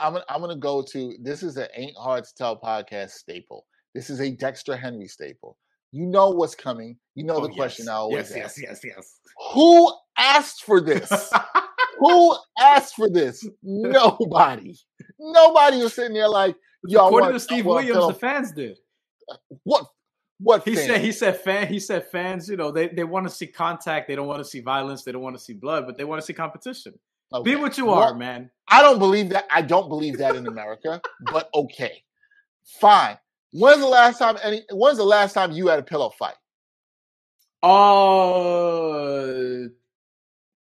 I'm 0.00 0.12
gonna, 0.14 0.24
I'm 0.28 0.40
gonna 0.40 0.56
go 0.56 0.82
to 0.92 1.14
this 1.22 1.42
is 1.42 1.56
an 1.56 1.68
Ain't 1.74 1.96
Hard 1.96 2.24
to 2.24 2.30
Tell 2.36 2.58
podcast 2.60 3.10
staple. 3.10 3.66
This 3.94 4.10
is 4.10 4.20
a 4.20 4.30
Dexter 4.30 4.76
Henry 4.76 5.06
staple. 5.06 5.56
You 5.92 6.06
know 6.06 6.30
what's 6.30 6.54
coming. 6.54 6.96
You 7.14 7.24
know 7.24 7.36
Oh, 7.36 7.46
the 7.46 7.52
question. 7.52 7.88
I 7.88 7.92
always 7.94 8.30
yes, 8.30 8.44
ask. 8.50 8.62
yes, 8.62 8.80
yes, 8.84 8.94
yes. 8.96 9.18
Who 9.54 9.92
asked 10.18 10.64
for 10.64 10.80
this? 10.80 11.10
Who 11.98 12.36
asked 12.60 12.94
for 12.94 13.08
this? 13.10 13.44
Nobody. 13.62 14.76
Nobody 15.18 15.78
was 15.82 15.94
sitting 15.94 16.14
there 16.14 16.28
like, 16.28 16.54
yo, 16.86 17.06
According 17.06 17.30
want- 17.30 17.34
to 17.36 17.40
Steve 17.40 17.66
Williams, 17.66 18.06
the 18.06 18.14
fans 18.14 18.52
did. 18.52 18.76
Uh, 19.30 19.36
what? 19.64 19.86
What? 20.42 20.64
He 20.64 20.74
fan? 20.74 20.86
said 20.86 21.00
he 21.02 21.12
said 21.12 21.40
fan 21.40 21.68
he 21.68 21.78
said 21.78 22.06
fans, 22.06 22.48
you 22.48 22.56
know, 22.56 22.70
they, 22.70 22.88
they 22.88 23.04
want 23.04 23.28
to 23.28 23.34
see 23.34 23.46
contact, 23.46 24.08
they 24.08 24.16
don't 24.16 24.26
want 24.26 24.40
to 24.40 24.44
see 24.44 24.60
violence, 24.60 25.04
they 25.04 25.12
don't 25.12 25.22
want 25.22 25.36
to 25.36 25.42
see 25.42 25.52
blood, 25.52 25.86
but 25.86 25.98
they 25.98 26.04
want 26.04 26.20
to 26.20 26.26
see 26.26 26.32
competition. 26.32 26.94
Okay. 27.32 27.54
Be 27.54 27.56
what 27.56 27.78
you 27.78 27.86
Well, 27.86 27.94
are, 27.96 28.14
man. 28.14 28.50
I 28.68 28.82
don't 28.82 28.98
believe 28.98 29.28
that. 29.30 29.46
I 29.50 29.62
don't 29.62 29.88
believe 29.88 30.18
that 30.18 30.34
in 30.36 30.46
America, 30.46 31.00
but 31.30 31.48
okay. 31.54 32.02
Fine. 32.64 33.18
When's 33.52 33.80
the 33.80 33.86
last 33.86 34.18
time 34.18 34.36
any 34.42 34.62
when's 34.72 34.98
the 34.98 35.04
last 35.04 35.32
time 35.34 35.52
you 35.52 35.68
had 35.68 35.78
a 35.78 35.82
pillow 35.82 36.10
fight? 36.10 36.34
Uh 37.62 39.68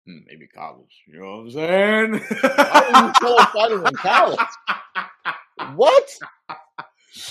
hmm, 0.07 0.18
maybe 0.27 0.47
college. 0.55 1.03
You 1.07 1.18
know 1.20 1.37
what 1.37 1.43
I'm 1.43 1.51
saying? 1.51 2.14
You 2.14 3.12
pillow 3.20 3.45
fighting 3.53 3.87
in 3.87 3.95
college? 3.97 4.39
What? 5.77 6.09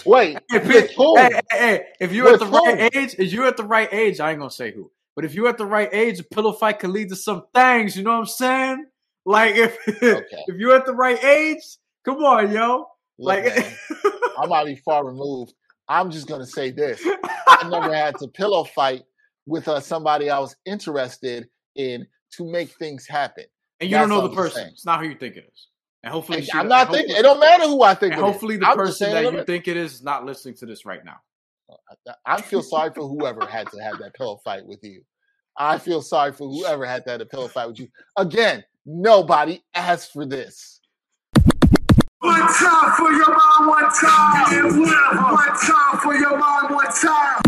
Wait, 0.05 0.39
If, 0.49 0.95
who? 0.95 1.17
hey, 1.17 1.29
hey, 1.51 1.57
hey, 1.59 1.85
if 1.99 2.11
you're 2.13 2.29
at 2.29 2.39
the 2.39 2.45
right 2.45 2.89
age, 2.95 3.15
if 3.17 3.33
you're 3.33 3.45
at 3.47 3.57
the 3.57 3.63
right 3.65 3.89
age, 3.93 4.19
I 4.19 4.31
ain't 4.31 4.39
gonna 4.39 4.49
say 4.51 4.71
who, 4.73 4.91
but 5.15 5.25
if 5.25 5.33
you're 5.33 5.47
at 5.47 5.57
the 5.57 5.65
right 5.65 5.89
age, 5.91 6.19
a 6.19 6.23
pillow 6.23 6.53
fight 6.53 6.79
can 6.79 6.93
lead 6.93 7.09
to 7.09 7.15
some 7.15 7.43
things. 7.53 7.95
You 7.97 8.03
know 8.03 8.11
what 8.11 8.19
I'm 8.19 8.25
saying? 8.25 8.85
Like 9.25 9.55
if 9.55 9.77
Okay. 9.87 10.25
if 10.47 10.55
you're 10.57 10.75
at 10.75 10.85
the 10.85 10.93
right 10.95 11.21
age, 11.23 11.61
come 12.05 12.17
on, 12.23 12.51
yo. 12.51 12.85
Look, 13.19 13.43
Like 13.43 13.45
man, 13.45 13.73
I 14.39 14.45
might 14.47 14.65
be 14.65 14.75
far 14.77 15.05
removed. 15.05 15.53
I'm 15.87 16.11
just 16.11 16.27
gonna 16.27 16.45
say 16.45 16.71
this: 16.71 17.05
I 17.47 17.67
never 17.69 17.93
had 17.95 18.17
to 18.19 18.27
pillow 18.27 18.63
fight 18.63 19.03
with 19.45 19.67
uh, 19.67 19.79
somebody 19.79 20.29
I 20.29 20.39
was 20.39 20.55
interested 20.65 21.47
in 21.75 22.07
to 22.37 22.49
make 22.49 22.69
things 22.77 23.05
happen. 23.07 23.45
and 23.79 23.89
you 23.89 23.97
don't 23.97 24.09
know 24.09 24.21
the 24.27 24.35
person. 24.35 24.69
It's 24.71 24.85
not 24.85 25.01
who 25.01 25.09
you 25.09 25.15
think 25.15 25.35
it 25.35 25.45
is. 25.51 25.67
And 26.03 26.11
hopefully, 26.11 26.39
And 26.39 26.47
she- 26.47 26.51
I'm 26.53 26.67
not 26.67 26.91
thinking. 26.91 27.15
It 27.15 27.21
don't 27.21 27.39
matter 27.39 27.63
who 27.63 27.81
I 27.83 27.93
think. 27.93 28.13
And 28.13 28.21
it 28.21 28.25
is. 28.25 28.31
hopefully, 28.33 28.57
the 28.57 28.67
I'm 28.67 28.75
person 28.75 29.11
that 29.11 29.31
you 29.31 29.43
think 29.45 29.67
it 29.67 29.77
is 29.77 29.93
is 29.95 30.03
not 30.03 30.25
listening 30.25 30.55
to 30.55 30.65
this 30.65 30.85
right 30.85 31.03
now. 31.03 31.21
I 32.25 32.41
feel 32.41 32.61
sorry 32.61 32.91
for 32.93 33.07
whoever 33.07 33.45
had 33.45 33.71
to 33.71 33.81
have 33.81 33.97
that 33.99 34.13
pillow 34.13 34.37
fight 34.43 34.65
with 34.65 34.83
you. 34.83 35.03
I 35.57 35.77
feel 35.77 36.01
sorry 36.01 36.33
for 36.33 36.47
whoever 36.49 36.85
had 36.85 37.05
to 37.05 37.11
have 37.11 37.21
a 37.21 37.25
pillow 37.25 37.47
fight 37.47 37.67
with 37.67 37.79
you. 37.79 37.87
Again, 38.17 38.63
nobody 38.85 39.63
asked 39.73 40.11
for 40.11 40.25
this. 40.25 40.81
One 42.19 42.39
time 42.39 42.91
for 42.97 43.11
your 43.11 43.29
mind, 43.29 43.67
one 43.67 43.91
time. 43.93 45.33
One 45.33 45.57
time 45.59 45.99
for 46.01 46.15
your 46.15 46.37
mind, 46.37 46.73
one 46.75 46.85
time. 46.87 47.41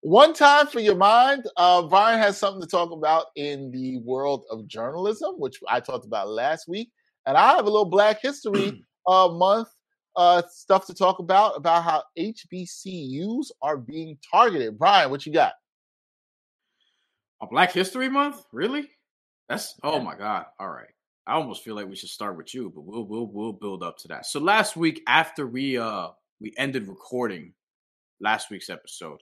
One 0.00 0.32
time 0.32 0.66
for 0.68 0.80
your 0.80 0.96
mind. 0.96 1.44
Uh, 1.56 1.82
Brian 1.82 2.18
has 2.18 2.38
something 2.38 2.60
to 2.62 2.68
talk 2.68 2.92
about 2.92 3.26
in 3.36 3.70
the 3.70 3.98
world 3.98 4.44
of 4.50 4.66
journalism, 4.66 5.34
which 5.38 5.58
I 5.68 5.80
talked 5.80 6.06
about 6.06 6.28
last 6.28 6.68
week. 6.68 6.90
And 7.28 7.36
I 7.36 7.56
have 7.56 7.66
a 7.66 7.70
little 7.70 7.84
Black 7.84 8.22
History 8.22 8.82
uh, 9.06 9.28
Month 9.28 9.68
uh, 10.16 10.40
stuff 10.50 10.86
to 10.86 10.94
talk 10.94 11.18
about 11.18 11.58
about 11.58 11.84
how 11.84 12.02
HBCUs 12.18 13.48
are 13.60 13.76
being 13.76 14.16
targeted. 14.32 14.78
Brian, 14.78 15.10
what 15.10 15.26
you 15.26 15.32
got? 15.34 15.52
A 17.42 17.46
Black 17.46 17.70
History 17.70 18.08
Month? 18.08 18.42
Really? 18.50 18.88
That's 19.46 19.74
oh 19.82 20.00
my 20.00 20.16
god! 20.16 20.46
All 20.58 20.70
right, 20.70 20.88
I 21.26 21.34
almost 21.34 21.62
feel 21.62 21.74
like 21.74 21.86
we 21.86 21.96
should 21.96 22.08
start 22.08 22.34
with 22.34 22.54
you, 22.54 22.72
but 22.74 22.86
we'll 22.86 23.04
we'll 23.04 23.26
we'll 23.26 23.52
build 23.52 23.82
up 23.82 23.98
to 23.98 24.08
that. 24.08 24.24
So 24.24 24.40
last 24.40 24.74
week, 24.74 25.02
after 25.06 25.46
we 25.46 25.76
uh 25.76 26.08
we 26.40 26.54
ended 26.56 26.88
recording 26.88 27.52
last 28.22 28.50
week's 28.50 28.70
episode, 28.70 29.20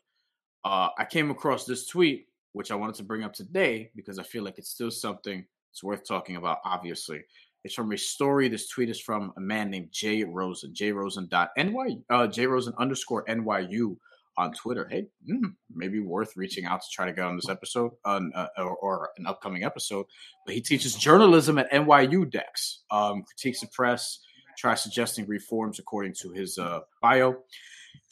uh, 0.65 0.91
I 0.97 1.05
came 1.07 1.33
across 1.33 1.65
this 1.65 1.89
tweet 1.89 2.29
which 2.53 2.71
I 2.71 2.75
wanted 2.75 2.95
to 2.95 3.03
bring 3.03 3.23
up 3.23 3.35
today 3.35 3.91
because 3.95 4.19
I 4.19 4.23
feel 4.23 4.43
like 4.43 4.57
it's 4.57 4.71
still 4.71 4.91
something 4.91 5.45
it's 5.77 5.85
worth 5.85 6.09
talking 6.09 6.37
about. 6.37 6.61
Obviously, 6.65 7.23
it's 7.67 7.75
from 7.75 7.91
a 7.91 7.99
story. 7.99 8.49
This 8.49 8.69
tweet 8.69 8.89
is 8.89 9.01
from 9.01 9.33
a 9.37 9.41
man 9.41 9.71
named 9.71 9.89
Jay 9.91 10.23
Rosen, 10.23 10.73
Jay 10.73 10.93
Rosen. 10.93 11.27
dot 11.27 11.51
jrosen.ny, 11.59 11.99
uh, 12.09 12.29
jrosen 12.29 12.73
underscore 12.79 13.25
NYU 13.25 13.97
on 14.39 14.53
Twitter. 14.53 14.87
Hey, 14.89 15.07
mm, 15.29 15.53
maybe 15.75 15.99
worth 15.99 16.37
reaching 16.37 16.65
out 16.65 16.81
to 16.83 16.87
try 16.93 17.07
to 17.07 17.13
get 17.13 17.25
on 17.25 17.35
this 17.35 17.49
episode 17.49 17.91
uh, 18.05 18.21
or, 18.57 18.77
or, 18.77 19.11
an 19.19 19.27
upcoming 19.27 19.65
episode. 19.65 20.07
But 20.45 20.55
he 20.55 20.61
teaches 20.61 20.95
journalism 20.95 21.59
at 21.59 21.69
NYU 21.73 22.31
Dex, 22.31 22.85
um, 22.93 23.25
critiques 23.25 23.63
the 23.63 23.67
press, 23.73 24.21
tries 24.57 24.81
suggesting 24.81 25.27
reforms 25.27 25.81
according 25.81 26.15
to 26.21 26.31
his 26.31 26.59
uh, 26.59 26.81
bio. 27.03 27.35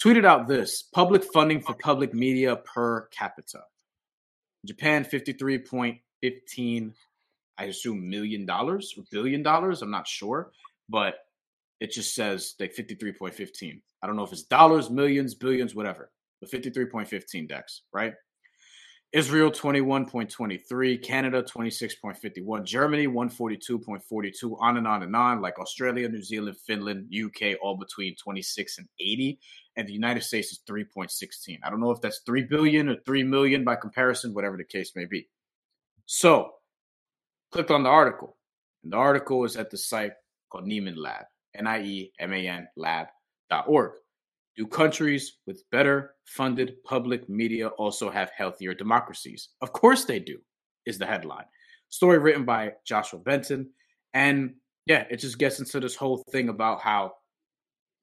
Tweeted 0.02 0.24
out 0.24 0.48
this 0.48 0.82
public 0.82 1.22
funding 1.32 1.60
for 1.60 1.74
public 1.74 2.12
media 2.12 2.56
per 2.56 3.06
capita. 3.08 3.60
Japan, 4.66 5.04
53.15 5.04 6.92
I 7.58 7.64
assume 7.64 8.08
million 8.08 8.46
dollars 8.46 8.94
or 8.96 9.04
billion 9.10 9.42
dollars. 9.42 9.82
I'm 9.82 9.90
not 9.90 10.08
sure, 10.08 10.50
but 10.88 11.14
it 11.80 11.92
just 11.92 12.14
says 12.14 12.54
like 12.58 12.74
53.15. 12.74 13.80
I 14.02 14.06
don't 14.06 14.16
know 14.16 14.24
if 14.24 14.32
it's 14.32 14.42
dollars, 14.42 14.90
millions, 14.90 15.34
billions, 15.34 15.74
whatever. 15.74 16.10
But 16.40 16.50
53.15 16.50 17.48
dex, 17.48 17.82
right? 17.92 18.14
Israel 19.14 19.48
21.23, 19.48 21.00
Canada 21.00 21.40
26.51, 21.40 22.64
Germany 22.64 23.06
142.42, 23.06 24.56
on 24.58 24.76
and 24.76 24.88
on 24.88 25.04
and 25.04 25.14
on, 25.14 25.40
like 25.40 25.56
Australia, 25.60 26.08
New 26.08 26.20
Zealand, 26.20 26.56
Finland, 26.66 27.08
UK, 27.14 27.56
all 27.62 27.76
between 27.76 28.16
26 28.16 28.78
and 28.78 28.88
80, 28.98 29.38
and 29.76 29.86
the 29.86 29.92
United 29.92 30.24
States 30.24 30.50
is 30.50 30.62
3.16. 30.68 31.58
I 31.62 31.70
don't 31.70 31.80
know 31.80 31.92
if 31.92 32.00
that's 32.00 32.22
3 32.26 32.42
billion 32.42 32.88
or 32.88 32.96
3 33.06 33.22
million 33.22 33.62
by 33.62 33.76
comparison, 33.76 34.34
whatever 34.34 34.56
the 34.56 34.64
case 34.64 34.96
may 34.96 35.04
be. 35.04 35.28
So 36.06 36.50
clicked 37.54 37.70
on 37.70 37.84
the 37.84 37.88
article. 37.88 38.36
And 38.82 38.92
the 38.92 38.96
article 38.96 39.44
is 39.44 39.56
at 39.56 39.70
the 39.70 39.78
site 39.78 40.12
called 40.50 40.66
Nieman 40.66 40.96
Lab, 40.96 41.24
N 41.56 41.68
I 41.68 41.82
E 41.82 42.12
M 42.18 42.32
A 42.32 42.48
N 42.48 42.66
lab.org. 42.76 43.92
Do 44.56 44.66
countries 44.66 45.38
with 45.46 45.62
better 45.70 46.14
funded 46.26 46.82
public 46.84 47.28
media 47.28 47.68
also 47.68 48.10
have 48.10 48.30
healthier 48.36 48.74
democracies? 48.74 49.50
Of 49.60 49.72
course 49.72 50.04
they 50.04 50.18
do, 50.18 50.38
is 50.84 50.98
the 50.98 51.06
headline. 51.06 51.44
Story 51.90 52.18
written 52.18 52.44
by 52.44 52.72
Joshua 52.84 53.20
Benton. 53.20 53.70
And 54.14 54.54
yeah, 54.86 55.04
it 55.08 55.18
just 55.18 55.38
gets 55.38 55.60
into 55.60 55.78
this 55.78 55.94
whole 55.94 56.24
thing 56.32 56.48
about 56.48 56.80
how 56.80 57.12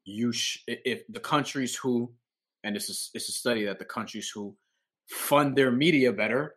you, 0.05 0.31
sh- 0.31 0.63
if 0.67 1.03
the 1.09 1.19
countries 1.19 1.75
who, 1.75 2.11
and 2.63 2.73
this 2.73 2.89
is 2.89 3.11
it's 3.13 3.27
a 3.27 3.33
study 3.33 3.65
that 3.65 3.79
the 3.79 3.85
countries 3.85 4.31
who 4.33 4.55
fund 5.09 5.57
their 5.57 5.71
media 5.71 6.13
better 6.13 6.55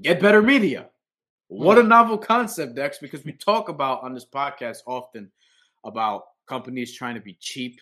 get 0.00 0.20
better 0.20 0.42
media. 0.42 0.88
What 1.54 1.76
a 1.76 1.82
novel 1.82 2.16
concept, 2.16 2.76
Dex, 2.76 2.98
because 2.98 3.24
we 3.26 3.32
talk 3.32 3.68
about 3.68 4.02
on 4.02 4.14
this 4.14 4.24
podcast 4.24 4.78
often 4.86 5.30
about 5.84 6.22
companies 6.48 6.96
trying 6.96 7.14
to 7.14 7.20
be 7.20 7.36
cheap 7.40 7.78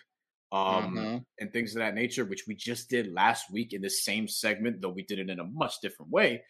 um, 0.51 0.95
mm-hmm. 0.95 1.17
and 1.39 1.53
things 1.53 1.73
of 1.73 1.79
that 1.79 1.95
nature, 1.95 2.25
which 2.25 2.47
we 2.47 2.53
just 2.53 2.89
did 2.89 3.13
last 3.13 3.49
week 3.49 3.71
in 3.71 3.81
the 3.81 3.89
same 3.89 4.27
segment, 4.27 4.81
though 4.81 4.89
we 4.89 5.03
did 5.03 5.19
it 5.19 5.29
in 5.29 5.39
a 5.39 5.45
much 5.45 5.79
different 5.81 6.11
way. 6.11 6.43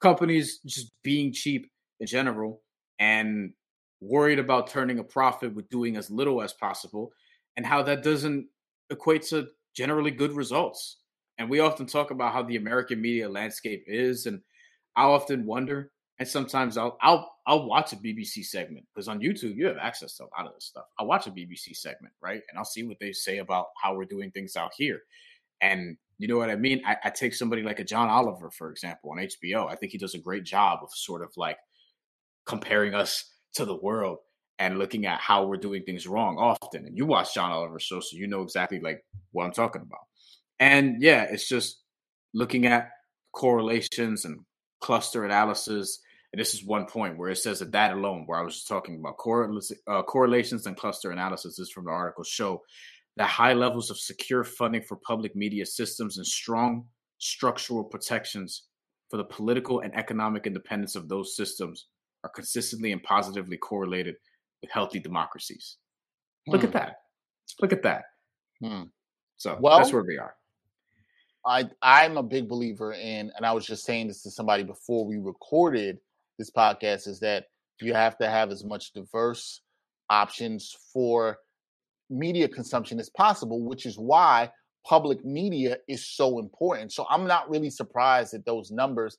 Companies 0.00 0.60
just 0.66 0.92
being 1.02 1.32
cheap 1.32 1.70
in 2.00 2.06
general 2.06 2.60
and 2.98 3.54
worried 4.02 4.38
about 4.38 4.68
turning 4.68 4.98
a 4.98 5.04
profit 5.04 5.54
with 5.54 5.70
doing 5.70 5.96
as 5.96 6.10
little 6.10 6.42
as 6.42 6.52
possible, 6.52 7.10
and 7.56 7.64
how 7.64 7.82
that 7.82 8.02
doesn't 8.02 8.46
equate 8.90 9.22
to 9.22 9.48
generally 9.74 10.10
good 10.10 10.32
results. 10.32 10.98
And 11.38 11.48
we 11.48 11.60
often 11.60 11.86
talk 11.86 12.10
about 12.10 12.34
how 12.34 12.42
the 12.42 12.56
American 12.56 13.00
media 13.00 13.30
landscape 13.30 13.84
is, 13.86 14.26
and 14.26 14.42
I 14.94 15.04
often 15.04 15.46
wonder 15.46 15.90
and 16.18 16.28
sometimes 16.28 16.76
I'll 16.76 16.96
I'll 17.02 17.30
I'll 17.46 17.66
watch 17.66 17.92
a 17.92 17.96
BBC 17.96 18.44
segment 18.44 18.86
because 18.94 19.08
on 19.08 19.20
YouTube 19.20 19.56
you 19.56 19.66
have 19.66 19.76
access 19.76 20.16
to 20.16 20.24
a 20.24 20.32
lot 20.36 20.46
of 20.46 20.54
this 20.54 20.64
stuff. 20.64 20.84
I'll 20.98 21.06
watch 21.06 21.26
a 21.26 21.30
BBC 21.30 21.76
segment, 21.76 22.14
right? 22.22 22.42
And 22.48 22.58
I'll 22.58 22.64
see 22.64 22.82
what 22.82 22.98
they 23.00 23.12
say 23.12 23.38
about 23.38 23.66
how 23.82 23.94
we're 23.94 24.06
doing 24.06 24.30
things 24.30 24.56
out 24.56 24.72
here. 24.76 25.00
And 25.60 25.96
you 26.18 26.28
know 26.28 26.38
what 26.38 26.50
I 26.50 26.56
mean? 26.56 26.82
I, 26.86 26.96
I 27.04 27.10
take 27.10 27.34
somebody 27.34 27.62
like 27.62 27.80
a 27.80 27.84
John 27.84 28.08
Oliver, 28.08 28.50
for 28.50 28.70
example, 28.70 29.10
on 29.10 29.18
HBO. 29.18 29.70
I 29.70 29.74
think 29.76 29.92
he 29.92 29.98
does 29.98 30.14
a 30.14 30.18
great 30.18 30.44
job 30.44 30.80
of 30.82 30.88
sort 30.92 31.22
of 31.22 31.30
like 31.36 31.58
comparing 32.46 32.94
us 32.94 33.32
to 33.54 33.64
the 33.64 33.76
world 33.76 34.18
and 34.58 34.78
looking 34.78 35.04
at 35.04 35.20
how 35.20 35.46
we're 35.46 35.58
doing 35.58 35.82
things 35.82 36.06
wrong 36.06 36.38
often. 36.38 36.86
And 36.86 36.96
you 36.96 37.04
watch 37.04 37.34
John 37.34 37.50
Oliver 37.50 37.78
show, 37.78 38.00
so 38.00 38.16
you 38.16 38.26
know 38.26 38.42
exactly 38.42 38.80
like 38.80 39.04
what 39.32 39.44
I'm 39.44 39.52
talking 39.52 39.82
about. 39.82 40.00
And 40.58 41.02
yeah, 41.02 41.24
it's 41.24 41.46
just 41.46 41.82
looking 42.32 42.64
at 42.64 42.88
correlations 43.32 44.24
and 44.24 44.40
cluster 44.80 45.24
analysis 45.24 46.00
and 46.36 46.40
this 46.42 46.52
is 46.52 46.66
one 46.66 46.84
point 46.84 47.16
where 47.16 47.30
it 47.30 47.38
says 47.38 47.60
that 47.60 47.72
that 47.72 47.94
alone, 47.94 48.24
where 48.26 48.38
I 48.38 48.42
was 48.42 48.56
just 48.56 48.68
talking 48.68 48.96
about 48.96 49.14
uh, 49.86 50.02
correlations 50.02 50.66
and 50.66 50.76
cluster 50.76 51.10
analysis, 51.10 51.58
is 51.58 51.70
from 51.70 51.86
the 51.86 51.90
article 51.90 52.24
show 52.24 52.62
that 53.16 53.26
high 53.26 53.54
levels 53.54 53.90
of 53.90 53.98
secure 53.98 54.44
funding 54.44 54.82
for 54.82 54.98
public 54.98 55.34
media 55.34 55.64
systems 55.64 56.18
and 56.18 56.26
strong 56.26 56.84
structural 57.16 57.82
protections 57.82 58.64
for 59.08 59.16
the 59.16 59.24
political 59.24 59.80
and 59.80 59.96
economic 59.96 60.46
independence 60.46 60.94
of 60.94 61.08
those 61.08 61.34
systems 61.34 61.86
are 62.22 62.28
consistently 62.28 62.92
and 62.92 63.02
positively 63.02 63.56
correlated 63.56 64.16
with 64.60 64.70
healthy 64.70 64.98
democracies. 64.98 65.78
Hmm. 66.44 66.52
Look 66.52 66.64
at 66.64 66.68
hmm. 66.68 66.76
that. 66.76 66.96
Look 67.62 67.72
at 67.72 67.82
that. 67.82 68.02
Hmm. 68.62 68.82
So 69.38 69.56
well, 69.58 69.78
that's 69.78 69.90
where 69.90 70.04
we 70.06 70.18
are. 70.18 70.34
I 71.46 71.64
I'm 71.80 72.18
a 72.18 72.22
big 72.22 72.46
believer 72.46 72.92
in, 72.92 73.32
and 73.34 73.46
I 73.46 73.52
was 73.52 73.64
just 73.64 73.86
saying 73.86 74.08
this 74.08 74.22
to 74.24 74.30
somebody 74.30 74.64
before 74.64 75.06
we 75.06 75.16
recorded 75.16 75.96
this 76.38 76.50
podcast 76.50 77.06
is 77.08 77.20
that 77.20 77.46
you 77.80 77.94
have 77.94 78.16
to 78.18 78.28
have 78.28 78.50
as 78.50 78.64
much 78.64 78.92
diverse 78.92 79.62
options 80.08 80.74
for 80.92 81.38
media 82.08 82.48
consumption 82.48 83.00
as 83.00 83.10
possible, 83.10 83.62
which 83.62 83.86
is 83.86 83.98
why 83.98 84.50
public 84.86 85.24
media 85.24 85.78
is 85.88 86.08
so 86.08 86.38
important. 86.38 86.92
So 86.92 87.06
I'm 87.10 87.26
not 87.26 87.50
really 87.50 87.70
surprised 87.70 88.34
at 88.34 88.46
those 88.46 88.70
numbers. 88.70 89.16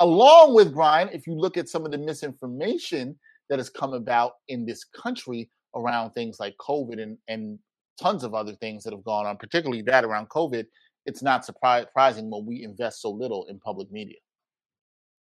Along 0.00 0.54
with 0.54 0.74
Brian, 0.74 1.08
if 1.12 1.26
you 1.26 1.34
look 1.34 1.56
at 1.56 1.68
some 1.68 1.84
of 1.84 1.90
the 1.90 1.98
misinformation 1.98 3.18
that 3.48 3.58
has 3.58 3.70
come 3.70 3.94
about 3.94 4.34
in 4.48 4.66
this 4.66 4.84
country 4.84 5.50
around 5.74 6.10
things 6.10 6.38
like 6.38 6.54
COVID 6.60 7.00
and, 7.00 7.16
and 7.28 7.58
tons 8.00 8.22
of 8.22 8.34
other 8.34 8.54
things 8.54 8.84
that 8.84 8.92
have 8.92 9.04
gone 9.04 9.26
on, 9.26 9.36
particularly 9.36 9.82
that 9.82 10.04
around 10.04 10.28
COVID, 10.28 10.66
it's 11.06 11.22
not 11.22 11.44
surprising 11.44 12.30
when 12.30 12.44
we 12.44 12.62
invest 12.62 13.00
so 13.00 13.10
little 13.10 13.46
in 13.46 13.58
public 13.58 13.90
media. 13.90 14.18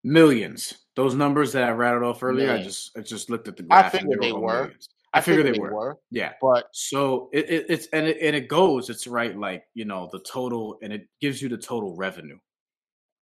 Millions. 0.05 0.75
Those 0.97 1.15
numbers 1.15 1.53
that 1.53 1.65
I 1.65 1.71
rattled 1.71 2.05
off 2.05 2.23
earlier, 2.23 2.53
I 2.53 2.63
just 2.63 2.97
I 2.97 3.01
just 3.01 3.31
looked 3.31 3.49
at 3.49 3.57
the 3.57 3.63
graph. 3.65 3.95
I 3.95 3.99
figured 3.99 4.21
they 4.21 4.33
were. 4.33 4.71
I, 5.13 5.19
I 5.19 5.21
figured, 5.21 5.47
they, 5.47 5.59
were. 5.59 5.73
were. 5.73 5.99
Yeah, 6.11 6.33
but 6.43 6.67
so 6.73 7.31
it, 7.33 7.49
it, 7.49 7.67
it's 7.69 7.87
and 7.87 8.07
it 8.07 8.19
and 8.21 8.37
it 8.37 8.49
goes. 8.49 8.91
It's 8.91 9.07
right, 9.07 9.37
like 9.37 9.65
you 9.73 9.87
know 9.87 10.09
the 10.13 10.21
total, 10.21 10.79
and 10.83 10.93
it 10.93 11.09
gives 11.21 11.41
you 11.41 11.49
the 11.49 11.57
total 11.57 11.97
revenue, 11.97 12.39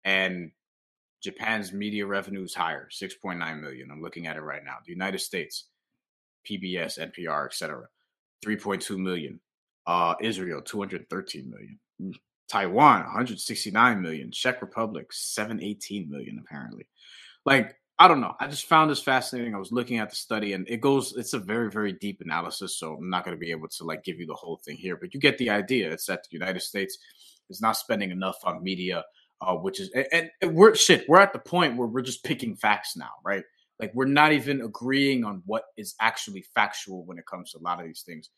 and 0.04 0.50
Japan's 1.22 1.72
media 1.72 2.04
revenue 2.04 2.42
is 2.42 2.54
higher, 2.54 2.88
six 2.90 3.14
point 3.14 3.38
nine 3.38 3.60
million. 3.62 3.90
I'm 3.90 4.02
looking 4.02 4.26
at 4.26 4.36
it 4.36 4.42
right 4.42 4.64
now. 4.64 4.76
The 4.84 4.92
United 4.92 5.20
States, 5.20 5.66
PBS, 6.50 6.98
NPR, 6.98 7.46
etc., 7.46 7.86
three 8.42 8.56
point 8.56 8.82
two 8.82 8.98
million. 8.98 9.40
Uh, 9.86 10.14
Israel, 10.20 10.62
two 10.62 10.78
hundred 10.78 11.08
thirteen 11.08 11.48
million. 11.48 11.78
Taiwan 12.52 13.00
169 13.00 14.02
million, 14.02 14.30
Czech 14.30 14.60
Republic 14.60 15.12
718 15.12 16.10
million 16.10 16.42
apparently. 16.44 16.86
Like 17.46 17.76
I 17.98 18.08
don't 18.08 18.20
know. 18.20 18.34
I 18.40 18.48
just 18.48 18.66
found 18.66 18.90
this 18.90 19.02
fascinating. 19.02 19.54
I 19.54 19.58
was 19.58 19.70
looking 19.70 19.98
at 19.98 20.10
the 20.10 20.16
study 20.16 20.54
and 20.54 20.68
it 20.68 20.80
goes 20.80 21.14
it's 21.16 21.34
a 21.34 21.38
very 21.38 21.70
very 21.70 21.92
deep 21.92 22.20
analysis, 22.20 22.78
so 22.78 22.94
I'm 22.94 23.10
not 23.10 23.24
going 23.24 23.36
to 23.36 23.40
be 23.40 23.50
able 23.50 23.68
to 23.68 23.84
like 23.84 24.04
give 24.04 24.20
you 24.20 24.26
the 24.26 24.34
whole 24.34 24.60
thing 24.64 24.76
here, 24.76 24.96
but 24.96 25.14
you 25.14 25.20
get 25.20 25.38
the 25.38 25.50
idea. 25.50 25.90
It's 25.90 26.06
that 26.06 26.24
the 26.24 26.36
United 26.36 26.60
States 26.60 26.98
is 27.48 27.60
not 27.60 27.76
spending 27.76 28.10
enough 28.10 28.36
on 28.44 28.62
media 28.62 29.04
uh, 29.42 29.54
which 29.56 29.80
is 29.80 29.90
and, 30.12 30.30
and 30.40 30.54
we're 30.54 30.74
shit, 30.74 31.08
we're 31.08 31.20
at 31.20 31.32
the 31.32 31.38
point 31.38 31.76
where 31.76 31.88
we're 31.88 32.02
just 32.02 32.24
picking 32.24 32.54
facts 32.54 32.96
now, 32.96 33.10
right? 33.24 33.42
Like 33.80 33.92
we're 33.94 34.04
not 34.04 34.32
even 34.32 34.60
agreeing 34.60 35.24
on 35.24 35.42
what 35.46 35.64
is 35.76 35.94
actually 36.00 36.44
factual 36.54 37.04
when 37.04 37.18
it 37.18 37.26
comes 37.26 37.50
to 37.50 37.58
a 37.58 37.62
lot 37.62 37.80
of 37.80 37.86
these 37.86 38.02
things, 38.06 38.30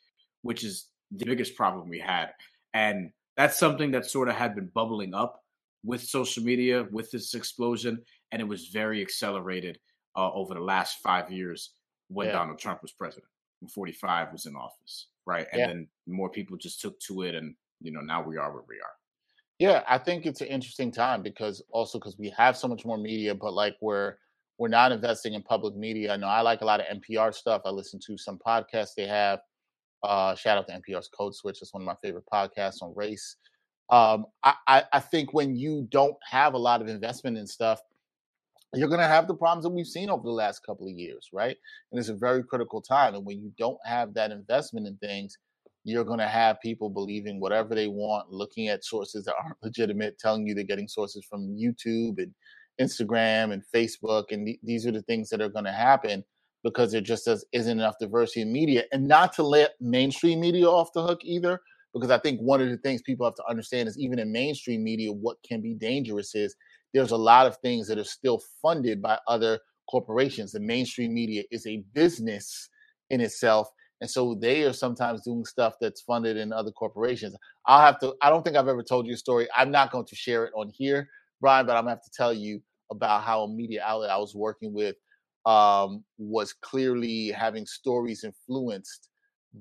which 0.43 0.65
is 0.65 0.89
the 1.11 1.27
biggest 1.27 1.57
problem 1.57 1.89
we 1.89 1.99
had. 1.99 2.31
And 2.73 3.11
that's 3.37 3.59
something 3.59 3.91
that 3.93 4.07
sort 4.07 4.29
of 4.29 4.35
had 4.35 4.55
been 4.55 4.71
bubbling 4.75 5.15
up 5.15 5.41
with 5.85 6.03
social 6.03 6.43
media, 6.43 6.87
with 6.91 7.11
this 7.11 7.35
explosion, 7.35 8.01
and 8.33 8.41
it 8.41 8.49
was 8.49 8.69
very 8.69 9.03
accelerated 9.03 9.79
uh, 10.17 10.33
over 10.33 10.55
the 10.55 10.61
last 10.61 10.99
five 11.03 11.31
years 11.31 11.71
when 12.09 12.29
yeah. 12.29 12.33
Donald 12.33 12.59
Trump 12.59 12.81
was 12.83 12.93
president, 12.93 13.27
when 13.61 13.69
45 13.69 14.33
was 14.33 14.47
in 14.47 14.57
office, 14.57 15.09
right? 15.27 15.47
And 15.53 15.61
yeah. 15.61 15.67
then 15.69 15.89
more 16.07 16.31
people 16.31 16.57
just 16.57 16.81
took 16.81 16.99
to 17.01 17.23
it, 17.23 17.35
and 17.35 17.55
you 17.81 17.93
know 17.93 18.01
now 18.01 18.23
we 18.23 18.37
are 18.37 18.53
where 18.53 18.65
we 18.69 18.77
are. 18.77 18.95
Yeah, 19.59 19.83
I 19.89 19.99
think 19.99 20.27
it's 20.27 20.41
an 20.41 20.49
interesting 20.49 20.91
time 20.91 21.23
because 21.23 21.63
also 21.71 21.99
because 21.99 22.19
we 22.19 22.31
have 22.37 22.57
so 22.57 22.67
much 22.67 22.85
more 22.85 22.99
media, 22.99 23.35
but 23.35 23.53
like 23.53 23.77
we're 23.81 24.15
we're 24.59 24.69
not 24.69 24.93
investing 24.93 25.35
in 25.35 25.43
public 25.43 25.77
media. 25.77 26.13
I 26.13 26.17
know 26.17 26.29
I 26.29 26.41
like 26.41 26.61
a 26.61 26.65
lot 26.65 26.81
of 26.81 26.87
NPR 26.87 27.35
stuff. 27.35 27.63
I 27.65 27.71
listen 27.71 28.01
to 28.07 28.17
some 28.17 28.39
podcasts 28.39 28.95
they 28.97 29.07
have. 29.07 29.41
Uh, 30.05 30.35
shout 30.35 30.59
out 30.59 30.69
to 30.69 30.81
NPR's 30.81 31.09
Code 31.09 31.35
Switch. 31.35 31.59
It's 31.63 31.73
one 31.73 31.83
of 31.83 31.87
my 31.87 31.97
favorite 32.03 32.25
podcasts 32.33 32.83
on 32.83 32.93
race. 32.95 33.37
Um, 33.91 34.27
I, 34.43 34.55
I, 34.67 34.83
I 34.93 35.01
think 35.01 35.33
when 35.33 35.57
you 35.57 35.89
don't 35.91 36.17
have 36.29 36.55
a 36.55 36.59
lot 36.59 36.81
of 36.81 36.89
investment 36.89 37.39
in 37.39 37.47
stuff, 37.47 37.81
you're 38.75 38.89
going 38.89 39.01
to 39.01 39.07
have 39.07 39.29
the 39.29 39.35
problems 39.35 39.65
that 39.65 39.71
we've 39.71 39.87
seen 39.87 40.11
over 40.11 40.23
the 40.23 40.31
last 40.31 40.65
couple 40.65 40.87
of 40.87 40.93
years, 40.93 41.29
right? 41.33 41.57
And 41.91 41.99
it's 41.99 42.09
a 42.09 42.15
very 42.15 42.43
critical 42.43 42.81
time. 42.81 43.15
And 43.15 43.25
when 43.25 43.41
you 43.41 43.53
don't 43.59 43.79
have 43.85 44.15
that 44.15 44.31
investment 44.31 44.87
in 44.87 44.97
things, 44.97 45.39
you're 45.85 46.05
going 46.05 46.19
to 46.19 46.29
have 46.29 46.61
people 46.61 46.89
believing 46.89 47.41
whatever 47.41 47.75
they 47.75 47.89
want, 47.89 48.31
looking 48.31 48.69
at 48.69 48.85
sources 48.85 49.25
that 49.25 49.35
aren't 49.43 49.57
legitimate, 49.63 50.19
telling 50.19 50.47
you 50.47 50.55
they're 50.55 50.65
getting 50.65 50.89
sources 50.89 51.25
from 51.29 51.57
YouTube 51.57 52.19
and 52.19 52.35
Instagram 52.81 53.53
and 53.53 53.63
Facebook. 53.75 54.25
And 54.31 54.47
th- 54.47 54.61
these 54.63 54.87
are 54.87 54.93
the 54.93 55.03
things 55.03 55.29
that 55.31 55.41
are 55.41 55.49
going 55.49 55.67
to 55.67 55.73
happen 55.73 56.25
because 56.65 56.91
there 56.91 57.01
just 57.01 57.29
isn't 57.53 57.79
enough 57.79 57.99
diversity 58.01 58.41
in 58.41 58.51
media. 58.51 58.85
And 58.91 59.07
not 59.07 59.35
to 59.35 59.43
let 59.45 59.75
mainstream 59.81 60.41
media 60.41 60.67
off 60.67 60.93
the 60.95 61.03
hook 61.03 61.21
either, 61.23 61.61
because 61.93 62.11
I 62.11 62.19
think 62.19 62.41
one 62.41 62.61
of 62.61 62.71
the 62.71 62.79
things 62.79 63.03
people 63.03 63.27
have 63.27 63.37
to 63.37 63.45
understand 63.49 63.89
is 63.89 63.99
even 63.99 64.19
in 64.19 64.33
mainstream 64.33 64.83
media, 64.83 65.13
what 65.13 65.37
can 65.47 65.61
be 65.61 65.75
dangerous 65.75 66.35
is 66.35 66.57
there's 66.95 67.13
a 67.13 67.17
lot 67.17 67.47
of 67.47 67.59
things 67.59 67.87
that 67.89 67.99
are 67.99 68.05
still 68.05 68.41
funded 68.63 69.03
by 69.03 69.19
other 69.29 69.61
corporations. 69.89 70.53
The 70.53 70.61
mainstream 70.61 71.13
media 71.13 71.45
is 71.51 71.67
a 71.67 71.85
business 71.93 72.71
in 73.11 73.21
itself. 73.21 73.69
And 74.01 74.11
so 74.11 74.35
they 74.35 74.65
are 74.65 74.73
sometimes 74.73 75.23
doing 75.23 75.45
stuff 75.45 75.75
that's 75.81 76.01
funded 76.01 76.37
in 76.37 76.53
other 76.53 76.73
corporations. 76.73 77.37
I'll 77.67 77.81
have 77.81 78.01
to, 78.01 78.15
I 78.23 78.31
don't 78.31 78.43
think 78.43 78.57
I've 78.57 78.69
ever 78.69 78.83
told 78.83 79.07
you 79.07 79.15
a 79.15 79.19
story. 79.19 79.49
I'm 79.55 79.71
not 79.71 79.93
going 79.93 80.07
to 80.07 80.17
share 80.17 80.45
it 80.47 80.53
on 80.57 80.71
here, 80.71 81.09
Brian, 81.41 81.67
but 81.67 81.77
I'm 81.77 81.85
going 81.85 81.97
to 81.97 82.01
have 82.01 82.05
to 82.05 82.11
tell 82.17 82.33
you 82.33 82.61
about 82.91 83.23
how 83.23 83.43
a 83.43 83.49
media 83.49 83.83
outlet 83.85 84.11
I 84.11 84.17
was 84.17 84.35
working 84.35 84.73
with 84.73 84.97
um, 85.47 86.05
was 86.19 86.53
clearly 86.53 87.29
having 87.29 87.67
stories 87.67 88.25
influenced 88.25 89.09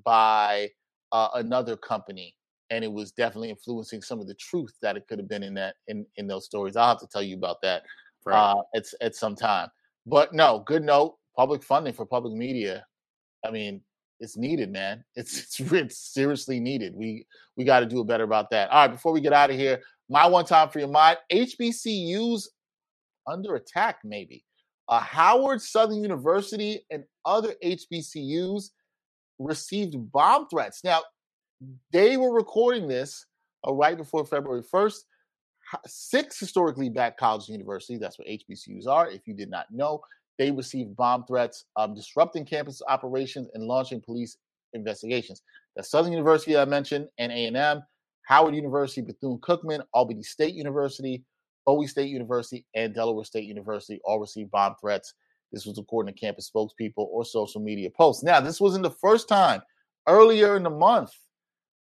by 0.04 0.68
uh, 1.12 1.28
another 1.34 1.76
company 1.76 2.34
and 2.70 2.84
it 2.84 2.92
was 2.92 3.12
definitely 3.12 3.50
influencing 3.50 4.02
some 4.02 4.20
of 4.20 4.26
the 4.26 4.34
truth 4.34 4.74
that 4.82 4.96
it 4.96 5.06
could 5.08 5.18
have 5.18 5.28
been 5.28 5.42
in 5.42 5.54
that 5.54 5.76
in 5.88 6.06
in 6.16 6.26
those 6.26 6.44
stories. 6.44 6.76
I'll 6.76 6.88
have 6.88 7.00
to 7.00 7.06
tell 7.06 7.22
you 7.22 7.36
about 7.36 7.60
that 7.62 7.82
right. 8.24 8.52
uh, 8.52 8.62
at 8.74 8.84
at 9.00 9.14
some 9.14 9.36
time. 9.36 9.68
But 10.06 10.32
no, 10.32 10.64
good 10.66 10.82
note. 10.82 11.16
Public 11.36 11.62
funding 11.62 11.92
for 11.92 12.06
public 12.06 12.34
media. 12.34 12.84
I 13.44 13.50
mean, 13.50 13.80
it's 14.20 14.36
needed, 14.36 14.70
man. 14.70 15.04
It's 15.16 15.38
it's, 15.38 15.60
it's 15.72 15.98
seriously 15.98 16.60
needed. 16.60 16.94
We 16.94 17.26
we 17.56 17.64
got 17.64 17.80
to 17.80 17.86
do 17.86 18.00
a 18.00 18.04
better 18.04 18.24
about 18.24 18.50
that. 18.50 18.70
All 18.70 18.82
right, 18.82 18.92
before 18.92 19.12
we 19.12 19.20
get 19.20 19.32
out 19.32 19.50
of 19.50 19.56
here, 19.56 19.80
my 20.08 20.26
one 20.26 20.44
time 20.44 20.68
for 20.68 20.78
your 20.78 20.88
mind: 20.88 21.18
HBCUs 21.32 22.48
under 23.26 23.56
attack, 23.56 23.98
maybe. 24.04 24.44
Uh, 24.88 25.00
Howard, 25.00 25.62
Southern 25.62 26.02
University, 26.02 26.80
and 26.90 27.04
other 27.24 27.54
HBCUs 27.64 28.70
received 29.38 29.96
bomb 30.12 30.48
threats. 30.48 30.84
Now, 30.84 31.00
they 31.92 32.16
were 32.16 32.34
recording 32.34 32.88
this 32.88 33.26
uh, 33.66 33.72
right 33.72 33.96
before 33.96 34.24
February 34.24 34.62
1st. 34.62 34.98
Six 35.86 36.38
historically 36.38 36.90
black 36.90 37.16
colleges 37.16 37.48
and 37.48 37.58
universities, 37.58 37.98
that's 37.98 38.18
what 38.18 38.28
HBCUs 38.28 38.86
are, 38.86 39.10
if 39.10 39.26
you 39.26 39.34
did 39.34 39.50
not 39.50 39.66
know, 39.70 40.02
they 40.38 40.50
received 40.50 40.96
bomb 40.96 41.24
threats, 41.26 41.64
um, 41.76 41.94
disrupting 41.94 42.44
campus 42.44 42.82
operations 42.88 43.48
and 43.54 43.64
launching 43.64 44.00
police 44.00 44.36
investigations. 44.72 45.42
The 45.76 45.82
Southern 45.82 46.12
University 46.12 46.56
I 46.56 46.64
mentioned, 46.64 47.08
and 47.18 47.32
A&M, 47.32 47.82
Howard 48.26 48.54
University, 48.54 49.00
Bethune-Cookman, 49.00 49.82
Albany 49.92 50.22
State 50.22 50.54
University, 50.54 51.24
Bowie 51.64 51.86
State 51.86 52.08
University, 52.08 52.66
and 52.74 52.94
Delaware 52.94 53.24
State 53.24 53.44
University 53.44 54.00
all 54.04 54.20
received 54.20 54.50
bomb 54.50 54.74
threats. 54.80 55.14
This 55.52 55.66
was 55.66 55.78
according 55.78 56.12
to 56.12 56.20
campus 56.20 56.50
spokespeople 56.50 57.06
or 57.10 57.24
social 57.24 57.60
media 57.60 57.90
posts. 57.90 58.22
Now, 58.22 58.40
this 58.40 58.60
wasn't 58.60 58.82
the 58.82 58.90
first 58.90 59.28
time. 59.28 59.62
Earlier 60.06 60.56
in 60.56 60.64
the 60.64 60.70
month, 60.70 61.12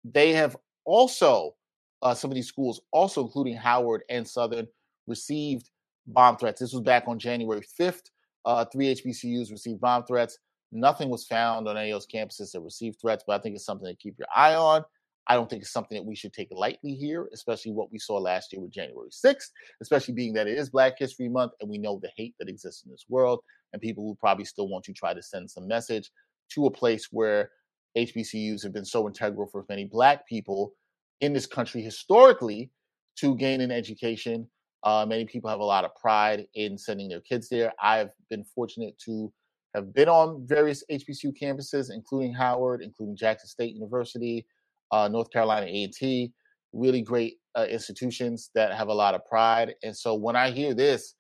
they 0.05 0.33
have 0.33 0.57
also, 0.85 1.55
uh, 2.03 2.15
some 2.15 2.31
of 2.31 2.35
these 2.35 2.49
schools, 2.49 2.81
also 2.91 3.23
including 3.23 3.57
Howard 3.57 4.03
and 4.11 4.27
Southern, 4.27 4.67
received 5.07 5.71
bomb 6.09 6.37
threats. 6.37 6.61
This 6.61 6.73
was 6.73 6.83
back 6.83 7.05
on 7.07 7.19
January 7.19 7.63
5th. 7.79 8.11
Uh, 8.45 8.65
three 8.65 8.93
HBCUs 8.95 9.51
received 9.51 9.81
bomb 9.81 10.05
threats. 10.05 10.39
Nothing 10.73 11.11
was 11.11 11.27
found 11.27 11.69
on 11.69 11.77
any 11.77 11.91
of 11.91 11.97
those 11.97 12.07
campuses 12.07 12.53
that 12.53 12.61
received 12.61 13.01
threats, 13.01 13.25
but 13.27 13.39
I 13.39 13.43
think 13.43 13.55
it's 13.55 13.65
something 13.65 13.87
to 13.87 13.95
keep 13.95 14.19
your 14.19 14.29
eye 14.35 14.55
on. 14.55 14.85
I 15.29 15.35
don't 15.35 15.49
think 15.49 15.63
it's 15.63 15.73
something 15.73 15.97
that 15.97 16.05
we 16.05 16.17
should 16.17 16.33
take 16.33 16.49
lightly 16.51 16.95
here, 16.95 17.29
especially 17.33 17.73
what 17.73 17.93
we 17.93 17.99
saw 17.99 18.17
last 18.19 18.53
year 18.53 18.61
with 18.61 18.73
January 18.73 19.11
6th, 19.11 19.51
especially 19.81 20.15
being 20.15 20.33
that 20.35 20.49
it 20.49 20.59
is 20.59 20.71
Black 20.71 20.99
History 20.99 21.29
Month 21.29 21.53
and 21.61 21.71
we 21.71 21.79
know 21.79 22.01
the 22.03 22.11
hate 22.17 22.35
that 22.39 22.49
exists 22.49 22.85
in 22.85 22.91
this 22.91 23.05
world 23.09 23.41
and 23.73 23.81
people 23.81 24.05
who 24.05 24.17
probably 24.17 24.45
still 24.45 24.69
want 24.69 24.85
to 24.85 24.93
try 24.93 25.15
to 25.15 25.23
send 25.23 25.51
some 25.51 25.69
message 25.69 26.11
to 26.51 26.67
a 26.67 26.71
place 26.71 27.09
where 27.13 27.51
HBCUs 27.97 28.63
have 28.63 28.73
been 28.73 28.85
so 28.85 29.07
integral 29.07 29.47
for 29.47 29.65
many 29.69 29.85
Black 29.85 30.27
people 30.27 30.75
in 31.21 31.33
this 31.33 31.47
country 31.47 31.83
historically 31.83 32.71
to 33.17 33.37
gain 33.37 33.61
an 33.61 33.71
education. 33.71 34.49
Uh, 34.83 35.07
many 35.09 35.25
people 35.25 35.49
have 35.49 35.61
a 35.61 35.65
lot 35.65 35.85
of 35.85 35.95
pride 35.95 36.47
in 36.55 36.77
sending 36.77 37.09
their 37.09 37.21
kids 37.21 37.49
there. 37.49 37.73
I've 37.81 38.11
been 38.29 38.45
fortunate 38.45 38.99
to 39.05 39.33
have 39.75 39.95
been 39.95 40.09
on 40.09 40.47
various 40.47 40.83
HBCU 40.91 41.33
campuses, 41.41 41.91
including 41.93 42.35
Howard, 42.35 42.83
including 42.83 43.17
Jackson 43.17 43.49
State 43.49 43.75
University, 43.75 44.47
uh, 44.93 45.09
North 45.09 45.31
Carolina 45.31 45.67
A&T, 45.67 46.33
really 46.73 47.03
great 47.03 47.39
uh, 47.57 47.67
institutions 47.69 48.51
that 48.55 48.75
have 48.75 48.89
a 48.89 48.95
lot 48.95 49.15
of 49.15 49.27
pride. 49.27 49.75
And 49.83 49.97
so 49.97 50.15
when 50.15 50.37
I 50.37 50.51
hear 50.51 50.75
this 50.75 51.15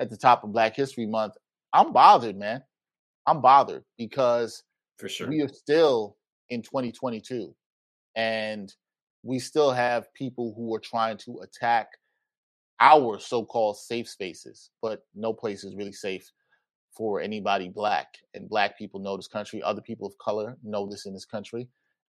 at 0.00 0.10
the 0.10 0.16
top 0.16 0.44
of 0.44 0.52
Black 0.52 0.74
History 0.74 1.06
Month, 1.06 1.34
I'm 1.72 1.92
bothered, 1.92 2.36
man. 2.36 2.62
I'm 3.26 3.40
bothered 3.40 3.84
because 3.98 4.62
for 4.98 5.08
sure. 5.08 5.28
We 5.28 5.42
are 5.42 5.48
still 5.48 6.16
in 6.48 6.62
2022 6.62 7.54
and 8.14 8.72
we 9.22 9.38
still 9.38 9.72
have 9.72 10.12
people 10.14 10.54
who 10.56 10.74
are 10.74 10.80
trying 10.80 11.18
to 11.18 11.40
attack 11.42 11.88
our 12.80 13.18
so-called 13.18 13.76
safe 13.76 14.08
spaces, 14.08 14.70
but 14.80 15.02
no 15.14 15.32
place 15.32 15.64
is 15.64 15.74
really 15.74 15.92
safe 15.92 16.30
for 16.96 17.20
anybody 17.20 17.68
black. 17.68 18.06
And 18.34 18.48
black 18.48 18.78
people 18.78 19.00
know 19.00 19.16
this 19.16 19.28
country. 19.28 19.62
Other 19.62 19.82
people 19.82 20.06
of 20.06 20.16
color 20.18 20.56
know 20.62 20.88
this 20.88 21.06
in 21.06 21.12
this 21.12 21.24
country. 21.24 21.68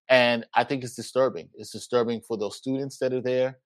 And 0.09 0.45
I 0.53 0.63
think 0.63 0.83
it's 0.83 0.95
disturbing. 0.95 1.49
It's 1.55 1.71
disturbing 1.71 2.21
for 2.21 2.37
those 2.37 2.57
students 2.57 2.97
that 2.99 3.13
are 3.13 3.21
there 3.21 3.59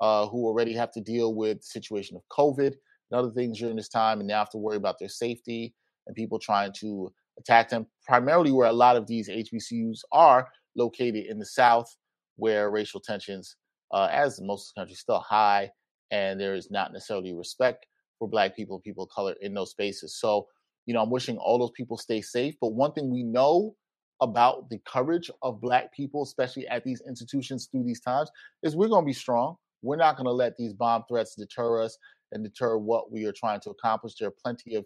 uh, 0.00 0.26
who 0.26 0.46
already 0.46 0.74
have 0.74 0.92
to 0.92 1.00
deal 1.00 1.34
with 1.34 1.58
the 1.60 1.66
situation 1.66 2.16
of 2.16 2.22
COVID 2.30 2.74
and 3.10 3.18
other 3.18 3.30
things 3.30 3.58
during 3.58 3.76
this 3.76 3.88
time 3.88 4.20
and 4.20 4.28
now 4.28 4.40
have 4.40 4.50
to 4.50 4.58
worry 4.58 4.76
about 4.76 4.98
their 4.98 5.08
safety 5.08 5.74
and 6.06 6.14
people 6.14 6.38
trying 6.38 6.72
to 6.80 7.12
attack 7.38 7.68
them, 7.68 7.86
primarily 8.06 8.52
where 8.52 8.68
a 8.68 8.72
lot 8.72 8.96
of 8.96 9.06
these 9.06 9.28
HBCUs 9.28 10.00
are 10.12 10.48
located 10.76 11.26
in 11.26 11.38
the 11.38 11.46
South, 11.46 11.96
where 12.36 12.70
racial 12.70 13.00
tensions, 13.00 13.56
uh, 13.92 14.08
as 14.10 14.40
most 14.40 14.70
of 14.70 14.74
the 14.74 14.80
country, 14.80 14.94
still 14.94 15.20
high, 15.20 15.70
and 16.10 16.40
there 16.40 16.54
is 16.54 16.70
not 16.70 16.92
necessarily 16.92 17.34
respect 17.34 17.86
for 18.18 18.28
Black 18.28 18.54
people, 18.54 18.80
people 18.80 19.04
of 19.04 19.10
color 19.10 19.34
in 19.40 19.54
those 19.54 19.70
spaces. 19.70 20.18
So, 20.18 20.46
you 20.86 20.94
know, 20.94 21.02
I'm 21.02 21.10
wishing 21.10 21.36
all 21.38 21.58
those 21.58 21.72
people 21.72 21.98
stay 21.98 22.20
safe. 22.20 22.54
But 22.60 22.74
one 22.74 22.92
thing 22.92 23.10
we 23.10 23.22
know 23.22 23.74
about 24.20 24.70
the 24.70 24.78
courage 24.86 25.30
of 25.42 25.60
Black 25.60 25.92
people, 25.94 26.22
especially 26.22 26.66
at 26.68 26.84
these 26.84 27.02
institutions 27.06 27.68
through 27.70 27.84
these 27.84 28.00
times, 28.00 28.30
is 28.62 28.76
we're 28.76 28.88
going 28.88 29.04
to 29.04 29.06
be 29.06 29.12
strong. 29.12 29.56
We're 29.82 29.96
not 29.96 30.16
going 30.16 30.26
to 30.26 30.32
let 30.32 30.56
these 30.56 30.72
bomb 30.72 31.04
threats 31.08 31.34
deter 31.34 31.82
us 31.82 31.98
and 32.32 32.42
deter 32.42 32.78
what 32.78 33.12
we 33.12 33.24
are 33.26 33.32
trying 33.32 33.60
to 33.60 33.70
accomplish. 33.70 34.14
There 34.14 34.28
are 34.28 34.34
plenty 34.42 34.74
of 34.74 34.84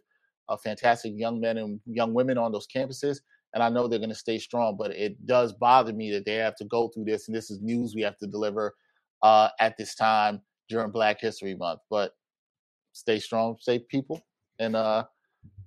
uh, 0.48 0.56
fantastic 0.56 1.12
young 1.16 1.40
men 1.40 1.58
and 1.58 1.80
young 1.86 2.12
women 2.12 2.38
on 2.38 2.52
those 2.52 2.66
campuses. 2.66 3.20
And 3.54 3.62
I 3.62 3.68
know 3.68 3.88
they're 3.88 3.98
going 3.98 4.10
to 4.10 4.14
stay 4.14 4.38
strong, 4.38 4.76
but 4.76 4.92
it 4.92 5.26
does 5.26 5.52
bother 5.52 5.92
me 5.92 6.10
that 6.12 6.24
they 6.24 6.34
have 6.34 6.56
to 6.56 6.64
go 6.64 6.88
through 6.88 7.04
this. 7.04 7.28
And 7.28 7.36
this 7.36 7.50
is 7.50 7.60
news 7.60 7.94
we 7.94 8.02
have 8.02 8.18
to 8.18 8.26
deliver 8.26 8.74
uh, 9.22 9.48
at 9.58 9.76
this 9.76 9.94
time 9.94 10.40
during 10.68 10.90
Black 10.90 11.20
History 11.20 11.54
Month. 11.54 11.80
But 11.88 12.12
stay 12.92 13.18
strong, 13.18 13.56
safe 13.60 13.86
people. 13.88 14.20
And 14.58 14.76
uh, 14.76 15.04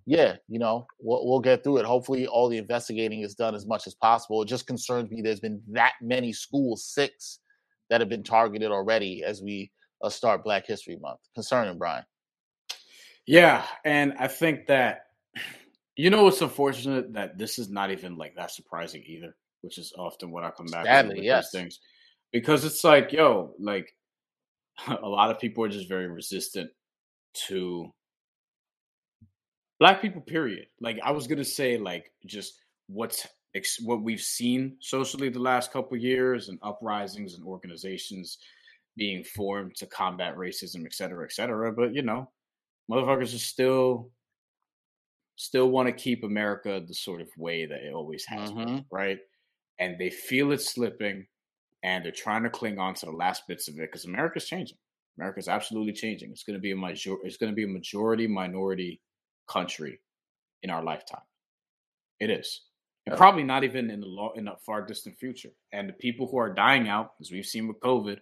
yeah, 0.05 0.35
you 0.47 0.59
know, 0.59 0.85
we'll, 0.99 1.25
we'll 1.25 1.39
get 1.39 1.63
through 1.63 1.77
it. 1.77 1.85
Hopefully, 1.85 2.27
all 2.27 2.49
the 2.49 2.57
investigating 2.57 3.21
is 3.21 3.35
done 3.35 3.55
as 3.55 3.65
much 3.65 3.88
as 3.88 3.95
possible. 3.95 4.41
It 4.41 4.47
just 4.47 4.67
concerns 4.67 5.09
me 5.09 5.21
there's 5.21 5.39
been 5.39 5.61
that 5.71 5.93
many 6.01 6.34
schools, 6.34 6.85
six, 6.85 7.39
that 7.89 8.01
have 8.01 8.09
been 8.09 8.23
targeted 8.23 8.71
already 8.71 9.23
as 9.23 9.41
we 9.41 9.71
uh, 10.01 10.09
start 10.09 10.43
Black 10.43 10.65
History 10.65 10.97
Month. 11.01 11.19
Concerning, 11.35 11.77
Brian. 11.77 12.03
Yeah, 13.25 13.65
and 13.85 14.13
I 14.19 14.27
think 14.27 14.67
that 14.67 15.03
You 15.95 16.09
know 16.09 16.27
it's 16.27 16.41
unfortunate 16.41 17.13
that 17.13 17.38
this 17.38 17.59
is 17.59 17.69
not 17.69 17.91
even 17.91 18.17
like 18.17 18.35
that 18.35 18.51
surprising 18.51 19.03
either, 19.05 19.35
which 19.61 19.77
is 19.77 19.93
often 19.97 20.31
what 20.31 20.43
I 20.43 20.49
come 20.49 20.65
back 20.65 20.85
Sadly, 20.85 21.15
with 21.15 21.23
yes. 21.23 21.51
these 21.51 21.61
things. 21.61 21.80
Because 22.31 22.65
it's 22.65 22.84
like, 22.84 23.11
yo, 23.11 23.53
like 23.59 23.95
a 24.88 25.07
lot 25.07 25.30
of 25.30 25.39
people 25.39 25.63
are 25.63 25.69
just 25.69 25.88
very 25.88 26.07
resistant 26.07 26.71
to 27.47 27.93
black 29.80 30.02
people 30.02 30.22
period. 30.22 30.68
Like 30.80 31.00
i 31.04 31.12
was 31.12 31.28
gonna 31.28 31.44
say 31.45 31.78
like 31.78 32.12
just 32.26 32.60
what's 32.88 33.28
ex- 33.56 33.82
what 33.82 34.02
we've 34.04 34.22
seen 34.22 34.78
socially 34.82 35.30
the 35.30 35.40
last 35.40 35.72
couple 35.72 35.98
years 35.98 36.50
and 36.50 36.60
uprisings 36.64 37.36
and 37.36 37.44
organizations 37.45 38.38
being 38.98 39.24
formed 39.24 39.76
to 39.78 39.88
combat 39.88 40.36
racism 40.36 40.86
et 40.86 40.94
cetera 40.94 41.26
et 41.26 41.32
cetera 41.34 41.72
but 41.74 41.94
you 41.95 42.02
know 42.04 42.32
motherfuckers 42.91 43.34
are 43.36 43.40
still 43.40 44.12
still 45.36 45.70
want 45.70 45.88
to 45.88 45.94
keep 45.94 46.24
america 46.24 46.82
the 46.88 46.94
sort 46.94 47.22
of 47.22 47.28
way 47.38 47.66
that 47.66 47.82
it 47.84 47.94
always 47.94 48.26
has 48.26 48.52
been 48.52 48.68
Mhm. 48.68 48.86
right? 48.91 49.20
And 49.80 49.98
they 50.00 50.10
feel 50.12 50.52
it 50.52 50.62
slipping 50.62 51.28
and 51.84 52.06
they're 52.06 52.12
trying 52.12 52.44
to 52.44 52.50
cling 52.50 52.80
on 52.80 52.94
to 52.95 53.08
the 53.08 53.12
last 53.12 53.48
bits 53.48 53.68
of 53.68 53.76
it 53.76 53.82
because 53.91 54.06
america's 54.06 54.45
changing. 54.48 54.78
America's 55.18 55.48
absolutely 55.48 55.94
changing. 55.94 56.32
It's 56.32 56.44
going 56.44 56.56
to 56.58 56.62
be 56.62 56.72
a 56.72 56.76
major 56.78 57.16
it's 57.24 57.38
going 57.38 57.52
to 57.52 57.56
be 57.56 57.66
a 57.66 57.68
majority 57.68 58.28
minority 58.28 59.02
country 59.48 59.99
in 60.61 60.70
our 60.70 60.84
lifetime. 60.84 61.22
It 62.20 62.30
is. 62.30 62.61
And 63.06 63.18
probably 63.18 63.44
not 63.44 63.65
even 63.65 63.90
in 63.90 63.99
the 63.99 64.07
law 64.07 64.32
in 64.34 64.48
a 64.48 64.56
far 64.65 64.86
distant 64.86 65.18
future. 65.18 65.49
And 65.74 65.90
the 65.90 65.94
people 65.94 66.28
who 66.28 66.38
are 66.38 66.53
dying 66.53 66.88
out, 66.88 67.14
as 67.20 67.32
we've 67.32 67.45
seen 67.45 67.68
with 67.68 67.82
COVID, 67.82 68.18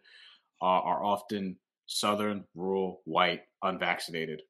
uh, 0.62 0.66
are 0.66 1.04
often 1.04 1.58
southern, 1.86 2.46
rural, 2.56 3.02
white, 3.06 3.42
unvaccinated. 3.62 4.42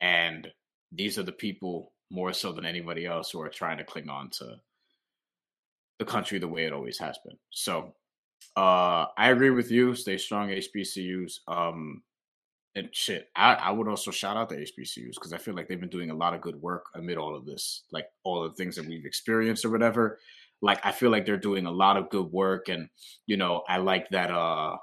And 0.00 0.48
these 0.92 1.18
are 1.18 1.22
the 1.22 1.32
people 1.32 1.92
more 2.10 2.32
so 2.32 2.52
than 2.52 2.66
anybody 2.66 3.06
else 3.06 3.30
who 3.30 3.40
are 3.40 3.48
trying 3.48 3.78
to 3.78 3.84
cling 3.84 4.08
on 4.08 4.30
to 4.30 4.56
the 5.98 6.04
country 6.04 6.38
the 6.38 6.48
way 6.48 6.66
it 6.66 6.72
always 6.72 6.98
has 6.98 7.18
been. 7.24 7.38
So 7.50 7.94
uh 8.56 9.06
I 9.16 9.30
agree 9.30 9.50
with 9.50 9.70
you. 9.70 9.94
Stay 9.94 10.18
strong, 10.18 10.50
HBCUs. 10.50 11.40
Um 11.48 12.02
and 12.74 12.88
shit, 12.92 13.28
I, 13.36 13.54
I 13.54 13.70
would 13.70 13.88
also 13.88 14.10
shout 14.10 14.36
out 14.36 14.48
the 14.48 14.56
HBCUs 14.56 15.14
because 15.14 15.32
I 15.32 15.38
feel 15.38 15.54
like 15.54 15.68
they've 15.68 15.80
been 15.80 15.88
doing 15.90 16.10
a 16.10 16.14
lot 16.14 16.34
of 16.34 16.40
good 16.40 16.56
work 16.56 16.86
amid 16.94 17.18
all 17.18 17.36
of 17.36 17.44
this, 17.44 17.82
like 17.92 18.06
all 18.24 18.44
the 18.44 18.54
things 18.54 18.76
that 18.76 18.86
we've 18.86 19.04
experienced 19.04 19.64
or 19.64 19.70
whatever. 19.70 20.18
Like 20.62 20.84
I 20.84 20.92
feel 20.92 21.10
like 21.10 21.26
they're 21.26 21.36
doing 21.36 21.66
a 21.66 21.70
lot 21.70 21.96
of 21.96 22.08
good 22.08 22.30
work, 22.32 22.68
and 22.68 22.88
you 23.26 23.36
know, 23.36 23.62
I 23.68 23.78
like 23.78 24.08
that. 24.10 24.30
Uh, 24.30 24.76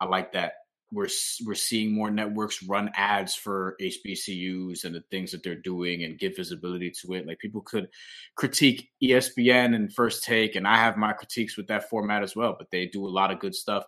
I 0.00 0.06
like 0.06 0.32
that 0.32 0.54
we're 0.94 1.08
we're 1.44 1.54
seeing 1.54 1.92
more 1.92 2.10
networks 2.10 2.62
run 2.62 2.90
ads 2.94 3.34
for 3.34 3.76
HBCUs 3.80 4.84
and 4.84 4.94
the 4.94 5.02
things 5.10 5.32
that 5.32 5.42
they're 5.42 5.54
doing 5.56 6.04
and 6.04 6.18
give 6.18 6.36
visibility 6.36 6.90
to 7.02 7.14
it. 7.14 7.26
Like 7.26 7.38
people 7.40 7.60
could 7.60 7.88
critique 8.36 8.90
ESPN 9.02 9.74
and 9.74 9.92
First 9.92 10.24
Take, 10.24 10.54
and 10.56 10.66
I 10.66 10.76
have 10.76 10.96
my 10.96 11.12
critiques 11.12 11.56
with 11.56 11.66
that 11.66 11.90
format 11.90 12.22
as 12.22 12.36
well. 12.36 12.54
But 12.56 12.70
they 12.70 12.86
do 12.86 13.06
a 13.06 13.08
lot 13.08 13.30
of 13.32 13.40
good 13.40 13.54
stuff 13.54 13.84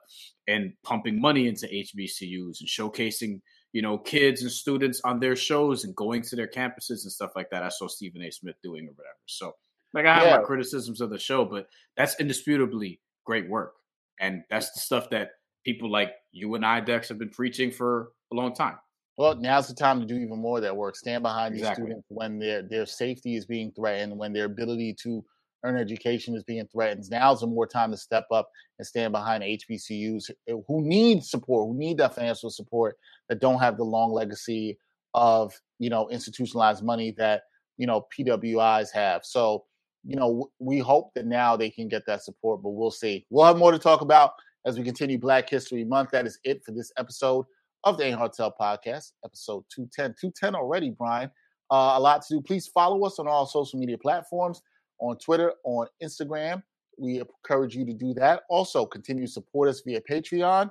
and 0.49 0.73
pumping 0.83 1.21
money 1.21 1.47
into 1.49 1.67
HBCUs 1.67 2.61
and 2.61 2.69
showcasing, 2.69 3.41
you 3.73 3.83
know, 3.83 3.99
kids 3.99 4.43
and 4.43 4.51
students 4.51 5.01
on 5.05 5.21
their 5.21 5.37
shows 5.37 5.85
and 5.85 5.95
going 5.95 6.23
to 6.23 6.37
their 6.37 6.49
campuses 6.49 7.05
and 7.05 7.13
stuff 7.13 7.33
like 7.37 7.51
that. 7.51 7.63
I 7.63 7.69
saw 7.69 7.87
Stephen 7.87 8.23
A. 8.23 8.31
Smith 8.31 8.57
doing 8.63 8.87
or 8.89 8.93
whatever. 8.93 9.19
So, 9.27 9.55
like, 9.93 10.07
I 10.07 10.15
have 10.15 10.25
Yeah. 10.25 10.37
my 10.39 10.43
criticisms 10.43 11.01
of 11.01 11.11
the 11.11 11.19
show, 11.19 11.45
but 11.45 11.69
that's 11.97 12.19
indisputably 12.21 13.01
great 13.25 13.49
work, 13.49 13.75
and 14.21 14.45
that's 14.51 14.73
the 14.73 14.81
stuff 14.81 15.11
that 15.11 15.33
people 15.65 15.91
like 15.91 16.13
you 16.37 16.55
and 16.55 16.65
I, 16.65 16.81
Dex, 16.81 17.09
have 17.09 17.19
been 17.19 17.31
preaching 17.31 17.71
for 17.71 18.13
a 18.33 18.35
long 18.35 18.55
time. 18.55 18.77
Well, 19.17 19.35
now's 19.35 19.69
the 19.69 19.75
time 19.75 20.01
to 20.01 20.07
do 20.07 20.17
even 20.17 20.39
more 20.39 20.59
of 20.59 20.63
that 20.63 20.77
work. 20.77 20.95
Stand 20.95 21.23
behind 21.23 21.55
these 21.55 21.63
Exactly. 21.63 21.85
students 21.85 22.07
when 22.09 22.39
their 22.39 22.63
their 22.63 22.85
safety 22.85 23.35
is 23.35 23.47
being 23.47 23.73
threatened, 23.73 24.17
when 24.17 24.35
their 24.35 24.45
ability 24.45 24.95
to 25.03 25.25
earn 25.65 25.79
education 25.79 26.37
is 26.37 26.45
being 26.45 26.69
threatened. 26.71 27.05
Now's 27.11 27.41
the 27.41 27.47
more 27.47 27.67
time 27.67 27.91
to 27.91 27.97
step 27.97 28.27
up 28.31 28.51
and 28.79 28.87
stand 28.87 29.13
behind 29.13 29.43
HBCUs 29.43 30.31
who 30.47 30.83
need 30.83 31.25
support, 31.25 31.67
who 31.67 31.79
need 31.79 31.97
that 31.97 32.15
financial 32.15 32.51
support, 32.51 32.97
that 33.29 33.41
don't 33.41 33.59
have 33.59 33.79
the 33.79 33.85
long 33.85 34.13
legacy 34.13 34.79
of 35.15 35.59
you 35.79 35.89
know 35.89 36.09
institutionalized 36.11 36.85
money 36.85 37.15
that 37.17 37.45
you 37.79 37.87
know 37.87 38.07
PWIs 38.17 38.93
have. 38.93 39.25
So 39.25 39.65
you 40.05 40.17
know 40.17 40.51
we 40.59 40.79
hope 40.79 41.15
that 41.15 41.25
now 41.25 41.57
they 41.57 41.71
can 41.71 41.89
get 41.89 42.05
that 42.07 42.23
support, 42.23 42.63
but 42.63 42.71
we'll 42.71 42.91
see. 42.91 43.25
We'll 43.31 43.47
have 43.47 43.57
more 43.57 43.73
to 43.73 43.79
talk 43.79 44.03
about 44.03 44.33
as 44.67 44.77
we 44.77 44.85
continue 44.85 45.17
Black 45.17 45.49
History 45.49 45.85
Month. 45.85 46.11
That 46.11 46.27
is 46.27 46.39
it 46.45 46.63
for 46.65 46.73
this 46.73 46.93
episode 46.99 47.47
of 47.85 47.97
the 47.97 48.05
Ain't 48.05 48.19
Hard 48.19 48.33
Tell 48.33 48.53
podcast, 48.53 49.13
episode 49.25 49.65
210. 49.71 50.17
210 50.21 50.55
already, 50.57 50.91
Brian. 50.91 51.31
Uh, 51.71 51.95
a 51.95 52.01
lot 52.01 52.23
to 52.23 52.35
do. 52.35 52.41
Please 52.41 52.67
follow 52.67 53.07
us 53.07 53.19
on 53.19 53.29
all 53.29 53.47
social 53.47 53.79
media 53.79 53.97
platforms 53.97 54.61
on 54.99 55.17
Twitter, 55.19 55.53
on 55.65 55.87
Instagram. 56.03 56.63
We 56.99 57.21
encourage 57.21 57.77
you 57.77 57.85
to 57.87 57.93
do 57.93 58.13
that. 58.15 58.43
Also, 58.49 58.85
continue 58.85 59.27
to 59.27 59.33
support 59.33 59.69
us 59.69 59.83
via 59.87 60.01
Patreon. 60.01 60.71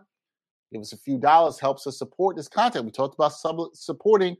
Give 0.73 0.81
us 0.81 0.91
a 0.91 0.97
few 0.97 1.17
dollars, 1.17 1.59
helps 1.59 1.88
us 1.88 1.97
support 1.97 2.35
this 2.35 2.49
content. 2.49 2.85
We 2.85 2.91
talked 2.91 3.15
about 3.15 3.34
sub- 3.34 3.73
supporting 3.73 4.35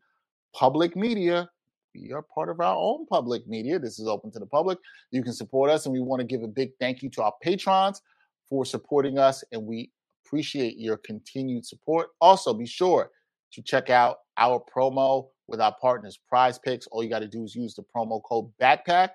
public 0.54 0.98
media. 0.98 1.50
We 1.94 2.12
are 2.12 2.24
part 2.24 2.50
of 2.50 2.60
our 2.60 2.76
own 2.76 3.06
public 3.06 3.48
media. 3.48 3.80
This 3.80 4.00
is 4.00 4.08
open 4.08 4.32
to 4.32 4.40
the 4.40 4.46
public. 4.46 4.80
You 5.12 5.24
can 5.24 5.32
support 5.32 5.70
us, 5.70 5.86
and 5.86 5.94
we 5.94 6.02
want 6.02 6.20
to 6.20 6.26
give 6.26 6.44
a 6.44 6.48
big 6.48 6.72
thank 6.78 7.02
you 7.02 7.10
to 7.12 7.24
our 7.24 7.34
patrons 7.42 8.02
for 8.50 8.66
supporting 8.66 9.18
us, 9.18 9.44
and 9.52 9.66
we 9.66 9.92
appreciate 10.26 10.78
your 10.78 10.98
continued 10.98 11.66
support. 11.66 12.10
Also, 12.22 12.54
be 12.54 12.66
sure 12.66 13.12
to 13.54 13.62
check 13.62 13.90
out 13.90 14.18
our 14.38 14.64
promo 14.74 15.28
with 15.48 15.62
our 15.62 15.76
partners, 15.80 16.20
Prize 16.28 16.58
Picks. 16.58 16.88
All 16.88 17.04
you 17.04 17.10
got 17.10 17.20
to 17.20 17.28
do 17.28 17.44
is 17.44 17.56
use 17.56 17.76
the 17.76 17.84
promo 17.96 18.22
code 18.24 18.52
BACKPACK, 18.62 19.10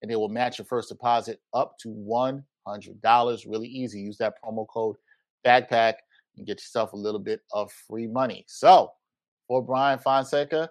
and 0.00 0.10
they 0.10 0.16
will 0.16 0.28
match 0.28 0.58
your 0.58 0.66
first 0.66 0.88
deposit 0.88 1.40
up 1.54 1.76
to 1.82 1.88
$100. 1.88 3.44
Really 3.46 3.68
easy. 3.68 4.00
Use 4.00 4.18
that 4.18 4.34
promo 4.42 4.66
code 4.68 4.96
BACKPACK 5.44 5.94
and 6.36 6.46
get 6.46 6.60
yourself 6.60 6.92
a 6.92 6.96
little 6.96 7.20
bit 7.20 7.40
of 7.52 7.70
free 7.72 8.06
money. 8.06 8.44
So, 8.48 8.92
for 9.48 9.62
Brian 9.62 9.98
Fonseca, 9.98 10.70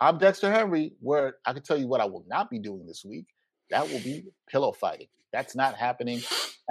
I'm 0.00 0.18
Dexter 0.18 0.52
Henry, 0.52 0.92
where 1.00 1.36
I 1.46 1.52
can 1.52 1.62
tell 1.62 1.78
you 1.78 1.88
what 1.88 2.00
I 2.00 2.04
will 2.04 2.24
not 2.28 2.50
be 2.50 2.58
doing 2.58 2.86
this 2.86 3.04
week. 3.04 3.26
That 3.70 3.88
will 3.88 4.00
be 4.00 4.24
pillow 4.48 4.72
fighting. 4.72 5.08
That's 5.32 5.54
not 5.54 5.74
happening 5.74 6.20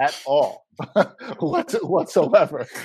at 0.00 0.20
all 0.26 0.66
what- 1.40 1.72
whatsoever. 1.82 2.66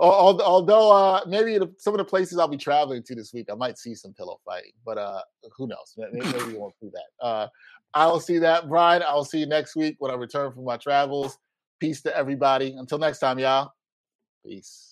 Uh, 0.00 0.36
although 0.40 0.92
uh, 0.92 1.20
maybe 1.26 1.58
some 1.78 1.92
of 1.92 1.98
the 1.98 2.04
places 2.04 2.38
I'll 2.38 2.46
be 2.48 2.56
traveling 2.56 3.02
to 3.02 3.14
this 3.16 3.32
week, 3.34 3.48
I 3.50 3.54
might 3.54 3.78
see 3.78 3.94
some 3.94 4.12
pillow 4.14 4.38
fighting, 4.44 4.70
but 4.84 4.96
uh, 4.96 5.22
who 5.56 5.66
knows? 5.66 5.94
Maybe, 5.96 6.24
maybe 6.24 6.52
we 6.52 6.58
won't 6.58 6.74
see 6.80 6.88
that. 6.92 7.24
Uh, 7.26 7.48
I 7.94 8.06
will 8.06 8.20
see 8.20 8.38
that, 8.38 8.68
Brian. 8.68 9.02
I 9.02 9.14
will 9.14 9.24
see 9.24 9.40
you 9.40 9.46
next 9.46 9.74
week 9.74 9.96
when 9.98 10.10
I 10.12 10.14
return 10.14 10.52
from 10.52 10.64
my 10.64 10.76
travels. 10.76 11.38
Peace 11.80 12.00
to 12.02 12.16
everybody. 12.16 12.74
Until 12.78 12.98
next 12.98 13.18
time, 13.18 13.38
y'all. 13.40 13.72
Peace. 14.46 14.87